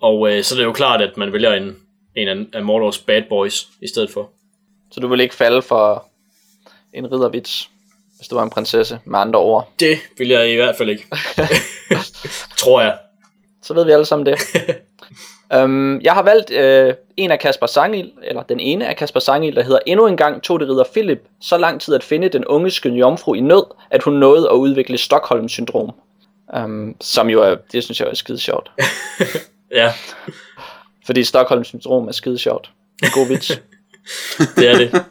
og 0.00 0.32
øh, 0.32 0.44
så 0.44 0.54
er 0.54 0.58
det 0.58 0.64
jo 0.64 0.72
klart, 0.72 1.02
at 1.02 1.16
man 1.16 1.32
vælger 1.32 1.52
en, 1.52 1.76
en 2.14 2.28
af, 2.28 2.58
af 2.58 2.64
Mordors 2.64 2.98
bad 2.98 3.22
boys 3.28 3.68
i 3.82 3.88
stedet 3.88 4.10
for. 4.10 4.30
Så 4.90 5.00
du 5.00 5.08
vil 5.08 5.20
ikke 5.20 5.34
falde 5.34 5.62
for 5.62 6.08
en 6.92 7.12
riddervits, 7.12 7.70
hvis 8.16 8.28
du 8.28 8.34
var 8.34 8.42
en 8.42 8.50
prinsesse, 8.50 9.00
med 9.04 9.18
andre 9.18 9.38
ord. 9.38 9.72
Det 9.80 9.98
vil 10.18 10.28
jeg 10.28 10.52
i 10.52 10.54
hvert 10.54 10.76
fald 10.76 10.90
ikke. 10.90 11.06
Tror 12.58 12.80
jeg. 12.80 12.98
Så 13.62 13.74
ved 13.74 13.84
vi 13.84 13.90
alle 13.90 14.06
sammen 14.06 14.26
det. 14.26 14.38
um, 15.54 16.00
jeg 16.00 16.12
har 16.12 16.22
valgt 16.22 16.50
øh, 16.50 16.94
en 17.16 17.30
af 17.30 17.38
Kasper 17.38 17.66
Sangil, 17.66 18.12
eller 18.22 18.42
den 18.42 18.60
ene 18.60 18.86
af 18.86 18.96
Kasper 18.96 19.20
Sangil, 19.20 19.56
der 19.56 19.62
hedder 19.62 19.78
Endnu 19.86 20.06
en 20.06 20.16
gang 20.16 20.42
tog 20.42 20.60
det 20.60 20.68
ridder 20.68 20.84
Philip 20.92 21.24
så 21.40 21.58
lang 21.58 21.80
tid 21.80 21.94
at 21.94 22.04
finde 22.04 22.28
den 22.28 22.44
unge 22.44 22.70
skønne 22.70 22.98
jomfru 22.98 23.34
i 23.34 23.40
nød, 23.40 23.64
at 23.90 24.02
hun 24.02 24.14
nåede 24.14 24.48
at 24.50 24.54
udvikle 24.54 24.98
Stockholm-syndrom. 24.98 25.90
Um, 26.56 26.96
som 27.00 27.30
jo 27.30 27.42
er, 27.42 27.54
det 27.72 27.84
synes 27.84 28.00
jeg 28.00 28.08
er 28.08 28.14
skide 28.14 28.38
sjovt. 28.38 28.70
Ja, 29.70 29.92
Fordi 31.06 31.24
Stockholm-syndrom 31.24 32.08
er 32.08 32.12
skide 32.12 32.38
sjovt. 32.38 32.70
En 33.02 33.10
god 33.14 33.28
vits. 33.28 33.48
det 34.56 34.68
er 34.68 34.76
det. 34.78 34.92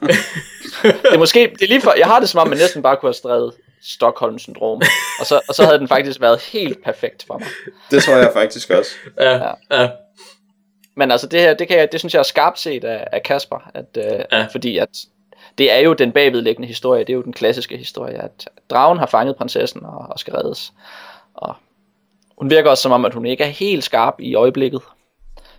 det 0.84 1.14
er 1.14 1.18
måske, 1.18 1.40
det 1.53 1.62
er 1.62 1.68
lige 1.68 1.82
for, 1.82 1.94
jeg 1.98 2.07
har 2.07 2.20
det 2.20 2.30
som 2.30 2.40
om, 2.40 2.48
man 2.48 2.57
næsten 2.57 2.82
bare 2.82 2.98
kunne 2.98 3.07
have 3.07 3.14
skrevet 3.14 3.53
Stockholm-syndrom. 3.84 4.82
Og 5.20 5.26
så, 5.26 5.41
og 5.48 5.56
så 5.56 5.66
havde 5.66 5.80
den 5.80 5.88
faktisk 5.88 6.22
været 6.22 6.41
helt 6.41 6.84
perfekt 6.84 7.26
for 7.28 7.38
mig. 7.38 7.48
Det 7.91 8.03
tror 8.03 8.16
jeg 8.16 8.32
faktisk 8.34 8.70
også. 8.70 8.91
Ja, 9.20 9.52
ja. 9.72 9.90
Men 10.96 11.12
altså 11.12 11.28
det 11.28 11.40
her, 11.40 11.54
det, 11.54 11.68
kan 11.68 11.78
jeg, 11.78 11.92
det 11.92 12.00
synes 12.00 12.14
jeg 12.14 12.20
er 12.20 12.24
skarpt 12.24 12.60
set 12.60 12.84
af, 12.84 13.08
af 13.12 13.24
Kasper, 13.24 13.72
at, 13.74 13.86
øh, 13.98 14.20
Ja. 14.32 14.46
fordi 14.52 14.78
at 14.78 14.90
det 15.58 15.72
er 15.72 15.78
jo 15.78 15.94
den 15.94 16.12
bagvedliggende 16.12 16.68
historie, 16.68 17.00
det 17.00 17.10
er 17.10 17.14
jo 17.14 17.22
den 17.22 17.34
klassiske 17.34 17.78
historie, 17.78 18.18
at 18.22 18.50
dragen 18.70 18.98
har 19.00 19.06
fanget 19.06 19.36
prinsessen 19.36 19.86
og, 19.86 20.08
og 20.10 20.20
skal 20.20 20.34
reddes. 20.34 20.74
Og 21.34 21.56
hun 22.38 22.50
virker 22.50 22.70
også 22.70 22.82
som 22.84 22.92
om, 22.92 23.06
at 23.06 23.14
hun 23.14 23.26
ikke 23.26 23.44
er 23.44 23.48
helt 23.48 23.84
skarp 23.84 24.16
i 24.20 24.36
øjeblikket 24.36 24.82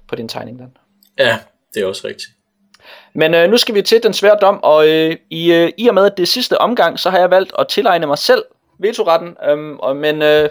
på 0.09 0.15
din 0.17 0.29
tegning, 0.29 0.59
Dan. 0.59 0.77
ja, 1.19 1.39
det 1.75 1.83
er 1.83 1.87
også 1.87 2.07
rigtigt. 2.07 2.29
Men 3.15 3.35
øh, 3.35 3.51
nu 3.51 3.57
skal 3.57 3.75
vi 3.75 3.83
til 3.83 4.03
den 4.03 4.13
svære 4.13 4.39
dom, 4.41 4.61
og 4.63 4.89
øh, 4.89 5.17
i, 5.31 5.53
øh, 5.53 5.73
i 5.77 5.89
og 5.89 5.95
med, 5.95 6.11
det 6.11 6.29
sidste 6.29 6.59
omgang, 6.59 6.99
så 6.99 7.11
har 7.11 7.19
jeg 7.19 7.31
valgt 7.31 7.53
at 7.59 7.69
tilegne 7.69 8.07
mig 8.07 8.19
selv 8.19 8.45
vetoretten, 8.79 9.37
og, 9.81 9.97
men 9.97 10.23
øh, 10.23 10.49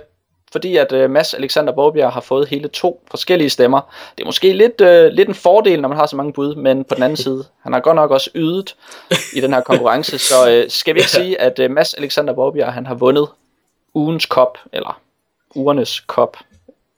fordi 0.55 0.77
at 0.77 0.91
øh, 0.91 1.09
Mads 1.09 1.33
Alexander 1.33 1.73
Borbjerg 1.73 2.11
har 2.11 2.21
fået 2.21 2.47
hele 2.47 2.67
to 2.67 3.03
forskellige 3.11 3.49
stemmer, 3.49 3.93
det 4.17 4.21
er 4.23 4.25
måske 4.25 4.53
lidt, 4.53 4.81
øh, 4.81 5.11
lidt 5.11 5.27
en 5.29 5.35
fordel, 5.35 5.81
når 5.81 5.89
man 5.89 5.97
har 5.97 6.05
så 6.05 6.15
mange 6.15 6.33
bud, 6.33 6.55
men 6.55 6.83
på 6.83 6.95
den 6.95 7.03
anden 7.03 7.17
side, 7.17 7.45
han 7.63 7.73
har 7.73 7.79
godt 7.79 7.95
nok 7.95 8.11
også 8.11 8.29
ydet 8.35 8.75
i 9.33 9.41
den 9.41 9.53
her 9.53 9.61
konkurrence, 9.61 10.17
så 10.17 10.49
øh, 10.51 10.69
skal 10.69 10.95
vi 10.95 10.99
ikke 10.99 11.11
sige, 11.11 11.41
at 11.41 11.59
øh, 11.59 11.71
Mads 11.71 11.93
Alexander 11.93 12.33
Borbjerg, 12.33 12.73
han 12.73 12.85
har 12.85 12.95
vundet 12.95 13.27
ugens 13.93 14.25
kop, 14.25 14.57
eller 14.73 15.01
ugernes 15.55 15.99
kop, 15.99 16.37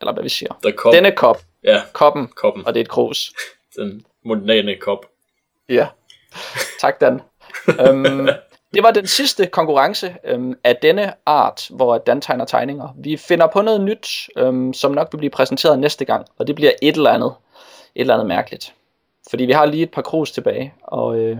eller 0.01 0.13
hvad 0.13 0.23
vi 0.23 0.29
siger. 0.29 0.59
The 0.63 0.71
Cup. 0.71 0.93
Denne 0.93 1.11
kop, 1.11 1.41
Ja, 1.63 1.81
koppen, 1.93 2.27
koppen. 2.27 2.67
og 2.67 2.73
det 2.73 2.79
er 2.79 2.83
et 2.83 2.89
krus. 2.89 3.31
Den 3.75 4.05
moderne 4.25 4.75
kop. 4.75 5.05
Ja, 5.69 5.87
tak 6.81 7.01
Dan. 7.01 7.21
øhm, 7.87 8.27
det 8.73 8.83
var 8.83 8.91
den 8.91 9.07
sidste 9.07 9.47
konkurrence 9.47 10.15
øhm, 10.23 10.53
af 10.63 10.75
denne 10.75 11.13
art, 11.25 11.67
hvor 11.69 11.97
Dan 11.97 12.21
tegner 12.21 12.45
tegninger. 12.45 12.95
Vi 12.97 13.17
finder 13.17 13.47
på 13.47 13.61
noget 13.61 13.81
nyt, 13.81 14.29
øhm, 14.37 14.73
som 14.73 14.91
nok 14.91 15.07
vil 15.11 15.17
blive 15.17 15.29
præsenteret 15.29 15.79
næste 15.79 16.05
gang, 16.05 16.25
og 16.37 16.47
det 16.47 16.55
bliver 16.55 16.71
et 16.81 16.95
eller 16.95 17.09
andet, 17.09 17.33
et 17.95 18.01
eller 18.01 18.13
andet 18.13 18.27
mærkeligt. 18.27 18.73
Fordi 19.29 19.45
vi 19.45 19.51
har 19.51 19.65
lige 19.65 19.83
et 19.83 19.91
par 19.91 20.01
krus 20.01 20.31
tilbage, 20.31 20.73
og 20.81 21.17
øh, 21.17 21.37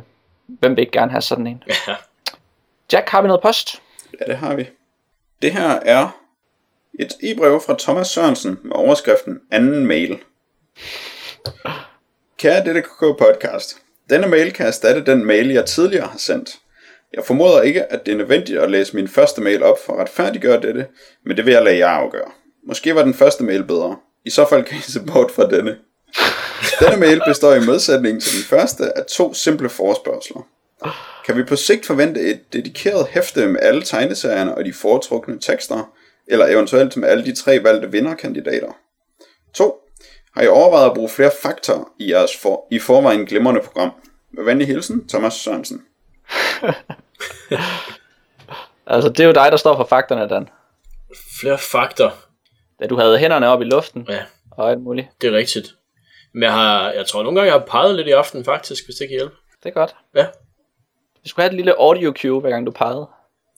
hvem 0.48 0.76
vil 0.76 0.82
ikke 0.82 0.92
gerne 0.92 1.12
have 1.12 1.22
sådan 1.22 1.48
en? 1.48 1.64
Ja. 1.88 1.96
Jack, 2.94 3.10
har 3.10 3.22
vi 3.22 3.28
noget 3.28 3.42
post? 3.42 3.82
Ja, 4.20 4.26
det 4.26 4.38
har 4.38 4.56
vi. 4.56 4.68
Det 5.42 5.52
her 5.54 5.70
er 5.70 6.10
et 7.00 7.14
e-brev 7.24 7.62
fra 7.66 7.76
Thomas 7.80 8.08
Sørensen 8.08 8.60
med 8.64 8.76
overskriften 8.76 9.40
anden 9.52 9.88
mail. 9.88 10.20
Kære 12.38 12.64
DDKK 12.64 13.00
podcast. 13.00 13.76
Denne 14.10 14.28
mail 14.28 14.54
kan 14.54 14.66
erstatte 14.66 15.06
den 15.06 15.26
mail, 15.26 15.50
jeg 15.50 15.66
tidligere 15.66 16.08
har 16.08 16.18
sendt. 16.18 16.60
Jeg 17.14 17.24
formoder 17.26 17.62
ikke, 17.62 17.92
at 17.92 18.06
det 18.06 18.12
er 18.12 18.18
nødvendigt 18.18 18.60
at 18.60 18.72
læse 18.72 18.96
min 18.96 19.08
første 19.08 19.42
mail 19.42 19.64
op 19.64 19.78
for 19.86 19.94
at 19.94 20.00
retfærdiggøre 20.00 20.62
dette, 20.62 20.88
men 21.26 21.38
det 21.38 21.46
vil 21.46 21.52
jeg 21.54 21.64
lade 21.64 21.78
jer 21.78 21.88
afgøre. 21.88 22.32
Måske 22.68 22.96
var 22.96 23.04
den 23.04 23.14
første 23.14 23.44
mail 23.44 23.64
bedre. 23.64 23.98
I 24.26 24.30
så 24.30 24.46
fald 24.50 24.64
kan 24.64 24.78
I 24.78 24.82
se 24.82 25.00
bort 25.14 25.32
fra 25.32 25.50
denne. 25.50 25.78
Denne 26.80 26.98
mail 26.98 27.22
består 27.28 27.54
i 27.54 27.66
modsætning 27.66 28.22
til 28.22 28.38
den 28.38 28.44
første 28.44 28.98
af 28.98 29.06
to 29.06 29.34
simple 29.34 29.70
forespørgseler. 29.70 30.48
Kan 31.26 31.38
vi 31.38 31.44
på 31.44 31.56
sigt 31.56 31.86
forvente 31.86 32.22
et 32.22 32.54
dedikeret 32.54 33.08
hæfte 33.08 33.48
med 33.48 33.60
alle 33.62 33.82
tegneserierne 33.82 34.56
og 34.56 34.66
de 34.66 34.74
foretrukne 34.74 35.40
tekster, 35.40 35.94
eller 36.28 36.48
eventuelt 36.48 36.98
med 36.98 37.10
alle 37.10 37.26
de 37.26 37.36
tre 37.36 37.64
valgte 37.64 37.92
vinderkandidater? 37.92 38.72
2. 39.54 39.76
Har 40.36 40.44
I 40.44 40.48
overvejet 40.48 40.90
at 40.90 40.94
bruge 40.96 41.10
flere 41.10 41.32
faktorer 41.42 41.92
i 42.00 42.12
jeres 42.12 42.38
for, 42.38 42.68
i 42.72 42.80
forvejen 42.80 43.26
glimrende 43.26 43.62
program? 43.62 43.92
Med 44.32 44.44
venlig 44.44 44.68
hilsen, 44.68 45.08
Thomas 45.08 45.34
Sørensen. 45.34 45.82
Altså, 48.88 49.10
det 49.10 49.20
er 49.20 49.26
jo 49.26 49.32
dig, 49.32 49.52
der 49.52 49.58
står 49.58 49.76
for 49.76 49.86
fakterne, 49.86 50.30
Dan. 50.30 50.50
Flere 51.42 51.58
fakter. 51.58 52.12
Da 52.80 52.88
du 52.88 52.96
havde 52.98 53.18
hænderne 53.20 53.48
op 53.48 53.62
i 53.62 53.66
luften 53.66 54.06
Ja, 54.10 54.24
og 54.52 54.70
alt 54.72 54.82
muligt. 54.82 55.08
det 55.22 55.34
er 55.34 55.38
rigtigt. 55.38 55.68
Men 56.34 56.44
jeg, 56.44 56.54
har, 56.54 56.92
jeg 56.92 57.06
tror 57.06 57.24
nogle 57.24 57.40
gange, 57.40 57.54
jeg 57.54 57.60
har 57.60 57.66
peget 57.66 57.96
lidt 57.96 58.08
i 58.08 58.12
aften 58.12 58.46
faktisk, 58.46 58.86
hvis 58.86 58.96
det 58.96 59.08
kan 59.08 59.18
hjælpe. 59.18 59.36
Det 59.64 59.70
er 59.70 59.74
godt. 59.74 59.96
Ja. 60.16 60.26
Vi 61.24 61.30
skulle 61.30 61.44
have 61.44 61.52
et 61.52 61.56
lille 61.56 61.80
audio 61.80 62.14
cue, 62.22 62.42
hver 62.42 62.50
gang 62.50 62.66
du 62.66 62.72
pegede. 62.72 63.08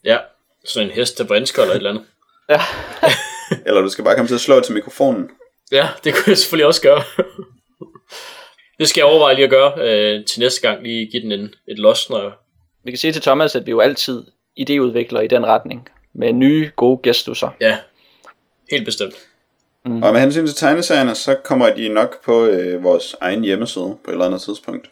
Ja, 0.03 0.17
sådan 0.65 0.89
en 0.89 0.95
hest 0.95 1.17
til 1.17 1.27
brinsker 1.27 1.61
eller 1.61 1.73
et 1.73 1.77
eller 1.77 1.89
andet. 1.89 2.05
Ja. 2.49 2.61
Eller 3.65 3.81
du 3.81 3.89
skal 3.89 4.03
bare 4.03 4.15
komme 4.15 4.27
til 4.27 4.35
at 4.35 4.41
slå 4.41 4.59
til 4.59 4.73
mikrofonen. 4.73 5.29
Ja, 5.71 5.87
det 6.03 6.13
kunne 6.13 6.23
jeg 6.27 6.37
selvfølgelig 6.37 6.65
også 6.65 6.81
gøre. 6.81 7.03
det 8.79 8.89
skal 8.89 9.01
jeg 9.01 9.05
overveje 9.07 9.35
lige 9.35 9.43
at 9.45 9.49
gøre 9.51 9.73
øh, 9.77 10.25
til 10.25 10.39
næste 10.39 10.61
gang. 10.61 10.83
Lige 10.83 11.11
give 11.11 11.23
den 11.23 11.31
en, 11.31 11.53
et 11.67 11.79
los, 11.79 12.09
når 12.09 12.33
Vi 12.90 12.91
kan 12.91 12.98
sige 12.98 13.14
til 13.14 13.22
Thomas, 13.22 13.56
at 13.56 13.66
vi 13.66 13.72
jo 13.72 13.80
altid 13.80 14.24
idéudvikler 14.60 15.20
i 15.20 15.28
den 15.28 15.45
retning. 15.45 15.90
Med 16.14 16.34
nye, 16.34 16.72
gode 16.76 16.99
gestusser. 17.03 17.49
Ja, 17.61 17.78
helt 18.72 18.86
bestemt. 18.86 19.14
Mm. 19.86 20.03
Og 20.03 20.14
med 20.14 20.22
hensyn 20.22 20.45
til 20.45 20.56
tegneserierne, 20.56 21.16
så 21.16 21.36
kommer 21.44 21.76
de 21.76 21.90
nok 21.90 22.24
på 22.24 22.45
øh, 22.45 22.84
vores 22.84 23.16
egen 23.22 23.44
hjemmeside 23.44 23.98
på 24.03 24.11
et 24.11 24.11
eller 24.11 24.26
andet 24.26 24.41
tidspunkt. 24.41 24.90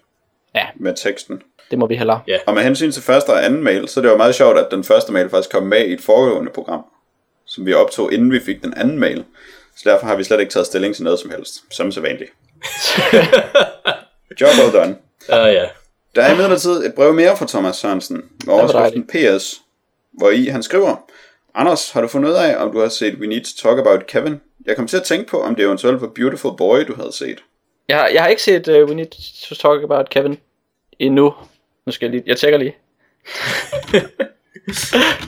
Ja. 0.56 0.66
Med 0.76 0.94
teksten. 0.96 1.42
Det 1.72 1.80
må 1.80 1.88
vi 1.88 1.96
hellere. 1.96 2.22
Ja. 2.28 2.38
Og 2.48 2.54
med 2.54 2.64
hensyn 2.64 2.92
til 2.92 3.04
første 3.04 3.30
og 3.30 3.46
anden 3.46 3.64
mail, 3.64 3.88
så 3.88 4.00
er 4.00 4.02
det 4.02 4.10
jo 4.10 4.18
meget 4.18 4.36
sjovt, 4.36 4.58
at 4.58 4.68
den 4.72 4.84
første 4.84 5.12
mail 5.12 5.30
faktisk 5.30 5.52
kom 5.52 5.64
med 5.64 5.86
i 5.86 5.94
et 5.94 6.02
foregående 6.02 6.52
program, 6.52 6.86
som 7.46 7.66
vi 7.66 7.74
optog, 7.74 8.14
inden 8.14 8.32
vi 8.32 8.40
fik 8.40 8.64
den 8.64 8.74
anden 8.74 9.00
mail. 9.00 9.24
Så 9.76 9.90
derfor 9.90 10.08
har 10.08 10.16
vi 10.16 10.24
slet 10.24 10.40
ikke 10.40 10.52
taget 10.52 10.68
stilling 10.68 10.96
til 10.96 11.04
noget 11.04 11.20
som 11.20 11.30
helst, 11.30 11.64
som 11.72 11.92
så 11.92 12.02
vanligt. 12.02 12.32
Job 14.42 14.50
well 14.60 14.74
done. 14.74 14.96
Uh, 15.30 15.54
ja. 15.54 15.66
Der 16.16 16.22
er 16.22 16.34
imidlertid 16.34 16.86
et 16.86 16.94
brev 16.96 17.14
mere 17.14 17.38
fra 17.38 17.46
Thomas 17.48 17.76
Sørensen, 17.76 18.24
med 18.46 18.54
overskriften 18.54 19.08
PS, 19.08 19.56
hvor 20.14 20.30
i 20.30 20.46
han 20.46 20.64
skriver, 20.64 20.96
Anders, 21.56 21.92
har 21.92 22.02
du 22.02 22.08
fundet 22.08 22.30
ud 22.30 22.36
af, 22.36 22.56
om 22.58 22.72
du 22.72 22.80
har 22.80 22.90
set 22.90 23.16
We 23.16 23.28
Need 23.28 23.42
to 23.42 23.68
Talk 23.68 23.80
About 23.80 24.08
Kevin? 24.08 24.42
Jeg 24.66 24.76
kom 24.76 24.88
til 24.88 24.98
at 24.98 25.04
tænke 25.04 25.30
på, 25.30 25.42
om 25.42 25.56
det 25.56 25.64
eventuelt 25.66 26.02
var 26.02 26.08
Beautiful 26.08 26.58
Boy, 26.58 26.80
du 26.88 26.96
havde 26.96 27.12
set. 27.14 27.40
Jeg 27.90 27.98
har, 27.98 28.08
jeg 28.08 28.22
har 28.22 28.30
ikke 28.30 28.44
set 28.44 28.68
uh, 28.68 28.90
We 28.90 28.96
Need 28.96 29.08
to 29.50 29.56
Talk 29.56 29.84
About 29.84 30.10
Kevin 30.10 30.38
endnu. 31.00 31.34
Nu 31.86 31.92
skal 31.92 32.06
jeg 32.06 32.12
lige... 32.12 32.24
Jeg 32.26 32.38
tjekker 32.38 32.60
lige. 32.60 32.76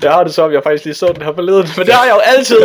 jeg 0.02 0.12
har 0.16 0.24
det 0.24 0.34
som, 0.34 0.52
jeg 0.52 0.64
faktisk 0.64 0.86
lige 0.86 0.96
så 0.96 1.08
den 1.14 1.22
her 1.22 1.34
forleden, 1.34 1.68
men 1.78 1.86
det 1.86 1.94
har 1.94 2.06
jeg 2.06 2.14
jo 2.14 2.20
altid. 2.20 2.58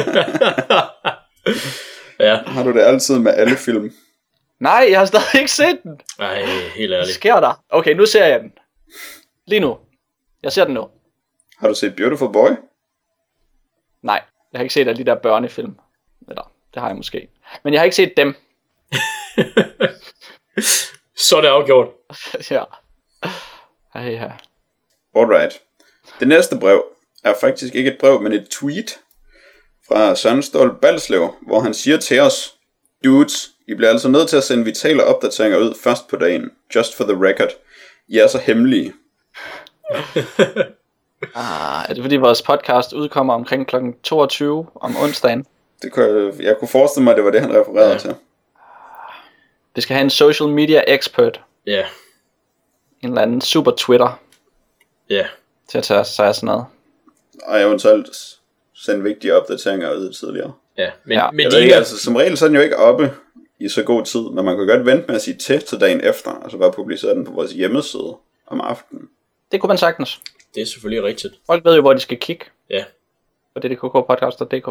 ja. 2.29 2.37
Har 2.47 2.63
du 2.63 2.73
det 2.73 2.81
altid 2.81 3.19
med 3.19 3.35
alle 3.37 3.57
film? 3.57 3.93
Nej, 4.61 4.87
jeg 4.91 4.99
har 4.99 5.07
stadig 5.07 5.35
ikke 5.35 5.51
set 5.53 5.83
den. 5.83 6.01
Ej, 6.19 6.45
helt 6.45 6.91
Hvad 6.91 6.99
ærligt. 6.99 7.15
sker 7.15 7.41
der? 7.41 7.65
Okay, 7.69 7.95
nu 7.95 8.07
ser 8.07 8.25
jeg 8.27 8.41
den. 8.41 8.53
Lige 9.47 9.61
nu. 9.61 9.79
Jeg 10.43 10.53
ser 10.53 10.65
den 10.65 10.75
nu. 10.75 10.89
Har 11.59 11.69
du 11.69 11.75
set 11.75 11.97
Beautiful 11.97 12.33
Boy? 12.33 12.51
Nej, 14.03 14.23
jeg 14.53 14.59
har 14.59 14.63
ikke 14.63 14.75
set 14.75 14.89
alle 14.89 15.05
de 15.05 15.11
der 15.11 15.15
børnefilm. 15.15 15.79
Eller, 16.29 16.53
det 16.75 16.81
har 16.83 16.89
jeg 16.89 16.97
måske. 16.97 17.29
Men 17.65 17.73
jeg 17.73 17.81
har 17.81 17.85
ikke 17.85 17.97
set 17.97 18.13
dem. 18.17 18.35
Så 21.17 21.37
er 21.37 21.41
det 21.41 21.49
afgjort. 21.49 21.89
ja. 22.51 22.65
Ej, 23.95 24.03
ja. 24.13 24.31
Alright. 25.15 25.63
Det 26.21 26.29
næste 26.29 26.59
brev 26.59 26.85
er 27.25 27.35
faktisk 27.41 27.75
ikke 27.75 27.91
et 27.93 27.99
brev, 28.01 28.23
men 28.23 28.33
et 28.33 28.49
tweet 28.51 29.01
fra 29.89 30.15
Søren 30.17 30.43
Stål 30.43 30.79
Balslev, 30.83 31.35
hvor 31.47 31.61
han 31.61 31.75
siger 31.75 31.97
til 31.99 32.21
os, 32.21 32.55
Dudes, 33.05 33.51
I 33.69 33.75
bliver 33.75 33.91
altså 33.91 34.09
nødt 34.09 34.29
til 34.29 34.37
at 34.37 34.45
sende 34.45 34.65
vitale 34.65 35.05
opdateringer 35.05 35.59
ud 35.59 35.75
først 35.83 36.09
på 36.09 36.17
dagen. 36.17 36.51
Just 36.75 36.97
for 36.97 37.05
the 37.05 37.29
record. 37.29 37.51
I 38.09 38.19
er 38.19 38.27
så 38.27 38.39
hemmelige. 38.39 38.93
Ah, 41.35 41.85
er 41.89 41.95
det 41.95 42.03
fordi 42.03 42.17
vores 42.17 42.43
podcast 42.43 42.93
udkommer 42.93 43.35
omkring 43.35 43.67
kl. 43.67 43.77
22 44.03 44.67
om 44.75 44.97
onsdagen? 44.97 45.47
Det 45.83 45.93
kunne, 45.93 46.05
jeg, 46.05 46.43
jeg 46.43 46.57
kunne 46.59 46.69
forestille 46.69 47.05
mig, 47.05 47.11
at 47.11 47.17
det 47.17 47.25
var 47.25 47.31
det, 47.31 47.41
han 47.41 47.51
refererede 47.51 47.93
ja. 47.93 47.99
til. 47.99 48.15
Vi 49.75 49.81
skal 49.81 49.95
have 49.95 50.05
en 50.05 50.11
social 50.11 50.49
media 50.49 50.83
expert. 50.87 51.41
Ja, 51.67 51.85
En 53.03 53.09
eller 53.09 53.23
anden 53.23 53.41
super 53.41 53.71
Twitter 53.77 54.21
ja. 55.11 55.27
til 55.71 55.79
at 55.79 55.85
tage 55.85 56.05
sig 56.05 56.27
af 56.27 56.35
sådan 56.35 56.47
noget. 56.47 56.65
Og 57.43 57.61
eventuelt 57.61 58.09
sende 58.75 59.03
vigtige 59.03 59.35
opdateringer 59.35 59.95
ud 59.95 60.13
tidligere. 60.13 60.53
Ja, 60.79 60.91
men, 61.05 61.19
Ja, 61.19 61.31
men 61.31 61.41
Jeg 61.41 61.51
de 61.51 61.55
ved 61.57 61.63
ikke, 61.63 61.73
her, 61.73 61.79
altså, 61.79 61.99
som 61.99 62.17
regel 62.17 62.37
så 62.37 62.45
er 62.45 62.49
den 62.49 62.57
jo 62.57 62.63
ikke 62.63 62.77
oppe 62.77 63.13
i 63.65 63.69
så 63.69 63.83
god 63.83 64.05
tid, 64.05 64.21
men 64.21 64.45
man 64.45 64.57
kan 64.57 64.67
godt 64.67 64.87
vente 64.87 65.05
med 65.07 65.15
at 65.15 65.23
sige 65.23 65.37
til 65.37 65.63
til 65.63 65.81
dagen 65.81 66.01
efter, 66.05 66.31
og 66.31 66.51
så 66.51 66.59
bare 66.59 66.73
publicere 66.73 67.15
den 67.15 67.25
på 67.25 67.33
vores 67.33 67.53
hjemmeside 67.53 68.17
om 68.47 68.61
aftenen. 68.61 69.09
Det 69.53 69.61
kunne 69.61 69.69
man 69.69 69.79
sagtens. 69.79 70.21
det 70.55 70.61
er 70.63 70.67
selvfølgelig 70.67 71.03
rigtigt. 71.05 71.35
Folk 71.47 71.65
ved 71.65 71.75
jo, 71.75 71.81
hvor 71.81 71.93
de 71.93 72.01
skal 72.01 72.17
kigge 72.19 72.45
Ja, 72.71 72.85
på 73.55 73.61
ddkkpodcast.dk. 73.61 74.69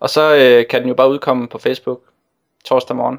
Og 0.00 0.10
så 0.10 0.34
øh, 0.36 0.66
kan 0.68 0.80
den 0.80 0.88
jo 0.88 0.94
bare 0.94 1.10
udkomme 1.10 1.48
på 1.48 1.58
Facebook 1.58 2.00
torsdag 2.64 2.96
morgen. 2.96 3.18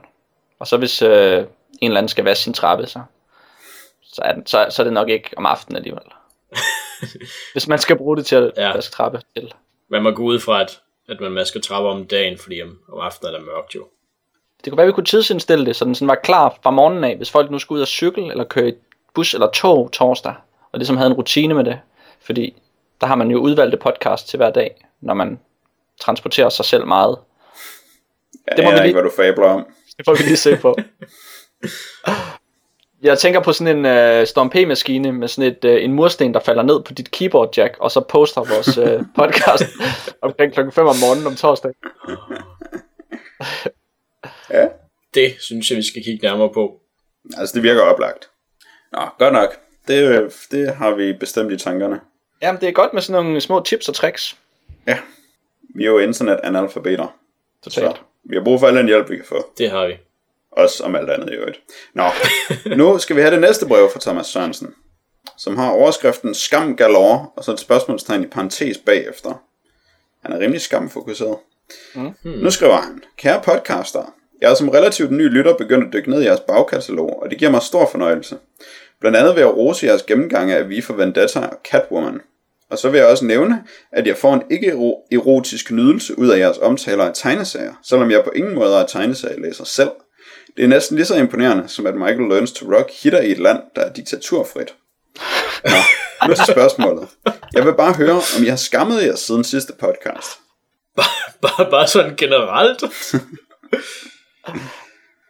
Og 0.59 0.67
så 0.67 0.77
hvis 0.77 1.01
øh, 1.01 1.37
en 1.37 1.45
eller 1.81 1.97
anden 1.97 2.07
skal 2.09 2.23
vaske 2.25 2.43
sin 2.43 2.53
trappe, 2.53 2.85
så, 2.87 2.99
så, 4.03 4.21
er 4.25 4.33
den, 4.33 4.45
så, 4.47 4.67
så 4.69 4.81
er 4.81 4.83
det 4.83 4.93
nok 4.93 5.09
ikke 5.09 5.29
om 5.37 5.45
aftenen 5.45 5.77
alligevel. 5.77 6.03
hvis 7.53 7.67
man 7.67 7.79
skal 7.79 7.97
bruge 7.97 8.17
det 8.17 8.25
til 8.25 8.35
at 8.35 8.51
Ja. 8.57 8.73
vaske 8.73 8.91
trappe 8.91 9.21
til. 9.35 9.53
man 9.89 10.03
må 10.03 10.11
gå 10.11 10.23
ud 10.23 10.39
fra, 10.39 10.61
at, 10.61 10.81
at 11.09 11.21
man 11.21 11.31
masker 11.31 11.59
trapper 11.59 11.89
om 11.91 12.05
dagen, 12.07 12.37
fordi 12.37 12.61
om, 12.61 12.79
om 12.91 12.99
aftenen 12.99 13.33
er 13.33 13.37
der 13.39 13.45
mørkt 13.45 13.75
jo. 13.75 13.87
Det 14.63 14.71
kunne 14.71 14.77
være, 14.77 14.83
at 14.83 14.87
vi 14.87 14.93
kunne 14.93 15.05
tidsindstille 15.05 15.65
det, 15.65 15.75
så 15.75 15.85
den 15.85 15.95
sådan 15.95 16.07
var 16.07 16.19
klar 16.23 16.57
fra 16.63 16.71
morgenen 16.71 17.03
af, 17.03 17.17
hvis 17.17 17.31
folk 17.31 17.51
nu 17.51 17.59
skulle 17.59 17.77
ud 17.77 17.81
og 17.81 17.87
cykle, 17.87 18.31
eller 18.31 18.43
køre 18.43 18.69
i 18.69 18.73
bus 19.13 19.33
eller 19.33 19.47
tog 19.47 19.89
torsdag, 19.91 20.33
og 20.71 20.79
ligesom 20.79 20.97
havde 20.97 21.09
en 21.09 21.13
rutine 21.13 21.53
med 21.53 21.63
det. 21.63 21.79
Fordi 22.21 22.61
der 23.01 23.07
har 23.07 23.15
man 23.15 23.31
jo 23.31 23.39
udvalgte 23.39 23.77
podcast 23.77 24.29
til 24.29 24.37
hver 24.37 24.51
dag, 24.51 24.85
når 25.01 25.13
man 25.13 25.39
transporterer 25.99 26.49
sig 26.49 26.65
selv 26.65 26.87
meget. 26.87 27.17
Jeg 28.47 28.57
Det 28.57 28.65
må 28.65 28.71
aner 28.71 28.81
vi 28.81 28.87
ikke, 28.87 28.99
hvad 28.99 29.09
du 29.09 29.15
fabler 29.15 29.47
om. 29.47 29.65
Det 29.97 30.05
får 30.05 30.13
vi 30.13 30.23
lige 30.23 30.37
se 30.37 30.57
på. 30.57 30.75
Jeg 33.03 33.19
tænker 33.19 33.39
på 33.39 33.53
sådan 33.53 33.77
en 33.77 33.85
uh, 33.85 34.27
Storm 34.27 34.49
P-maskine 34.49 35.11
med 35.11 35.27
sådan 35.27 35.51
et, 35.51 35.65
uh, 35.65 35.83
en 35.83 35.93
mursten, 35.93 36.33
der 36.33 36.39
falder 36.39 36.63
ned 36.63 36.83
på 36.83 36.93
dit 36.93 37.11
keyboard 37.11 37.57
jack, 37.57 37.77
og 37.79 37.91
så 37.91 38.01
poster 38.01 38.41
vores 38.41 38.77
uh, 38.77 39.05
podcast 39.19 39.63
omkring 40.21 40.53
klokken 40.53 40.71
5 40.71 40.87
om 40.87 40.95
morgenen 40.95 41.27
om 41.27 41.35
torsdag. 41.35 41.71
Ja, 44.53 44.67
Det 45.13 45.35
synes 45.39 45.69
jeg, 45.69 45.77
vi 45.77 45.83
skal 45.83 46.03
kigge 46.03 46.27
nærmere 46.27 46.49
på. 46.53 46.79
altså 47.37 47.55
det 47.55 47.63
virker 47.63 47.81
oplagt. 47.81 48.29
Nå, 48.91 48.99
godt 49.19 49.33
nok. 49.33 49.59
Det, 49.87 50.33
det 50.51 50.75
har 50.75 50.91
vi 50.91 51.13
bestemt 51.13 51.51
i 51.51 51.57
tankerne. 51.57 51.99
Jamen, 52.41 52.61
det 52.61 52.69
er 52.69 52.73
godt 52.73 52.93
med 52.93 53.01
sådan 53.01 53.23
nogle 53.25 53.41
små 53.41 53.59
tips 53.63 53.89
og 53.89 53.95
tricks. 53.95 54.37
Ja, 54.87 54.97
vi 55.75 55.83
er 55.83 55.87
jo 55.89 55.97
internet-analfabeter, 55.99 57.17
Totalt. 57.63 57.95
så 57.97 58.01
vi 58.23 58.35
har 58.35 58.43
brug 58.43 58.59
for 58.59 58.67
al 58.67 58.75
den 58.75 58.87
hjælp, 58.87 59.09
vi 59.09 59.15
kan 59.15 59.25
få. 59.25 59.51
Det 59.57 59.69
har 59.71 59.87
vi. 59.87 59.97
Også 60.51 60.83
om 60.83 60.95
alt 60.95 61.09
andet 61.09 61.29
i 61.29 61.33
øvrigt. 61.35 61.61
Nå, 61.93 62.03
nu 62.77 62.97
skal 62.97 63.15
vi 63.15 63.21
have 63.21 63.31
det 63.33 63.41
næste 63.41 63.65
brev 63.67 63.89
fra 63.93 63.99
Thomas 63.99 64.25
Sørensen, 64.27 64.73
som 65.37 65.57
har 65.57 65.71
overskriften 65.71 66.35
Skam 66.35 66.75
galore, 66.75 67.29
og 67.35 67.43
så 67.43 67.51
et 67.51 67.59
spørgsmålstegn 67.59 68.23
i 68.23 68.27
parentes 68.27 68.77
bagefter. 68.77 69.43
Han 70.21 70.31
er 70.33 70.39
rimelig 70.39 70.61
skamfokuseret. 70.61 71.37
Mm. 71.95 72.13
Nu 72.23 72.51
skriver 72.51 72.75
han, 72.77 73.03
kære 73.17 73.41
podcaster, 73.45 74.13
jeg 74.41 74.51
er 74.51 74.55
som 74.55 74.69
relativt 74.69 75.11
ny 75.11 75.29
lytter 75.29 75.53
begyndt 75.53 75.87
at 75.87 75.93
dykke 75.93 76.09
ned 76.09 76.21
i 76.21 76.25
jeres 76.25 76.39
bagkatalog, 76.39 77.23
og 77.23 77.29
det 77.29 77.37
giver 77.37 77.51
mig 77.51 77.61
stor 77.61 77.89
fornøjelse. 77.91 78.37
Blandt 78.99 79.17
andet 79.17 79.35
ved 79.35 79.43
at 79.43 79.57
rose 79.57 79.85
jeres 79.85 80.03
gennemgange 80.03 80.55
af 80.55 80.69
Vi 80.69 80.81
for 80.81 80.93
Vendetta 80.93 81.39
og 81.39 81.57
Catwoman. 81.71 82.21
Og 82.69 82.77
så 82.77 82.89
vil 82.89 82.97
jeg 82.97 83.07
også 83.07 83.25
nævne, 83.25 83.63
at 83.91 84.07
jeg 84.07 84.17
får 84.17 84.33
en 84.33 84.43
ikke-erotisk 84.51 85.71
nydelse 85.71 86.19
ud 86.19 86.29
af 86.29 86.39
jeres 86.39 86.57
omtaler 86.57 87.03
af 87.03 87.11
tegneserier, 87.13 87.73
selvom 87.83 88.11
jeg 88.11 88.23
på 88.23 88.31
ingen 88.35 88.55
måde 88.55 88.75
er 88.75 88.85
tegneserielæser 88.85 89.63
selv. 89.63 89.89
Det 90.57 90.63
er 90.63 90.67
næsten 90.67 90.95
lige 90.95 91.05
så 91.05 91.15
imponerende, 91.15 91.67
som 91.67 91.87
at 91.87 91.95
Michael 91.95 92.29
Learns 92.29 92.51
to 92.51 92.75
Rock 92.75 92.91
hitter 93.03 93.21
i 93.21 93.31
et 93.31 93.39
land, 93.39 93.59
der 93.75 93.81
er 93.81 93.93
diktaturfrit. 93.93 94.75
Nå, 95.63 96.27
nu 96.27 96.33
til 96.33 96.45
spørgsmålet. 96.51 97.07
Jeg 97.53 97.65
vil 97.65 97.73
bare 97.73 97.93
høre, 97.93 98.21
om 98.37 98.43
jeg 98.43 98.51
har 98.51 98.57
skammet 98.57 99.03
jer 99.03 99.15
siden 99.15 99.43
sidste 99.43 99.73
podcast. 99.79 100.29
Bare, 101.41 101.71
bare 101.71 101.87
sådan 101.87 102.15
generelt. 102.15 102.83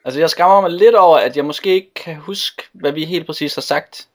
Altså, 0.05 0.19
jeg 0.19 0.29
skammer 0.29 0.61
mig 0.61 0.71
lidt 0.71 0.95
over, 0.95 1.17
at 1.17 1.35
jeg 1.37 1.45
måske 1.45 1.69
ikke 1.73 1.93
kan 1.93 2.15
huske, 2.15 2.63
hvad 2.73 2.91
vi 2.91 3.05
helt 3.05 3.25
præcis 3.25 3.55
har 3.55 3.61
sagt 3.61 4.07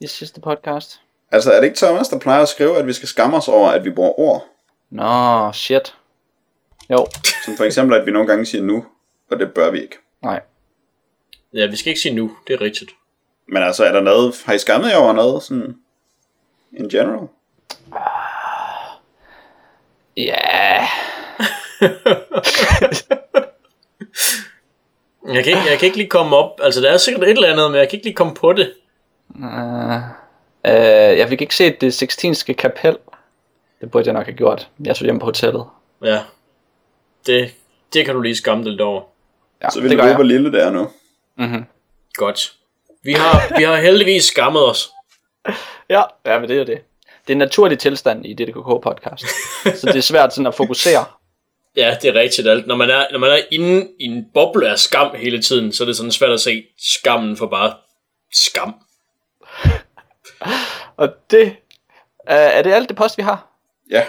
i 0.00 0.06
sidste 0.06 0.40
podcast. 0.40 1.00
Altså, 1.30 1.52
er 1.52 1.60
det 1.60 1.64
ikke 1.66 1.76
Thomas, 1.76 2.08
der 2.08 2.18
plejer 2.18 2.42
at 2.42 2.48
skrive, 2.48 2.76
at 2.78 2.86
vi 2.86 2.92
skal 2.92 3.08
skamme 3.08 3.36
os 3.36 3.48
over, 3.48 3.68
at 3.68 3.84
vi 3.84 3.90
bruger 3.90 4.20
ord? 4.20 4.46
Nå, 4.90 5.52
shit. 5.52 5.94
Jo, 6.90 7.06
Som 7.44 7.56
for 7.56 7.64
eksempel, 7.64 7.96
at 7.96 8.06
vi 8.06 8.10
nogle 8.10 8.28
gange 8.28 8.46
siger 8.46 8.62
nu, 8.64 8.86
og 9.30 9.38
det 9.38 9.54
bør 9.54 9.70
vi 9.70 9.80
ikke. 9.82 9.96
nej. 10.22 10.40
Ja, 11.54 11.66
vi 11.66 11.76
skal 11.76 11.90
ikke 11.90 12.00
sige 12.00 12.14
nu. 12.14 12.36
Det 12.46 12.54
er 12.54 12.60
rigtigt. 12.60 12.90
Men 13.48 13.62
altså, 13.62 13.84
er 13.84 13.92
der 13.92 14.00
noget, 14.00 14.42
har 14.44 14.52
I 14.52 14.58
skammet 14.58 14.90
jer 14.90 14.96
over 14.96 15.12
noget, 15.12 15.42
sådan, 15.42 15.76
in 16.72 16.88
general? 16.88 17.28
Ja, 20.16 20.86
Jeg 25.34 25.44
kan, 25.44 25.52
ikke, 25.52 25.70
jeg 25.70 25.78
kan 25.78 25.86
ikke 25.86 25.96
lige 25.96 26.08
komme 26.08 26.36
op. 26.36 26.60
Altså, 26.62 26.80
der 26.80 26.90
er 26.92 26.96
sikkert 26.96 27.24
et 27.24 27.30
eller 27.30 27.52
andet, 27.52 27.70
men 27.70 27.78
jeg 27.80 27.88
kan 27.88 27.96
ikke 27.96 28.06
lige 28.06 28.14
komme 28.16 28.34
på 28.34 28.52
det. 28.52 28.72
øh, 30.66 31.18
jeg 31.18 31.28
fik 31.28 31.40
ikke 31.42 31.56
set 31.56 31.80
det 31.80 31.94
sextinske 31.94 32.54
kapel. 32.54 32.96
Det 33.80 33.90
burde 33.90 34.06
jeg 34.06 34.14
nok 34.14 34.24
have 34.26 34.36
gjort. 34.36 34.68
Jeg 34.84 34.96
så 34.96 35.04
hjemme 35.04 35.20
på 35.20 35.26
hotellet. 35.26 35.64
Ja. 36.04 36.18
Det, 37.26 37.54
det 37.92 38.04
kan 38.04 38.14
du 38.14 38.20
lige 38.20 38.36
skamme 38.36 38.64
dig 38.64 38.70
lidt 38.70 38.80
over. 38.80 39.02
Ja, 39.62 39.70
Så 39.70 39.80
vil 39.80 39.90
det 39.90 39.98
du 39.98 40.02
vide, 40.04 40.14
hvor 40.14 40.24
lille 40.24 40.52
det 40.52 40.62
er 40.62 40.70
nu. 40.70 40.88
Godt. 42.14 42.52
Vi 43.02 43.12
har, 43.12 43.56
vi 43.58 43.62
har 43.62 43.76
heldigvis 43.76 44.24
skammet 44.24 44.66
os. 44.70 44.90
Ja, 45.90 46.02
ja, 46.26 46.38
men 46.38 46.48
det 46.48 46.60
er 46.60 46.64
det. 46.64 46.78
Det 47.26 47.30
er 47.30 47.32
en 47.32 47.38
naturlig 47.38 47.78
tilstand 47.78 48.26
i 48.26 48.34
DDKK 48.34 48.82
podcast. 48.82 49.24
så 49.80 49.86
det 49.86 49.96
er 49.96 50.00
svært 50.00 50.34
sådan 50.34 50.46
at 50.46 50.54
fokusere. 50.54 51.04
Ja, 51.76 51.96
det 52.02 52.08
er 52.16 52.20
rigtigt 52.20 52.48
alt. 52.48 52.66
Når 52.66 52.76
man 52.76 52.90
er, 52.90 53.06
når 53.12 53.18
man 53.18 53.30
er 53.30 53.38
inde 53.50 53.88
i 54.00 54.04
en 54.04 54.26
boble 54.34 54.70
af 54.70 54.78
skam 54.78 55.14
hele 55.16 55.42
tiden, 55.42 55.72
så 55.72 55.84
er 55.84 55.86
det 55.86 55.96
sådan 55.96 56.12
svært 56.12 56.30
at 56.30 56.40
se 56.40 56.64
skammen 56.78 57.36
for 57.36 57.46
bare 57.46 57.74
skam. 58.32 58.74
Og 60.96 61.08
det 61.30 61.56
er 62.26 62.62
det 62.62 62.72
alt 62.72 62.88
det 62.88 62.96
post, 62.96 63.18
vi 63.18 63.22
har 63.22 63.48
Ja, 63.90 64.04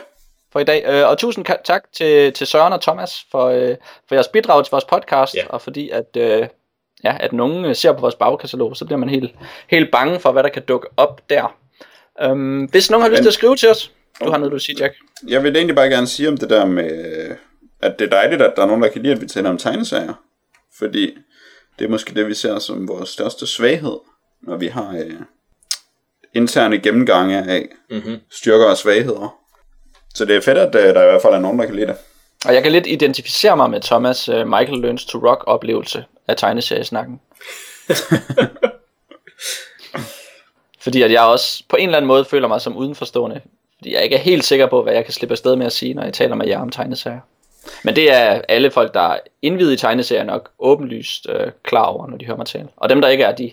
for 0.52 0.60
i 0.60 0.64
dag? 0.64 0.84
Øh, 0.88 1.07
og 1.10 1.18
tusind 1.18 1.49
ka- 1.49 1.61
tak 1.64 1.84
til, 1.94 2.34
til 2.34 2.48
Søren 2.48 2.73
og 2.73 2.81
Thomas 2.81 3.26
for, 3.31 3.45
øh, 3.48 3.76
for 4.07 4.15
jeres 4.15 4.27
bidrag 4.27 4.65
til 4.65 4.72
vores 4.72 4.85
podcast, 4.85 5.35
Ja. 5.35 5.44
og 5.49 5.61
fordi 5.61 5.90
at, 5.90 6.18
øh, 6.18 6.48
ja, 7.03 7.18
at 7.19 7.34
nogen 7.34 7.65
øh, 7.65 7.76
ser 7.76 7.91
på 7.94 7.99
vores 7.99 8.15
bagkatalog, 8.15 8.77
så 8.77 8.85
bliver 8.85 8.98
man 8.99 9.10
helt, 9.10 9.31
helt 9.68 9.91
bange 9.91 10.19
for, 10.19 10.31
hvad 10.31 10.44
der 10.44 10.49
kan 10.49 10.61
dukke 10.61 10.88
op 10.98 11.22
der. 11.30 11.56
Øhm, 12.22 12.64
hvis 12.65 12.90
nogen 12.91 13.02
har 13.02 13.10
lyst 13.10 13.18
Men- 13.19 13.23
til 13.23 13.30
at 13.30 13.34
skrive 13.34 13.56
til 13.56 13.69
os, 13.69 13.91
du 14.23 14.30
har 14.31 14.38
noget, 14.38 14.52
du 14.52 14.56
vil 14.56 14.61
sige, 14.61 14.76
Jack. 14.80 14.94
jeg 15.27 15.44
vil 15.44 15.56
egentlig 15.56 15.76
bare 15.76 15.90
gerne 15.90 16.07
sige 16.07 16.30
om 16.30 16.38
det 16.38 16.49
der 16.49 16.65
med, 16.65 17.35
at 17.84 18.00
det 18.00 18.06
er 18.06 18.10
dejligt, 18.10 18.42
at 18.42 18.54
der 18.56 18.62
er 18.62 18.68
nogen, 18.68 18.82
der 18.82 18.90
kan 18.90 19.02
lide, 19.02 19.14
at 19.14 19.22
vi 19.22 19.28
taler 19.28 19.50
om 19.50 19.58
tegneserier. 19.58 20.14
Fordi 20.78 21.18
det 21.80 21.86
er 21.86 21.90
måske 21.90 22.16
det, 22.16 22.28
vi 22.28 22.34
ser 22.34 22.60
som 22.60 22.88
vores 22.88 23.10
største 23.10 23.48
svaghed, 23.48 23.98
når 24.42 24.58
vi 24.58 24.68
har 24.68 24.92
øh, 24.92 25.14
interne 26.34 26.80
gennemgange 26.80 27.38
af 27.38 27.70
Mm-hmm. 27.90 28.18
styrker 28.32 28.66
og 28.66 28.78
svagheder. 28.78 29.38
Så 30.16 30.26
det 30.26 30.36
er 30.36 30.42
fedt, 30.42 30.58
at 30.58 30.76
øh, 30.76 30.96
der 30.96 31.02
i 31.02 31.06
hvert 31.06 31.22
fald 31.22 31.34
er 31.34 31.40
nogen, 31.40 31.60
der 31.60 31.66
kan 31.66 31.76
lide 31.76 31.88
det. 31.88 31.96
Og 32.46 32.54
jeg 32.54 32.64
kan 32.64 32.72
lidt 32.72 32.88
identificere 32.88 33.58
mig 33.58 33.70
med 33.70 33.82
Thomas 33.82 34.30
uh, 34.30 34.48
Michael 34.48 34.80
Learns 34.80 35.06
to 35.06 35.18
Rock 35.18 35.44
oplevelse 35.48 36.06
af 36.28 36.38
tegneseriesnakken. 36.38 37.20
fordi 40.84 41.02
at 41.02 41.12
jeg 41.12 41.22
også 41.22 41.64
på 41.70 41.76
en 41.76 41.86
eller 41.86 41.98
anden 41.98 42.08
måde 42.08 42.26
føler 42.26 42.48
mig 42.48 42.62
som 42.62 42.78
udenforstående. 42.78 43.42
Fordi 43.78 43.94
jeg 43.94 44.04
ikke 44.04 44.16
er 44.16 44.20
helt 44.20 44.44
sikker 44.44 44.68
på, 44.68 44.84
hvad 44.84 44.94
jeg 44.94 45.06
kan 45.06 45.14
slippe 45.14 45.34
afsted 45.34 45.56
med 45.56 45.66
at 45.66 45.74
sige, 45.74 45.94
når 45.94 46.04
jeg 46.04 46.14
taler 46.14 46.36
med 46.36 46.48
jer 46.48 46.60
om 46.60 46.70
tegneserier. 46.70 47.20
Men 47.84 47.95
det 47.95 48.11
er 48.11 48.41
alle 48.49 48.72
folk, 48.72 48.94
der 48.94 49.02
er 49.02 49.19
indvidet 49.41 49.73
i 49.73 49.77
tegneserier 49.77 50.23
nok 50.23 50.49
åbenlyst 50.60 51.27
øh, 51.30 51.52
klar 51.64 51.84
over, 51.84 52.07
når 52.07 52.18
de 52.18 52.26
hører 52.26 52.38
mig 52.38 52.45
tale. 52.45 52.68
Og 52.77 52.90
dem, 52.90 53.02
der 53.02 53.10
ikke 53.10 53.23
er, 53.23 53.35
de, 53.35 53.52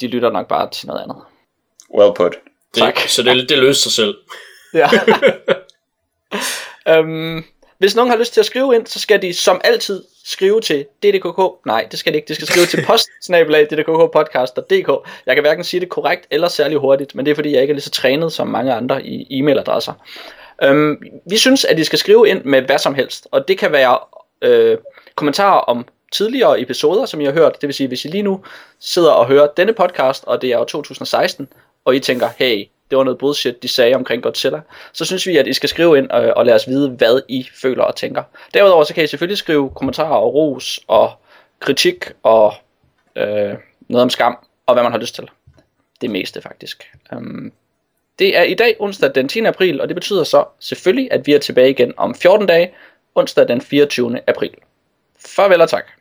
de 0.00 0.06
lytter 0.06 0.30
nok 0.30 0.48
bare 0.48 0.70
til 0.70 0.86
noget 0.86 1.00
andet. 1.00 1.16
Well 1.94 2.14
put. 2.14 2.34
Det, 2.74 2.82
Tak. 2.82 2.98
Så 2.98 3.22
det, 3.22 3.48
det 3.48 3.58
løste 3.58 3.82
sig 3.82 3.92
selv. 3.92 4.14
Ja. 4.74 4.88
øhm, 6.98 7.44
hvis 7.78 7.96
nogen 7.96 8.10
har 8.10 8.18
lyst 8.18 8.32
til 8.32 8.40
at 8.40 8.46
skrive 8.46 8.74
ind, 8.74 8.86
så 8.86 9.00
skal 9.00 9.22
de 9.22 9.34
som 9.34 9.60
altid 9.64 10.04
skrive 10.24 10.60
til 10.60 10.86
ddkk. 11.02 11.66
Nej, 11.66 11.88
det 11.90 11.98
skal 11.98 12.12
de 12.12 12.18
ikke. 12.18 12.28
De 12.28 12.34
skal 12.34 12.46
skrive 12.46 12.66
til 12.66 12.84
postsnabelag.ddkkpodcast.dk. 12.86 15.08
Jeg 15.26 15.36
kan 15.36 15.42
hverken 15.42 15.64
sige 15.64 15.80
det 15.80 15.88
korrekt 15.88 16.26
eller 16.30 16.48
særlig 16.48 16.78
hurtigt, 16.78 17.14
men 17.14 17.24
det 17.24 17.30
er 17.30 17.34
fordi, 17.34 17.52
jeg 17.52 17.62
ikke 17.62 17.72
er 17.72 17.74
lige 17.74 17.82
så 17.82 17.90
trænet 17.90 18.32
som 18.32 18.48
mange 18.48 18.74
andre 18.74 19.06
i 19.06 19.40
e-mailadresser. 19.40 19.92
Øhm, 20.62 21.02
vi 21.26 21.36
synes, 21.36 21.64
at 21.64 21.78
I 21.78 21.84
skal 21.84 21.98
skrive 21.98 22.28
ind 22.28 22.44
med 22.44 22.62
hvad 22.62 22.78
som 22.78 22.94
helst, 22.94 23.28
og 23.30 23.48
det 23.48 23.58
kan 23.58 23.72
være 23.72 23.98
øh, 24.42 24.78
kommentarer 25.14 25.58
om 25.58 25.86
tidligere 26.12 26.60
episoder, 26.60 27.06
som 27.06 27.20
I 27.20 27.24
har 27.24 27.32
hørt. 27.32 27.60
Det 27.60 27.66
vil 27.66 27.74
sige, 27.74 27.88
hvis 27.88 28.04
I 28.04 28.08
lige 28.08 28.22
nu 28.22 28.44
sidder 28.78 29.10
og 29.10 29.26
hører 29.26 29.46
denne 29.56 29.72
podcast, 29.72 30.24
og 30.26 30.42
det 30.42 30.52
er 30.52 30.58
jo 30.58 30.64
2016, 30.64 31.48
og 31.84 31.96
I 31.96 31.98
tænker, 31.98 32.28
hey, 32.38 32.68
det 32.90 32.98
var 32.98 33.04
noget 33.04 33.18
bullshit, 33.18 33.62
de 33.62 33.68
sagde 33.68 33.94
omkring 33.94 34.22
Godzilla, 34.22 34.60
så 34.92 35.04
synes 35.04 35.26
vi, 35.26 35.36
at 35.36 35.46
I 35.46 35.52
skal 35.52 35.68
skrive 35.68 35.98
ind 35.98 36.14
øh, 36.14 36.20
og, 36.20 36.34
og 36.36 36.46
lade 36.46 36.54
os 36.54 36.68
vide, 36.68 36.90
hvad 36.90 37.20
I 37.28 37.48
føler 37.62 37.84
og 37.84 37.96
tænker. 37.96 38.22
Derudover 38.54 38.84
så 38.84 38.94
kan 38.94 39.04
I 39.04 39.06
selvfølgelig 39.06 39.38
skrive 39.38 39.70
kommentarer 39.70 40.16
og 40.16 40.34
ros 40.34 40.80
og 40.88 41.12
kritik 41.60 42.04
og 42.22 42.54
øh, 43.16 43.54
noget 43.88 44.02
om 44.02 44.10
skam 44.10 44.38
og 44.66 44.74
hvad 44.74 44.82
man 44.82 44.92
har 44.92 44.98
lyst 44.98 45.14
til. 45.14 45.28
Det 46.00 46.10
meste 46.10 46.42
faktisk. 46.42 46.90
Um, 47.12 47.52
det 48.20 48.36
er 48.36 48.42
i 48.42 48.54
dag 48.54 48.76
onsdag 48.78 49.14
den 49.14 49.28
10. 49.28 49.40
april, 49.40 49.80
og 49.80 49.88
det 49.88 49.94
betyder 49.94 50.24
så 50.24 50.44
selvfølgelig, 50.60 51.12
at 51.12 51.26
vi 51.26 51.32
er 51.32 51.38
tilbage 51.38 51.70
igen 51.70 51.92
om 51.96 52.14
14 52.14 52.46
dage, 52.46 52.70
onsdag 53.14 53.48
den 53.48 53.60
24. 53.60 54.20
april. 54.26 54.50
Farvel 55.26 55.60
og 55.60 55.68
tak. 55.68 55.99